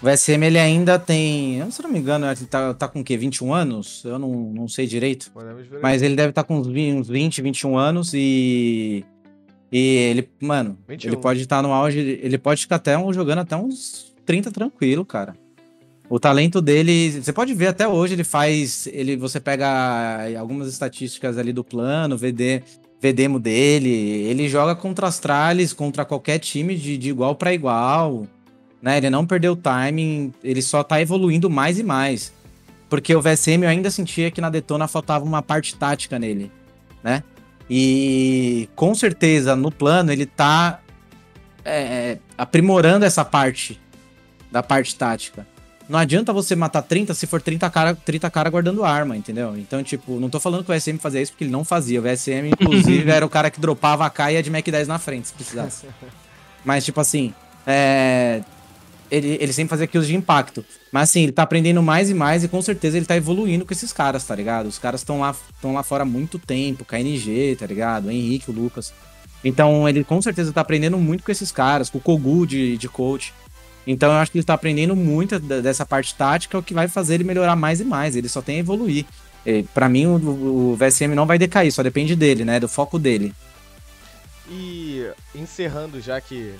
O 0.01 0.05
VSM 0.05 0.43
ele 0.45 0.59
ainda 0.59 0.99
tem. 0.99 1.59
eu, 1.59 1.71
Se 1.71 1.81
eu 1.81 1.83
não 1.85 1.91
me 1.93 1.99
engano, 1.99 2.25
ele 2.29 2.45
tá, 2.45 2.73
tá 2.73 2.87
com 2.89 2.99
o 2.99 3.03
quê? 3.03 3.15
21 3.15 3.53
anos? 3.53 4.03
Eu 4.03 4.19
não, 4.19 4.29
não 4.53 4.67
sei 4.67 4.85
direito. 4.85 5.31
Mas 5.81 6.01
ele 6.01 6.15
deve 6.15 6.29
estar 6.31 6.43
com 6.43 6.57
uns 6.57 6.67
vi- 6.67 6.91
uns 6.91 7.07
20, 7.07 7.41
21 7.41 7.77
anos 7.77 8.11
e. 8.13 9.05
E 9.71 9.79
ele, 10.11 10.29
mano, 10.41 10.77
21. 10.87 11.09
ele 11.09 11.17
pode 11.21 11.41
estar 11.41 11.63
no 11.63 11.71
auge, 11.73 11.97
ele 11.97 12.37
pode 12.37 12.61
ficar 12.61 12.75
até 12.75 12.95
um- 12.97 13.11
jogando 13.13 13.39
até 13.39 13.55
uns 13.55 14.13
30 14.25 14.51
tranquilo, 14.51 15.03
cara. 15.05 15.35
O 16.09 16.19
talento 16.19 16.61
dele, 16.61 17.09
você 17.21 17.33
pode 17.33 17.53
ver 17.55 17.67
até 17.67 17.87
hoje, 17.87 18.13
ele 18.13 18.23
faz. 18.25 18.85
Ele, 18.91 19.15
você 19.15 19.39
pega 19.39 20.27
algumas 20.37 20.67
estatísticas 20.67 21.37
ali 21.37 21.51
do 21.53 21.63
plano, 21.63 22.17
VD, 22.17 22.61
VDemo 23.03 23.39
dele. 23.39 23.89
Ele 23.89 24.47
joga 24.47 24.75
contra 24.75 25.07
as 25.07 25.19
trales, 25.19 25.73
contra 25.73 26.05
qualquer 26.05 26.39
time 26.39 26.75
de, 26.75 26.97
de 26.97 27.09
igual 27.09 27.35
para 27.35 27.53
igual. 27.53 28.25
Né? 28.81 28.97
Ele 28.97 29.09
não 29.09 29.25
perdeu 29.25 29.53
o 29.53 29.57
timing, 29.57 30.33
ele 30.41 30.61
só 30.61 30.83
tá 30.83 31.01
evoluindo 31.01 31.49
mais 31.49 31.77
e 31.77 31.83
mais. 31.83 32.31
Porque 32.89 33.13
o 33.13 33.21
VSM 33.21 33.63
eu 33.63 33.69
ainda 33.69 33.91
sentia 33.91 34.31
que 34.31 34.39
na 34.39 34.49
Detona 34.49 34.87
faltava 34.87 35.25
uma 35.25 35.41
parte 35.41 35.75
tática 35.75 36.19
nele, 36.19 36.51
né? 37.03 37.23
E 37.67 38.69
com 38.75 38.93
certeza 38.93 39.55
no 39.55 39.71
plano 39.71 40.11
ele 40.11 40.27
tá 40.27 40.79
é, 41.65 42.19
aprimorando 42.37 43.03
essa 43.03 43.25
parte 43.25 43.81
da 44.51 44.61
parte 44.61 44.95
tática. 44.95 45.47
Não 45.93 45.99
adianta 45.99 46.33
você 46.33 46.55
matar 46.55 46.81
30 46.81 47.13
se 47.13 47.27
for 47.27 47.39
30 47.39 47.69
cara, 47.69 47.93
30 47.93 48.27
cara 48.31 48.49
guardando 48.49 48.83
arma, 48.83 49.15
entendeu? 49.15 49.55
Então, 49.55 49.83
tipo, 49.83 50.19
não 50.19 50.27
tô 50.27 50.39
falando 50.39 50.63
que 50.63 50.71
o 50.71 50.75
VSM 50.75 50.97
fazia 50.97 51.21
isso 51.21 51.31
porque 51.31 51.43
ele 51.43 51.51
não 51.51 51.63
fazia. 51.63 51.99
O 51.99 52.01
VSM, 52.01 52.49
inclusive, 52.59 53.07
era 53.11 53.23
o 53.23 53.29
cara 53.29 53.51
que 53.51 53.59
dropava 53.59 54.03
a 54.03 54.09
K 54.09 54.31
e 54.31 54.41
de 54.41 54.49
Mac 54.49 54.65
10 54.65 54.87
na 54.87 54.97
frente, 54.97 55.27
se 55.27 55.33
precisasse. 55.35 55.85
Mas, 56.65 56.83
tipo 56.83 56.99
assim, 56.99 57.31
é, 57.67 58.41
ele, 59.11 59.37
ele 59.39 59.53
sempre 59.53 59.69
fazia 59.69 59.85
kills 59.85 60.07
de 60.07 60.15
impacto. 60.15 60.65
Mas 60.91 61.11
assim, 61.11 61.21
ele 61.21 61.31
tá 61.31 61.43
aprendendo 61.43 61.83
mais 61.83 62.09
e 62.09 62.15
mais 62.15 62.43
e 62.43 62.47
com 62.47 62.59
certeza 62.59 62.97
ele 62.97 63.05
tá 63.05 63.15
evoluindo 63.15 63.63
com 63.63 63.71
esses 63.71 63.93
caras, 63.93 64.23
tá 64.23 64.35
ligado? 64.35 64.65
Os 64.65 64.79
caras 64.79 65.01
estão 65.01 65.19
lá, 65.19 65.35
tão 65.61 65.75
lá 65.75 65.83
fora 65.83 66.01
há 66.01 66.07
muito 66.07 66.39
tempo, 66.39 66.83
KNG, 66.83 67.55
tá 67.59 67.67
ligado? 67.67 68.07
O 68.07 68.11
Henrique, 68.11 68.49
o 68.49 68.53
Lucas. 68.53 68.91
Então 69.43 69.87
ele 69.87 70.03
com 70.03 70.19
certeza 70.23 70.51
tá 70.51 70.61
aprendendo 70.61 70.97
muito 70.97 71.23
com 71.23 71.31
esses 71.31 71.51
caras, 71.51 71.87
com 71.87 71.99
o 71.99 72.01
Kogu 72.01 72.47
de, 72.47 72.77
de 72.77 72.89
coach. 72.89 73.31
Então 73.85 74.11
eu 74.11 74.17
acho 74.17 74.31
que 74.31 74.37
ele 74.37 74.45
tá 74.45 74.53
aprendendo 74.53 74.95
muito 74.95 75.39
dessa 75.39 75.85
parte 75.85 76.15
tática, 76.15 76.57
o 76.57 76.63
que 76.63 76.73
vai 76.73 76.87
fazer 76.87 77.15
ele 77.15 77.23
melhorar 77.23 77.55
mais 77.55 77.81
e 77.81 77.83
mais. 77.83 78.15
Ele 78.15 78.29
só 78.29 78.41
tem 78.41 78.57
a 78.57 78.59
evoluir. 78.59 79.05
E, 79.45 79.63
Pra 79.73 79.89
mim, 79.89 80.05
o, 80.05 80.71
o 80.71 80.75
VSM 80.75 81.13
não 81.13 81.25
vai 81.25 81.37
decair, 81.37 81.71
só 81.71 81.83
depende 81.83 82.15
dele, 82.15 82.45
né? 82.45 82.59
Do 82.59 82.69
foco 82.69 82.97
dele. 82.97 83.33
E 84.49 85.09
encerrando 85.33 85.99
já 86.01 86.19
que. 86.19 86.53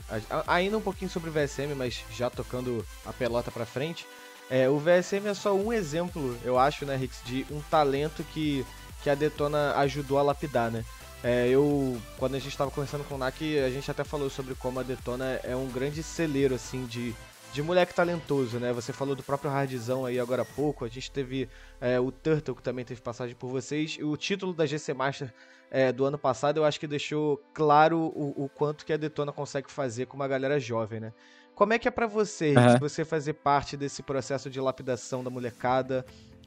Ainda 0.47 0.77
um 0.77 0.81
pouquinho 0.81 1.11
sobre 1.11 1.29
o 1.29 1.33
VSM, 1.33 1.75
mas 1.75 2.03
já 2.15 2.29
tocando 2.29 2.85
a 3.05 3.13
pelota 3.13 3.51
pra 3.51 3.65
frente. 3.65 4.05
É, 4.49 4.69
o 4.69 4.77
VSM 4.77 5.27
é 5.27 5.33
só 5.33 5.55
um 5.55 5.71
exemplo, 5.71 6.37
eu 6.43 6.59
acho, 6.59 6.85
né, 6.85 6.95
Rix, 6.95 7.21
de 7.25 7.45
um 7.49 7.61
talento 7.71 8.23
que, 8.33 8.65
que 9.01 9.09
a 9.09 9.15
Detona 9.15 9.73
ajudou 9.77 10.19
a 10.19 10.21
lapidar, 10.21 10.69
né? 10.69 10.83
É, 11.23 11.47
eu, 11.47 11.97
quando 12.17 12.35
a 12.35 12.39
gente 12.39 12.51
estava 12.51 12.69
conversando 12.69 13.05
com 13.05 13.15
o 13.15 13.17
Nak, 13.17 13.59
a 13.59 13.69
gente 13.69 13.89
até 13.89 14.03
falou 14.03 14.29
sobre 14.29 14.53
como 14.55 14.81
a 14.81 14.83
Detona 14.83 15.39
é 15.43 15.55
um 15.55 15.67
grande 15.67 16.03
celeiro, 16.03 16.53
assim, 16.53 16.85
de, 16.85 17.15
de 17.53 17.63
moleque 17.63 17.93
talentoso, 17.93 18.59
né? 18.59 18.73
Você 18.73 18.91
falou 18.91 19.15
do 19.15 19.23
próprio 19.23 19.49
Hardzão 19.49 20.05
aí 20.05 20.19
agora 20.19 20.41
há 20.41 20.45
pouco, 20.45 20.83
a 20.83 20.89
gente 20.89 21.09
teve 21.09 21.47
é, 21.79 21.97
o 21.97 22.11
Turtle, 22.11 22.53
que 22.53 22.61
também 22.61 22.83
teve 22.83 22.99
passagem 22.99 23.33
por 23.35 23.49
vocês, 23.49 23.95
e 23.97 24.03
o 24.03 24.17
título 24.17 24.53
da 24.53 24.65
GC 24.65 24.93
Master 24.93 25.33
é, 25.71 25.93
do 25.93 26.03
ano 26.03 26.17
passado 26.17 26.57
eu 26.57 26.65
acho 26.65 26.77
que 26.77 26.85
deixou 26.85 27.41
claro 27.53 27.97
o, 27.97 28.43
o, 28.43 28.49
quanto 28.49 28.85
que 28.85 28.91
a 28.91 28.97
Detona 28.97 29.31
consegue 29.31 29.71
fazer 29.71 30.07
com 30.07 30.17
uma 30.17 30.27
galera 30.27 30.59
jovem, 30.59 30.99
né? 30.99 31.13
Como 31.55 31.71
é 31.71 31.79
que 31.79 31.87
é 31.87 31.91
para 31.91 32.05
você, 32.05 32.53
uhum. 32.57 32.79
você 32.79 33.05
fazer 33.05 33.33
parte 33.33 33.77
desse 33.77 34.03
processo 34.03 34.49
de 34.49 34.59
lapidação 34.59 35.23
da 35.23 35.29
molecada? 35.29 36.05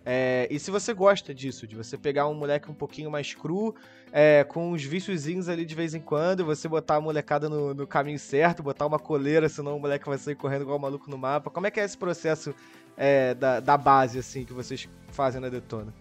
É, 0.09 0.47
e 0.49 0.59
se 0.61 0.71
você 0.71 0.95
gosta 0.95 1.35
disso, 1.35 1.67
de 1.67 1.75
você 1.75 1.99
pegar 1.99 2.29
um 2.29 2.35
moleque 2.35 2.71
um 2.71 2.75
pouquinho 2.75 3.11
mais 3.11 3.35
cru, 3.35 3.75
é, 4.13 4.45
com 4.45 4.71
uns 4.71 4.85
viciozinhos 4.85 5.49
ali 5.49 5.65
de 5.65 5.75
vez 5.75 5.97
em 5.97 6.01
quando, 6.01 6.45
você 6.45 6.69
botar 6.69 6.95
a 6.95 7.01
molecada 7.01 7.49
no, 7.49 7.75
no, 7.75 7.89
caminho 7.89 8.19
certo, 8.19 8.63
botar 8.63 8.87
uma 8.87 9.01
coleira, 9.01 9.49
senão 9.49 9.77
o 9.77 9.81
moleque 9.81 10.09
vai 10.09 10.17
sair 10.17 10.37
correndo 10.37 10.63
igual 10.63 10.79
um 10.79 10.81
maluco 10.81 11.11
no 11.11 11.19
mapa. 11.19 11.51
Como 11.51 11.67
é 11.67 11.73
que 11.73 11.81
é 11.81 11.85
esse 11.85 11.99
processo 11.99 12.55
é, 12.97 13.35
da, 13.35 13.59
da 13.59 13.77
base, 13.77 14.21
assim, 14.21 14.45
que 14.45 14.53
vocês 14.53 14.89
fazem 15.09 15.41
na 15.41 15.49
Detona? 15.49 15.93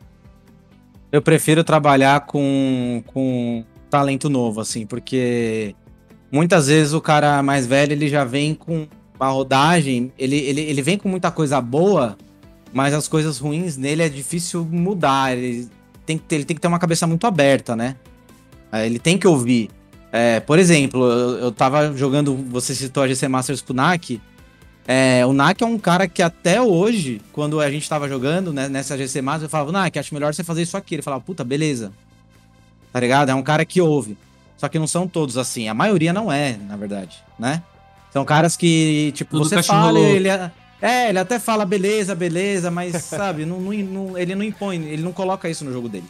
Eu 1.11 1.23
prefiro 1.23 1.63
trabalhar 1.63 2.27
com, 2.27 3.03
com 3.07 3.65
talento 3.89 4.29
novo, 4.29 4.61
assim, 4.61 4.85
porque 4.85 5.75
muitas 6.31 6.67
vezes 6.67 6.93
o 6.93 7.01
cara 7.01 7.41
mais 7.41 7.65
velho, 7.65 7.93
ele 7.93 8.07
já 8.07 8.23
vem 8.23 8.53
com 8.53 8.87
uma 9.19 9.29
rodagem, 9.29 10.13
ele, 10.15 10.37
ele, 10.37 10.61
ele 10.61 10.81
vem 10.83 10.95
com 10.95 11.09
muita 11.09 11.31
coisa 11.31 11.59
boa, 11.59 12.15
mas 12.75 12.93
as 12.93 13.07
coisas 13.07 13.39
ruins 13.39 13.77
nele 13.77 14.03
é 14.03 14.09
difícil 14.09 14.67
mudar. 14.69 15.33
Ele 15.33 15.69
tem 16.05 16.17
que 16.17 16.25
ter, 16.25 16.35
ele 16.35 16.43
tem 16.43 16.53
que 16.53 16.61
ter 16.61 16.67
uma 16.67 16.77
cabeça 16.77 17.07
muito 17.07 17.25
aberta, 17.25 17.73
né? 17.73 17.95
É, 18.69 18.85
ele 18.85 18.99
tem 18.99 19.17
que 19.17 19.25
ouvir. 19.25 19.69
É, 20.11 20.41
por 20.41 20.59
exemplo, 20.59 21.09
eu, 21.09 21.37
eu 21.37 21.51
tava 21.53 21.95
jogando, 21.95 22.35
você 22.35 22.75
citou 22.75 23.01
a 23.01 23.07
GC 23.07 23.29
Masters 23.29 23.61
com 23.61 23.71
o 23.71 23.75
NAC. 23.77 24.21
É, 24.85 25.25
o 25.25 25.31
NAC 25.31 25.63
é 25.63 25.65
um 25.65 25.79
cara 25.79 26.05
que 26.05 26.21
até 26.21 26.61
hoje, 26.61 27.21
quando 27.31 27.61
a 27.61 27.71
gente 27.71 27.87
tava 27.87 28.09
jogando 28.09 28.51
né, 28.51 28.67
nessa 28.67 28.97
GC 28.97 29.21
Masters, 29.21 29.43
eu 29.43 29.49
falava, 29.49 29.71
NAC, 29.71 29.97
acho 29.97 30.13
melhor 30.13 30.33
você 30.33 30.43
fazer 30.43 30.63
isso 30.63 30.75
aqui. 30.75 30.95
Ele 30.95 31.01
falava, 31.01 31.23
puta, 31.23 31.45
beleza. 31.45 31.93
Tá 32.91 32.99
ligado? 32.99 33.29
É 33.29 33.35
um 33.35 33.43
cara 33.43 33.63
que 33.63 33.79
ouve. 33.79 34.17
Só 34.57 34.67
que 34.67 34.77
não 34.77 34.87
são 34.87 35.07
todos 35.07 35.37
assim. 35.37 35.69
A 35.69 35.73
maioria 35.73 36.11
não 36.11 36.29
é, 36.29 36.57
na 36.67 36.75
verdade, 36.75 37.23
né? 37.39 37.63
São 38.11 38.25
caras 38.25 38.57
que, 38.57 39.13
tipo, 39.15 39.37
Tudo 39.37 39.47
você 39.47 39.63
fala, 39.63 39.97
ele, 39.97 40.27
é 40.81 41.09
ele 41.09 41.19
até 41.19 41.39
fala 41.39 41.65
beleza, 41.65 42.13
beleza, 42.13 42.69
mas 42.69 42.95
sabe, 43.03 43.45
não, 43.45 43.59
não, 43.59 43.73
não, 43.73 44.17
ele 44.17 44.35
não 44.35 44.43
impõe, 44.43 44.75
ele 44.83 45.01
não 45.01 45.13
coloca 45.13 45.49
isso 45.49 45.63
no 45.65 45.71
jogo 45.71 45.89
dele, 45.89 46.07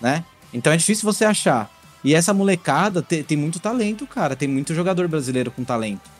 né? 0.00 0.24
Então 0.52 0.72
é 0.72 0.76
difícil 0.76 1.10
você 1.10 1.24
achar. 1.24 1.70
E 2.04 2.14
essa 2.14 2.34
molecada 2.34 3.00
tem, 3.00 3.22
tem 3.22 3.36
muito 3.36 3.60
talento, 3.60 4.06
cara. 4.06 4.34
Tem 4.34 4.48
muito 4.48 4.74
jogador 4.74 5.06
brasileiro 5.08 5.50
com 5.50 5.64
talento. 5.64 6.10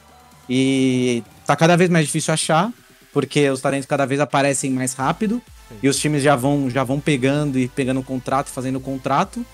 E 0.49 1.23
tá 1.45 1.57
cada 1.57 1.77
vez 1.77 1.91
mais 1.91 2.07
difícil 2.07 2.33
achar, 2.33 2.73
porque 3.13 3.49
os 3.51 3.61
talentos 3.61 3.87
cada 3.87 4.07
vez 4.07 4.21
aparecem 4.21 4.71
mais 4.71 4.95
rápido. 4.95 5.43
Sim. 5.69 5.77
E 5.83 5.89
os 5.89 5.99
times 5.99 6.23
já 6.23 6.37
vão, 6.37 6.71
já 6.71 6.85
vão 6.85 7.01
pegando 7.01 7.59
e 7.59 7.69
pegando 7.69 8.03
contrato, 8.03 8.49
fazendo 8.49 8.81
contrato. 8.81 9.45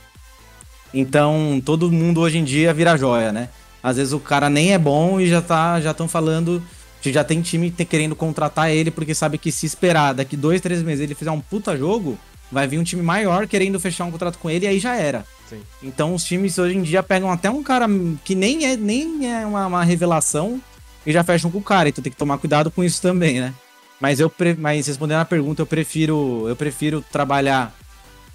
Então, 0.92 1.60
todo 1.64 1.90
mundo 1.90 2.20
hoje 2.20 2.38
em 2.38 2.44
dia 2.44 2.72
vira 2.72 2.96
joia, 2.96 3.32
né? 3.32 3.48
Às 3.82 3.96
vezes 3.96 4.12
o 4.12 4.20
cara 4.20 4.50
nem 4.50 4.72
é 4.72 4.78
bom 4.78 5.20
e 5.20 5.28
já 5.28 5.40
tá 5.40 5.80
já 5.80 5.92
estão 5.92 6.08
falando 6.08 6.62
já 7.02 7.22
tem 7.24 7.40
time 7.40 7.70
querendo 7.70 8.16
contratar 8.16 8.70
ele 8.70 8.90
porque 8.90 9.14
sabe 9.14 9.38
que 9.38 9.52
se 9.52 9.66
esperar 9.66 10.14
daqui 10.14 10.36
dois, 10.36 10.60
três 10.60 10.82
meses 10.82 11.02
ele 11.02 11.14
fizer 11.14 11.30
um 11.30 11.40
puta 11.40 11.76
jogo, 11.76 12.18
vai 12.50 12.66
vir 12.66 12.78
um 12.78 12.84
time 12.84 13.02
maior 13.02 13.46
querendo 13.46 13.78
fechar 13.78 14.04
um 14.04 14.10
contrato 14.10 14.38
com 14.38 14.50
ele 14.50 14.66
e 14.66 14.68
aí 14.68 14.78
já 14.78 14.96
era. 14.96 15.24
Sim. 15.48 15.60
Então 15.82 16.14
os 16.14 16.24
times 16.24 16.58
hoje 16.58 16.76
em 16.76 16.82
dia 16.82 17.02
pegam 17.02 17.30
até 17.30 17.48
um 17.50 17.62
cara 17.62 17.86
que 18.24 18.34
nem 18.34 18.66
é, 18.66 18.76
nem 18.76 19.32
é 19.32 19.46
uma, 19.46 19.66
uma 19.66 19.84
revelação 19.84 20.60
e 21.06 21.12
já 21.12 21.22
fecham 21.22 21.50
com 21.50 21.58
o 21.58 21.62
cara. 21.62 21.88
Então 21.88 22.02
tem 22.02 22.12
que 22.12 22.18
tomar 22.18 22.38
cuidado 22.38 22.70
com 22.70 22.82
isso 22.82 23.00
também, 23.00 23.40
né? 23.40 23.54
Mas 24.00 24.20
eu 24.20 24.32
mas 24.58 24.86
respondendo 24.86 25.20
a 25.20 25.24
pergunta, 25.24 25.62
eu 25.62 25.66
prefiro 25.66 26.48
eu 26.48 26.56
prefiro 26.56 27.04
trabalhar 27.12 27.74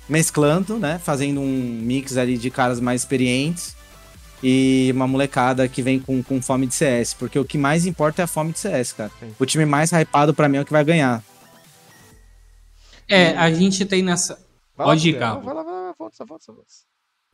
mesclando, 0.08 0.78
né, 0.78 1.00
fazendo 1.02 1.40
um 1.40 1.80
mix 1.82 2.18
ali 2.18 2.38
de 2.38 2.50
caras 2.50 2.82
mais 2.82 3.02
experientes 3.02 3.74
e 4.44 4.92
uma 4.94 5.08
molecada 5.08 5.68
que 5.70 5.82
vem 5.82 6.00
com, 6.00 6.22
com 6.22 6.42
fome 6.42 6.68
de 6.68 6.76
CS. 6.76 7.14
Porque 7.14 7.40
o 7.40 7.46
que 7.46 7.58
mais 7.58 7.86
importa 7.86 8.22
é 8.22 8.26
a 8.26 8.28
fome 8.28 8.52
de 8.52 8.60
CS, 8.60 8.92
cara. 8.92 9.12
Sim. 9.20 9.34
O 9.40 9.46
time 9.46 9.66
mais 9.66 9.92
hypado 9.92 10.34
para 10.34 10.50
mim 10.50 10.58
é 10.58 10.62
o 10.62 10.66
que 10.66 10.74
vai 10.74 10.84
ganhar. 10.84 11.24
É, 13.08 13.30
a 13.38 13.52
gente 13.52 13.86
tem 13.86 14.04
nessa. 14.04 14.38
Vai 14.76 14.88
Pode 14.88 15.10
ir, 15.10 15.18
Carlos. 15.18 15.46
Vai 15.46 15.54
lá, 15.54 15.64
vai 15.64 15.74
lá, 15.74 15.96
volta, 15.98 16.26
volta, 16.26 16.52
volta. 16.52 16.74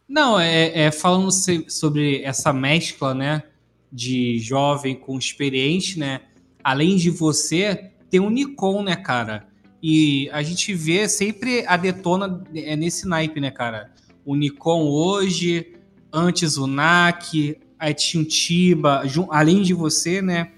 Não, 0.07 0.39
é, 0.39 0.86
é 0.86 0.91
falando 0.91 1.32
sobre 1.68 2.22
essa 2.24 2.53
mescla, 2.53 3.14
né? 3.14 3.43
De 3.91 4.38
jovem 4.39 4.95
com 4.95 5.18
experiente, 5.18 5.97
né? 5.97 6.22
Além 6.64 6.95
de 6.95 7.10
você, 7.10 7.91
tem 8.10 8.20
um 8.20 8.30
Nikon, 8.30 8.84
né, 8.84 8.95
cara? 8.95 9.47
E 9.82 10.30
a 10.32 10.43
gente 10.43 10.74
vê 10.74 11.07
sempre 11.07 11.66
a 11.66 11.78
detona 11.78 12.43
é 12.53 12.76
nesse 12.76 13.07
naipe, 13.07 13.39
né, 13.39 13.49
cara? 13.49 13.91
O 14.26 14.36
Nikon 14.36 14.84
hoje, 14.84 15.78
antes 16.12 16.57
o 16.57 16.68
NAC, 16.68 17.57
aí 17.78 17.93
tinha 17.93 18.24
o 18.24 18.26
Tiba, 18.26 19.03
além 19.30 19.62
de 19.62 19.74
você, 19.74 20.22
né? 20.22 20.51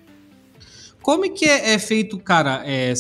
Como 1.01 1.25
é 1.25 1.29
que 1.29 1.45
é, 1.45 1.73
é 1.73 1.79
feito, 1.79 2.17
cara? 2.19 2.61
É, 2.65 2.93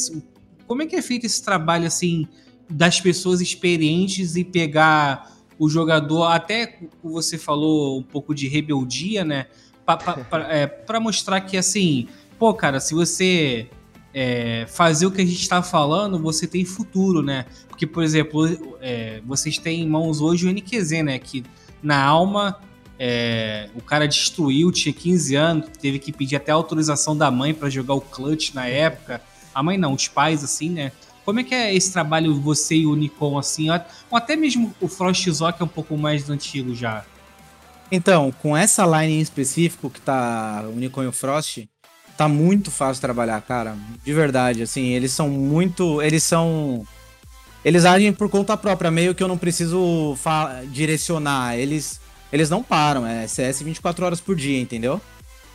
como 0.67 0.81
é 0.81 0.85
que 0.85 0.95
é 0.95 1.01
feito 1.01 1.25
esse 1.25 1.43
trabalho, 1.43 1.85
assim, 1.85 2.27
das 2.69 2.99
pessoas 2.99 3.41
experientes 3.41 4.35
e 4.35 4.43
pegar 4.43 5.31
o 5.59 5.69
jogador, 5.69 6.23
até 6.23 6.79
você 7.03 7.37
falou 7.37 7.99
um 7.99 8.03
pouco 8.03 8.33
de 8.33 8.47
rebeldia, 8.47 9.23
né? 9.23 9.45
Para 9.85 10.47
é, 10.49 10.99
mostrar 10.99 11.41
que, 11.41 11.57
assim, 11.57 12.07
pô, 12.39 12.53
cara, 12.53 12.79
se 12.79 12.95
você 12.95 13.67
é, 14.13 14.65
fazer 14.67 15.05
o 15.05 15.11
que 15.11 15.21
a 15.21 15.25
gente 15.25 15.41
está 15.41 15.61
falando, 15.61 16.19
você 16.19 16.47
tem 16.47 16.65
futuro, 16.65 17.21
né? 17.21 17.45
Porque, 17.67 17.85
por 17.85 18.03
exemplo, 18.03 18.47
é, 18.81 19.21
vocês 19.25 19.57
têm 19.57 19.81
em 19.81 19.87
mãos 19.87 20.21
hoje 20.21 20.47
o 20.47 20.51
NQZ, 20.51 21.03
né? 21.03 21.19
Que 21.19 21.43
na 21.81 22.03
alma. 22.03 22.59
É, 22.99 23.69
o 23.73 23.81
cara 23.81 24.07
destruiu, 24.07 24.71
tinha 24.71 24.93
15 24.93 25.35
anos, 25.35 25.69
teve 25.81 25.97
que 25.97 26.11
pedir 26.11 26.35
até 26.35 26.51
autorização 26.51 27.17
da 27.17 27.31
mãe 27.31 27.53
para 27.53 27.69
jogar 27.69 27.95
o 27.95 28.01
clutch 28.01 28.53
na 28.53 28.67
época. 28.67 29.21
A 29.55 29.63
mãe 29.63 29.77
não, 29.77 29.93
os 29.93 30.07
pais, 30.07 30.43
assim, 30.43 30.69
né? 30.69 30.91
Como 31.25 31.39
é 31.39 31.43
que 31.43 31.53
é 31.53 31.73
esse 31.73 31.91
trabalho, 31.91 32.39
você 32.39 32.75
e 32.75 32.85
o 32.85 32.95
Nikon, 32.95 33.37
assim? 33.37 33.69
Ou 33.69 34.17
até 34.17 34.35
mesmo 34.35 34.73
o 34.79 34.87
Frost 34.87 35.27
Zoc 35.29 35.59
é 35.59 35.63
um 35.63 35.67
pouco 35.67 35.97
mais 35.97 36.29
antigo 36.29 36.75
já. 36.75 37.03
Então, 37.91 38.31
com 38.41 38.55
essa 38.55 38.85
line 38.85 39.13
em 39.13 39.19
específico, 39.19 39.89
que 39.89 39.99
tá 39.99 40.63
o 40.67 40.79
Nikon 40.79 41.03
e 41.03 41.07
o 41.07 41.11
Frost, 41.11 41.67
tá 42.15 42.27
muito 42.27 42.71
fácil 42.71 43.01
trabalhar, 43.01 43.41
cara. 43.41 43.75
De 44.03 44.13
verdade, 44.13 44.61
assim, 44.61 44.89
eles 44.89 45.11
são 45.11 45.29
muito. 45.29 46.01
Eles 46.01 46.23
são 46.23 46.85
eles 47.63 47.85
agem 47.85 48.11
por 48.11 48.29
conta 48.29 48.57
própria, 48.57 48.89
meio 48.89 49.13
que 49.13 49.21
eu 49.21 49.27
não 49.27 49.37
preciso 49.37 50.15
direcionar. 50.71 51.57
Eles, 51.57 51.99
eles 52.31 52.49
não 52.49 52.63
param, 52.63 53.05
é 53.05 53.27
CS 53.27 53.61
24 53.61 54.05
horas 54.05 54.21
por 54.21 54.35
dia, 54.35 54.59
entendeu? 54.59 54.99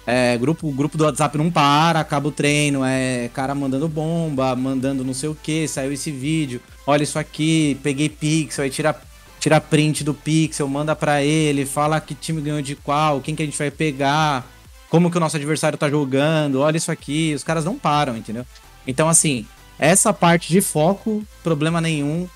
É, 0.07 0.39
grupo, 0.39 0.71
grupo 0.71 0.97
do 0.97 1.03
WhatsApp 1.03 1.37
não 1.37 1.51
para, 1.51 1.99
acaba 1.99 2.29
o 2.29 2.33
treino, 2.33 2.85
é 2.85 3.29
cara 3.35 3.57
mandando 3.57 3.89
bomba, 3.89 4.55
mandando 4.55 5.05
não 5.05 5.13
sei 5.13 5.29
o 5.29 5.35
que, 5.35 5.67
saiu 5.67 5.93
esse 5.93 6.13
vídeo, 6.13 6.61
olha 6.87 7.03
isso 7.03 7.19
aqui, 7.19 7.77
peguei 7.83 8.09
pixel, 8.09 8.63
aí 8.63 8.71
tira, 8.71 8.95
tira 9.41 9.61
print 9.61 10.05
do 10.05 10.15
pixel, 10.15 10.69
manda 10.69 10.95
para 10.95 11.25
ele, 11.25 11.67
fala 11.67 12.01
que 12.01 12.15
time 12.15 12.41
ganhou 12.41 12.63
de 12.63 12.77
qual, 12.77 13.21
quem 13.21 13.35
que 13.35 13.43
a 13.43 13.45
gente 13.45 13.59
vai 13.59 13.69
pegar, 13.69 14.47
como 14.89 15.11
que 15.11 15.17
o 15.17 15.21
nosso 15.21 15.37
adversário 15.37 15.77
tá 15.77 15.91
jogando, 15.91 16.61
olha 16.61 16.77
isso 16.77 16.93
aqui, 16.93 17.33
os 17.35 17.43
caras 17.43 17.65
não 17.65 17.77
param, 17.77 18.17
entendeu? 18.17 18.47
Então, 18.87 19.09
assim, 19.09 19.45
essa 19.79 20.13
parte 20.13 20.49
de 20.49 20.61
foco, 20.61 21.25
problema 21.43 21.81
nenhum. 21.81 22.29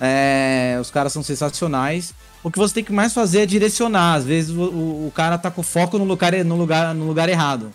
É, 0.00 0.78
os 0.80 0.90
caras 0.90 1.12
são 1.12 1.22
sensacionais. 1.22 2.14
O 2.42 2.50
que 2.50 2.58
você 2.58 2.74
tem 2.74 2.84
que 2.84 2.92
mais 2.92 3.12
fazer 3.12 3.40
é 3.40 3.46
direcionar. 3.46 4.14
Às 4.14 4.24
vezes 4.24 4.50
o, 4.50 4.62
o, 5.06 5.12
cara 5.14 5.36
tá 5.36 5.50
com 5.50 5.62
foco 5.62 5.98
no 5.98 6.04
lugar, 6.04 6.32
no, 6.44 6.56
lugar, 6.56 6.94
no 6.94 7.06
lugar 7.06 7.28
errado, 7.28 7.72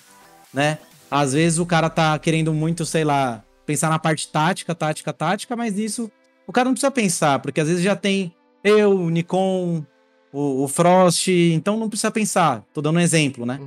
né? 0.54 0.80
Às 1.10 1.34
vezes 1.34 1.60
o 1.60 1.66
cara 1.66 1.90
tá 1.90 2.18
querendo 2.18 2.54
muito, 2.54 2.86
sei 2.86 3.04
lá, 3.04 3.44
pensar 3.66 3.90
na 3.90 4.00
parte 4.00 4.28
tática, 4.28 4.74
tática, 4.74 5.14
tática, 5.14 5.56
mas 5.56 5.78
isso 5.78 6.12
o 6.48 6.52
cara 6.52 6.66
não 6.66 6.74
precisa 6.74 6.92
pensar, 6.92 7.40
porque 7.40 7.62
às 7.62 7.68
vezes 7.68 7.84
já 7.84 7.96
tem 7.96 8.34
eu, 8.64 8.92
o 8.92 9.10
Nikon, 9.10 9.86
o, 10.34 10.64
o 10.64 10.68
Frost, 10.68 11.28
então 11.28 11.78
não 11.78 11.88
precisa 11.88 12.10
pensar. 12.10 12.64
Tô 12.74 12.82
dando 12.82 12.98
um 12.98 13.02
exemplo, 13.02 13.46
né? 13.46 13.60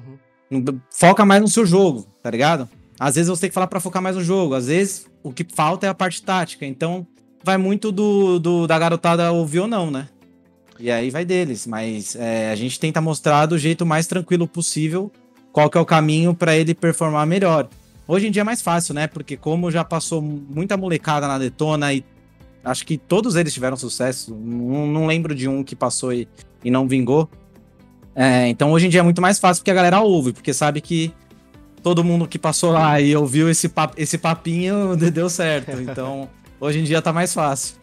Uhum. 0.50 0.80
Foca 0.90 1.24
mais 1.24 1.40
no 1.40 1.48
seu 1.48 1.64
jogo, 1.64 2.06
tá 2.22 2.30
ligado? 2.30 2.68
Às 2.98 3.14
vezes 3.14 3.28
você 3.28 3.42
tem 3.42 3.50
que 3.50 3.54
falar 3.54 3.68
para 3.68 3.80
focar 3.80 4.02
mais 4.02 4.16
no 4.16 4.24
jogo, 4.24 4.54
às 4.54 4.66
vezes 4.66 5.06
o 5.22 5.32
que 5.32 5.46
falta 5.54 5.86
é 5.86 5.88
a 5.88 5.94
parte 5.94 6.22
tática. 6.22 6.66
Então, 6.66 7.06
vai 7.44 7.56
muito 7.56 7.92
do, 7.92 8.38
do 8.38 8.66
da 8.66 8.78
garotada 8.78 9.30
ouvir 9.32 9.60
ou 9.60 9.68
não, 9.68 9.90
né? 9.90 10.08
E 10.78 10.90
aí 10.90 11.10
vai 11.10 11.24
deles. 11.24 11.66
Mas 11.66 12.16
é, 12.16 12.50
a 12.50 12.56
gente 12.56 12.78
tenta 12.78 13.00
mostrar 13.00 13.46
do 13.46 13.58
jeito 13.58 13.84
mais 13.84 14.06
tranquilo 14.06 14.46
possível 14.46 15.10
qual 15.52 15.68
que 15.68 15.76
é 15.76 15.80
o 15.80 15.86
caminho 15.86 16.34
para 16.34 16.56
ele 16.56 16.74
performar 16.74 17.26
melhor. 17.26 17.68
Hoje 18.06 18.26
em 18.26 18.30
dia 18.30 18.42
é 18.42 18.44
mais 18.44 18.62
fácil, 18.62 18.94
né? 18.94 19.06
Porque 19.06 19.36
como 19.36 19.70
já 19.70 19.84
passou 19.84 20.22
muita 20.22 20.76
molecada 20.76 21.26
na 21.26 21.38
Detona 21.38 21.92
e 21.92 22.04
acho 22.64 22.86
que 22.86 22.96
todos 22.96 23.36
eles 23.36 23.52
tiveram 23.52 23.76
sucesso. 23.76 24.34
Não, 24.34 24.86
não 24.86 25.06
lembro 25.06 25.34
de 25.34 25.48
um 25.48 25.62
que 25.62 25.76
passou 25.76 26.12
e, 26.12 26.28
e 26.64 26.70
não 26.70 26.88
vingou. 26.88 27.28
É, 28.14 28.48
então 28.48 28.72
hoje 28.72 28.86
em 28.86 28.88
dia 28.88 29.00
é 29.00 29.02
muito 29.02 29.22
mais 29.22 29.38
fácil 29.38 29.62
porque 29.62 29.70
a 29.70 29.74
galera 29.74 30.00
ouve, 30.00 30.32
porque 30.32 30.52
sabe 30.52 30.80
que 30.80 31.12
todo 31.88 32.04
mundo 32.04 32.28
que 32.28 32.38
passou 32.38 32.70
lá 32.70 33.00
e 33.00 33.16
ouviu 33.16 33.48
esse, 33.48 33.66
pap 33.66 33.94
esse 33.96 34.18
papinho 34.18 34.94
deu 35.10 35.30
certo. 35.30 35.72
Então 35.80 36.28
hoje 36.60 36.80
em 36.80 36.84
dia 36.84 37.00
tá 37.00 37.14
mais 37.14 37.32
fácil. 37.32 37.76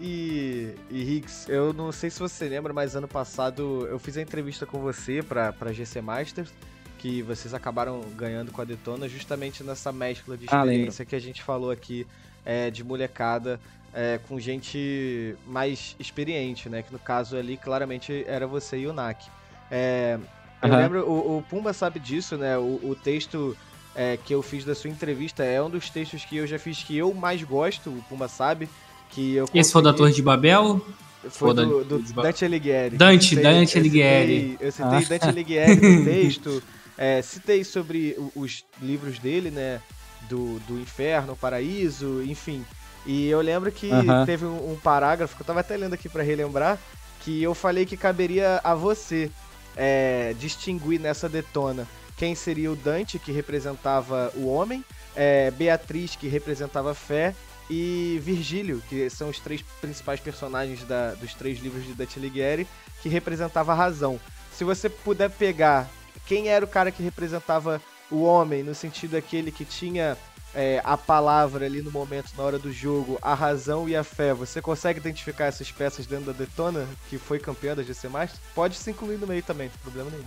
E, 0.00 0.70
e 0.90 1.16
Hicks, 1.16 1.46
eu 1.46 1.74
não 1.74 1.92
sei 1.92 2.08
se 2.08 2.18
você 2.18 2.48
lembra, 2.48 2.72
mas 2.72 2.96
ano 2.96 3.06
passado 3.06 3.86
eu 3.90 3.98
fiz 3.98 4.16
a 4.16 4.22
entrevista 4.22 4.64
com 4.64 4.78
você 4.80 5.22
pra, 5.22 5.52
pra 5.52 5.74
GC 5.74 6.00
Masters, 6.00 6.50
que 6.96 7.20
vocês 7.20 7.52
acabaram 7.52 8.00
ganhando 8.16 8.50
com 8.50 8.62
a 8.62 8.64
Detona, 8.64 9.06
justamente 9.06 9.62
nessa 9.62 9.92
mescla 9.92 10.38
de 10.38 10.46
Ah, 10.48 10.60
experiência 10.60 11.04
que 11.04 11.14
a 11.14 11.20
gente 11.20 11.42
falou 11.42 11.70
aqui 11.70 12.06
é, 12.46 12.70
de 12.70 12.82
molecada 12.82 13.60
é, 13.92 14.18
com 14.26 14.40
gente 14.40 15.36
mais 15.46 15.94
experiente, 15.98 16.70
né? 16.70 16.82
Que 16.82 16.92
no 16.92 16.98
caso 16.98 17.36
ali 17.36 17.58
claramente 17.58 18.24
era 18.26 18.46
você 18.46 18.78
e 18.78 18.86
o 18.86 18.94
Nak. 18.94 19.22
É, 19.70 20.18
eu 20.62 20.68
Aham. 20.68 20.76
lembro, 20.82 21.00
o, 21.08 21.38
o 21.38 21.42
Pumba 21.42 21.72
sabe 21.72 21.98
disso, 22.00 22.36
né? 22.36 22.56
O, 22.58 22.80
o 22.82 22.96
texto 23.02 23.56
é, 23.94 24.16
que 24.16 24.34
eu 24.34 24.42
fiz 24.42 24.64
da 24.64 24.74
sua 24.74 24.90
entrevista 24.90 25.42
é 25.44 25.60
um 25.62 25.70
dos 25.70 25.88
textos 25.90 26.24
que 26.24 26.36
eu 26.36 26.46
já 26.46 26.58
fiz 26.58 26.82
que 26.82 26.96
eu 26.96 27.12
mais 27.14 27.42
gosto, 27.42 27.90
o 27.90 28.02
Pumba 28.08 28.28
sabe. 28.28 28.68
Que 29.10 29.34
eu 29.34 29.46
Esse 29.52 29.72
foi 29.72 29.80
o 29.80 29.84
da 29.84 29.90
consegui- 29.90 29.98
Torre 30.04 30.14
de 30.14 30.22
Babel? 30.22 30.86
foi 31.28 31.52
do, 31.52 31.84
do 31.84 31.98
Dante 32.14 32.44
Alighieri. 32.44 32.96
Dante, 32.96 33.36
Eu 33.36 33.42
Dante 33.42 33.66
citei- 33.66 33.80
Alighieri. 33.80 34.56
Eu 34.60 34.72
citei, 34.72 34.86
eu 34.86 34.90
Ah. 34.92 35.00
citei 35.02 35.18
Dante 35.18 35.28
Alighieri 35.28 35.76
no 35.98 36.04
texto. 36.04 36.62
é, 36.96 37.20
citei 37.22 37.64
sobre 37.64 38.16
os 38.36 38.64
livros 38.80 39.18
dele, 39.18 39.50
né? 39.50 39.80
Do, 40.28 40.60
do 40.68 40.78
Inferno, 40.78 41.34
Paraíso, 41.34 42.22
enfim. 42.22 42.64
E 43.06 43.28
eu 43.28 43.40
lembro 43.40 43.72
que 43.72 43.90
Aham. 43.90 44.24
teve 44.26 44.44
um, 44.44 44.72
um 44.72 44.76
parágrafo 44.76 45.34
que 45.34 45.42
eu 45.42 45.46
tava 45.46 45.60
até 45.60 45.76
lendo 45.76 45.94
aqui 45.94 46.08
pra 46.08 46.22
relembrar, 46.22 46.78
que 47.24 47.42
eu 47.42 47.54
falei 47.54 47.84
que 47.86 47.96
caberia 47.96 48.60
a 48.62 48.74
você 48.74 49.30
é, 49.76 50.34
distinguir 50.38 51.00
nessa 51.00 51.28
detona 51.28 51.86
quem 52.16 52.34
seria 52.34 52.70
o 52.70 52.76
Dante, 52.76 53.18
que 53.18 53.32
representava 53.32 54.30
o 54.36 54.46
homem, 54.46 54.84
é, 55.16 55.50
Beatriz, 55.52 56.16
que 56.16 56.28
representava 56.28 56.90
a 56.90 56.94
fé, 56.94 57.34
e 57.70 58.20
Virgílio, 58.22 58.82
que 58.88 59.08
são 59.08 59.28
os 59.28 59.38
três 59.38 59.62
principais 59.80 60.18
personagens 60.20 60.82
da- 60.84 61.14
dos 61.14 61.34
três 61.34 61.60
livros 61.60 61.86
de 61.86 61.94
Dante 61.94 62.18
Alighieri, 62.18 62.66
que 63.00 63.08
representava 63.08 63.72
a 63.72 63.74
razão. 63.76 64.20
Se 64.52 64.64
você 64.64 64.90
puder 64.90 65.30
pegar 65.30 65.88
quem 66.26 66.48
era 66.48 66.64
o 66.64 66.68
cara 66.68 66.90
que 66.90 67.02
representava 67.02 67.80
o 68.10 68.22
homem, 68.22 68.62
no 68.64 68.74
sentido 68.74 69.16
aquele 69.16 69.52
que 69.52 69.64
tinha 69.64 70.18
é, 70.54 70.80
a 70.84 70.96
palavra 70.96 71.66
ali 71.66 71.80
no 71.82 71.90
momento, 71.90 72.32
na 72.36 72.42
hora 72.42 72.58
do 72.58 72.72
jogo, 72.72 73.18
a 73.22 73.34
razão 73.34 73.88
e 73.88 73.94
a 73.94 74.02
fé, 74.02 74.34
você 74.34 74.60
consegue 74.60 74.98
identificar 74.98 75.46
essas 75.46 75.70
peças 75.70 76.06
dentro 76.06 76.26
da 76.26 76.32
Detona, 76.32 76.86
que 77.08 77.18
foi 77.18 77.38
campeã 77.38 77.74
da 77.74 77.82
GC 77.82 78.08
Master? 78.08 78.40
Pode 78.54 78.76
se 78.76 78.90
incluir 78.90 79.18
no 79.18 79.26
meio 79.26 79.42
também, 79.42 79.68
não 79.68 79.72
tem 79.72 79.82
problema 79.82 80.10
nenhum. 80.10 80.24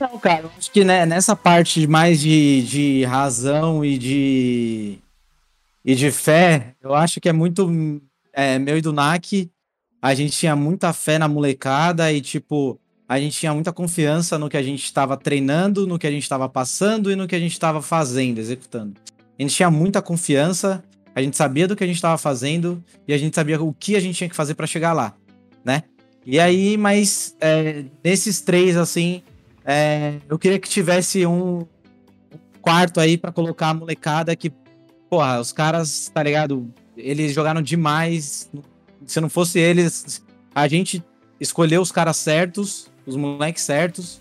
Não, 0.00 0.18
cara, 0.18 0.50
acho 0.56 0.70
que 0.70 0.84
né, 0.84 1.04
nessa 1.04 1.34
parte 1.34 1.86
mais 1.86 2.20
de, 2.20 2.62
de 2.62 3.04
razão 3.04 3.84
e 3.84 3.98
de, 3.98 4.98
e 5.84 5.94
de 5.94 6.10
fé, 6.10 6.74
eu 6.80 6.94
acho 6.94 7.20
que 7.20 7.28
é 7.28 7.32
muito 7.32 7.68
é, 8.32 8.58
meu 8.58 8.78
e 8.78 8.80
do 8.80 8.92
NAC. 8.92 9.50
A 10.00 10.14
gente 10.14 10.36
tinha 10.36 10.54
muita 10.54 10.92
fé 10.92 11.18
na 11.18 11.26
molecada 11.26 12.12
e, 12.12 12.20
tipo, 12.20 12.78
a 13.08 13.18
gente 13.18 13.38
tinha 13.38 13.54
muita 13.54 13.72
confiança 13.72 14.38
no 14.38 14.50
que 14.50 14.56
a 14.56 14.62
gente 14.62 14.84
estava 14.84 15.16
treinando, 15.16 15.86
no 15.86 15.98
que 15.98 16.06
a 16.06 16.10
gente 16.10 16.24
estava 16.24 16.46
passando 16.46 17.10
e 17.10 17.16
no 17.16 17.26
que 17.26 17.34
a 17.34 17.38
gente 17.38 17.52
estava 17.52 17.80
fazendo, 17.80 18.38
executando. 18.38 19.00
A 19.38 19.42
gente 19.42 19.54
tinha 19.54 19.70
muita 19.70 20.02
confiança, 20.02 20.84
a 21.14 21.22
gente 21.22 21.34
sabia 21.34 21.66
do 21.66 21.74
que 21.74 21.82
a 21.82 21.86
gente 21.86 21.96
estava 21.96 22.18
fazendo 22.18 22.84
e 23.06 23.14
a 23.14 23.18
gente 23.18 23.34
sabia 23.34 23.60
o 23.60 23.72
que 23.72 23.96
a 23.96 24.00
gente 24.00 24.16
tinha 24.16 24.28
que 24.28 24.36
fazer 24.36 24.54
para 24.54 24.66
chegar 24.66 24.92
lá, 24.92 25.14
né? 25.64 25.84
E 26.26 26.38
aí, 26.38 26.76
mas 26.76 27.34
é, 27.40 27.86
desses 28.02 28.42
três, 28.42 28.76
assim, 28.76 29.22
é, 29.64 30.16
eu 30.28 30.38
queria 30.38 30.58
que 30.58 30.68
tivesse 30.68 31.24
um 31.24 31.66
quarto 32.60 33.00
aí 33.00 33.16
pra 33.16 33.32
colocar 33.32 33.70
a 33.70 33.74
molecada 33.74 34.36
que, 34.36 34.52
porra, 35.08 35.40
os 35.40 35.52
caras, 35.52 36.10
tá 36.12 36.22
ligado? 36.22 36.70
Eles 36.94 37.32
jogaram 37.32 37.62
demais. 37.62 38.50
Se 39.06 39.18
não 39.18 39.30
fosse 39.30 39.58
eles, 39.58 40.22
a 40.54 40.68
gente 40.68 41.02
escolheu 41.40 41.80
os 41.80 41.90
caras 41.90 42.18
certos, 42.18 42.90
os 43.08 43.16
moleques 43.16 43.62
certos. 43.62 44.20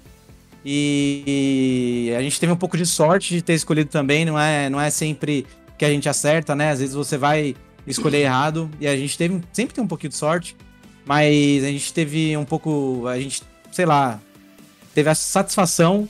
E 0.66 2.12
a 2.18 2.22
gente 2.22 2.40
teve 2.40 2.52
um 2.52 2.58
pouco 2.58 2.76
de 2.76 2.86
sorte 2.86 3.36
de 3.36 3.42
ter 3.42 3.54
escolhido 3.54 3.90
também, 3.90 4.26
não 4.26 4.40
é, 4.40 4.70
não 4.70 4.82
é 4.82 4.90
sempre 4.90 5.46
que 5.78 5.86
a 5.86 5.90
gente 5.90 6.10
acerta, 6.10 6.56
né? 6.56 6.72
Às 6.72 6.80
vezes 6.80 6.96
você 6.96 7.18
vai 7.18 7.56
escolher 7.86 8.22
errado 8.22 8.70
e 8.80 8.88
a 8.88 8.98
gente 8.98 9.18
teve 9.18 9.42
sempre 9.54 9.74
tem 9.74 9.84
um 9.84 9.88
pouquinho 9.88 10.10
de 10.10 10.18
sorte, 10.18 10.58
mas 11.06 11.64
a 11.64 11.68
gente 11.68 11.94
teve 11.94 12.36
um 12.36 12.44
pouco, 12.44 13.08
a 13.08 13.20
gente, 13.20 13.44
sei 13.72 13.86
lá, 13.86 14.20
teve 14.94 15.10
a 15.10 15.16
satisfação 15.16 16.10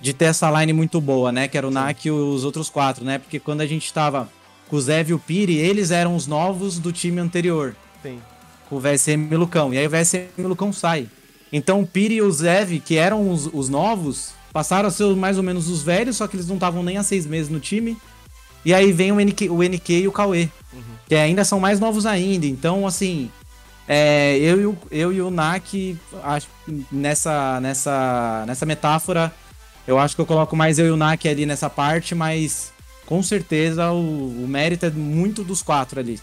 de 0.00 0.12
ter 0.12 0.26
essa 0.26 0.50
line 0.50 0.72
muito 0.72 1.00
boa, 1.00 1.30
né? 1.30 1.46
Que 1.46 1.56
era 1.56 1.66
o 1.66 1.70
NAC 1.70 2.06
e 2.06 2.10
os 2.10 2.44
outros 2.44 2.68
quatro, 2.68 3.04
né? 3.04 3.18
Porque 3.18 3.38
quando 3.38 3.60
a 3.60 3.66
gente 3.66 3.90
tava 3.92 4.28
com 4.68 4.76
o 4.76 4.80
Zev 4.80 5.10
e 5.10 5.14
o 5.14 5.18
Piri, 5.18 5.56
eles 5.56 5.90
eram 5.90 6.16
os 6.16 6.26
novos 6.26 6.78
do 6.78 6.92
time 6.92 7.20
anterior, 7.20 7.76
Sim. 8.02 8.20
com 8.68 8.76
o 8.76 8.80
VSM 8.80 9.28
e 9.30 9.34
o 9.34 9.38
Lucão. 9.38 9.72
E 9.72 9.78
aí 9.78 9.86
o 9.86 9.90
VSM 9.90 10.26
e 10.36 10.42
o 10.42 10.48
Lucão 10.48 10.72
sai. 10.72 11.08
Então 11.52 11.80
o 11.80 11.86
Piri 11.86 12.14
e 12.14 12.22
o 12.22 12.32
Zev, 12.32 12.80
que 12.80 12.96
eram 12.96 13.30
os, 13.30 13.46
os 13.52 13.68
novos, 13.68 14.32
passaram 14.52 14.88
a 14.88 14.90
ser 14.90 15.14
mais 15.14 15.36
ou 15.36 15.42
menos 15.42 15.68
os 15.68 15.82
velhos, 15.82 16.16
só 16.16 16.26
que 16.26 16.36
eles 16.36 16.46
não 16.46 16.54
estavam 16.56 16.82
nem 16.82 16.96
há 16.96 17.02
seis 17.02 17.26
meses 17.26 17.50
no 17.50 17.60
time. 17.60 17.96
E 18.64 18.72
aí 18.72 18.92
vem 18.92 19.12
o 19.12 19.20
NK, 19.20 19.50
o 19.50 19.62
NK 19.62 19.90
e 19.90 20.08
o 20.08 20.12
Cauê, 20.12 20.48
que 21.08 21.14
ainda 21.14 21.44
são 21.44 21.58
mais 21.58 21.80
novos 21.80 22.06
ainda. 22.06 22.46
Então, 22.46 22.86
assim, 22.86 23.28
é, 23.88 24.38
eu, 24.38 24.60
e 24.60 24.66
o, 24.66 24.78
eu 24.90 25.12
e 25.12 25.20
o 25.20 25.30
Nak, 25.30 25.98
acho, 26.22 26.48
nessa, 26.90 27.60
nessa, 27.60 28.44
nessa 28.46 28.64
metáfora, 28.64 29.32
eu 29.86 29.98
acho 29.98 30.14
que 30.14 30.20
eu 30.20 30.26
coloco 30.26 30.54
mais 30.54 30.78
eu 30.78 30.86
e 30.86 30.90
o 30.90 30.96
Nak 30.96 31.28
ali 31.28 31.44
nessa 31.44 31.68
parte, 31.68 32.14
mas 32.14 32.72
com 33.04 33.20
certeza 33.22 33.90
o, 33.90 34.44
o 34.44 34.46
mérito 34.48 34.86
é 34.86 34.90
muito 34.90 35.42
dos 35.42 35.60
quatro 35.60 35.98
ali. 35.98 36.20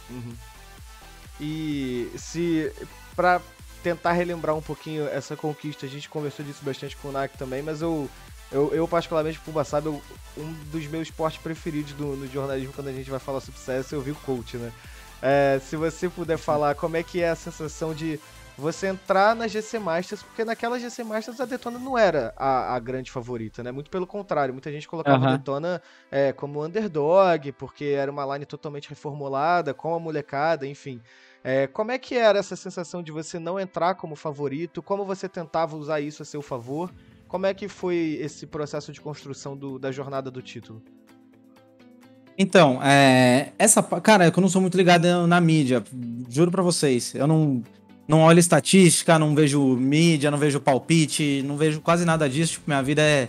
E 1.42 2.10
se 2.16 2.72
pra 3.16 3.42
tentar 3.84 4.12
relembrar 4.14 4.56
um 4.56 4.62
pouquinho 4.62 5.08
essa 5.08 5.36
conquista, 5.36 5.86
a 5.86 5.90
gente 5.90 6.10
conversou 6.10 6.46
disso 6.46 6.64
bastante 6.64 6.96
com 6.98 7.10
o 7.10 7.12
Nak 7.12 7.38
também, 7.38 7.62
mas 7.62 7.82
eu 7.82 8.10
eu, 8.52 8.74
eu 8.74 8.88
particularmente, 8.88 9.40
Pumba 9.40 9.64
sabe, 9.64 9.88
eu- 9.88 10.02
um 10.36 10.52
dos 10.72 10.88
meus 10.88 11.08
esportes 11.08 11.40
preferidos 11.40 11.94
do, 11.94 12.16
no 12.16 12.26
jornalismo 12.28 12.74
quando 12.74 12.88
a 12.88 12.92
gente 12.92 13.10
vai 13.10 13.20
falar 13.20 13.42
sobre 13.42 13.60
CS, 13.60 13.94
eu 13.94 14.02
vi 14.02 14.10
o 14.12 14.16
coach, 14.16 14.58
né? 14.58 14.72
É, 15.22 15.60
se 15.60 15.76
você 15.76 16.10
puder 16.10 16.38
falar 16.38 16.74
como 16.76 16.98
é 16.98 17.04
que 17.04 17.22
é 17.22 17.30
a 17.30 17.36
sensação 17.36 17.94
de 17.94 18.20
você 18.58 18.88
entrar 18.88 19.36
na 19.36 19.48
GC 19.48 19.78
Masters, 19.80 20.24
porque 20.24 20.44
naquela 20.44 20.80
GC 20.80 21.04
Masters 21.04 21.40
a 21.40 21.46
Detona 21.46 21.78
não 21.78 21.98
era 21.98 22.34
a, 22.36 22.76
a 22.76 22.80
grande 22.80 23.12
favorita, 23.12 23.62
né? 23.64 23.72
Muito 23.72 23.90
pelo 23.92 24.08
contrário, 24.08 24.54
muita 24.54 24.72
gente 24.72 24.88
colocava 24.88 25.16
a 25.16 25.28
Aham. 25.28 25.38
Detona 25.38 25.82
é, 26.12 26.34
como 26.34 26.64
underdog, 26.66 27.52
porque 27.54 27.86
era 27.86 28.12
uma 28.12 28.26
line 28.34 28.46
totalmente 28.46 28.90
reformulada, 28.90 29.74
com 29.74 29.94
a 29.94 30.00
molecada, 30.00 30.66
enfim. 30.66 31.00
É, 31.44 31.68
como 31.68 31.92
é 31.92 31.98
que 31.98 32.16
era 32.16 32.38
essa 32.40 32.56
sensação 32.56 33.02
de 33.02 33.12
você 33.12 33.40
não 33.40 33.60
entrar 33.60 33.96
como 33.96 34.16
favorito? 34.16 34.82
Como 34.82 35.06
você 35.06 35.30
tentava 35.30 35.76
usar 35.78 36.02
isso 36.02 36.22
a 36.22 36.26
seu 36.26 36.42
favor? 36.42 36.92
Como 37.28 37.46
é 37.46 37.54
que 37.54 37.68
foi 37.68 38.18
esse 38.22 38.46
processo 38.46 38.92
de 38.92 39.00
construção 39.00 39.56
do- 39.56 39.80
da 39.80 39.92
jornada 39.92 40.30
do 40.30 40.42
título? 40.42 40.82
Então, 42.38 42.82
é, 42.84 43.52
essa. 43.60 43.84
Cara, 43.84 44.26
é 44.26 44.32
eu 44.36 44.42
não 44.42 44.48
sou 44.50 44.62
muito 44.62 44.78
ligado 44.78 45.28
na 45.28 45.42
mídia, 45.42 45.84
juro 46.30 46.50
pra 46.52 46.64
vocês. 46.64 47.14
Eu 47.14 47.28
não, 47.28 47.62
não 48.08 48.22
olho 48.22 48.40
estatística, 48.40 49.20
não 49.20 49.36
vejo 49.36 49.62
mídia, 49.76 50.32
não 50.32 50.38
vejo 50.38 50.60
palpite, 50.60 51.44
não 51.46 51.58
vejo 51.58 51.82
quase 51.82 52.06
nada 52.06 52.30
disso. 52.30 52.54
Tipo, 52.54 52.66
minha 52.70 52.82
vida 52.82 53.02
é 53.02 53.28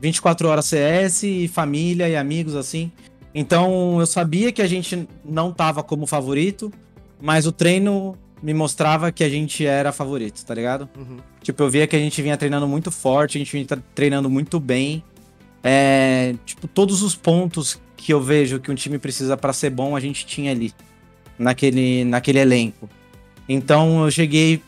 24 0.00 0.48
horas 0.48 0.66
CS 0.66 1.22
e 1.22 1.46
família 1.48 2.08
e 2.08 2.16
amigos, 2.16 2.56
assim. 2.56 2.90
Então, 3.32 3.98
eu 4.00 4.06
sabia 4.06 4.50
que 4.52 4.62
a 4.62 4.66
gente 4.66 5.08
não 5.24 5.52
tava 5.52 5.82
como 5.82 6.06
favorito, 6.06 6.72
mas 7.20 7.46
o 7.46 7.52
treino 7.52 8.16
me 8.42 8.52
mostrava 8.52 9.10
que 9.10 9.24
a 9.24 9.28
gente 9.28 9.64
era 9.64 9.92
favorito, 9.92 10.44
tá 10.44 10.54
ligado? 10.54 10.88
Uhum. 10.96 11.16
Tipo, 11.42 11.62
eu 11.62 11.70
via 11.70 11.86
que 11.86 11.96
a 11.96 11.98
gente 11.98 12.20
vinha 12.20 12.36
treinando 12.36 12.68
muito 12.68 12.90
forte, 12.90 13.38
a 13.38 13.40
gente 13.40 13.52
vinha 13.52 13.66
treinando 13.94 14.28
muito 14.28 14.60
bem. 14.60 15.02
É, 15.62 16.34
tipo, 16.44 16.68
todos 16.68 17.02
os 17.02 17.14
pontos 17.14 17.80
que 17.96 18.12
eu 18.12 18.20
vejo 18.20 18.60
que 18.60 18.70
um 18.70 18.74
time 18.74 18.98
precisa 18.98 19.36
pra 19.36 19.52
ser 19.52 19.70
bom, 19.70 19.96
a 19.96 20.00
gente 20.00 20.26
tinha 20.26 20.50
ali, 20.50 20.72
naquele, 21.38 22.04
naquele 22.04 22.38
elenco. 22.38 22.88
Então 23.48 24.04
eu 24.04 24.10
cheguei 24.10 24.60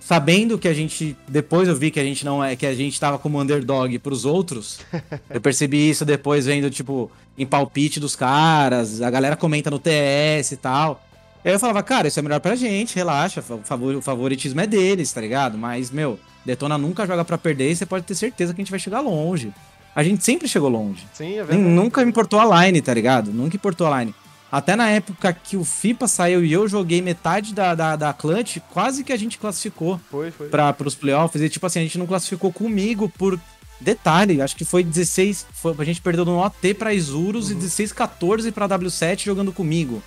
sabendo 0.00 0.58
que 0.58 0.66
a 0.66 0.74
gente. 0.74 1.16
Depois 1.28 1.68
eu 1.68 1.76
vi 1.76 1.90
que 1.90 2.00
a 2.00 2.04
gente 2.04 2.24
não 2.24 2.42
é. 2.42 2.56
que 2.56 2.66
a 2.66 2.74
gente 2.74 2.98
tava 2.98 3.16
como 3.16 3.40
underdog 3.40 3.96
pros 4.00 4.24
outros. 4.24 4.80
eu 5.30 5.40
percebi 5.40 5.88
isso 5.88 6.04
depois 6.04 6.46
vendo, 6.46 6.68
tipo, 6.68 7.10
em 7.38 7.46
palpite 7.46 8.00
dos 8.00 8.16
caras, 8.16 9.00
a 9.00 9.08
galera 9.08 9.36
comenta 9.36 9.70
no 9.70 9.78
TS 9.78 10.52
e 10.52 10.56
tal. 10.56 11.00
Aí 11.44 11.52
eu 11.52 11.58
falava, 11.58 11.82
cara, 11.82 12.08
isso 12.08 12.18
é 12.18 12.22
melhor 12.22 12.40
pra 12.40 12.54
gente, 12.54 12.94
relaxa, 12.94 13.40
o, 13.40 13.62
favor, 13.64 13.94
o 13.94 14.02
favoritismo 14.02 14.60
é 14.60 14.66
deles, 14.66 15.10
tá 15.12 15.20
ligado? 15.20 15.56
Mas, 15.56 15.90
meu, 15.90 16.18
Detona 16.44 16.76
nunca 16.76 17.06
joga 17.06 17.24
pra 17.24 17.38
perder 17.38 17.70
e 17.70 17.76
você 17.76 17.86
pode 17.86 18.04
ter 18.04 18.14
certeza 18.14 18.52
que 18.52 18.60
a 18.60 18.62
gente 18.64 18.70
vai 18.70 18.80
chegar 18.80 19.00
longe. 19.00 19.52
a 19.94 20.02
gente 20.02 20.22
sempre 20.22 20.46
chegou 20.46 20.68
longe. 20.68 21.06
Sim, 21.14 21.34
é 21.38 21.44
verdade. 21.44 21.58
Nunca 21.58 22.02
importou 22.02 22.38
a 22.40 22.64
line, 22.64 22.80
tá 22.82 22.92
ligado? 22.92 23.32
Nunca 23.32 23.56
importou 23.56 23.86
a 23.86 24.00
line. 24.00 24.14
Até 24.52 24.74
na 24.74 24.90
época 24.90 25.32
que 25.32 25.56
o 25.56 25.64
FIPA 25.64 26.08
saiu 26.08 26.44
e 26.44 26.52
eu 26.52 26.66
joguei 26.68 27.00
metade 27.00 27.54
da, 27.54 27.74
da, 27.74 27.94
da 27.94 28.12
clutch, 28.12 28.58
quase 28.72 29.04
que 29.04 29.12
a 29.12 29.16
gente 29.16 29.38
classificou 29.38 30.00
Foi, 30.10 30.30
foi. 30.32 30.48
para 30.48 30.74
os 30.84 30.94
playoffs. 30.94 31.40
E 31.40 31.48
tipo 31.48 31.64
assim, 31.66 31.78
a 31.78 31.82
gente 31.82 31.98
não 31.98 32.06
classificou 32.06 32.52
comigo 32.52 33.08
por 33.16 33.38
detalhe. 33.80 34.42
Acho 34.42 34.56
que 34.56 34.64
foi 34.64 34.82
16. 34.82 35.46
Foi, 35.52 35.74
a 35.78 35.84
gente 35.84 36.00
perdeu 36.00 36.24
no 36.24 36.38
OT 36.44 36.74
pra 36.74 36.92
Isurus 36.92 37.50
e 37.50 37.54
16-14 37.54 38.50
pra 38.52 38.68
W7 38.68 39.24
jogando 39.24 39.52
comigo. 39.52 40.02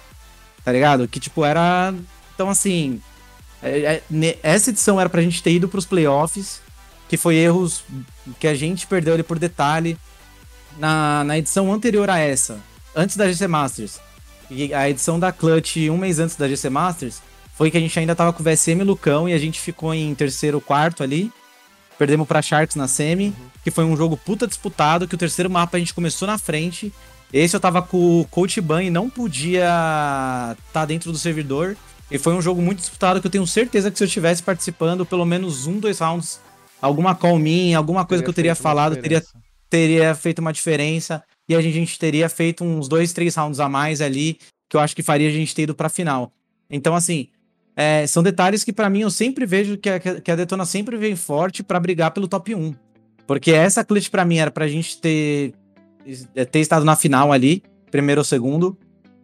Tá 0.63 0.71
ligado? 0.71 1.07
Que 1.07 1.19
tipo 1.19 1.43
era. 1.43 1.93
Então 2.33 2.49
assim. 2.49 3.01
é- 3.61 4.01
é- 4.11 4.37
essa 4.43 4.69
edição 4.69 4.99
era 4.99 5.09
pra 5.09 5.21
gente 5.21 5.41
ter 5.43 5.51
ido 5.51 5.67
pros 5.67 5.85
playoffs. 5.85 6.61
Que 7.09 7.17
foi 7.17 7.35
erros 7.35 7.83
que 8.39 8.47
a 8.47 8.55
gente 8.55 8.87
perdeu 8.87 9.13
ali 9.13 9.23
por 9.23 9.37
detalhe. 9.37 9.97
Na, 10.79 11.23
na 11.23 11.37
edição 11.37 11.71
anterior 11.71 12.09
a 12.09 12.17
essa, 12.17 12.57
antes 12.95 13.15
da 13.15 13.27
GC 13.27 13.47
Masters, 13.47 13.99
e 14.49 14.73
a 14.73 14.89
edição 14.89 15.19
da 15.19 15.31
Clutch 15.31 15.77
um 15.89 15.97
mês 15.97 16.17
antes 16.17 16.35
da 16.35 16.47
GC 16.47 16.67
Masters, 16.67 17.21
foi 17.55 17.69
que 17.69 17.77
a 17.77 17.79
gente 17.79 17.97
ainda 17.99 18.15
tava 18.15 18.33
com 18.33 18.41
o 18.41 18.43
VSM 18.43 18.81
e 18.81 18.83
Lucão 18.83 19.29
e 19.29 19.33
a 19.33 19.37
gente 19.37 19.59
ficou 19.59 19.93
em 19.93 20.15
terceiro, 20.15 20.59
quarto 20.59 21.03
ali. 21.03 21.31
Perdemos 21.99 22.27
pra 22.27 22.41
Sharks 22.41 22.75
na 22.75 22.87
semi, 22.87 23.35
que 23.63 23.69
foi 23.69 23.83
um 23.85 23.95
jogo 23.95 24.17
puta 24.17 24.47
disputado, 24.47 25.07
que 25.07 25.13
o 25.13 25.17
terceiro 25.17 25.49
mapa 25.49 25.77
a 25.77 25.79
gente 25.79 25.93
começou 25.93 26.27
na 26.27 26.39
frente. 26.39 26.91
Esse 27.33 27.55
eu 27.55 27.59
tava 27.59 27.81
com 27.81 28.21
o 28.21 28.25
Coach 28.25 28.61
Ban 28.61 28.83
e 28.83 28.89
não 28.91 29.09
podia 29.09 29.65
estar 30.67 30.85
dentro 30.85 31.11
do 31.11 31.17
servidor. 31.17 31.75
E 32.11 32.19
foi 32.19 32.33
um 32.33 32.41
jogo 32.41 32.61
muito 32.61 32.79
disputado 32.79 33.19
que 33.19 33.25
eu 33.25 33.31
tenho 33.31 33.47
certeza 33.47 33.89
que 33.89 33.97
se 33.97 34.03
eu 34.03 34.07
estivesse 34.07 34.43
participando, 34.43 35.03
pelo 35.03 35.25
menos 35.25 35.65
um, 35.65 35.79
dois 35.79 35.97
rounds, 35.97 36.39
alguma 36.79 37.15
call 37.15 37.39
minha, 37.39 37.77
alguma 37.77 38.05
coisa 38.05 38.23
que 38.23 38.29
eu 38.29 38.33
teria 38.33 38.53
falado, 38.53 38.95
teria 38.97 39.23
teria 39.73 40.13
feito 40.13 40.37
uma 40.37 40.53
diferença 40.53 41.23
e 41.49 41.55
a 41.55 41.61
gente, 41.61 41.75
a 41.75 41.79
gente 41.79 41.97
teria 41.97 42.29
feito 42.29 42.63
uns 42.63 42.87
dois, 42.87 43.11
três 43.11 43.33
rounds 43.33 43.59
a 43.59 43.67
mais 43.67 44.01
ali, 44.01 44.37
que 44.69 44.77
eu 44.77 44.79
acho 44.79 44.95
que 44.95 45.01
faria 45.01 45.27
a 45.27 45.31
gente 45.31 45.55
ter 45.55 45.63
ido 45.63 45.73
pra 45.73 45.89
final. 45.89 46.31
Então, 46.69 46.93
assim, 46.93 47.29
é, 47.75 48.05
são 48.05 48.21
detalhes 48.21 48.63
que 48.63 48.71
pra 48.71 48.87
mim 48.87 49.01
eu 49.01 49.09
sempre 49.09 49.47
vejo 49.47 49.75
que 49.75 49.89
a, 49.89 49.99
que 49.99 50.29
a 50.29 50.35
Detona 50.35 50.63
sempre 50.63 50.95
vem 50.95 51.15
forte 51.15 51.63
pra 51.63 51.79
brigar 51.79 52.11
pelo 52.11 52.27
top 52.27 52.53
1. 52.53 52.75
Porque 53.25 53.51
essa 53.51 53.83
clutch 53.83 54.09
pra 54.09 54.23
mim 54.23 54.37
era 54.37 54.51
pra 54.51 54.67
gente 54.67 55.01
ter, 55.01 55.53
ter 56.51 56.59
estado 56.59 56.85
na 56.85 56.95
final 56.95 57.31
ali, 57.31 57.63
primeiro 57.91 58.21
ou 58.21 58.25
segundo. 58.25 58.77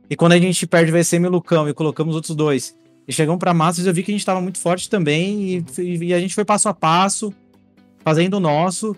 E 0.09 0.15
quando 0.15 0.33
a 0.33 0.39
gente 0.39 0.65
perde 0.65 0.91
VCM 0.91 1.25
e 1.25 1.29
Lucão 1.29 1.69
e 1.69 1.73
colocamos 1.73 2.11
os 2.11 2.15
outros 2.17 2.35
dois 2.35 2.75
e 3.07 3.13
chegamos 3.13 3.39
pra 3.39 3.53
Masters, 3.53 3.87
eu 3.87 3.93
vi 3.93 4.03
que 4.03 4.11
a 4.11 4.13
gente 4.13 4.25
tava 4.25 4.41
muito 4.41 4.59
forte 4.59 4.89
também 4.89 5.65
e, 5.77 6.05
e 6.05 6.13
a 6.13 6.19
gente 6.19 6.35
foi 6.35 6.45
passo 6.45 6.69
a 6.69 6.73
passo, 6.73 7.33
fazendo 8.03 8.35
o 8.35 8.39
nosso 8.39 8.95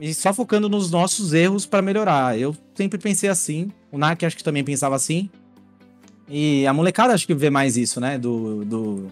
e 0.00 0.14
só 0.14 0.32
focando 0.32 0.68
nos 0.68 0.90
nossos 0.90 1.32
erros 1.32 1.66
pra 1.66 1.82
melhorar. 1.82 2.38
Eu 2.38 2.56
sempre 2.74 2.98
pensei 2.98 3.28
assim, 3.28 3.70
o 3.90 3.98
Nak 3.98 4.24
acho 4.24 4.36
que 4.36 4.44
também 4.44 4.64
pensava 4.64 4.96
assim. 4.96 5.28
E 6.28 6.66
a 6.66 6.72
molecada 6.72 7.12
acho 7.12 7.26
que 7.26 7.34
vê 7.34 7.50
mais 7.50 7.76
isso, 7.76 8.00
né? 8.00 8.18
Do. 8.18 8.64
do 8.64 9.06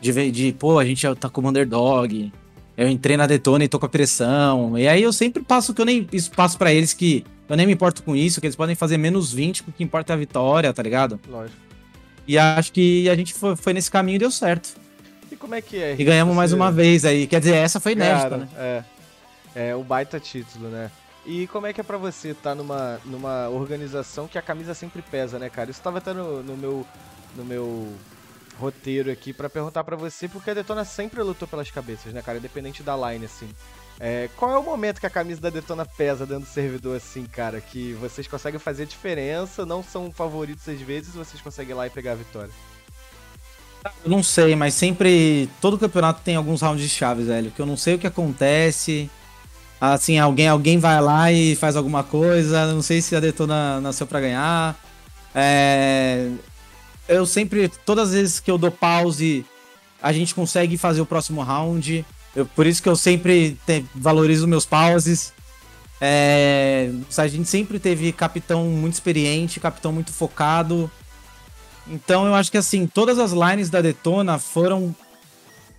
de, 0.00 0.30
de 0.30 0.52
pô, 0.52 0.78
a 0.78 0.84
gente 0.84 1.06
tá 1.14 1.28
como 1.28 1.48
underdog. 1.48 2.30
Eu 2.76 2.88
entrei 2.88 3.16
na 3.16 3.26
Detona 3.26 3.64
e 3.64 3.68
tô 3.68 3.78
com 3.78 3.86
a 3.86 3.88
pressão. 3.88 4.78
E 4.78 4.86
aí 4.86 5.02
eu 5.02 5.12
sempre 5.12 5.42
passo 5.42 5.72
que 5.72 5.80
eu 5.80 5.86
nem 5.86 6.06
passo 6.34 6.58
pra 6.58 6.72
eles 6.72 6.92
que 6.92 7.24
eu 7.48 7.56
nem 7.56 7.66
me 7.66 7.72
importo 7.72 8.02
com 8.02 8.14
isso, 8.14 8.40
que 8.40 8.46
eles 8.46 8.56
podem 8.56 8.74
fazer 8.74 8.98
menos 8.98 9.32
20, 9.32 9.62
que 9.62 9.70
o 9.70 9.72
que 9.72 9.82
importa 9.84 10.12
é 10.12 10.14
a 10.14 10.18
vitória, 10.18 10.72
tá 10.72 10.82
ligado? 10.82 11.18
Lógico. 11.28 11.56
E 12.28 12.36
acho 12.36 12.72
que 12.72 13.08
a 13.08 13.14
gente 13.14 13.32
foi, 13.32 13.54
foi 13.56 13.72
nesse 13.72 13.90
caminho 13.90 14.16
e 14.16 14.18
deu 14.18 14.30
certo. 14.30 14.74
E 15.30 15.36
como 15.36 15.54
é 15.54 15.62
que 15.62 15.76
é? 15.76 15.94
E 15.98 16.04
ganhamos 16.04 16.34
mais 16.36 16.50
Você- 16.50 16.56
uma 16.56 16.70
vez 16.72 17.04
aí. 17.04 17.26
Quer 17.26 17.38
dizer, 17.40 17.54
essa 17.54 17.80
foi 17.80 17.92
inédita, 17.92 18.30
Cara, 18.30 18.36
né? 18.36 18.48
É. 18.56 18.84
É 19.68 19.74
o 19.74 19.82
baita 19.82 20.20
título, 20.20 20.68
né? 20.68 20.90
E 21.24 21.46
como 21.46 21.66
é 21.66 21.72
que 21.72 21.80
é 21.80 21.84
pra 21.84 21.96
você 21.96 22.28
estar 22.30 22.54
numa, 22.54 23.00
numa 23.04 23.48
organização 23.48 24.28
que 24.28 24.36
a 24.38 24.42
camisa 24.42 24.74
sempre 24.74 25.02
pesa, 25.02 25.38
né, 25.38 25.48
cara? 25.48 25.70
Isso 25.70 25.80
tava 25.80 25.98
até 25.98 26.12
no, 26.12 26.42
no 26.42 26.56
meu 26.56 26.86
no 27.36 27.44
meu 27.44 27.88
roteiro 28.58 29.10
aqui 29.10 29.32
pra 29.32 29.50
perguntar 29.50 29.84
pra 29.84 29.96
você, 29.96 30.28
porque 30.28 30.50
a 30.50 30.54
Detona 30.54 30.84
sempre 30.84 31.22
lutou 31.22 31.46
pelas 31.46 31.70
cabeças, 31.70 32.12
né, 32.12 32.22
cara? 32.22 32.38
Independente 32.38 32.82
da 32.82 32.96
line, 32.96 33.24
assim. 33.26 33.48
É, 33.98 34.28
qual 34.36 34.50
é 34.52 34.58
o 34.58 34.62
momento 34.62 35.00
que 35.00 35.06
a 35.06 35.10
camisa 35.10 35.40
da 35.40 35.50
Detona 35.50 35.86
pesa 35.86 36.26
dentro 36.26 36.44
do 36.44 36.52
servidor, 36.52 36.96
assim, 36.96 37.24
cara? 37.24 37.60
Que 37.60 37.94
vocês 37.94 38.26
conseguem 38.26 38.60
fazer 38.60 38.86
diferença, 38.86 39.64
não 39.64 39.82
são 39.82 40.12
favoritos 40.12 40.68
às 40.68 40.80
vezes, 40.80 41.14
vocês 41.14 41.40
conseguem 41.40 41.72
ir 41.72 41.74
lá 41.74 41.86
e 41.86 41.90
pegar 41.90 42.12
a 42.12 42.16
vitória. 42.16 42.50
Eu 44.04 44.10
não 44.10 44.22
sei, 44.22 44.56
mas 44.56 44.74
sempre. 44.74 45.48
Todo 45.60 45.78
campeonato 45.78 46.20
tem 46.22 46.36
alguns 46.36 46.60
rounds 46.60 46.82
de 46.82 46.88
chaves, 46.88 47.26
velho. 47.26 47.50
Que 47.50 47.60
eu 47.60 47.66
não 47.66 47.76
sei 47.76 47.94
o 47.94 47.98
que 47.98 48.06
acontece. 48.06 49.10
Assim, 49.80 50.18
alguém, 50.18 50.48
alguém 50.48 50.78
vai 50.78 51.00
lá 51.00 51.30
e 51.30 51.54
faz 51.54 51.76
alguma 51.76 52.02
coisa. 52.02 52.72
Não 52.72 52.82
sei 52.82 53.00
se 53.00 53.14
a 53.14 53.20
Detona 53.20 53.80
nasceu 53.80 54.06
pra 54.06 54.20
ganhar. 54.20 54.76
É, 55.34 56.30
Eu 57.08 57.24
sempre. 57.26 57.68
Todas 57.84 58.08
as 58.08 58.14
vezes 58.14 58.40
que 58.40 58.50
eu 58.50 58.58
dou 58.58 58.70
pause, 58.70 59.44
a 60.02 60.12
gente 60.12 60.34
consegue 60.34 60.76
fazer 60.76 61.00
o 61.00 61.06
próximo 61.06 61.42
round. 61.42 62.04
Eu- 62.34 62.46
por 62.46 62.66
isso 62.66 62.82
que 62.82 62.88
eu 62.88 62.96
sempre 62.96 63.56
te- 63.66 63.84
valorizo 63.94 64.46
meus 64.46 64.66
pauses. 64.66 65.32
É, 66.00 66.90
A 67.16 67.26
gente 67.26 67.48
sempre 67.48 67.78
teve 67.78 68.12
capitão 68.12 68.64
muito 68.66 68.94
experiente, 68.94 69.58
capitão 69.60 69.92
muito 69.92 70.12
focado. 70.12 70.90
Então 71.88 72.26
eu 72.26 72.34
acho 72.34 72.50
que 72.50 72.58
assim, 72.58 72.86
todas 72.86 73.18
as 73.18 73.32
lines 73.32 73.70
da 73.70 73.80
Detona 73.80 74.38
foram 74.38 74.94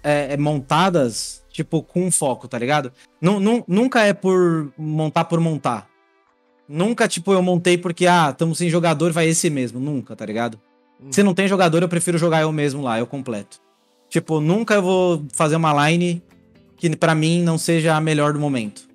é, 0.04 0.34
é, 0.34 0.38
montadas, 0.38 1.44
tipo, 1.52 1.84
com 1.84 2.10
foco, 2.10 2.48
tá 2.48 2.58
ligado? 2.58 2.91
Nu- 3.22 3.64
nunca 3.68 4.02
é 4.04 4.14
por 4.14 4.72
montar 4.78 5.26
por 5.26 5.40
montar. 5.40 5.88
Nunca, 6.68 7.08
tipo, 7.08 7.32
eu 7.34 7.41
montei 7.41 7.78
porque, 7.78 8.08
ah, 8.08 8.30
estamos 8.32 8.58
sem 8.58 8.70
jogador, 8.70 9.12
vai 9.12 9.28
esse 9.28 9.49
mesmo. 9.49 9.80
Nunca, 9.80 10.16
tá 10.16 10.26
ligado? 10.26 10.60
Se 11.11 11.24
não 11.24 11.34
tem 11.34 11.48
jogador, 11.48 11.82
eu 11.82 11.90
prefiro 11.90 12.18
jogar 12.18 12.41
eu 12.41 12.52
mesmo 12.52 12.82
lá, 12.82 12.99
eu 12.99 13.06
completo. 13.06 13.60
Tipo, 14.10 14.40
nunca 14.40 14.76
eu 14.76 14.82
vou 14.82 15.26
fazer 15.34 15.56
uma 15.56 15.90
line 15.90 16.22
que 16.78 16.95
pra 16.95 17.14
mim 17.14 17.41
não 17.41 17.57
seja 17.57 17.95
a 17.95 18.02
melhor 18.02 18.34
do 18.34 18.40
momento. 18.40 18.88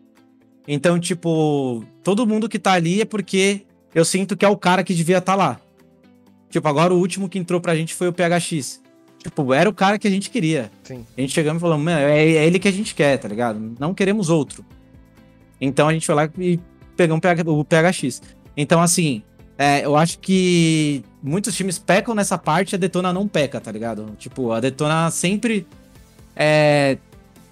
Então, 0.67 0.99
tipo, 0.99 1.85
todo 2.03 2.27
mundo 2.27 2.49
que 2.49 2.59
tá 2.59 2.73
ali 2.73 3.03
é 3.03 3.05
porque 3.05 3.63
eu 3.95 4.05
sinto 4.05 4.37
que 4.37 4.45
é 4.45 4.49
o 4.49 4.57
cara 4.57 4.85
que 4.85 4.95
devia 4.95 5.19
estar 5.19 5.35
lá. 5.35 5.61
Tipo, 6.49 6.69
agora 6.69 6.95
o 6.95 6.99
último 6.99 7.29
que 7.29 7.39
entrou 7.39 7.61
pra 7.61 7.75
gente 7.75 7.95
foi 7.95 8.09
o 8.09 8.13
PHX. 8.13 8.81
Tipo, 9.19 9.55
era 9.55 9.69
o 9.69 9.73
cara 9.73 9.99
que 9.99 10.07
a 10.07 10.11
gente 10.11 10.31
queria. 10.31 10.71
Sim. 10.83 11.05
A 11.17 11.21
gente 11.21 11.33
chegamos 11.33 11.61
e 11.61 11.63
falamos, 11.63 11.85
mano, 11.85 12.01
é, 12.01 12.21
é 12.21 12.47
ele 12.47 12.59
que 12.59 12.69
a 12.69 12.73
gente 12.73 12.95
quer, 12.95 13.19
tá 13.19 13.29
ligado? 13.29 13.59
Não 13.79 13.95
queremos 13.95 14.29
outro. 14.29 14.65
Então 15.61 15.89
a 15.89 15.93
gente 15.93 16.07
foi 16.07 16.15
lá 16.15 16.29
e 16.39 16.59
pegamos 16.97 17.23
o 17.47 17.65
PHX. 17.65 18.23
Então, 18.57 18.81
assim, 18.81 19.23
é, 19.57 19.85
eu 19.85 19.97
acho 19.97 20.19
que 20.19 21.05
muitos 21.23 21.55
times 21.55 21.79
pecam 21.79 22.15
nessa 22.15 22.37
parte, 22.37 22.75
a 22.75 22.79
Detona 22.79 23.13
não 23.13 23.29
peca, 23.29 23.61
tá 23.61 23.71
ligado? 23.71 24.15
Tipo, 24.19 24.53
a 24.53 24.61
Detona 24.61 25.11
sempre 25.11 25.67
é, 26.35 26.99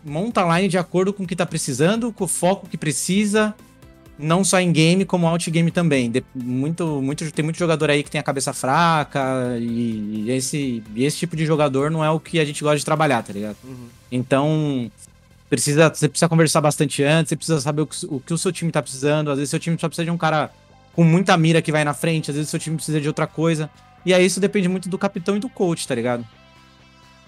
monta 0.05 0.45
a 0.45 0.57
line 0.59 0.69
de 0.69 0.79
acordo 0.79 1.13
com 1.13 1.23
o 1.23 1.27
que 1.27 1.37
tá 1.37 1.47
precisando, 1.47 2.13
com 2.13 2.25
o 2.25 2.29
foco 2.29 2.67
que 2.67 2.77
precisa, 2.77 3.55
não 4.19 4.43
só 4.45 4.61
em 4.61 4.73
game, 4.73 5.05
como 5.05 5.27
out 5.27 5.51
game 5.51 5.71
também. 5.71 6.11
De- 6.11 6.25
muito, 6.35 7.01
muito, 7.01 7.31
tem 7.31 7.45
muito 7.45 7.59
jogador 7.59 7.91
aí 7.91 8.03
que 8.03 8.11
tem 8.11 8.21
a 8.21 8.25
cabeça 8.25 8.53
fraca, 8.53 9.57
e, 9.59 10.25
e 10.27 10.31
esse, 10.31 10.83
e 10.95 11.05
esse 11.05 11.19
tipo 11.19 11.37
de 11.37 11.47
jogador 11.47 11.91
não 11.91 12.05
é 12.05 12.11
o 12.11 12.19
que 12.19 12.41
a 12.41 12.45
gente 12.45 12.63
gosta 12.63 12.79
de 12.79 12.85
trabalhar, 12.85 13.23
tá 13.23 13.33
ligado? 13.33 13.57
Uhum. 13.63 13.89
Então, 14.11 14.91
precisa, 15.49 15.89
você 15.89 16.09
precisa 16.09 16.29
conversar 16.29 16.61
bastante 16.61 17.03
antes, 17.03 17.31
você 17.31 17.37
precisa 17.37 17.61
saber 17.61 17.83
o 17.83 17.87
que, 17.87 18.07
o 18.07 18.21
que 18.21 18.35
o 18.35 18.39
seu 18.39 18.53
time 18.53 18.73
tá 18.73 18.83
precisando. 18.83 19.31
Às 19.31 19.37
vezes, 19.39 19.51
seu 19.51 19.61
time 19.61 19.77
só 19.79 19.89
precisa 19.89 20.05
de 20.05 20.11
um 20.11 20.19
cara 20.19 20.51
com 20.93 21.05
muita 21.05 21.37
mira 21.37 21.63
que 21.63 21.73
vai 21.73 21.85
na 21.85 21.95
frente, 21.95 22.31
às 22.31 22.37
vezes, 22.37 22.51
seu 22.51 22.59
time 22.59 22.77
precisa 22.77 23.01
de 23.01 23.09
outra 23.09 23.27
coisa. 23.27 23.71
E 24.05 24.15
aí, 24.15 24.25
isso 24.25 24.41
depende 24.41 24.69
muito 24.69 24.89
do 24.89 24.99
capitão 24.99 25.37
e 25.37 25.41
do 25.41 25.49
coach, 25.49 25.87
tá 25.87 25.95
ligado? 25.95 26.27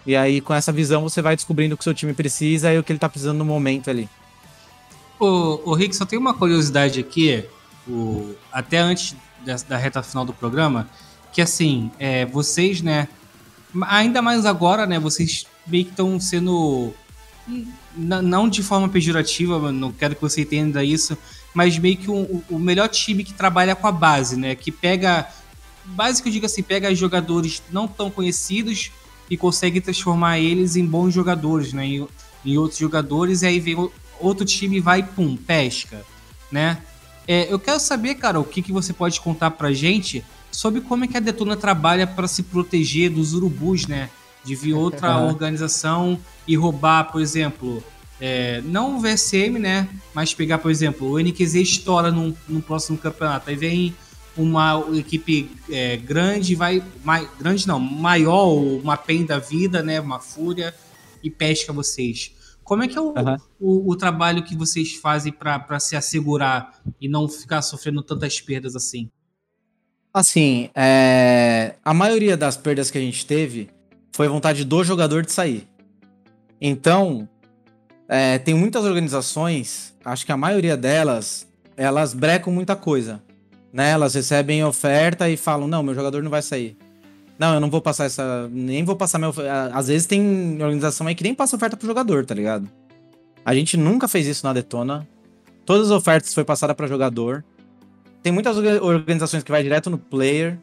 E 0.07 0.17
aí, 0.17 0.41
com 0.41 0.53
essa 0.53 0.73
visão, 0.73 1.03
você 1.03 1.23
vai 1.23 1.37
descobrindo 1.37 1.75
o 1.75 1.79
que 1.79 1.83
o 1.83 1.85
seu 1.85 1.95
time 1.95 2.13
precisa 2.13 2.73
e 2.73 2.79
o 2.79 2.83
que 2.83 2.93
ele 2.93 2.99
tá 2.99 3.09
precisando 3.09 3.39
no 3.39 3.45
momento 3.45 3.89
ali. 3.89 4.09
Ô, 5.19 5.61
ô 5.71 5.75
Rick, 5.75 5.95
só 5.95 6.05
tem 6.05 6.19
uma 6.19 6.35
curiosidade 6.35 6.99
aqui, 6.99 7.45
o, 7.87 8.35
até 8.51 8.79
antes 8.79 9.15
da, 9.45 9.57
da 9.69 9.77
reta 9.77 10.03
final 10.03 10.25
do 10.25 10.33
programa, 10.33 10.89
que 11.33 11.41
assim, 11.41 11.91
é, 11.99 12.27
vocês, 12.27 12.83
né, 12.83 13.07
ainda 13.83 14.21
mais 14.21 14.45
agora, 14.45 14.87
né, 14.87 14.99
vocês 14.99 15.47
meio 15.67 15.85
que 15.85 15.91
estão 15.91 16.19
sendo, 16.19 16.93
não 17.97 18.49
de 18.49 18.63
forma 18.63 18.89
pejorativa, 18.89 19.71
não 19.71 19.93
quero 19.93 20.17
que 20.17 20.21
você 20.21 20.43
entenda 20.43 20.85
isso, 20.85 21.17
mas 21.55 21.79
meio 21.79 21.97
que 21.97 22.11
o, 22.11 22.43
o 22.49 22.59
melhor 22.59 22.89
time 22.89 23.25
que 23.25 23.35
trabalha 23.35 23.75
com 23.75 23.87
a 23.87 23.93
base, 23.93 24.37
né, 24.37 24.55
que 24.55 24.71
pega, 24.73 25.29
base 25.85 26.23
que 26.23 26.29
eu 26.29 26.33
digo 26.33 26.47
assim, 26.47 26.63
pega 26.63 26.95
jogadores 26.95 27.63
não 27.71 27.87
tão 27.87 28.11
conhecidos 28.11 28.91
e 29.29 29.37
consegue 29.37 29.81
transformar 29.81 30.39
eles 30.39 30.77
em 30.77 30.85
bons 30.85 31.13
jogadores, 31.13 31.73
né, 31.73 31.87
em, 31.87 32.09
em 32.45 32.57
outros 32.57 32.79
jogadores, 32.79 33.43
e 33.43 33.47
aí 33.47 33.61
vem 33.61 33.77
outro 34.19 34.45
time 34.45 34.77
e 34.77 34.81
vai, 34.81 35.03
pum, 35.03 35.37
pesca, 35.37 36.05
né? 36.51 36.79
É, 37.27 37.53
eu 37.53 37.59
quero 37.59 37.79
saber, 37.79 38.17
cara, 38.17 38.41
o 38.41 38.45
que, 38.45 38.63
que 38.63 38.73
você 38.73 38.93
pode 38.93 39.21
contar 39.21 39.53
pra 39.53 39.73
gente 39.73 40.25
sobre 40.51 40.81
como 40.81 41.05
é 41.05 41.09
que 41.09 41.17
a 41.17 41.21
Detona 41.21 41.57
trabalha 41.57 42.07
para 42.07 42.29
se 42.29 42.43
proteger 42.43 43.11
dos 43.11 43.33
urubus, 43.33 43.87
né? 43.87 44.11
De 44.45 44.55
vir 44.55 44.75
outra 44.75 45.09
Aham. 45.09 45.29
organização 45.33 46.19
e 46.47 46.57
roubar, 46.57 47.11
por 47.11 47.21
exemplo, 47.21 47.83
é, 48.25 48.61
não 48.63 48.99
o 48.99 49.01
VSM, 49.01 49.59
né? 49.59 49.89
Mas 50.15 50.33
pegar, 50.33 50.59
por 50.59 50.71
exemplo, 50.71 51.11
o 51.11 51.19
NQZ 51.19 51.57
estoura 51.57 52.13
num, 52.13 52.33
num 52.49 52.61
próximo 52.61 52.97
campeonato. 52.97 53.51
Aí 53.51 53.57
vem 53.57 53.93
uma 54.37 54.87
equipe 54.95 55.51
é, 55.69 55.97
grande, 55.97 56.55
vai. 56.55 56.81
Mais, 57.03 57.29
grande 57.37 57.67
não, 57.67 57.81
maior, 57.81 58.53
uma 58.55 58.97
PEN 58.97 59.27
da 59.27 59.41
vida, 59.41 59.83
né? 59.83 60.01
Uma 60.01 60.21
fúria, 60.21 60.73
e 61.21 61.29
pesca 61.29 61.73
vocês. 61.73 62.33
Como 62.63 62.85
é 62.85 62.87
que 62.87 62.97
é 62.97 63.01
o, 63.01 63.13
Aham. 63.19 63.39
o, 63.59 63.91
o 63.91 63.97
trabalho 63.97 64.45
que 64.45 64.57
vocês 64.57 64.95
fazem 64.95 65.33
para 65.33 65.81
se 65.81 65.97
assegurar 65.97 66.81
e 67.01 67.09
não 67.09 67.29
ficar 67.29 67.61
sofrendo 67.61 68.05
tantas 68.05 68.41
perdas 68.41 68.77
assim? 68.77 69.11
Assim, 70.15 70.71
é, 70.77 71.75
a 71.85 71.93
maioria 71.93 72.37
das 72.37 72.57
perdas 72.57 72.89
que 72.89 72.99
a 72.99 73.01
gente 73.01 73.27
teve 73.27 73.69
foi 74.13 74.29
vontade 74.29 74.65
do 74.65 74.85
jogador 74.85 75.27
de 75.27 75.33
sair. 75.33 75.67
Então, 76.61 77.29
é, 78.13 78.39
tem 78.39 78.53
muitas 78.53 78.85
organizações, 78.85 79.95
acho 80.05 80.27
que 80.27 80.33
a 80.33 80.37
maioria 80.37 80.77
delas, 80.77 81.49
elas 81.79 82.13
brecam 82.13 82.53
muita 82.53 82.77
coisa. 82.77 83.23
Né? 83.73 83.91
Elas 83.91 84.15
recebem 84.15 84.63
oferta 84.63 85.31
e 85.31 85.37
falam: 85.39 85.67
não, 85.67 85.83
meu 85.83 85.95
jogador 85.95 86.23
não 86.23 86.31
vai 86.31 86.43
sair. 86.43 86.77
Não, 87.39 87.55
eu 87.55 87.61
não 87.61 87.71
vou 87.71 87.81
passar 87.81 88.05
essa. 88.05 88.51
Nem 88.53 88.85
vou 88.85 88.97
passar 88.97 89.19
minha 89.19 89.31
oferta. 89.31 89.71
Às 89.75 89.89
vezes 89.89 90.07
tem 90.07 90.63
organização 90.63 91.07
aí 91.07 91.15
que 91.15 91.23
nem 91.23 91.35
passa 91.35 91.57
oferta 91.57 91.75
pro 91.75 91.87
jogador, 91.87 92.27
tá 92.27 92.35
ligado? 92.35 92.69
A 93.43 93.55
gente 93.55 93.79
nunca 93.79 94.07
fez 94.07 94.27
isso 94.27 94.47
na 94.47 94.53
Detona. 94.53 95.09
Todas 95.65 95.91
as 95.91 95.97
ofertas 95.97 96.35
foi 96.35 96.45
passada 96.45 96.75
para 96.75 96.87
jogador. 96.87 97.43
Tem 98.23 98.31
muitas 98.31 98.59
orga- 98.59 98.85
organizações 98.85 99.43
que 99.43 99.51
vai 99.51 99.63
direto 99.63 99.89
no 99.89 99.97
player, 99.97 100.59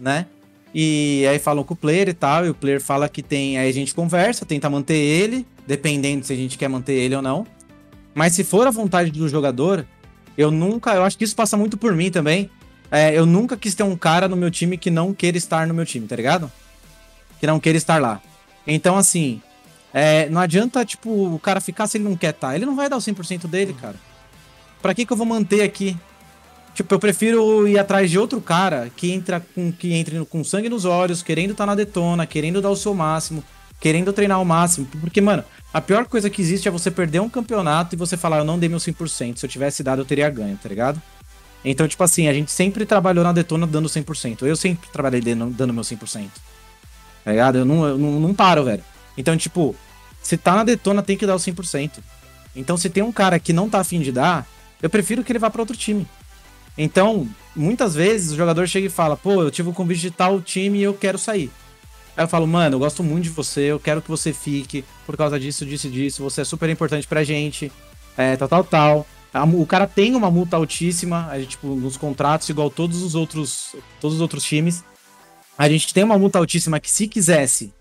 né? 0.00 0.26
E 0.74 1.24
aí 1.28 1.38
falam 1.38 1.64
com 1.64 1.74
o 1.74 1.76
player 1.76 2.08
e 2.08 2.14
tal, 2.14 2.46
e 2.46 2.50
o 2.50 2.54
player 2.54 2.80
fala 2.80 3.08
que 3.08 3.22
tem. 3.22 3.58
Aí 3.58 3.68
a 3.68 3.72
gente 3.72 3.94
conversa, 3.94 4.44
tenta 4.44 4.68
manter 4.68 4.96
ele, 4.96 5.46
dependendo 5.66 6.24
se 6.24 6.32
a 6.32 6.36
gente 6.36 6.58
quer 6.58 6.68
manter 6.68 6.92
ele 6.92 7.14
ou 7.16 7.22
não. 7.22 7.46
Mas 8.14 8.34
se 8.34 8.44
for 8.44 8.66
a 8.66 8.70
vontade 8.70 9.10
do 9.10 9.28
jogador, 9.28 9.86
eu 10.36 10.50
nunca. 10.50 10.94
Eu 10.94 11.04
acho 11.04 11.16
que 11.16 11.24
isso 11.24 11.34
passa 11.34 11.56
muito 11.56 11.76
por 11.76 11.94
mim 11.94 12.10
também. 12.10 12.50
É, 12.90 13.16
eu 13.16 13.26
nunca 13.26 13.56
quis 13.56 13.74
ter 13.74 13.82
um 13.82 13.96
cara 13.96 14.28
no 14.28 14.36
meu 14.36 14.50
time 14.50 14.78
que 14.78 14.90
não 14.90 15.12
queira 15.12 15.36
estar 15.36 15.66
no 15.66 15.74
meu 15.74 15.84
time, 15.84 16.06
tá 16.06 16.16
ligado? 16.16 16.50
Que 17.38 17.46
não 17.46 17.60
queira 17.60 17.76
estar 17.76 18.00
lá. 18.00 18.20
Então, 18.66 18.96
assim, 18.96 19.42
é, 19.92 20.28
não 20.28 20.40
adianta, 20.40 20.84
tipo, 20.84 21.10
o 21.10 21.38
cara 21.38 21.60
ficar 21.60 21.86
se 21.86 21.98
ele 21.98 22.04
não 22.04 22.16
quer 22.16 22.30
estar. 22.30 22.54
Ele 22.54 22.66
não 22.66 22.76
vai 22.76 22.88
dar 22.88 22.96
o 22.96 23.00
100% 23.00 23.46
dele, 23.46 23.74
cara. 23.74 23.96
Pra 24.80 24.94
que 24.94 25.04
que 25.04 25.12
eu 25.12 25.16
vou 25.16 25.26
manter 25.26 25.62
aqui? 25.62 25.96
Tipo, 26.78 26.94
eu 26.94 27.00
prefiro 27.00 27.66
ir 27.66 27.76
atrás 27.76 28.08
de 28.08 28.16
outro 28.20 28.40
cara 28.40 28.88
que 28.94 29.10
entra 29.10 29.44
com 29.52 29.72
que 29.72 29.94
entre 29.94 30.24
com 30.26 30.44
sangue 30.44 30.68
nos 30.68 30.84
olhos, 30.84 31.24
querendo 31.24 31.50
estar 31.50 31.66
na 31.66 31.74
detona, 31.74 32.24
querendo 32.24 32.62
dar 32.62 32.70
o 32.70 32.76
seu 32.76 32.94
máximo, 32.94 33.42
querendo 33.80 34.12
treinar 34.12 34.38
ao 34.38 34.44
máximo. 34.44 34.86
Porque, 35.00 35.20
mano, 35.20 35.42
a 35.74 35.80
pior 35.80 36.06
coisa 36.06 36.30
que 36.30 36.40
existe 36.40 36.68
é 36.68 36.70
você 36.70 36.88
perder 36.88 37.20
um 37.20 37.28
campeonato 37.28 37.96
e 37.96 37.98
você 37.98 38.16
falar, 38.16 38.38
eu 38.38 38.44
não 38.44 38.60
dei 38.60 38.68
meu 38.68 38.78
100%. 38.78 39.38
Se 39.38 39.44
eu 39.44 39.50
tivesse 39.50 39.82
dado, 39.82 40.02
eu 40.02 40.04
teria 40.04 40.30
ganho, 40.30 40.56
tá 40.56 40.68
ligado? 40.68 41.02
Então, 41.64 41.88
tipo 41.88 42.04
assim, 42.04 42.28
a 42.28 42.32
gente 42.32 42.52
sempre 42.52 42.86
trabalhou 42.86 43.24
na 43.24 43.32
detona 43.32 43.66
dando 43.66 43.88
100%. 43.88 44.46
Eu 44.46 44.54
sempre 44.54 44.88
trabalhei 44.92 45.20
dando, 45.20 45.74
meu 45.74 45.82
100%. 45.82 46.28
Tá 47.24 47.30
ligado? 47.32 47.58
Eu 47.58 47.64
não, 47.64 47.88
eu 47.88 47.98
não, 47.98 48.20
não 48.20 48.32
paro, 48.32 48.62
velho. 48.62 48.84
Então, 49.16 49.36
tipo, 49.36 49.74
se 50.22 50.36
tá 50.36 50.54
na 50.54 50.62
detona, 50.62 51.02
tem 51.02 51.16
que 51.16 51.26
dar 51.26 51.34
o 51.34 51.40
100%. 51.40 51.98
Então, 52.54 52.76
se 52.76 52.88
tem 52.88 53.02
um 53.02 53.10
cara 53.10 53.40
que 53.40 53.52
não 53.52 53.68
tá 53.68 53.80
afim 53.80 54.00
de 54.00 54.12
dar, 54.12 54.46
eu 54.80 54.88
prefiro 54.88 55.24
que 55.24 55.32
ele 55.32 55.40
vá 55.40 55.50
pra 55.50 55.60
outro 55.60 55.76
time. 55.76 56.06
Então, 56.78 57.28
muitas 57.56 57.96
vezes 57.96 58.30
o 58.30 58.36
jogador 58.36 58.66
chega 58.68 58.86
e 58.86 58.90
fala: 58.90 59.16
pô, 59.16 59.42
eu 59.42 59.50
tive 59.50 59.68
o 59.68 59.72
convite 59.72 60.00
de 60.00 60.10
tal 60.12 60.40
time 60.40 60.78
e 60.78 60.82
eu 60.84 60.94
quero 60.94 61.18
sair. 61.18 61.50
Aí 62.16 62.24
eu 62.24 62.28
falo, 62.28 62.46
mano, 62.46 62.76
eu 62.76 62.78
gosto 62.78 63.02
muito 63.02 63.24
de 63.24 63.30
você, 63.30 63.62
eu 63.62 63.78
quero 63.78 64.00
que 64.00 64.08
você 64.08 64.32
fique 64.32 64.84
por 65.04 65.16
causa 65.16 65.38
disso, 65.38 65.66
disso 65.66 65.86
e 65.86 65.90
disso, 65.90 66.22
você 66.22 66.40
é 66.40 66.44
super 66.44 66.68
importante 66.68 67.06
pra 67.06 67.22
gente, 67.22 67.70
é, 68.16 68.36
tal, 68.36 68.48
tal, 68.48 68.64
tal. 68.64 69.06
O 69.54 69.66
cara 69.66 69.86
tem 69.86 70.16
uma 70.16 70.30
multa 70.30 70.56
altíssima, 70.56 71.28
a 71.28 71.38
gente, 71.38 71.50
tipo, 71.50 71.68
nos 71.68 71.96
contratos, 71.96 72.48
igual 72.48 72.70
todos 72.70 73.02
os 73.02 73.14
outros, 73.14 73.76
todos 74.00 74.16
os 74.16 74.20
outros 74.20 74.42
times. 74.42 74.82
A 75.56 75.68
gente 75.68 75.92
tem 75.92 76.02
uma 76.02 76.18
multa 76.18 76.38
altíssima 76.38 76.80
que, 76.80 76.90
se 76.90 77.06
quisesse 77.06 77.72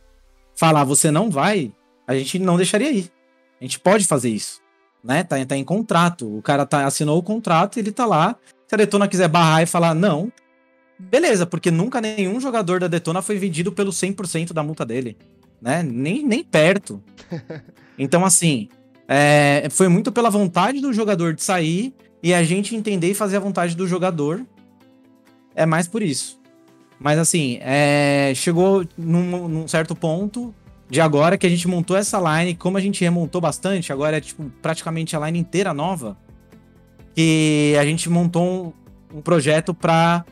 falar 0.56 0.84
você 0.84 1.10
não 1.10 1.30
vai, 1.30 1.72
a 2.08 2.14
gente 2.16 2.38
não 2.38 2.58
deixaria 2.58 2.92
ir. 2.92 3.12
A 3.60 3.64
gente 3.64 3.80
pode 3.80 4.06
fazer 4.06 4.30
isso. 4.30 4.62
Né? 5.04 5.24
Tá, 5.24 5.44
tá 5.46 5.56
em 5.56 5.64
contrato. 5.64 6.38
O 6.38 6.42
cara 6.42 6.66
tá, 6.66 6.86
assinou 6.86 7.18
o 7.18 7.24
contrato, 7.24 7.80
ele 7.80 7.92
tá 7.92 8.06
lá. 8.06 8.36
Se 8.68 8.76
a 8.76 8.78
Detona 8.78 9.08
quiser 9.08 9.28
barrar 9.28 9.64
e 9.64 9.66
falar 9.66 9.94
não, 9.94 10.32
beleza, 11.00 11.46
porque 11.46 11.72
nunca 11.72 12.02
nenhum 12.02 12.40
jogador 12.40 12.80
da 12.80 12.88
Detona 12.88 13.22
foi 13.22 13.38
vendido 13.38 13.72
pelo 13.72 13.92
100% 13.92 14.52
da 14.54 14.62
multa 14.62 14.86
dele. 14.86 15.18
Né? 15.62 15.82
Nem, 15.84 16.26
nem 16.26 16.44
perto. 16.44 17.02
Então, 18.00 18.24
assim, 18.24 18.70
é, 19.08 19.70
foi 19.72 19.88
muito 19.88 20.12
pela 20.12 20.30
vontade 20.30 20.80
do 20.80 20.94
jogador 20.94 21.34
de 21.34 21.42
sair 21.42 21.96
e 22.22 22.32
a 22.32 22.44
gente 22.44 22.76
entender 22.76 23.10
e 23.10 23.16
fazer 23.16 23.38
a 23.38 23.40
vontade 23.40 23.76
do 23.76 23.88
jogador. 23.88 24.46
É 25.56 25.66
mais 25.66 25.88
por 25.88 26.04
isso. 26.04 26.40
Mas 27.00 27.20
assim, 27.20 27.60
é, 27.62 28.34
chegou 28.36 28.86
num, 28.98 29.48
num 29.48 29.68
certo 29.68 29.96
ponto 29.96 30.54
de 30.90 31.02
agora 31.02 31.38
que 31.38 31.46
a 31.46 31.50
gente 31.50 31.68
montou 31.68 31.98
essa 31.98 32.20
line, 32.20 32.56
como 32.56 32.78
a 32.78 32.82
gente 32.82 33.04
remontou 33.04 33.42
bastante, 33.42 33.92
agora 33.92 34.18
é 34.18 34.22
tipo 34.22 34.52
praticamente 34.62 35.16
a 35.16 35.26
line 35.26 35.40
inteira 35.40 35.74
nova, 35.74 36.18
que 37.18 37.76
a 37.80 37.84
gente 37.84 38.12
montou 38.12 38.76
um, 39.12 39.18
um 39.18 39.22
projeto 39.24 39.74
pra 39.74 40.24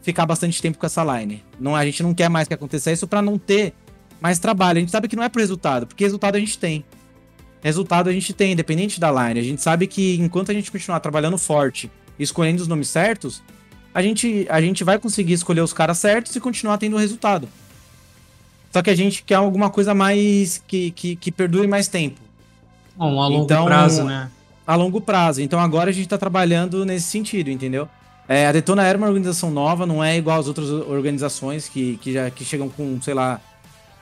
ficar 0.00 0.24
bastante 0.24 0.62
tempo 0.62 0.78
com 0.78 0.86
essa 0.86 1.04
line. 1.04 1.44
Não, 1.60 1.76
a 1.76 1.84
gente 1.84 2.02
não 2.02 2.14
quer 2.14 2.30
mais 2.30 2.48
que 2.48 2.54
aconteça 2.54 2.90
isso 2.90 3.06
pra 3.06 3.20
não 3.20 3.36
ter 3.36 3.74
mais 4.18 4.38
trabalho. 4.38 4.78
A 4.78 4.80
gente 4.80 4.90
sabe 4.90 5.08
que 5.08 5.14
não 5.14 5.22
é 5.22 5.28
pro 5.28 5.42
resultado, 5.42 5.86
porque 5.86 6.02
resultado 6.02 6.36
a 6.36 6.38
gente 6.38 6.58
tem. 6.58 6.82
Resultado 7.60 8.08
a 8.08 8.12
gente 8.14 8.32
tem, 8.32 8.52
independente 8.52 8.98
da 8.98 9.12
line. 9.12 9.40
A 9.40 9.42
gente 9.42 9.60
sabe 9.60 9.86
que 9.86 10.16
enquanto 10.20 10.50
a 10.50 10.54
gente 10.54 10.72
continuar 10.72 11.00
trabalhando 11.00 11.36
forte 11.36 11.90
e 12.18 12.22
escolhendo 12.22 12.62
os 12.62 12.66
nomes 12.66 12.88
certos, 12.88 13.42
a 13.94 14.00
gente, 14.00 14.46
a 14.48 14.58
gente 14.58 14.82
vai 14.82 14.98
conseguir 14.98 15.34
escolher 15.34 15.60
os 15.60 15.74
caras 15.74 15.98
certos 15.98 16.34
e 16.34 16.40
continuar 16.40 16.78
tendo 16.78 16.96
resultado. 16.96 17.46
Só 18.72 18.80
que 18.80 18.88
a 18.88 18.96
gente 18.96 19.22
quer 19.22 19.34
alguma 19.34 19.68
coisa 19.68 19.94
mais 19.94 20.64
que, 20.66 20.92
que, 20.92 21.14
que 21.14 21.30
perdure 21.30 21.66
mais 21.66 21.88
tempo, 21.88 22.18
Bom, 22.96 23.20
a 23.20 23.28
longo 23.28 23.44
Então, 23.44 23.66
prazo, 23.66 24.02
né? 24.04 24.30
A 24.72 24.76
longo 24.76 25.00
prazo. 25.00 25.40
Então 25.40 25.60
agora 25.60 25.90
a 25.90 25.92
gente 25.92 26.08
tá 26.08 26.18
trabalhando 26.18 26.84
nesse 26.84 27.06
sentido, 27.06 27.50
entendeu? 27.50 27.88
É, 28.28 28.46
a 28.46 28.52
Detona 28.52 28.84
era 28.84 28.96
uma 28.96 29.08
organização 29.08 29.50
nova, 29.50 29.84
não 29.84 30.02
é 30.02 30.16
igual 30.16 30.38
às 30.38 30.46
outras 30.46 30.70
organizações 30.70 31.68
que, 31.68 31.98
que, 31.98 32.12
já, 32.12 32.30
que 32.30 32.44
chegam 32.44 32.68
com, 32.68 33.00
sei 33.02 33.14
lá, 33.14 33.40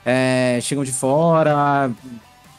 é, 0.05 0.59
chegam 0.61 0.83
de 0.83 0.91
fora, 0.91 1.91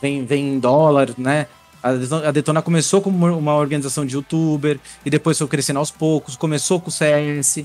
vem, 0.01 0.25
vem 0.25 0.55
em 0.55 0.59
dólar, 0.59 1.11
né? 1.17 1.47
A 1.83 1.93
Detona, 1.93 2.29
a 2.29 2.31
Detona 2.31 2.63
começou 2.63 3.01
como 3.01 3.27
uma 3.27 3.57
organização 3.57 4.07
de 4.07 4.15
youtuber 4.15 4.79
e 5.05 5.11
depois 5.11 5.37
foi 5.37 5.49
crescendo 5.49 5.81
aos 5.81 5.91
poucos, 5.91 6.37
começou 6.37 6.81
com 6.81 6.89
o 6.89 6.93
CS. 6.93 7.65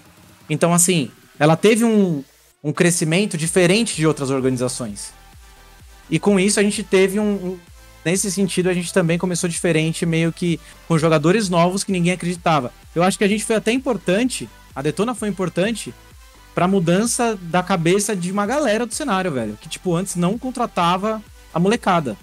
Então, 0.49 0.73
assim, 0.73 1.11
ela 1.37 1.55
teve 1.55 1.83
um, 1.83 2.23
um 2.63 2.73
crescimento 2.73 3.37
diferente 3.37 3.95
de 3.95 4.07
outras 4.07 4.31
organizações. 4.31 5.13
E 6.09 6.17
com 6.17 6.39
isso 6.39 6.59
a 6.59 6.63
gente 6.63 6.83
teve 6.83 7.19
um. 7.19 7.57
Nesse 8.07 8.31
sentido, 8.31 8.69
a 8.69 8.73
gente 8.73 8.93
também 8.93 9.17
começou 9.17 9.49
diferente, 9.49 10.05
meio 10.05 10.31
que 10.31 10.59
com 10.87 10.97
jogadores 10.97 11.49
novos 11.49 11.83
que 11.83 11.91
ninguém 11.91 12.13
acreditava. 12.13 12.71
Eu 12.95 13.03
acho 13.03 13.17
que 13.17 13.23
a 13.25 13.27
gente 13.27 13.43
foi 13.43 13.57
até 13.57 13.71
importante, 13.73 14.49
a 14.73 14.81
Detona 14.81 15.13
foi 15.13 15.27
importante 15.27 15.93
pra 16.55 16.69
mudança 16.69 17.37
da 17.41 17.61
cabeça 17.61 18.15
de 18.15 18.31
uma 18.31 18.45
galera 18.45 18.85
do 18.85 18.93
cenário, 18.93 19.29
velho. 19.31 19.57
Que, 19.61 19.67
tipo, 19.67 19.93
antes 19.93 20.15
não 20.15 20.37
contratava 20.37 21.21
a 21.53 21.59
molecada. 21.59 22.15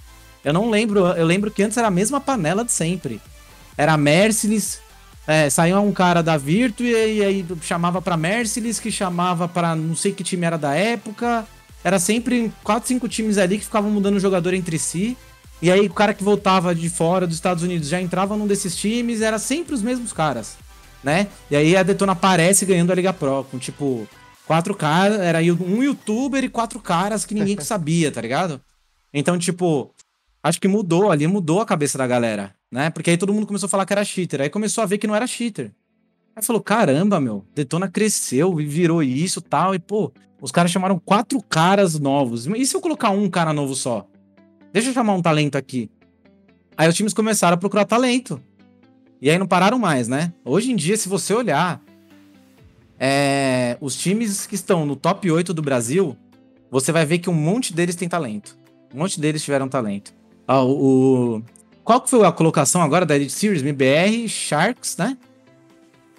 Eu 0.43 0.55
não 0.55 0.71
lembro, 0.71 1.07
eu 1.07 1.27
lembro 1.27 1.51
que 1.51 1.63
antes 1.63 1.77
era 1.77 1.89
a 1.89 1.91
mesma 1.91 2.19
panela 2.19 2.65
de 2.65 2.73
sempre. 2.73 3.21
Era 3.77 3.93
a 3.93 3.97
Merciless, 3.99 4.79
é, 5.27 5.51
saía 5.51 5.79
um 5.79 5.93
cara 5.93 6.23
da 6.23 6.37
Virtu 6.39 6.83
e, 6.83 6.95
aí- 7.23 7.47
chamava 7.63 8.01
pra 8.01 8.17
Merciless, 8.17 8.81
que 8.81 8.91
chamava 8.91 9.47
pra 9.47 9.77
não 9.77 9.95
sei 9.95 10.13
que 10.13 10.25
time 10.25 10.47
era 10.47 10.57
da 10.57 10.75
época. 10.75 11.47
Era 11.85 11.99
sempre 11.99 12.51
quatro, 12.63 12.89
cinco 12.89 13.07
times 13.07 13.37
ali 13.37 13.59
que 13.59 13.65
ficavam 13.65 13.91
mudando 13.91 14.17
o 14.17 14.21
jogador 14.21 14.55
entre 14.55 14.79
si. 14.79 15.17
E 15.65 15.71
aí 15.71 15.87
o 15.87 15.95
cara 15.95 16.13
que 16.13 16.23
voltava 16.23 16.75
de 16.75 16.91
fora 16.91 17.27
dos 17.27 17.37
Estados 17.37 17.63
Unidos 17.63 17.89
já 17.89 17.99
entrava 17.99 18.37
num 18.37 18.47
desses 18.47 18.77
times, 18.77 19.23
era 19.23 19.39
sempre 19.39 19.75
os 19.75 19.81
mesmos 19.81 20.13
caras, 20.13 20.59
né? 21.03 21.27
E 21.51 21.57
aí 21.57 21.75
a 21.75 21.83
Detona 21.83 22.13
aparece 22.13 22.67
ganhando 22.67 22.93
a 22.93 22.95
Liga 22.95 23.15
Pro, 23.15 23.45
com 23.51 23.59
tipo, 23.59 24.07
quatro 24.47 24.75
caras, 24.75 25.19
era 25.21 25.39
um 25.39 25.83
youtuber 25.83 26.45
e 26.45 26.51
quatro 26.51 26.79
caras 26.81 27.25
que 27.25 27.33
ninguém 27.33 27.59
sabia, 27.65 28.13
tá 28.13 28.21
ligado? 28.21 28.61
Então, 29.11 29.39
tipo, 29.39 29.91
acho 30.43 30.61
que 30.61 30.69
mudou 30.69 31.11
ali, 31.11 31.27
mudou 31.27 31.63
a 31.63 31.65
cabeça 31.65 31.97
da 31.97 32.07
galera, 32.07 32.55
né? 32.71 32.91
Porque 32.91 33.09
aí 33.09 33.17
todo 33.17 33.33
mundo 33.33 33.47
começou 33.47 33.67
a 33.67 33.71
falar 33.71 33.87
que 33.87 33.93
era 33.95 34.05
cheater, 34.05 34.43
aí 34.43 34.51
começou 34.51 34.85
a 34.85 34.87
ver 34.87 34.99
que 34.99 35.07
não 35.07 35.17
era 35.17 35.27
cheater. 35.27 35.73
Aí 36.37 36.43
falou, 36.43 36.61
caramba, 36.61 37.19
meu, 37.19 37.43
Detona 37.55 37.89
cresceu 37.89 38.61
e 38.61 38.67
virou 38.67 39.03
isso 39.03 39.41
tal, 39.41 39.75
e 39.75 39.79
pô, 39.79 40.13
os 40.43 40.53
caras 40.53 40.71
chamaram 40.71 40.99
quatro 41.03 41.41
caras 41.41 41.99
novos. 41.99 42.47
E 42.49 42.67
se 42.67 42.77
eu 42.77 42.83
colocar 42.83 43.09
um 43.09 43.31
cara 43.31 43.55
novo 43.55 43.75
só? 43.75 44.07
Deixa 44.75 44.89
eu 44.91 44.93
chamar 44.93 45.15
um 45.15 45.23
talento 45.23 45.57
aqui. 45.57 45.89
Aí 46.77 46.89
os 46.89 46.97
times 46.97 47.15
começaram 47.15 47.55
a 47.55 47.57
procurar 47.57 47.85
talento. 47.85 48.41
E 49.23 49.31
aí 49.31 49.39
não 49.39 49.47
pararam 49.47 49.79
mais, 49.79 50.09
né? 50.09 50.33
Hoje 50.45 50.73
em 50.73 50.75
dia, 50.77 50.97
se 50.97 51.09
você 51.09 51.33
olhar, 51.33 51.81
é, 52.99 53.77
os 53.81 53.97
times 53.97 54.47
que 54.49 54.57
estão 54.57 54.85
no 54.85 54.97
top 54.97 55.31
8 55.31 55.55
do 55.55 55.63
Brasil, 55.63 56.17
você 56.71 56.91
vai 56.91 57.07
ver 57.07 57.19
que 57.19 57.31
um 57.31 57.35
monte 57.35 57.73
deles 57.73 57.95
tem 57.95 58.09
talento. 58.09 58.59
Um 58.93 58.99
monte 58.99 59.21
deles 59.21 59.45
tiveram 59.45 59.69
talento. 59.69 60.13
Ah, 60.47 60.61
o, 60.63 61.37
o- 61.37 61.43
qual 61.85 62.01
que 62.01 62.11
foi 62.11 62.27
a 62.27 62.33
colocação 62.33 62.83
agora 62.83 63.07
da 63.07 63.15
Elite 63.15 63.33
Series? 63.33 63.63
MBR, 63.63 64.29
Sharks, 64.29 64.97
né? 64.97 65.17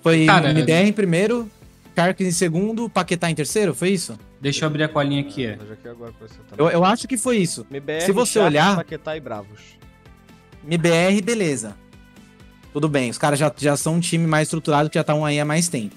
Foi 0.01 0.25
Cara, 0.25 0.51
MBR 0.51 0.87
em 0.87 0.93
primeiro, 0.93 1.51
Sharks 1.95 2.27
em 2.27 2.31
segundo, 2.31 2.89
Paquetá 2.89 3.29
em 3.29 3.35
terceiro, 3.35 3.73
foi 3.73 3.89
isso? 3.91 4.17
Deixa 4.41 4.65
eu 4.65 4.67
abrir 4.67 4.83
a 4.83 4.89
colinha 4.89 5.21
aqui. 5.21 5.45
é. 5.45 5.57
Eu. 6.57 6.65
Eu, 6.65 6.69
eu 6.69 6.85
acho 6.85 7.07
que 7.07 7.17
foi 7.17 7.37
isso. 7.37 7.65
MBR, 7.71 8.01
se 8.01 8.11
você 8.11 8.33
Sharks, 8.33 8.51
olhar- 8.51 8.75
Paquetá 8.75 9.15
e 9.17 9.19
Bravos. 9.19 9.59
MBR, 10.67 11.21
beleza. 11.21 11.75
Tudo 12.73 12.89
bem, 12.89 13.09
os 13.09 13.17
caras 13.17 13.39
já, 13.39 13.51
já 13.55 13.77
são 13.77 13.95
um 13.95 13.99
time 13.99 14.27
mais 14.27 14.47
estruturado 14.47 14.89
que 14.89 14.95
já 14.95 15.01
estão 15.01 15.23
aí 15.23 15.39
há 15.39 15.45
mais 15.45 15.69
tempo, 15.69 15.95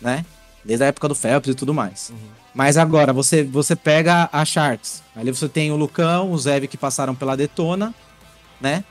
né? 0.00 0.24
Desde 0.64 0.84
a 0.84 0.86
época 0.88 1.08
do 1.08 1.14
Phelps 1.14 1.50
e 1.50 1.54
tudo 1.54 1.74
mais. 1.74 2.10
Uhum. 2.10 2.16
Mas 2.54 2.76
agora, 2.76 3.12
você, 3.12 3.42
você 3.42 3.74
pega 3.74 4.28
a 4.32 4.44
Sharks. 4.44 5.02
Ali 5.16 5.32
você 5.32 5.48
tem 5.48 5.72
o 5.72 5.76
Lucão, 5.76 6.30
o 6.30 6.38
Zev 6.38 6.66
que 6.68 6.76
passaram 6.76 7.14
pela 7.14 7.36
Detona, 7.36 7.92
né? 8.60 8.84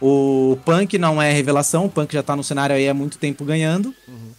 O 0.00 0.58
Punk 0.64 0.96
não 0.96 1.20
é 1.20 1.30
revelação, 1.30 1.84
o 1.84 1.90
Punk 1.90 2.14
já 2.14 2.22
tá 2.22 2.34
no 2.34 2.42
cenário 2.42 2.74
aí 2.74 2.88
há 2.88 2.94
muito 2.94 3.18
tempo 3.18 3.44
ganhando. 3.44 3.94
Uhum. 4.08 4.30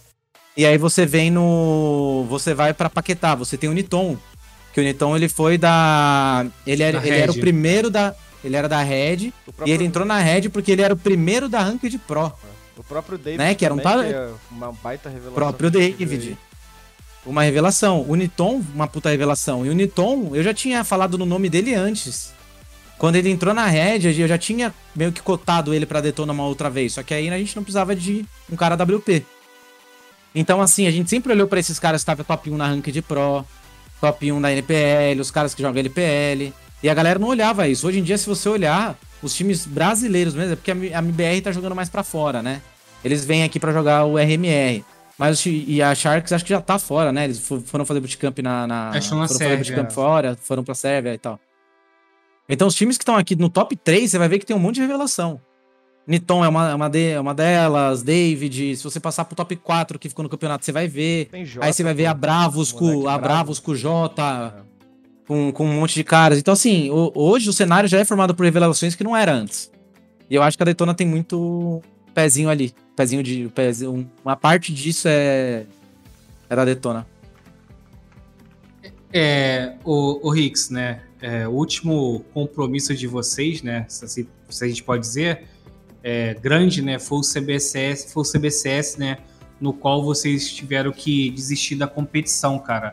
E 0.56 0.66
aí 0.66 0.76
você 0.76 1.06
vem 1.06 1.30
no. 1.30 2.26
Você 2.28 2.52
vai 2.54 2.74
pra 2.74 2.90
Paquetá, 2.90 3.34
você 3.34 3.56
tem 3.56 3.70
o 3.70 3.72
Niton. 3.72 4.16
Que 4.72 4.80
o 4.80 4.84
Niton 4.84 5.16
ele 5.16 5.28
foi 5.28 5.56
da. 5.58 6.46
Ele 6.66 6.82
era, 6.82 7.00
Da 7.00 7.06
ele 7.06 7.16
era 7.16 7.32
o 7.32 7.38
primeiro 7.38 7.90
da. 7.90 8.14
Ele 8.44 8.56
era 8.56 8.68
da 8.68 8.82
Red. 8.82 9.14
O 9.46 9.50
E 9.50 9.52
próprio, 9.52 9.74
ele 9.74 9.84
entrou 9.84 10.04
na 10.04 10.18
Red 10.18 10.48
porque 10.48 10.72
ele 10.72 10.82
era 10.82 10.92
o 10.92 10.96
primeiro 10.96 11.48
da 11.48 11.60
Ranked 11.60 11.96
Pro. 11.98 12.32
o 12.76 12.82
próprio 12.82 13.16
David, 13.16 13.38
né, 13.38 13.54
que 13.54 13.64
era 13.64 13.72
um 13.72 13.78
que 13.78 13.86
é 13.86 14.30
uma 14.50 14.72
baita 14.72 15.08
revelação. 15.08 15.34
próprio 15.34 15.70
David. 15.70 16.36
Uma 17.24 17.42
revelação. 17.44 18.04
O 18.08 18.14
Niton, 18.16 18.62
uma 18.74 18.88
puta 18.88 19.10
revelação. 19.10 19.64
E 19.64 19.68
o 19.70 19.72
Niton, 19.72 20.30
eu 20.34 20.42
já 20.42 20.52
tinha 20.52 20.82
falado 20.82 21.16
no 21.16 21.24
nome 21.24 21.48
dele 21.48 21.74
antes. 21.74 22.32
Quando 22.98 23.16
ele 23.16 23.30
entrou 23.30 23.52
na 23.52 23.66
Red, 23.66 24.20
eu 24.20 24.28
já 24.28 24.38
tinha 24.38 24.72
meio 24.94 25.12
que 25.12 25.20
cotado 25.20 25.74
ele 25.74 25.86
pra 25.86 26.00
Detona 26.00 26.32
uma 26.32 26.44
outra 26.46 26.70
vez. 26.70 26.92
Só 26.94 27.02
que 27.02 27.12
aí 27.12 27.28
a 27.28 27.38
gente 27.38 27.56
não 27.56 27.62
precisava 27.62 27.96
de 27.96 28.24
um 28.50 28.56
cara 28.56 28.76
WP. 28.76 29.24
Então, 30.34 30.60
assim, 30.60 30.86
a 30.86 30.90
gente 30.90 31.10
sempre 31.10 31.32
olhou 31.32 31.46
pra 31.46 31.60
esses 31.60 31.78
caras 31.78 32.00
que 32.02 32.10
estavam 32.10 32.24
top 32.24 32.50
1 32.50 32.56
na 32.56 32.66
Ranked 32.68 33.02
Pro, 33.02 33.44
top 34.00 34.32
1 34.32 34.40
da 34.40 34.52
NPL, 34.52 35.20
os 35.20 35.30
caras 35.30 35.54
que 35.54 35.60
jogam 35.62 35.78
LPL. 35.80 36.52
E 36.82 36.88
a 36.88 36.94
galera 36.94 37.18
não 37.18 37.28
olhava 37.28 37.68
isso. 37.68 37.86
Hoje 37.86 37.98
em 38.00 38.02
dia, 38.02 38.16
se 38.18 38.26
você 38.26 38.48
olhar, 38.48 38.96
os 39.22 39.34
times 39.34 39.66
brasileiros 39.66 40.34
mesmo, 40.34 40.52
é 40.54 40.56
porque 40.56 40.70
a 40.70 40.98
MBR 40.98 41.40
tá 41.42 41.52
jogando 41.52 41.74
mais 41.76 41.88
pra 41.88 42.02
fora, 42.02 42.42
né? 42.42 42.60
Eles 43.04 43.24
vêm 43.24 43.44
aqui 43.44 43.60
pra 43.60 43.72
jogar 43.72 44.04
o 44.04 44.16
RMR. 44.16 44.84
Mas 45.18 45.44
e 45.46 45.80
a 45.82 45.94
Sharks 45.94 46.32
acho 46.32 46.44
que 46.44 46.50
já 46.50 46.60
tá 46.60 46.78
fora, 46.78 47.12
né? 47.12 47.24
Eles 47.24 47.38
fo- 47.38 47.60
foram 47.60 47.84
fazer 47.84 48.00
bootcamp 48.00 48.38
na. 48.38 48.66
na 48.66 48.88
Acho 48.90 49.14
na 49.14 49.28
foram 49.28 49.38
fazer 49.38 49.56
bootcamp 49.58 49.86
é. 49.90 49.90
fora, 49.92 50.36
foram 50.40 50.64
pra 50.64 50.74
Sérvia 50.74 51.12
e 51.14 51.18
tal. 51.18 51.38
Então, 52.48 52.66
os 52.66 52.74
times 52.74 52.96
que 52.96 53.02
estão 53.02 53.16
aqui 53.16 53.36
no 53.36 53.48
top 53.48 53.76
3, 53.76 54.10
você 54.10 54.18
vai 54.18 54.28
ver 54.28 54.38
que 54.38 54.46
tem 54.46 54.56
um 54.56 54.58
monte 54.58 54.76
de 54.76 54.80
revelação. 54.80 55.40
Niton 56.06 56.44
é 56.44 56.48
uma, 56.48 56.70
é 56.70 56.74
uma, 56.74 56.88
de- 56.90 57.10
é 57.10 57.20
uma 57.20 57.34
delas, 57.34 58.02
David. 58.02 58.76
Se 58.76 58.82
você 58.82 58.98
passar 58.98 59.24
pro 59.24 59.36
top 59.36 59.54
4 59.56 59.98
que 59.98 60.08
ficou 60.08 60.22
no 60.22 60.28
campeonato, 60.28 60.64
você 60.64 60.72
vai 60.72 60.88
ver. 60.88 61.28
Jota, 61.44 61.66
Aí 61.66 61.72
você 61.72 61.82
vai 61.84 61.94
ver 61.94 62.06
a 62.06 62.14
Bravos 62.14 62.72
com 62.72 63.00
a 63.08 63.18
bravo. 63.18 63.20
Bravos 63.22 63.58
com 63.60 63.70
o 63.72 63.76
Jota, 63.76 64.54
É. 64.58 64.62
com, 65.28 65.52
com 65.52 65.64
um 65.64 65.74
monte 65.80 65.94
de 65.94 66.02
caras. 66.02 66.38
Então, 66.38 66.52
assim, 66.54 66.90
o- 66.90 67.12
hoje 67.14 67.48
o 67.48 67.52
cenário 67.52 67.88
já 67.88 67.98
é 68.00 68.04
formado 68.04 68.34
por 68.34 68.42
revelações 68.44 68.94
que 68.96 69.04
não 69.04 69.16
era 69.16 69.32
antes. 69.32 69.70
E 70.28 70.34
eu 70.34 70.42
acho 70.42 70.56
que 70.56 70.62
a 70.62 70.66
Daytona 70.66 70.92
tem 70.94 71.06
muito 71.06 71.80
pezinho 72.12 72.48
ali. 72.48 72.74
Pezinho 72.96 73.22
de. 73.22 73.48
Pezinho, 73.54 74.10
uma 74.24 74.34
parte 74.36 74.72
disso 74.74 75.06
é. 75.08 75.66
É 76.50 76.56
da 76.56 76.64
Daytona. 76.64 77.06
É, 79.12 79.74
o, 79.84 80.28
o 80.28 80.34
Hicks, 80.36 80.70
né? 80.70 81.02
é, 81.20 81.46
o 81.46 81.52
último 81.52 82.24
compromisso 82.34 82.94
de 82.96 83.06
vocês, 83.06 83.62
né? 83.62 83.84
Se, 83.88 84.04
assim- 84.04 84.26
se 84.48 84.64
a 84.64 84.68
gente 84.68 84.82
pode 84.82 85.02
dizer, 85.02 85.44
é, 86.02 86.34
grande, 86.34 86.82
né? 86.82 86.98
Foi 86.98 87.18
o 87.18 87.22
CBCS, 87.22 88.12
foi 88.12 88.22
o 88.22 88.26
CBCS, 88.26 88.98
né? 88.98 89.18
No 89.60 89.72
qual 89.72 90.02
vocês 90.02 90.52
tiveram 90.52 90.90
que 90.92 91.30
desistir 91.30 91.76
da 91.76 91.86
competição, 91.86 92.58
cara, 92.58 92.92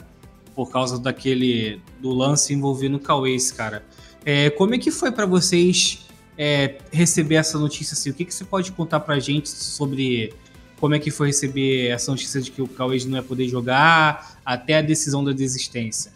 por 0.55 0.69
causa 0.69 0.99
daquele 0.99 1.81
do 1.99 2.13
lance 2.13 2.53
envolvendo 2.53 2.95
o 2.95 2.99
Cauês, 2.99 3.51
cara. 3.51 3.83
É, 4.25 4.49
como 4.51 4.75
é 4.75 4.77
que 4.77 4.91
foi 4.91 5.11
pra 5.11 5.25
vocês 5.25 6.05
é, 6.37 6.77
receber 6.91 7.35
essa 7.35 7.57
notícia 7.57 7.93
assim? 7.93 8.11
O 8.11 8.13
que, 8.13 8.25
que 8.25 8.33
você 8.33 8.45
pode 8.45 8.71
contar 8.71 8.99
pra 8.99 9.19
gente 9.19 9.49
sobre 9.49 10.33
como 10.79 10.95
é 10.95 10.99
que 10.99 11.11
foi 11.11 11.27
receber 11.27 11.87
essa 11.87 12.11
notícia 12.11 12.39
de 12.39 12.51
que 12.51 12.61
o 12.61 12.67
Cauês 12.67 13.05
não 13.05 13.17
ia 13.17 13.23
poder 13.23 13.47
jogar 13.47 14.39
até 14.45 14.77
a 14.77 14.81
decisão 14.81 15.23
da 15.23 15.31
desistência? 15.31 16.11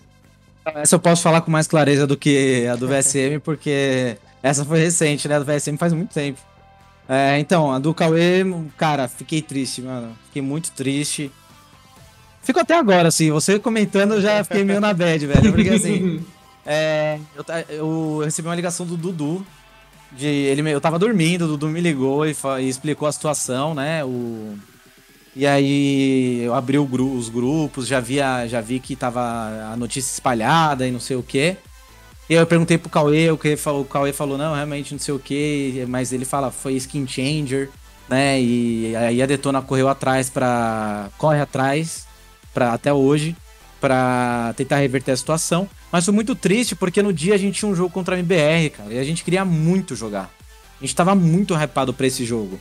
Essa 0.65 0.95
eu 0.95 0.99
posso 0.99 1.21
falar 1.21 1.41
com 1.41 1.51
mais 1.51 1.67
clareza 1.67 2.07
do 2.07 2.15
que 2.15 2.65
a 2.67 2.75
do 2.75 2.87
VSM, 2.87 3.39
porque 3.43 4.17
essa 4.41 4.63
foi 4.63 4.79
recente, 4.79 5.27
né? 5.27 5.35
A 5.35 5.39
do 5.39 5.45
VSM 5.45 5.75
faz 5.77 5.91
muito 5.91 6.13
tempo. 6.13 6.39
É, 7.07 7.37
então, 7.39 7.71
a 7.71 7.79
do 7.79 7.93
Cauê, 7.93 8.43
cara, 8.77 9.07
fiquei 9.07 9.41
triste, 9.41 9.81
mano. 9.81 10.15
Fiquei 10.25 10.41
muito 10.41 10.71
triste. 10.71 11.31
Fico 12.41 12.59
até 12.59 12.77
agora, 12.77 13.07
assim, 13.07 13.31
você 13.31 13.57
comentando, 13.59 14.15
eu 14.15 14.21
já 14.21 14.43
fiquei 14.43 14.63
meio 14.63 14.79
na 14.81 14.93
bad, 14.93 15.25
velho. 15.25 15.51
Porque 15.53 15.69
assim, 15.69 16.23
é, 16.65 17.19
eu, 17.35 17.45
eu 17.69 18.21
recebi 18.23 18.47
uma 18.47 18.55
ligação 18.55 18.85
do 18.85 18.97
Dudu. 18.97 19.45
De, 20.11 20.27
ele, 20.27 20.69
eu 20.69 20.79
tava 20.79 20.99
dormindo, 20.99 21.45
o 21.45 21.47
Dudu 21.47 21.67
me 21.69 21.81
ligou 21.81 22.25
e, 22.25 22.35
e 22.61 22.69
explicou 22.69 23.07
a 23.07 23.11
situação, 23.11 23.73
né? 23.73 24.03
O, 24.05 24.55
e 25.35 25.47
aí 25.47 26.41
eu 26.43 26.53
abri 26.53 26.77
gru- 26.85 27.15
os 27.17 27.29
grupos, 27.29 27.87
já 27.87 27.99
vi, 27.99 28.21
a- 28.21 28.45
já 28.47 28.61
vi 28.61 28.79
que 28.79 28.95
tava 28.95 29.19
a 29.71 29.75
notícia 29.75 30.11
espalhada 30.13 30.87
e 30.87 30.91
não 30.91 30.99
sei 30.99 31.15
o 31.17 31.23
quê. 31.23 31.57
E 32.29 32.33
eu 32.33 32.47
perguntei 32.47 32.77
pro 32.77 32.89
Cauê, 32.89 33.29
o, 33.29 33.39
falou, 33.57 33.81
o 33.81 33.85
Cauê 33.85 34.13
falou, 34.13 34.37
não, 34.37 34.55
realmente 34.55 34.93
não 34.93 34.99
sei 34.99 35.13
o 35.13 35.19
quê, 35.19 35.85
mas 35.87 36.13
ele 36.13 36.23
fala, 36.23 36.51
foi 36.51 36.73
skin 36.73 37.05
changer, 37.07 37.69
né? 38.07 38.41
E 38.41 38.95
aí 38.95 39.21
a 39.21 39.25
Detona 39.25 39.61
correu 39.61 39.89
atrás 39.89 40.29
pra. 40.29 41.09
corre 41.17 41.39
atrás 41.39 42.07
pra, 42.53 42.73
até 42.73 42.93
hoje 42.93 43.35
pra 43.81 44.53
tentar 44.55 44.77
reverter 44.77 45.11
a 45.11 45.17
situação. 45.17 45.69
Mas 45.91 46.05
foi 46.05 46.13
muito 46.13 46.33
triste 46.33 46.75
porque 46.75 47.03
no 47.03 47.11
dia 47.11 47.33
a 47.33 47.37
gente 47.37 47.59
tinha 47.59 47.69
um 47.69 47.75
jogo 47.75 47.89
contra 47.89 48.15
a 48.15 48.19
MBR, 48.19 48.69
cara, 48.69 48.93
e 48.93 48.99
a 48.99 49.03
gente 49.03 49.23
queria 49.23 49.43
muito 49.43 49.95
jogar. 49.95 50.31
A 50.79 50.85
gente 50.85 50.95
tava 50.95 51.13
muito 51.13 51.53
hypado 51.53 51.93
pra 51.93 52.07
esse 52.07 52.25
jogo 52.25 52.59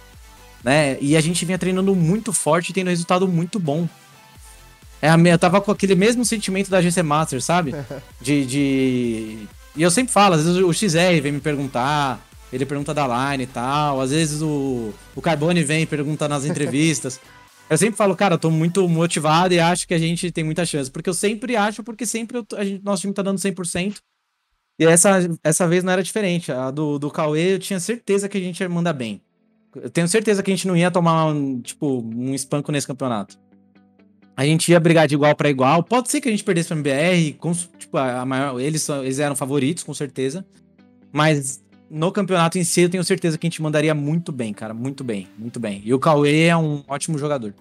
né? 0.63 0.97
E 1.01 1.17
a 1.17 1.21
gente 1.21 1.45
vinha 1.45 1.59
treinando 1.59 1.95
muito 1.95 2.33
forte 2.33 2.71
e 2.71 2.73
tendo 2.73 2.89
resultado 2.89 3.27
muito 3.27 3.59
bom. 3.59 3.89
É, 5.03 5.09
a 5.09 5.17
minha- 5.17 5.35
eu 5.35 5.39
tava 5.39 5.61
com 5.61 5.73
aquele 5.73 5.97
mesmo 5.97 6.25
sentimento 6.25 6.71
da 6.71 6.81
GC 6.81 7.03
Master, 7.03 7.43
sabe? 7.43 7.75
De, 8.23 8.47
de. 8.47 9.39
E 9.75 9.83
eu 9.83 9.91
sempre 9.91 10.13
falo, 10.13 10.37
às 10.37 10.45
vezes 10.45 10.63
o 10.63 10.73
XR 10.73 11.21
vem 11.21 11.33
me 11.33 11.41
perguntar, 11.41 12.25
ele 12.53 12.65
pergunta 12.65 12.95
da 12.95 13.33
line 13.33 13.45
e 13.45 13.47
tal, 13.47 14.01
às 14.01 14.11
vezes 14.11 14.41
o, 14.43 14.93
o 15.17 15.21
Carbone 15.21 15.65
vem 15.65 15.83
e 15.83 15.87
pergunta 15.87 16.29
nas 16.29 16.45
entrevistas. 16.45 17.19
eu 17.69 17.77
sempre 17.79 17.97
falo, 17.97 18.15
cara, 18.15 18.35
eu 18.35 18.39
tô 18.39 18.51
muito 18.51 18.87
motivado 18.89 19.53
e 19.55 19.59
acho 19.59 19.89
que 19.89 19.95
a 19.95 19.99
gente 19.99 20.31
tem 20.31 20.45
muita 20.45 20.65
chance. 20.65 20.91
Porque 20.91 21.09
eu 21.11 21.15
sempre 21.15 21.57
acho, 21.57 21.83
porque 21.83 22.07
sempre 22.07 22.39
eu 22.39 22.47
a 22.57 22.65
gente, 22.65 22.85
nosso 22.85 23.01
time 23.01 23.13
tá 23.15 23.23
dando 23.23 23.39
100%. 23.39 23.97
E 24.79 24.85
essa, 24.85 25.19
essa 25.43 25.67
vez 25.67 25.83
não 25.83 25.93
era 25.93 26.03
diferente. 26.03 26.53
A 26.53 26.71
do, 26.71 26.99
do 26.99 27.11
Cauê 27.11 27.55
eu 27.55 27.59
tinha 27.59 27.81
certeza 27.81 28.29
que 28.29 28.39
a 28.39 28.41
gente 28.41 28.61
ia 28.61 28.69
mandar 28.69 28.93
bem. 28.93 29.21
Eu 29.75 29.89
tenho 29.91 30.07
certeza 30.07 30.43
que 30.43 30.51
a 30.51 30.55
gente 30.55 30.69
não 30.69 30.77
ia 30.77 30.91
tomar 30.91 31.27
um, 31.27 31.61
tipo, 31.61 32.03
um 32.03 32.35
espanco 32.35 32.71
nesse 32.71 32.87
campeonato. 32.87 33.39
A 34.37 34.45
gente 34.45 34.71
ia 34.71 34.81
brigar 34.81 35.07
de 35.07 35.15
igual 35.15 35.35
pra 35.37 35.51
igual. 35.51 35.83
Pode 35.83 36.11
ser 36.11 36.21
que 36.21 36.29
a 36.29 36.31
gente 36.31 36.45
perdesse 36.45 36.69
pra 36.69 36.77
MBR, 36.77 37.35
com, 37.35 37.53
tipo, 37.53 37.97
a 37.99 38.25
maior, 38.25 38.59
eles, 38.59 38.89
eles 38.89 39.19
eram 39.19 39.37
favoritos, 39.37 39.85
com 39.85 39.93
certeza. 39.93 40.45
Mas 41.13 41.63
no 41.91 42.11
campeonato 42.11 42.59
em 42.59 42.65
si, 42.65 42.81
eu 42.81 42.89
tenho 42.89 43.05
certeza 43.05 43.37
que 43.37 43.47
a 43.47 43.51
gente 43.51 43.61
mandaria 43.61 43.95
muito 43.95 44.33
bem, 44.33 44.55
cara. 44.55 44.73
Muito 44.73 45.05
bem, 45.05 45.29
muito 45.37 45.61
bem. 45.61 45.83
E 45.85 45.93
o 45.93 45.99
Cauê 45.99 46.45
é 46.45 46.57
um 46.57 46.83
ótimo 46.89 47.19
jogador. 47.19 47.55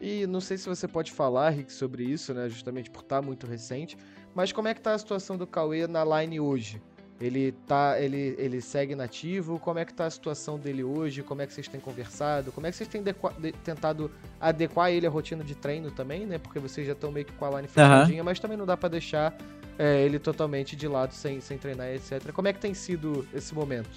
E 0.00 0.26
não 0.28 0.40
sei 0.40 0.56
se 0.56 0.68
você 0.68 0.86
pode 0.86 1.10
falar, 1.10 1.50
Rick, 1.50 1.72
sobre 1.72 2.04
isso, 2.04 2.32
né? 2.32 2.48
Justamente 2.48 2.88
por 2.88 3.00
estar 3.00 3.20
muito 3.20 3.46
recente. 3.46 3.96
Mas 4.32 4.52
como 4.52 4.68
é 4.68 4.74
que 4.74 4.80
tá 4.80 4.94
a 4.94 4.98
situação 4.98 5.36
do 5.36 5.46
Cauê 5.46 5.88
na 5.88 6.04
line 6.04 6.38
hoje? 6.38 6.80
Ele 7.20 7.52
tá. 7.66 8.00
Ele, 8.00 8.34
ele 8.38 8.60
segue 8.60 8.94
nativo? 8.94 9.58
Como 9.58 9.78
é 9.78 9.84
que 9.84 9.92
tá 9.92 10.06
a 10.06 10.10
situação 10.10 10.56
dele 10.58 10.84
hoje? 10.84 11.22
Como 11.22 11.42
é 11.42 11.46
que 11.46 11.52
vocês 11.52 11.66
têm 11.66 11.80
conversado? 11.80 12.52
Como 12.52 12.66
é 12.66 12.70
que 12.70 12.76
vocês 12.76 12.88
têm 12.88 13.02
de- 13.02 13.52
tentado 13.64 14.10
adequar 14.40 14.90
ele 14.92 15.04
à 15.06 15.10
rotina 15.10 15.42
de 15.42 15.54
treino 15.56 15.90
também, 15.90 16.24
né? 16.26 16.38
Porque 16.38 16.60
vocês 16.60 16.86
já 16.86 16.92
estão 16.92 17.10
meio 17.10 17.26
que 17.26 17.32
com 17.32 17.44
a 17.44 17.50
line 17.56 17.66
fechadinha, 17.68 18.22
mas 18.22 18.38
também 18.38 18.56
não 18.56 18.64
dá 18.64 18.76
pra 18.76 18.88
deixar 18.88 19.36
é, 19.76 20.02
ele 20.04 20.18
totalmente 20.20 20.76
de 20.76 20.86
lado 20.86 21.12
sem, 21.12 21.40
sem 21.40 21.58
treinar, 21.58 21.88
etc. 21.88 22.30
Como 22.32 22.46
é 22.46 22.52
que 22.52 22.60
tem 22.60 22.72
sido 22.72 23.26
esse 23.34 23.52
momento? 23.52 23.90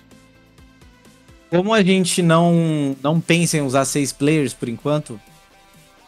Como 1.52 1.73
a 1.73 1.84
gente 1.84 2.23
não, 2.23 2.95
não 3.03 3.19
pensa 3.22 3.57
em 3.57 3.61
usar 3.61 3.85
seis 3.85 4.11
players 4.11 4.53
por 4.53 4.68
enquanto, 4.69 5.19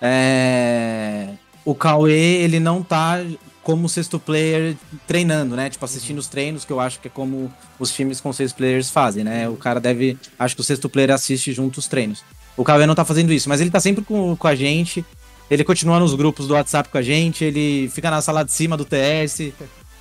é, 0.02 1.30
o 1.64 1.76
Cauê 1.76 2.12
ele 2.42 2.60
não 2.60 2.82
tá 2.82 3.18
como 3.64 3.88
sexto 3.88 4.20
player 4.20 4.76
treinando, 5.08 5.56
né? 5.56 5.70
Tipo, 5.70 5.86
assistindo 5.86 6.18
os 6.20 6.28
treinos, 6.28 6.66
que 6.66 6.72
eu 6.72 6.80
acho 6.80 7.00
que 7.00 7.08
é 7.08 7.12
como 7.12 7.52
os 7.80 7.92
times 7.92 8.20
com 8.20 8.32
seis 8.34 8.52
players 8.52 8.90
fazem, 8.90 9.24
né? 9.24 9.48
O 9.48 9.56
cara 9.56 9.80
deve. 9.80 10.18
Acho 10.38 10.56
que 10.56 10.62
o 10.62 10.64
sexto 10.64 10.90
player 10.90 11.12
assiste 11.12 11.54
junto 11.54 11.80
os 11.80 11.88
treinos. 11.88 12.24
O 12.58 12.64
Cauê 12.64 12.86
não 12.86 12.94
tá 12.94 13.06
fazendo 13.06 13.32
isso, 13.32 13.50
mas 13.50 13.62
ele 13.62 13.72
tá 13.72 13.80
sempre 13.80 14.04
com, 14.04 14.36
com 14.36 14.48
a 14.48 14.54
gente. 14.54 15.04
Ele 15.50 15.64
continua 15.64 16.00
nos 16.00 16.14
grupos 16.14 16.48
do 16.48 16.54
WhatsApp 16.54 16.90
com 16.90 16.98
a 16.98 17.02
gente, 17.02 17.44
ele 17.44 17.90
fica 17.90 18.12
na 18.12 18.22
sala 18.22 18.44
de 18.44 18.52
cima 18.52 18.76
do 18.78 18.86
TS. 18.86 19.52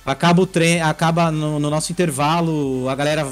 Acaba 0.05 0.41
o 0.41 0.45
treino, 0.47 0.85
acaba 0.85 1.31
no, 1.31 1.59
no 1.59 1.69
nosso 1.69 1.91
intervalo, 1.91 2.89
a 2.89 2.95
galera 2.95 3.27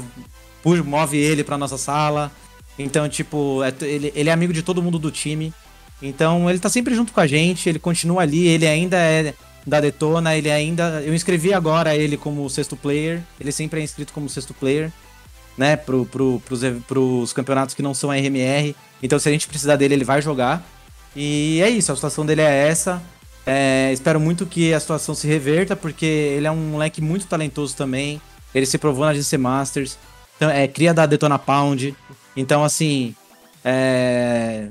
move 0.64 1.16
ele 1.18 1.44
pra 1.44 1.58
nossa 1.58 1.76
sala. 1.76 2.32
Então, 2.78 3.08
tipo, 3.08 3.62
é- 3.62 3.74
ele, 3.84 4.12
ele 4.14 4.30
é 4.30 4.32
amigo 4.32 4.52
de 4.52 4.62
todo 4.62 4.82
mundo 4.82 4.98
do 4.98 5.10
time. 5.10 5.52
Então, 6.00 6.48
ele 6.48 6.58
tá 6.58 6.68
sempre 6.68 6.94
junto 6.94 7.12
com 7.12 7.20
a 7.20 7.26
gente, 7.26 7.68
ele 7.68 7.78
continua 7.78 8.22
ali, 8.22 8.46
ele 8.46 8.66
ainda 8.66 8.96
é 8.96 9.34
da 9.66 9.80
Detona, 9.80 10.36
ele 10.36 10.50
ainda. 10.50 11.02
Eu 11.02 11.14
inscrevi 11.14 11.52
agora 11.52 11.94
ele 11.94 12.16
como 12.16 12.48
sexto 12.50 12.76
player, 12.76 13.22
ele 13.40 13.52
sempre 13.52 13.80
é 13.80 13.82
inscrito 13.82 14.12
como 14.12 14.28
sexto 14.28 14.54
player, 14.54 14.90
né, 15.56 15.76
pro, 15.76 16.04
pro, 16.06 16.40
pros, 16.44 16.60
pros 16.86 17.32
campeonatos 17.32 17.74
que 17.74 17.82
não 17.82 17.94
são 17.94 18.10
RMR. 18.10 18.74
Então, 19.02 19.18
se 19.18 19.28
a 19.28 19.32
gente 19.32 19.46
precisar 19.46 19.76
dele, 19.76 19.94
ele 19.94 20.04
vai 20.04 20.20
jogar. 20.22 20.62
E 21.14 21.60
é 21.62 21.70
isso, 21.70 21.92
a 21.92 21.94
situação 21.94 22.24
dele 22.24 22.40
é 22.40 22.68
essa. 22.68 23.02
É, 23.44 23.90
espero 23.92 24.20
muito 24.20 24.46
que 24.46 24.72
a 24.72 24.80
situação 24.80 25.14
se 25.14 25.26
reverta, 25.26 25.74
porque 25.74 26.06
ele 26.06 26.46
é 26.46 26.50
um 26.50 26.70
moleque 26.70 27.00
muito 27.00 27.26
talentoso 27.26 27.76
também. 27.76 28.20
Ele 28.54 28.66
se 28.66 28.78
provou 28.78 29.04
na 29.04 29.14
GC 29.14 29.36
Masters. 29.38 29.98
Então, 30.36 30.50
é 30.50 30.66
cria 30.68 30.94
da 30.94 31.06
Detona 31.06 31.38
Pound. 31.38 31.94
Então, 32.36 32.64
assim. 32.64 33.14
é, 33.64 34.68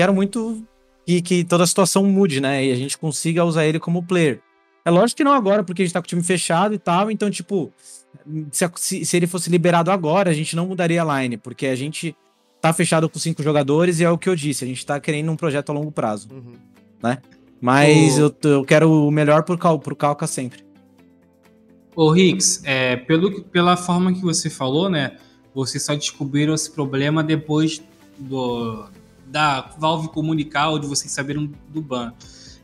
Quero 0.00 0.14
muito 0.14 0.62
que, 1.10 1.22
que 1.22 1.44
toda 1.44 1.64
a 1.64 1.66
situação 1.66 2.04
mude, 2.04 2.40
né? 2.40 2.64
E 2.64 2.72
a 2.72 2.76
gente 2.76 2.96
consiga 2.96 3.44
usar 3.44 3.66
ele 3.66 3.78
como 3.80 4.02
player. 4.02 4.40
É 4.84 4.90
lógico 4.90 5.18
que 5.18 5.24
não 5.24 5.32
agora, 5.32 5.62
porque 5.64 5.82
a 5.82 5.84
gente 5.84 5.92
tá 5.92 6.00
com 6.00 6.06
o 6.06 6.08
time 6.08 6.22
fechado 6.22 6.74
e 6.74 6.78
tal. 6.78 7.10
Então, 7.10 7.30
tipo, 7.30 7.72
se, 8.52 9.04
se- 9.04 9.16
ele 9.16 9.26
fosse 9.26 9.50
liberado 9.50 9.90
agora, 9.90 10.30
a 10.30 10.34
gente 10.34 10.54
não 10.56 10.66
mudaria 10.66 11.02
a 11.02 11.20
line, 11.22 11.36
porque 11.36 11.66
a 11.66 11.74
gente 11.76 12.16
tá 12.60 12.72
fechado 12.72 13.08
com 13.08 13.18
cinco 13.18 13.42
jogadores 13.42 14.00
e 14.00 14.04
é 14.04 14.10
o 14.10 14.16
que 14.18 14.28
eu 14.28 14.36
disse. 14.36 14.64
A 14.64 14.66
gente 14.66 14.84
tá 14.86 14.98
querendo 15.00 15.30
um 15.32 15.36
projeto 15.36 15.70
a 15.70 15.72
longo 15.72 15.90
prazo. 15.90 16.28
Uhum. 16.32 16.54
Mas 17.60 18.18
O- 18.18 18.22
eu, 18.42 18.50
eu 18.50 18.64
quero 18.64 18.90
o 18.90 19.10
melhor 19.10 19.42
pro, 19.42 19.58
Cal, 19.58 19.78
pro 19.78 19.94
Calca 19.96 20.26
sempre. 20.26 20.64
Ô, 21.94 22.10
Rix, 22.10 22.62
é, 22.64 22.96
pelo, 22.96 23.42
pela 23.44 23.76
forma 23.76 24.12
que 24.14 24.20
você 24.22 24.48
falou, 24.48 24.88
né? 24.88 25.16
Vocês 25.54 25.82
só 25.84 25.94
descobriram 25.94 26.54
esse 26.54 26.70
problema 26.70 27.22
depois 27.22 27.82
do, 28.16 28.86
da 29.30 29.70
Valve 29.78 30.08
comunicar 30.08 30.70
ou 30.70 30.78
de 30.78 30.86
vocês 30.86 31.12
saberem 31.12 31.52
do 31.68 31.80
ban. 31.80 32.12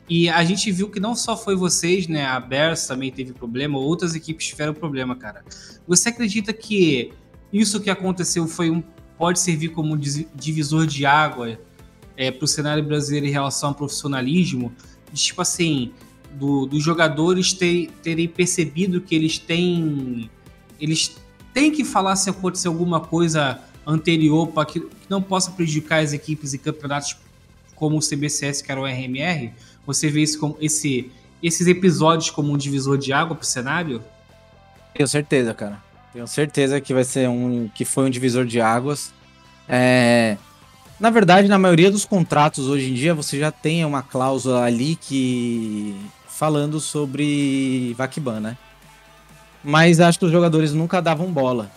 E 0.09 0.29
a 0.29 0.43
gente 0.43 0.71
viu 0.71 0.89
que 0.89 0.99
não 0.99 1.15
só 1.15 1.35
foi 1.35 1.55
vocês, 1.55 2.07
né? 2.07 2.25
A 2.25 2.39
Bears 2.39 2.85
também 2.87 3.11
teve 3.11 3.33
problema, 3.33 3.77
outras 3.77 4.15
equipes 4.15 4.47
tiveram 4.47 4.73
problema, 4.73 5.15
cara. 5.15 5.43
Você 5.87 6.09
acredita 6.09 6.53
que 6.53 7.11
isso 7.51 7.79
que 7.81 7.89
aconteceu 7.89 8.47
foi 8.47 8.69
um, 8.69 8.81
pode 9.17 9.39
servir 9.39 9.69
como 9.69 9.93
um 9.95 9.97
divisor 10.35 10.85
de 10.85 11.05
água 11.05 11.59
é, 12.15 12.31
para 12.31 12.45
o 12.45 12.47
cenário 12.47 12.83
brasileiro 12.83 13.25
em 13.25 13.31
relação 13.31 13.69
ao 13.69 13.75
profissionalismo? 13.75 14.71
Tipo 15.13 15.41
assim, 15.41 15.91
do- 16.33 16.65
dos 16.65 16.83
jogadores 16.83 17.51
ter- 17.53 17.89
terem 18.03 18.27
percebido 18.27 19.01
que 19.01 19.13
eles 19.15 19.37
têm. 19.37 20.29
Eles 20.79 21.17
têm 21.53 21.71
que 21.71 21.83
falar 21.83 22.15
se 22.15 22.29
acontecer 22.29 22.67
alguma 22.67 22.99
coisa 23.01 23.61
anterior 23.87 24.47
para 24.47 24.65
que 24.65 24.85
não 25.09 25.21
possa 25.21 25.49
prejudicar 25.51 26.03
as 26.03 26.11
equipes 26.11 26.53
e 26.53 26.57
campeonatos 26.57 27.15
como 27.73 27.97
o 27.97 28.01
CBCS, 28.01 28.61
que 28.61 28.71
era 28.71 28.81
o 28.81 28.85
RMR. 28.85 29.53
Você 29.85 30.09
vê 30.09 30.21
isso 30.21 30.37
como 30.39 30.57
esse, 30.59 31.09
esses 31.41 31.65
episódios 31.67 32.29
como 32.29 32.51
um 32.51 32.57
divisor 32.57 32.97
de 32.97 33.13
água 33.13 33.35
para 33.35 33.43
o 33.43 33.47
cenário? 33.47 34.03
Tenho 34.93 35.07
certeza, 35.07 35.53
cara. 35.53 35.81
Tenho 36.11 36.27
certeza 36.27 36.81
que 36.81 36.93
vai 36.93 37.03
ser 37.03 37.29
um. 37.29 37.69
que 37.73 37.85
foi 37.85 38.05
um 38.05 38.09
divisor 38.09 38.45
de 38.45 38.59
águas. 38.59 39.13
É, 39.69 40.37
Na 40.99 41.09
verdade, 41.09 41.47
na 41.47 41.59
maioria 41.59 41.91
dos 41.91 42.03
contratos 42.03 42.67
hoje 42.67 42.89
em 42.89 42.93
dia, 42.93 43.13
você 43.13 43.37
já 43.39 43.51
tem 43.51 43.85
uma 43.85 44.01
cláusula 44.01 44.63
ali 44.63 44.95
que. 44.95 45.95
falando 46.27 46.79
sobre 46.79 47.93
Vakban, 47.97 48.39
né? 48.39 48.57
Mas 49.63 49.99
acho 49.99 50.17
que 50.17 50.25
os 50.25 50.31
jogadores 50.31 50.73
nunca 50.73 51.01
davam 51.01 51.31
bola. 51.31 51.71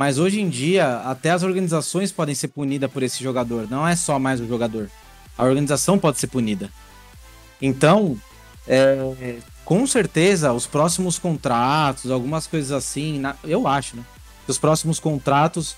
Mas 0.00 0.18
hoje 0.18 0.40
em 0.40 0.48
dia, 0.48 1.02
até 1.04 1.30
as 1.30 1.42
organizações 1.42 2.10
podem 2.10 2.34
ser 2.34 2.48
punidas 2.48 2.90
por 2.90 3.02
esse 3.02 3.22
jogador. 3.22 3.68
Não 3.68 3.86
é 3.86 3.94
só 3.94 4.18
mais 4.18 4.40
o 4.40 4.48
jogador. 4.48 4.88
A 5.36 5.44
organização 5.44 5.98
pode 5.98 6.18
ser 6.18 6.28
punida. 6.28 6.70
Então, 7.60 8.16
é, 8.66 9.36
com 9.62 9.86
certeza, 9.86 10.54
os 10.54 10.66
próximos 10.66 11.18
contratos, 11.18 12.10
algumas 12.10 12.46
coisas 12.46 12.72
assim, 12.72 13.18
na- 13.18 13.36
eu 13.44 13.68
acho, 13.68 13.94
né? 13.94 14.02
Que 14.46 14.50
os 14.50 14.56
próximos 14.56 14.98
contratos 14.98 15.76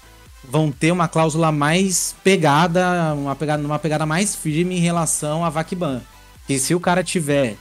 vão 0.49 0.71
ter 0.71 0.93
uma 0.93 1.09
cláusula 1.09 1.51
mais 1.51 2.15
pegada, 2.23 3.13
uma 3.15 3.35
pegada, 3.35 3.67
uma 3.67 3.79
pegada 3.81 4.07
mais 4.07 4.37
firme 4.37 4.77
em 4.77 4.81
relação 4.81 5.45
a 5.45 5.51
VACBAN. 5.51 6.01
Que 6.47 6.61
se 6.61 6.77
o 6.77 6.79
cara 6.79 7.03
tiver 7.03 7.57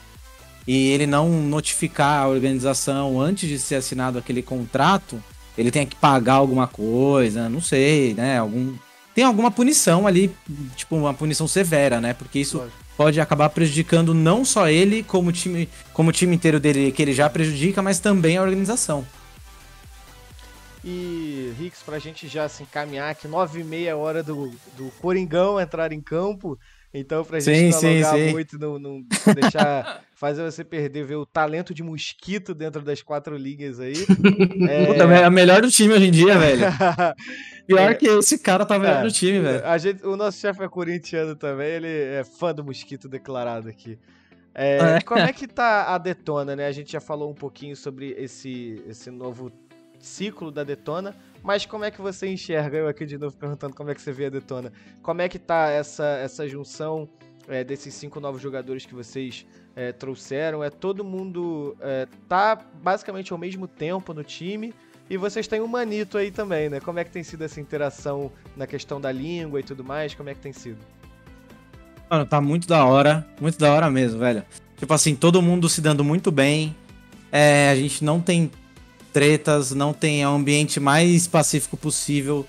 e 0.67 0.89
ele 0.89 1.07
não 1.07 1.27
notificar 1.27 2.21
a 2.21 2.27
organização 2.27 3.19
antes 3.19 3.49
de 3.49 3.57
ser 3.57 3.77
assinado 3.77 4.19
aquele 4.19 4.43
contrato, 4.43 5.19
ele 5.57 5.71
tem 5.71 5.85
que 5.85 5.95
pagar 5.95 6.35
alguma 6.35 6.67
coisa, 6.67 7.49
não 7.49 7.61
sei, 7.61 8.13
né? 8.13 8.39
Algum 8.39 8.75
tem 9.13 9.25
alguma 9.25 9.51
punição 9.51 10.07
ali, 10.07 10.33
tipo 10.75 10.95
uma 10.95 11.13
punição 11.13 11.47
severa, 11.47 11.99
né? 11.99 12.13
Porque 12.13 12.39
isso 12.39 12.59
Lógico. 12.59 12.77
pode 12.95 13.19
acabar 13.19 13.49
prejudicando 13.49 14.13
não 14.13 14.45
só 14.45 14.69
ele, 14.69 15.03
como 15.03 15.29
o 15.29 15.33
time, 15.33 15.67
como 15.93 16.09
o 16.09 16.13
time 16.13 16.33
inteiro 16.35 16.59
dele, 16.59 16.91
que 16.91 17.01
ele 17.01 17.13
já 17.13 17.29
prejudica, 17.29 17.81
mas 17.81 17.99
também 17.99 18.37
a 18.37 18.41
organização. 18.41 19.05
E, 20.83 21.53
Rix, 21.59 21.83
pra 21.83 21.99
gente 21.99 22.27
já 22.27 22.47
se 22.49 22.63
encaminhar 22.63 23.11
aqui, 23.11 23.27
nove 23.27 23.59
e 23.59 23.63
meia 23.63 23.95
hora 23.97 24.23
do, 24.23 24.51
do 24.77 24.89
Coringão 24.99 25.59
entrar 25.59 25.91
em 25.91 26.01
campo. 26.01 26.57
Então, 26.93 27.23
pra 27.23 27.39
gente 27.39 27.71
Sim, 27.73 27.99
não 28.01 28.09
alongar 28.09 28.31
muito, 28.31 28.59
não, 28.59 28.77
não 28.77 29.01
deixar 29.33 30.01
fazer 30.13 30.43
você 30.43 30.63
perder, 30.63 31.05
ver 31.05 31.15
o 31.15 31.25
talento 31.25 31.73
de 31.73 31.81
mosquito 31.81 32.53
dentro 32.53 32.81
das 32.81 33.01
quatro 33.01 33.37
linhas 33.37 33.79
aí. 33.79 33.93
É, 34.69 34.85
Puta, 34.85 35.03
é 35.03 35.27
o 35.27 35.31
melhor 35.31 35.61
do 35.61 35.71
time 35.71 35.93
hoje 35.93 36.07
em 36.07 36.11
dia, 36.11 36.37
velho. 36.37 36.65
Pior 37.65 37.91
É. 37.91 37.93
que 37.95 38.05
esse 38.07 38.37
cara 38.39 38.65
tá 38.65 38.77
melhor 38.77 38.99
É. 38.99 39.03
do 39.03 39.11
time, 39.11 39.39
velho. 39.39 39.65
A 39.65 39.77
gente, 39.77 40.05
o 40.05 40.15
nosso 40.17 40.37
chefe 40.39 40.61
é 40.63 40.67
corintiano 40.67 41.35
também, 41.35 41.67
ele 41.69 41.87
é 41.87 42.23
fã 42.23 42.53
do 42.53 42.63
mosquito 42.63 43.07
declarado 43.07 43.69
aqui. 43.69 43.97
É, 44.53 44.97
É. 44.97 45.01
Como 45.01 45.21
é 45.21 45.31
que 45.31 45.47
tá 45.47 45.93
a 45.95 45.97
Detona, 45.97 46.55
né? 46.57 46.67
A 46.67 46.71
gente 46.73 46.91
já 46.91 46.99
falou 46.99 47.31
um 47.31 47.35
pouquinho 47.35 47.75
sobre 47.75 48.13
esse, 48.17 48.83
esse 48.87 49.09
novo 49.09 49.49
ciclo 49.97 50.51
da 50.51 50.63
Detona, 50.63 51.15
mas 51.43 51.65
como 51.65 51.83
é 51.83 51.91
que 51.91 52.01
você 52.01 52.27
enxerga, 52.27 52.77
eu 52.77 52.87
aqui 52.87 53.05
de 53.05 53.17
novo 53.17 53.35
perguntando 53.35 53.73
como 53.73 53.89
é 53.89 53.95
que 53.95 54.01
você 54.01 54.11
vê 54.11 54.25
a 54.25 54.29
Detona, 54.29 54.71
como 55.01 55.21
é 55.21 55.29
que 55.29 55.39
tá 55.39 55.69
essa, 55.69 56.05
essa 56.05 56.47
junção 56.47 57.09
é, 57.47 57.63
desses 57.63 57.93
cinco 57.93 58.19
novos 58.19 58.41
jogadores 58.41 58.85
que 58.85 58.93
vocês 58.93 59.45
é, 59.75 59.91
trouxeram? 59.91 60.63
É 60.63 60.69
todo 60.69 61.03
mundo 61.03 61.75
é, 61.81 62.07
tá 62.27 62.55
basicamente 62.55 63.31
ao 63.31 63.37
mesmo 63.39 63.67
tempo 63.67 64.13
no 64.13 64.23
time, 64.23 64.73
e 65.11 65.17
vocês 65.17 65.45
têm 65.45 65.59
o 65.59 65.67
Manito 65.67 66.17
aí 66.17 66.31
também, 66.31 66.69
né? 66.69 66.79
Como 66.79 66.97
é 66.97 67.03
que 67.03 67.11
tem 67.11 67.21
sido 67.21 67.43
essa 67.43 67.59
interação 67.59 68.31
na 68.55 68.65
questão 68.65 69.01
da 69.01 69.11
língua 69.11 69.59
e 69.59 69.63
tudo 69.63 69.83
mais? 69.83 70.15
Como 70.15 70.29
é 70.29 70.33
que 70.33 70.39
tem 70.39 70.53
sido? 70.53 70.77
Mano, 72.09 72.25
tá 72.25 72.39
muito 72.39 72.65
da 72.65 72.85
hora. 72.85 73.27
Muito 73.39 73.59
da 73.59 73.73
hora 73.73 73.89
mesmo, 73.89 74.19
velho. 74.19 74.45
Tipo 74.77 74.93
assim, 74.93 75.13
todo 75.13 75.41
mundo 75.41 75.67
se 75.67 75.81
dando 75.81 76.01
muito 76.01 76.31
bem. 76.31 76.73
É, 77.29 77.69
a 77.71 77.75
gente 77.75 78.05
não 78.05 78.21
tem 78.21 78.49
tretas, 79.11 79.71
não 79.71 79.93
tem 79.93 80.21
é 80.21 80.27
um 80.27 80.35
ambiente 80.35 80.79
mais 80.79 81.27
pacífico 81.27 81.77
possível. 81.77 82.45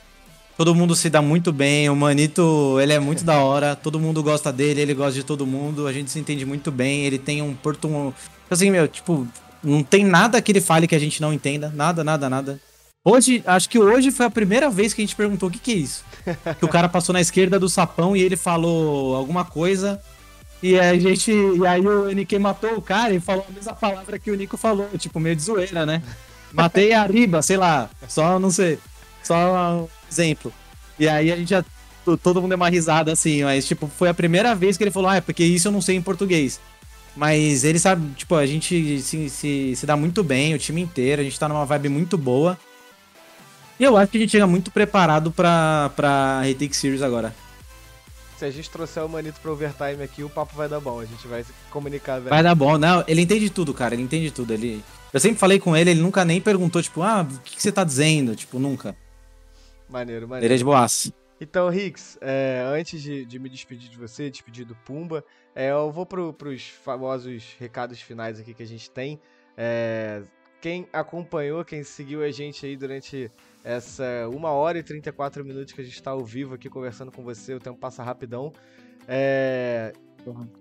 Todo 0.56 0.74
mundo 0.74 0.94
se 0.94 1.08
dá 1.08 1.22
muito 1.22 1.52
bem. 1.52 1.88
O 1.88 1.96
Manito, 1.96 2.78
ele 2.80 2.92
é 2.92 3.00
muito 3.00 3.24
da 3.24 3.38
hora. 3.38 3.74
Todo 3.74 3.98
mundo 3.98 4.22
gosta 4.22 4.52
dele, 4.52 4.82
ele 4.82 4.94
gosta 4.94 5.14
de 5.14 5.24
todo 5.24 5.46
mundo. 5.46 5.86
A 5.86 5.92
gente 5.92 6.10
se 6.10 6.18
entende 6.18 6.44
muito 6.44 6.70
bem. 6.70 7.04
Ele 7.04 7.18
tem 7.18 7.42
um 7.42 7.54
porto. 7.54 8.14
Assim, 8.50 8.70
meu, 8.70 8.86
tipo, 8.86 9.26
não 9.62 9.82
tem 9.82 10.04
nada 10.04 10.40
que 10.42 10.52
ele 10.52 10.60
fale 10.60 10.86
que 10.86 10.94
a 10.94 10.98
gente 10.98 11.20
não 11.20 11.32
entenda. 11.32 11.72
Nada, 11.74 12.04
nada, 12.04 12.28
nada. 12.28 12.60
Hoje, 13.04 13.42
acho 13.46 13.68
que 13.68 13.78
hoje 13.78 14.12
foi 14.12 14.26
a 14.26 14.30
primeira 14.30 14.70
vez 14.70 14.94
que 14.94 15.02
a 15.02 15.04
gente 15.04 15.16
perguntou 15.16 15.48
o 15.48 15.52
que, 15.52 15.58
que 15.58 15.72
é 15.72 15.76
isso. 15.76 16.04
Que 16.58 16.64
o 16.64 16.68
cara 16.68 16.88
passou 16.88 17.12
na 17.12 17.20
esquerda 17.20 17.58
do 17.58 17.68
sapão 17.68 18.16
e 18.16 18.20
ele 18.20 18.36
falou 18.36 19.16
alguma 19.16 19.44
coisa. 19.44 20.00
E 20.62 20.78
a 20.78 20.96
gente. 20.96 21.32
E 21.32 21.66
aí 21.66 21.84
o 21.84 22.08
NK 22.14 22.38
matou 22.38 22.74
o 22.76 22.82
cara 22.82 23.12
e 23.12 23.18
falou 23.18 23.44
a 23.48 23.52
mesma 23.52 23.74
palavra 23.74 24.18
que 24.18 24.30
o 24.30 24.36
Nico 24.36 24.56
falou, 24.56 24.88
tipo, 24.96 25.18
meio 25.18 25.34
de 25.34 25.42
zoeira, 25.42 25.84
né? 25.84 26.00
Matei 26.52 26.92
a 26.92 27.04
riba, 27.04 27.42
sei 27.42 27.56
lá. 27.56 27.88
Só, 28.08 28.38
não 28.38 28.50
sei. 28.50 28.78
Só 29.22 29.34
um 29.84 29.88
exemplo. 30.10 30.52
E 30.98 31.08
aí 31.08 31.32
a 31.32 31.36
gente 31.36 31.50
já. 31.50 31.64
to- 32.04 32.16
Todo 32.16 32.40
mundo 32.40 32.50
deu 32.50 32.56
uma 32.56 32.68
risada 32.68 33.12
assim, 33.12 33.44
mas, 33.44 33.66
tipo, 33.66 33.86
foi 33.88 34.08
a 34.08 34.14
primeira 34.14 34.54
vez 34.54 34.76
que 34.76 34.84
ele 34.84 34.90
falou, 34.90 35.08
ah, 35.10 35.16
é 35.16 35.20
porque 35.20 35.44
isso 35.44 35.68
eu 35.68 35.72
não 35.72 35.80
sei 35.80 35.96
em 35.96 36.02
português. 36.02 36.60
Mas 37.14 37.62
ele 37.64 37.78
sabe, 37.78 38.14
tipo, 38.14 38.34
a 38.34 38.46
gente 38.46 39.00
se, 39.02 39.28
se, 39.28 39.76
se 39.76 39.86
dá 39.86 39.96
muito 39.96 40.22
bem, 40.24 40.54
o 40.54 40.58
time 40.58 40.80
inteiro, 40.80 41.20
a 41.20 41.24
gente 41.24 41.38
tá 41.38 41.48
numa 41.48 41.64
vibe 41.66 41.88
muito 41.90 42.16
boa. 42.16 42.58
E 43.78 43.84
eu 43.84 43.96
acho 43.96 44.10
que 44.12 44.18
a 44.18 44.20
gente 44.20 44.30
chega 44.30 44.46
muito 44.46 44.70
preparado 44.70 45.30
pra, 45.30 45.90
pra 45.96 46.40
Retake 46.42 46.74
Series 46.76 47.02
agora. 47.02 47.34
Se 48.38 48.44
a 48.44 48.50
gente 48.50 48.68
trouxer 48.70 49.04
o 49.04 49.08
Manito 49.08 49.40
pro 49.40 49.52
overtime 49.52 50.02
aqui, 50.02 50.22
o 50.24 50.28
papo 50.28 50.56
vai 50.56 50.68
dar 50.68 50.80
bom. 50.80 51.00
A 51.00 51.04
gente 51.04 51.26
vai 51.28 51.42
se 51.44 51.50
comunicar, 51.70 52.18
velho. 52.18 52.30
Vai 52.30 52.42
dar 52.42 52.54
bom. 52.54 52.76
Não, 52.78 53.04
ele 53.06 53.20
entende 53.22 53.48
tudo, 53.50 53.72
cara. 53.74 53.94
Ele 53.94 54.02
entende 54.02 54.30
tudo. 54.30 54.52
Ele... 54.52 54.82
Eu 55.12 55.20
sempre 55.20 55.38
falei 55.38 55.58
com 55.58 55.76
ele, 55.76 55.90
ele 55.90 56.00
nunca 56.00 56.24
nem 56.24 56.40
perguntou, 56.40 56.82
tipo, 56.82 57.02
ah, 57.02 57.22
o 57.22 57.40
que, 57.40 57.56
que 57.56 57.62
você 57.62 57.70
tá 57.70 57.84
dizendo? 57.84 58.34
Tipo, 58.34 58.58
nunca. 58.58 58.96
Maneiro, 59.88 60.24
Ele 60.24 60.30
maneiro. 60.30 60.54
é 60.54 60.56
de 60.56 60.64
boaça. 60.64 61.12
Então, 61.40 61.68
Rix, 61.68 62.16
é, 62.20 62.62
antes 62.64 63.02
de, 63.02 63.24
de 63.24 63.38
me 63.38 63.48
despedir 63.48 63.90
de 63.90 63.98
você, 63.98 64.30
despedir 64.30 64.64
do 64.64 64.74
Pumba, 64.76 65.24
é, 65.54 65.70
eu 65.70 65.90
vou 65.90 66.06
pro, 66.06 66.32
pros 66.32 66.68
famosos 66.68 67.56
recados 67.58 68.00
finais 68.00 68.40
aqui 68.40 68.54
que 68.54 68.62
a 68.62 68.66
gente 68.66 68.90
tem. 68.90 69.20
É, 69.56 70.22
quem 70.62 70.86
acompanhou, 70.92 71.64
quem 71.64 71.82
seguiu 71.82 72.22
a 72.22 72.30
gente 72.30 72.64
aí 72.64 72.76
durante 72.76 73.30
essa 73.64 74.04
1 74.32 74.44
hora 74.44 74.78
e 74.78 74.82
34 74.82 75.44
minutos 75.44 75.72
que 75.72 75.80
a 75.80 75.84
gente 75.84 75.94
está 75.94 76.12
ao 76.12 76.24
vivo 76.24 76.54
aqui 76.54 76.70
conversando 76.70 77.10
com 77.10 77.22
você. 77.22 77.52
O 77.52 77.58
tempo 77.58 77.78
passa 77.78 78.02
rapidão. 78.02 78.52
É... 79.08 79.92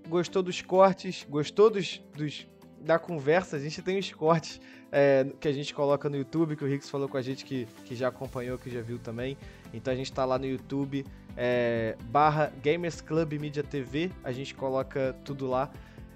Gostou 0.09 0.41
dos 0.41 0.59
cortes? 0.63 1.25
Gostou 1.29 1.69
dos, 1.69 2.03
dos, 2.17 2.47
da 2.81 2.99
conversa? 2.99 3.55
A 3.55 3.59
gente 3.59 3.81
tem 3.81 3.97
os 3.97 4.11
cortes 4.11 4.59
é, 4.91 5.25
que 5.39 5.47
a 5.47 5.53
gente 5.53 5.73
coloca 5.73 6.09
no 6.09 6.17
YouTube, 6.17 6.55
que 6.55 6.63
o 6.63 6.67
Rix 6.67 6.89
falou 6.89 7.07
com 7.07 7.17
a 7.17 7.21
gente 7.21 7.45
que, 7.45 7.67
que 7.85 7.95
já 7.95 8.09
acompanhou, 8.09 8.57
que 8.57 8.69
já 8.69 8.81
viu 8.81 8.99
também. 8.99 9.37
Então 9.73 9.93
a 9.93 9.95
gente 9.95 10.11
está 10.11 10.25
lá 10.25 10.37
no 10.37 10.45
YouTube, 10.45 11.05
é, 11.37 11.95
barra 12.05 12.51
Gamers 12.61 12.99
Club 12.99 13.33
Media 13.33 13.63
TV, 13.63 14.11
a 14.23 14.31
gente 14.31 14.53
coloca 14.53 15.15
tudo 15.23 15.47
lá. 15.47 15.71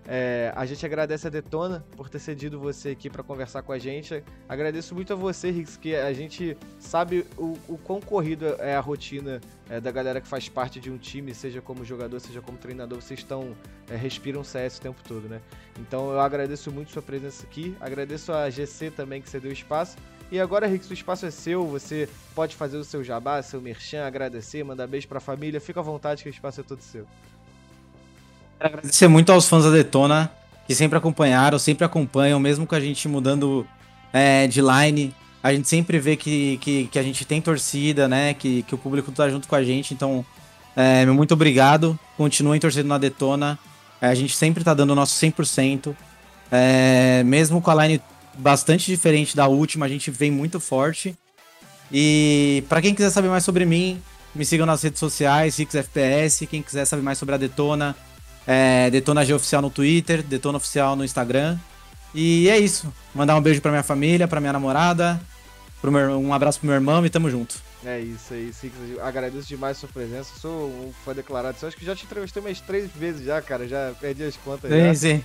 É, 0.08 0.54
a 0.56 0.66
gente 0.66 0.86
agradece 0.86 1.26
a 1.26 1.30
Detona 1.30 1.84
por 1.96 2.10
ter 2.10 2.20
cedido 2.20 2.60
você 2.60 2.90
aqui 2.90 3.10
para 3.10 3.24
conversar 3.24 3.64
com 3.64 3.72
a 3.72 3.80
gente. 3.80 4.24
Agradeço 4.48 4.94
muito 4.94 5.14
a 5.14 5.16
você, 5.16 5.50
Rix, 5.50 5.78
que 5.78 5.96
a 5.96 6.14
gente 6.14 6.56
sabe 6.80 7.26
o, 7.38 7.58
o 7.68 7.78
quão 7.78 8.00
corrido 8.00 8.46
é 8.60 8.76
a 8.76 8.80
rotina 8.80 9.42
é, 9.70 9.82
da 9.82 9.92
galera 9.92 10.22
que 10.22 10.28
faz 10.28 10.48
parte 10.48 10.80
de 10.80 10.92
um 10.92 10.98
time, 10.98 11.34
seja 11.34 11.60
como 11.62 11.84
jogador, 11.84 12.20
seja 12.20 12.42
como 12.42 12.58
treinador. 12.58 13.02
Vocês 13.02 13.20
estão 13.20 13.56
é, 13.90 13.96
respiram 13.96 14.44
CS 14.44 14.78
o 14.78 14.82
tempo 14.82 15.02
todo, 15.08 15.28
né? 15.28 15.42
Então 15.80 16.12
eu 16.12 16.20
agradeço 16.20 16.72
muito 16.72 16.92
sua 16.92 17.02
presença 17.02 17.44
aqui. 17.44 17.76
Agradeço 17.80 18.32
a 18.32 18.50
GC 18.50 18.92
também 18.92 19.22
que 19.22 19.30
você 19.30 19.40
deu 19.40 19.52
espaço. 19.52 19.98
E 20.32 20.40
agora, 20.40 20.66
Rix, 20.66 20.90
o 20.90 20.94
espaço 20.94 21.26
é 21.26 21.32
seu. 21.32 21.66
Você 21.68 22.10
pode 22.34 22.56
fazer 22.56 22.78
o 22.78 22.84
seu 22.84 23.04
jabá, 23.04 23.42
seu 23.44 23.62
merchan, 23.62 24.06
agradecer, 24.06 24.64
mandar 24.64 24.88
beijo 24.88 25.08
para 25.08 25.20
a 25.20 25.22
família. 25.22 25.62
Fica 25.62 25.80
à 25.80 25.84
vontade 25.84 26.24
que 26.24 26.30
o 26.30 26.32
espaço 26.32 26.62
é 26.62 26.64
todo 26.64 26.82
seu. 26.82 27.06
Quero 28.58 28.74
agradecer 28.74 29.08
muito 29.08 29.32
aos 29.32 29.48
fãs 29.48 29.64
da 29.64 29.70
Detona, 29.70 30.32
que 30.68 30.74
sempre 30.74 30.98
acompanharam, 30.98 31.60
sempre 31.60 31.86
acompanham, 31.86 32.40
mesmo 32.40 32.66
com 32.66 32.76
a 32.76 32.80
gente 32.80 33.08
mudando 33.08 33.68
é, 34.14 34.48
de 34.48 34.62
line. 34.62 35.14
A 35.44 35.54
gente 35.54 35.68
sempre 35.68 36.00
vê 36.00 36.16
que, 36.16 36.58
que, 36.58 36.88
que, 36.88 36.98
a 36.98 37.04
gente 37.04 37.26
tem 37.26 37.42
torcida, 37.42 38.08
né? 38.08 38.34
Que, 38.34 38.64
que 38.64 38.74
o 38.74 38.78
público 38.78 39.12
tá 39.12 39.30
junto 39.30 39.48
com 39.48 39.56
a 39.56 39.64
gente. 39.64 39.94
Então, 39.94 40.26
é, 40.76 41.06
muito 41.06 41.34
obrigado. 41.34 42.00
Continuem 42.18 42.60
torcendo 42.60 42.88
na 42.88 42.98
Detona. 42.98 43.60
É, 44.02 44.08
a 44.08 44.16
gente 44.16 44.36
sempre 44.36 44.64
tá 44.64 44.74
dando 44.74 44.92
o 44.92 44.96
nosso 44.96 45.14
100%. 45.24 45.96
É, 46.52 47.24
mesmo 47.24 47.62
com 47.62 47.72
a 47.72 47.86
line 47.86 48.02
bastante 48.38 48.86
diferente 48.88 49.36
da 49.36 49.48
última, 49.48 49.86
a 49.86 49.90
gente 49.90 50.10
vem 50.10 50.32
muito 50.32 50.60
forte. 50.60 51.16
E 51.92 52.64
para 52.68 52.82
quem 52.82 52.96
quiser 52.96 53.10
saber 53.10 53.30
mais 53.30 53.44
sobre 53.44 53.66
mim, 53.66 54.02
me 54.34 54.46
sigam 54.46 54.66
nas 54.66 54.82
redes 54.82 55.00
sociais, 55.00 55.58
RixFPS. 55.58 56.48
Quem 56.50 56.62
quiser 56.62 56.86
saber 56.86 57.04
mais 57.04 57.18
sobre 57.18 57.36
a 57.36 57.38
Detona, 57.38 57.96
é, 58.48 58.90
Detona 58.90 59.26
G 59.26 59.34
Oficial 59.34 59.62
no 59.62 59.70
Twitter, 59.70 60.22
Detona 60.24 60.58
Oficial 60.58 60.96
no 60.96 61.04
Instagram. 61.04 61.58
E 62.14 62.48
é 62.50 62.58
isso. 62.58 62.92
Mandar 63.14 63.36
um 63.36 63.42
beijo 63.42 63.62
pra 63.62 63.72
minha 63.72 63.84
família, 63.84 64.28
pra 64.28 64.40
minha 64.40 64.54
namorada, 64.54 65.20
pro 65.82 65.92
meu, 65.92 66.20
um 66.20 66.34
abraço 66.34 66.60
pro 66.60 66.68
meu 66.68 66.76
irmão 66.76 67.06
e 67.06 67.10
tamo 67.10 67.30
junto. 67.30 67.56
É 67.86 68.00
isso 68.00 68.34
aí, 68.34 68.52
Six. 68.52 68.74
Agradeço 69.02 69.48
demais 69.48 69.78
a 69.78 69.80
sua 69.82 69.90
presença. 69.90 70.32
Sou 70.40 70.70
um 70.70 70.94
fã 71.04 71.14
declarado. 71.14 71.58
Eu 71.62 71.68
acho 71.68 71.78
que 71.78 71.86
já 71.86 71.96
te 71.96 72.06
entrevistei 72.06 72.42
umas 72.42 72.60
três 72.60 72.90
vezes 72.92 73.26
já, 73.26 73.42
cara. 73.42 73.68
Já 73.68 73.94
perdi 74.00 74.24
as 74.24 74.36
contas. 74.38 74.72
Sim, 74.72 74.88
já. 74.88 74.96
sim. 74.96 75.24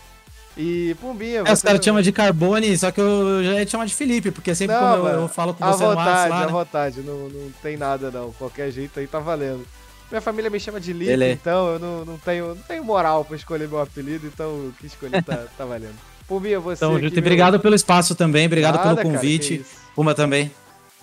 E, 0.56 0.94
Pumbinha, 1.00 1.42
é, 1.46 1.52
os 1.52 1.62
caras 1.62 1.82
chamam 1.82 2.02
de 2.02 2.10
Carbone, 2.10 2.76
só 2.76 2.90
que 2.90 3.00
eu 3.00 3.42
já 3.42 3.54
ia 3.54 3.64
te 3.64 3.70
chamar 3.70 3.86
de 3.86 3.94
Felipe, 3.94 4.30
porque 4.32 4.54
sempre 4.54 4.76
não, 4.76 5.06
eu, 5.06 5.20
eu, 5.20 5.28
falo 5.28 5.54
com 5.54 5.64
você 5.64 5.84
vontade, 5.84 5.94
no 5.94 6.10
WhatsApp 6.10 6.32
À 6.32 6.40
né? 6.40 6.52
vontade, 6.52 7.00
não, 7.00 7.28
não 7.28 7.50
tem 7.62 7.76
nada 7.76 8.10
não. 8.10 8.32
Qualquer 8.32 8.70
jeito 8.70 8.98
aí 8.98 9.06
tá 9.06 9.20
valendo. 9.20 9.64
Minha 10.10 10.20
família 10.20 10.50
me 10.50 10.58
chama 10.58 10.80
de 10.80 10.92
Lipe, 10.92 11.24
então 11.24 11.74
eu 11.74 11.78
não, 11.78 12.04
não, 12.04 12.18
tenho, 12.18 12.48
não 12.48 12.62
tenho 12.62 12.84
moral 12.84 13.24
pra 13.24 13.36
escolher 13.36 13.68
meu 13.68 13.80
apelido, 13.80 14.26
então 14.26 14.68
o 14.68 14.74
que 14.78 14.86
escolhi 14.86 15.22
tá, 15.22 15.46
tá 15.56 15.64
valendo. 15.64 15.94
Pumbinha, 16.26 16.58
você. 16.58 16.84
Então, 16.84 16.96
aqui, 16.96 17.18
obrigado 17.18 17.52
meu... 17.52 17.60
pelo 17.60 17.74
espaço 17.76 18.14
também, 18.14 18.46
obrigado 18.46 18.76
Nada, 18.76 18.96
pelo 18.96 19.14
convite. 19.14 19.58
Cara, 19.58 19.70
Puma 19.94 20.14
também. 20.14 20.50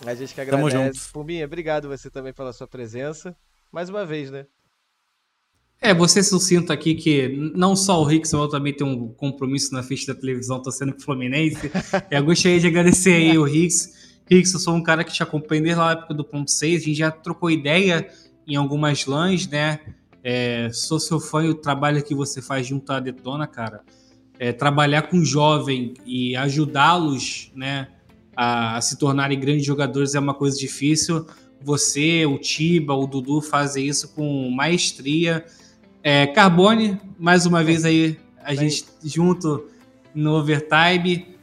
A 0.05 0.13
gente 0.13 0.33
que 0.33 0.41
agradece. 0.41 0.71
Tamo 0.71 0.85
junto. 0.85 0.99
Pumbinha, 1.13 1.45
obrigado 1.45 1.87
você 1.87 2.09
também 2.09 2.33
pela 2.33 2.51
sua 2.51 2.67
presença. 2.67 3.35
Mais 3.71 3.89
uma 3.89 4.05
vez, 4.05 4.29
né? 4.29 4.45
É, 5.81 5.93
você 5.93 6.23
sucinto 6.23 6.73
aqui 6.73 6.95
que 6.95 7.27
não 7.55 7.75
só 7.75 8.01
o 8.01 8.03
Rickson, 8.03 8.47
também 8.47 8.73
tem 8.73 8.85
um 8.85 9.09
compromisso 9.09 9.73
na 9.73 9.83
frente 9.83 10.07
da 10.07 10.15
televisão 10.15 10.61
torcendo 10.61 10.93
pro 10.93 11.03
Fluminense. 11.03 11.71
eu 12.09 12.23
gostaria 12.23 12.59
de 12.59 12.67
agradecer 12.67 13.13
aí 13.13 13.37
o 13.37 13.43
Ricks. 13.43 14.17
Ricks, 14.29 14.53
eu 14.53 14.59
sou 14.59 14.75
um 14.75 14.83
cara 14.83 15.03
que 15.03 15.13
te 15.13 15.23
acompanha 15.23 15.61
desde 15.61 15.81
a 15.81 15.91
época 15.91 16.13
do 16.13 16.23
ponto 16.23 16.51
6, 16.51 16.81
a 16.81 16.85
gente 16.85 16.97
já 16.97 17.11
trocou 17.11 17.49
ideia 17.49 18.09
em 18.47 18.55
algumas 18.55 19.05
lãs, 19.05 19.47
né? 19.47 19.79
É, 20.23 20.69
sou 20.71 20.99
seu 20.99 21.19
fã 21.19 21.43
e 21.45 21.49
o 21.49 21.55
trabalho 21.55 22.03
que 22.03 22.15
você 22.15 22.41
faz 22.41 22.65
junto 22.67 22.91
à 22.91 22.99
Detona, 22.99 23.45
cara. 23.45 23.81
É, 24.39 24.51
trabalhar 24.51 25.03
com 25.03 25.23
jovem 25.23 25.93
e 26.05 26.35
ajudá-los, 26.35 27.51
né, 27.55 27.87
a, 28.35 28.77
a, 28.77 28.81
se 28.81 28.97
tornarem 28.97 29.39
grandes 29.39 29.65
jogadores 29.65 30.15
é 30.15 30.19
uma 30.19 30.33
coisa 30.33 30.57
difícil. 30.57 31.25
Você, 31.61 32.25
o 32.25 32.37
Tiba, 32.37 32.93
o 32.93 33.07
Dudu 33.07 33.41
fazem 33.41 33.87
isso 33.87 34.13
com 34.13 34.49
maestria. 34.51 35.43
É, 36.03 36.27
Carbone, 36.27 36.99
mais 37.17 37.45
uma 37.45 37.63
vez 37.63 37.83
aí, 37.83 38.17
a 38.43 38.49
Bem. 38.49 38.69
gente 38.69 38.85
junto 39.03 39.67
no 40.13 40.35
Overtime. 40.35 41.35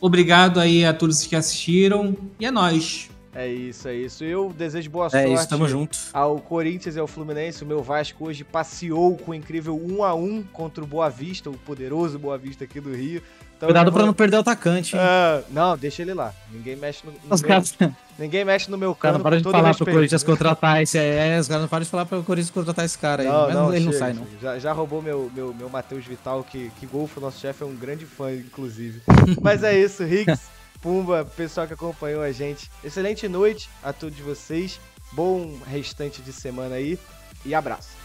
Obrigado 0.00 0.58
aí 0.58 0.84
a 0.84 0.92
todos 0.92 1.24
que 1.26 1.36
assistiram 1.36 2.16
e 2.38 2.46
é 2.46 2.50
nóis. 2.50 3.10
É 3.34 3.46
isso, 3.46 3.86
é 3.86 3.94
isso. 3.94 4.24
Eu 4.24 4.52
desejo 4.56 4.90
boa 4.90 5.06
é 5.06 5.10
sorte. 5.10 5.26
É 5.26 5.34
isso, 5.34 5.48
tamo 5.48 5.68
junto. 5.68 5.98
Ao 6.12 6.38
Corinthians 6.38 6.96
e 6.96 6.98
ao 6.98 7.06
Fluminense. 7.06 7.62
O 7.62 7.66
meu 7.66 7.82
Vasco 7.82 8.26
hoje 8.26 8.42
passeou 8.42 9.16
com 9.16 9.30
o 9.30 9.34
incrível 9.34 9.80
1 9.80 10.04
a 10.04 10.14
1 10.14 10.42
contra 10.52 10.82
o 10.82 10.86
Boa 10.86 11.08
Vista, 11.08 11.48
o 11.48 11.54
poderoso 11.54 12.18
Boa 12.18 12.36
Vista 12.36 12.64
aqui 12.64 12.80
do 12.80 12.92
Rio. 12.92 13.22
Então, 13.56 13.66
Cuidado 13.68 13.92
pra 13.92 14.06
não 14.06 14.14
perder 14.14 14.38
o 14.38 14.40
atacante. 14.40 14.96
Uh, 14.96 15.44
não, 15.50 15.76
deixa 15.76 16.00
ele 16.00 16.14
lá. 16.14 16.32
Ninguém 16.50 16.76
mexe 16.76 17.04
no, 17.04 17.12
no 17.12 17.18
meu, 17.38 17.94
Ninguém 18.18 18.42
mexe 18.42 18.70
no 18.70 18.78
meu 18.78 18.94
cara. 18.94 19.18
Não 19.18 19.22
para 19.22 19.36
de 19.36 19.42
falar 19.42 19.58
respeito. 19.58 19.84
pro 19.84 19.92
Corinthians 19.92 20.22
contratar 20.22 20.82
esse 20.82 20.98
aí. 20.98 21.38
Os 21.38 21.46
caras 21.46 21.62
não 21.62 21.68
param 21.68 21.84
de 21.84 21.90
falar 21.90 22.06
pro 22.06 22.22
Corinthians 22.22 22.50
contratar 22.50 22.86
esse 22.86 22.98
cara 22.98 23.22
aí. 23.22 23.28
Não, 23.28 23.50
não, 23.52 23.74
ele 23.74 23.80
chega, 23.80 23.92
não 23.92 23.98
sai, 23.98 24.12
não. 24.14 24.26
Já, 24.40 24.58
já 24.58 24.72
roubou 24.72 25.02
meu, 25.02 25.30
meu, 25.34 25.52
meu 25.52 25.68
Matheus 25.68 26.06
Vital, 26.06 26.42
que, 26.42 26.72
que 26.80 26.86
Golfo, 26.86 27.20
nosso 27.20 27.38
chefe, 27.38 27.62
é 27.62 27.66
um 27.66 27.76
grande 27.76 28.06
fã, 28.06 28.32
inclusive. 28.32 29.02
Mas 29.42 29.62
é 29.62 29.78
isso, 29.78 30.02
Riggs. 30.04 30.40
Pumba, 30.80 31.24
pessoal 31.24 31.66
que 31.66 31.74
acompanhou 31.74 32.22
a 32.22 32.32
gente. 32.32 32.70
Excelente 32.82 33.28
noite 33.28 33.68
a 33.82 33.92
todos 33.92 34.18
vocês. 34.18 34.80
Bom 35.12 35.58
restante 35.66 36.22
de 36.22 36.32
semana 36.32 36.76
aí 36.76 36.98
e 37.44 37.54
abraço. 37.54 37.99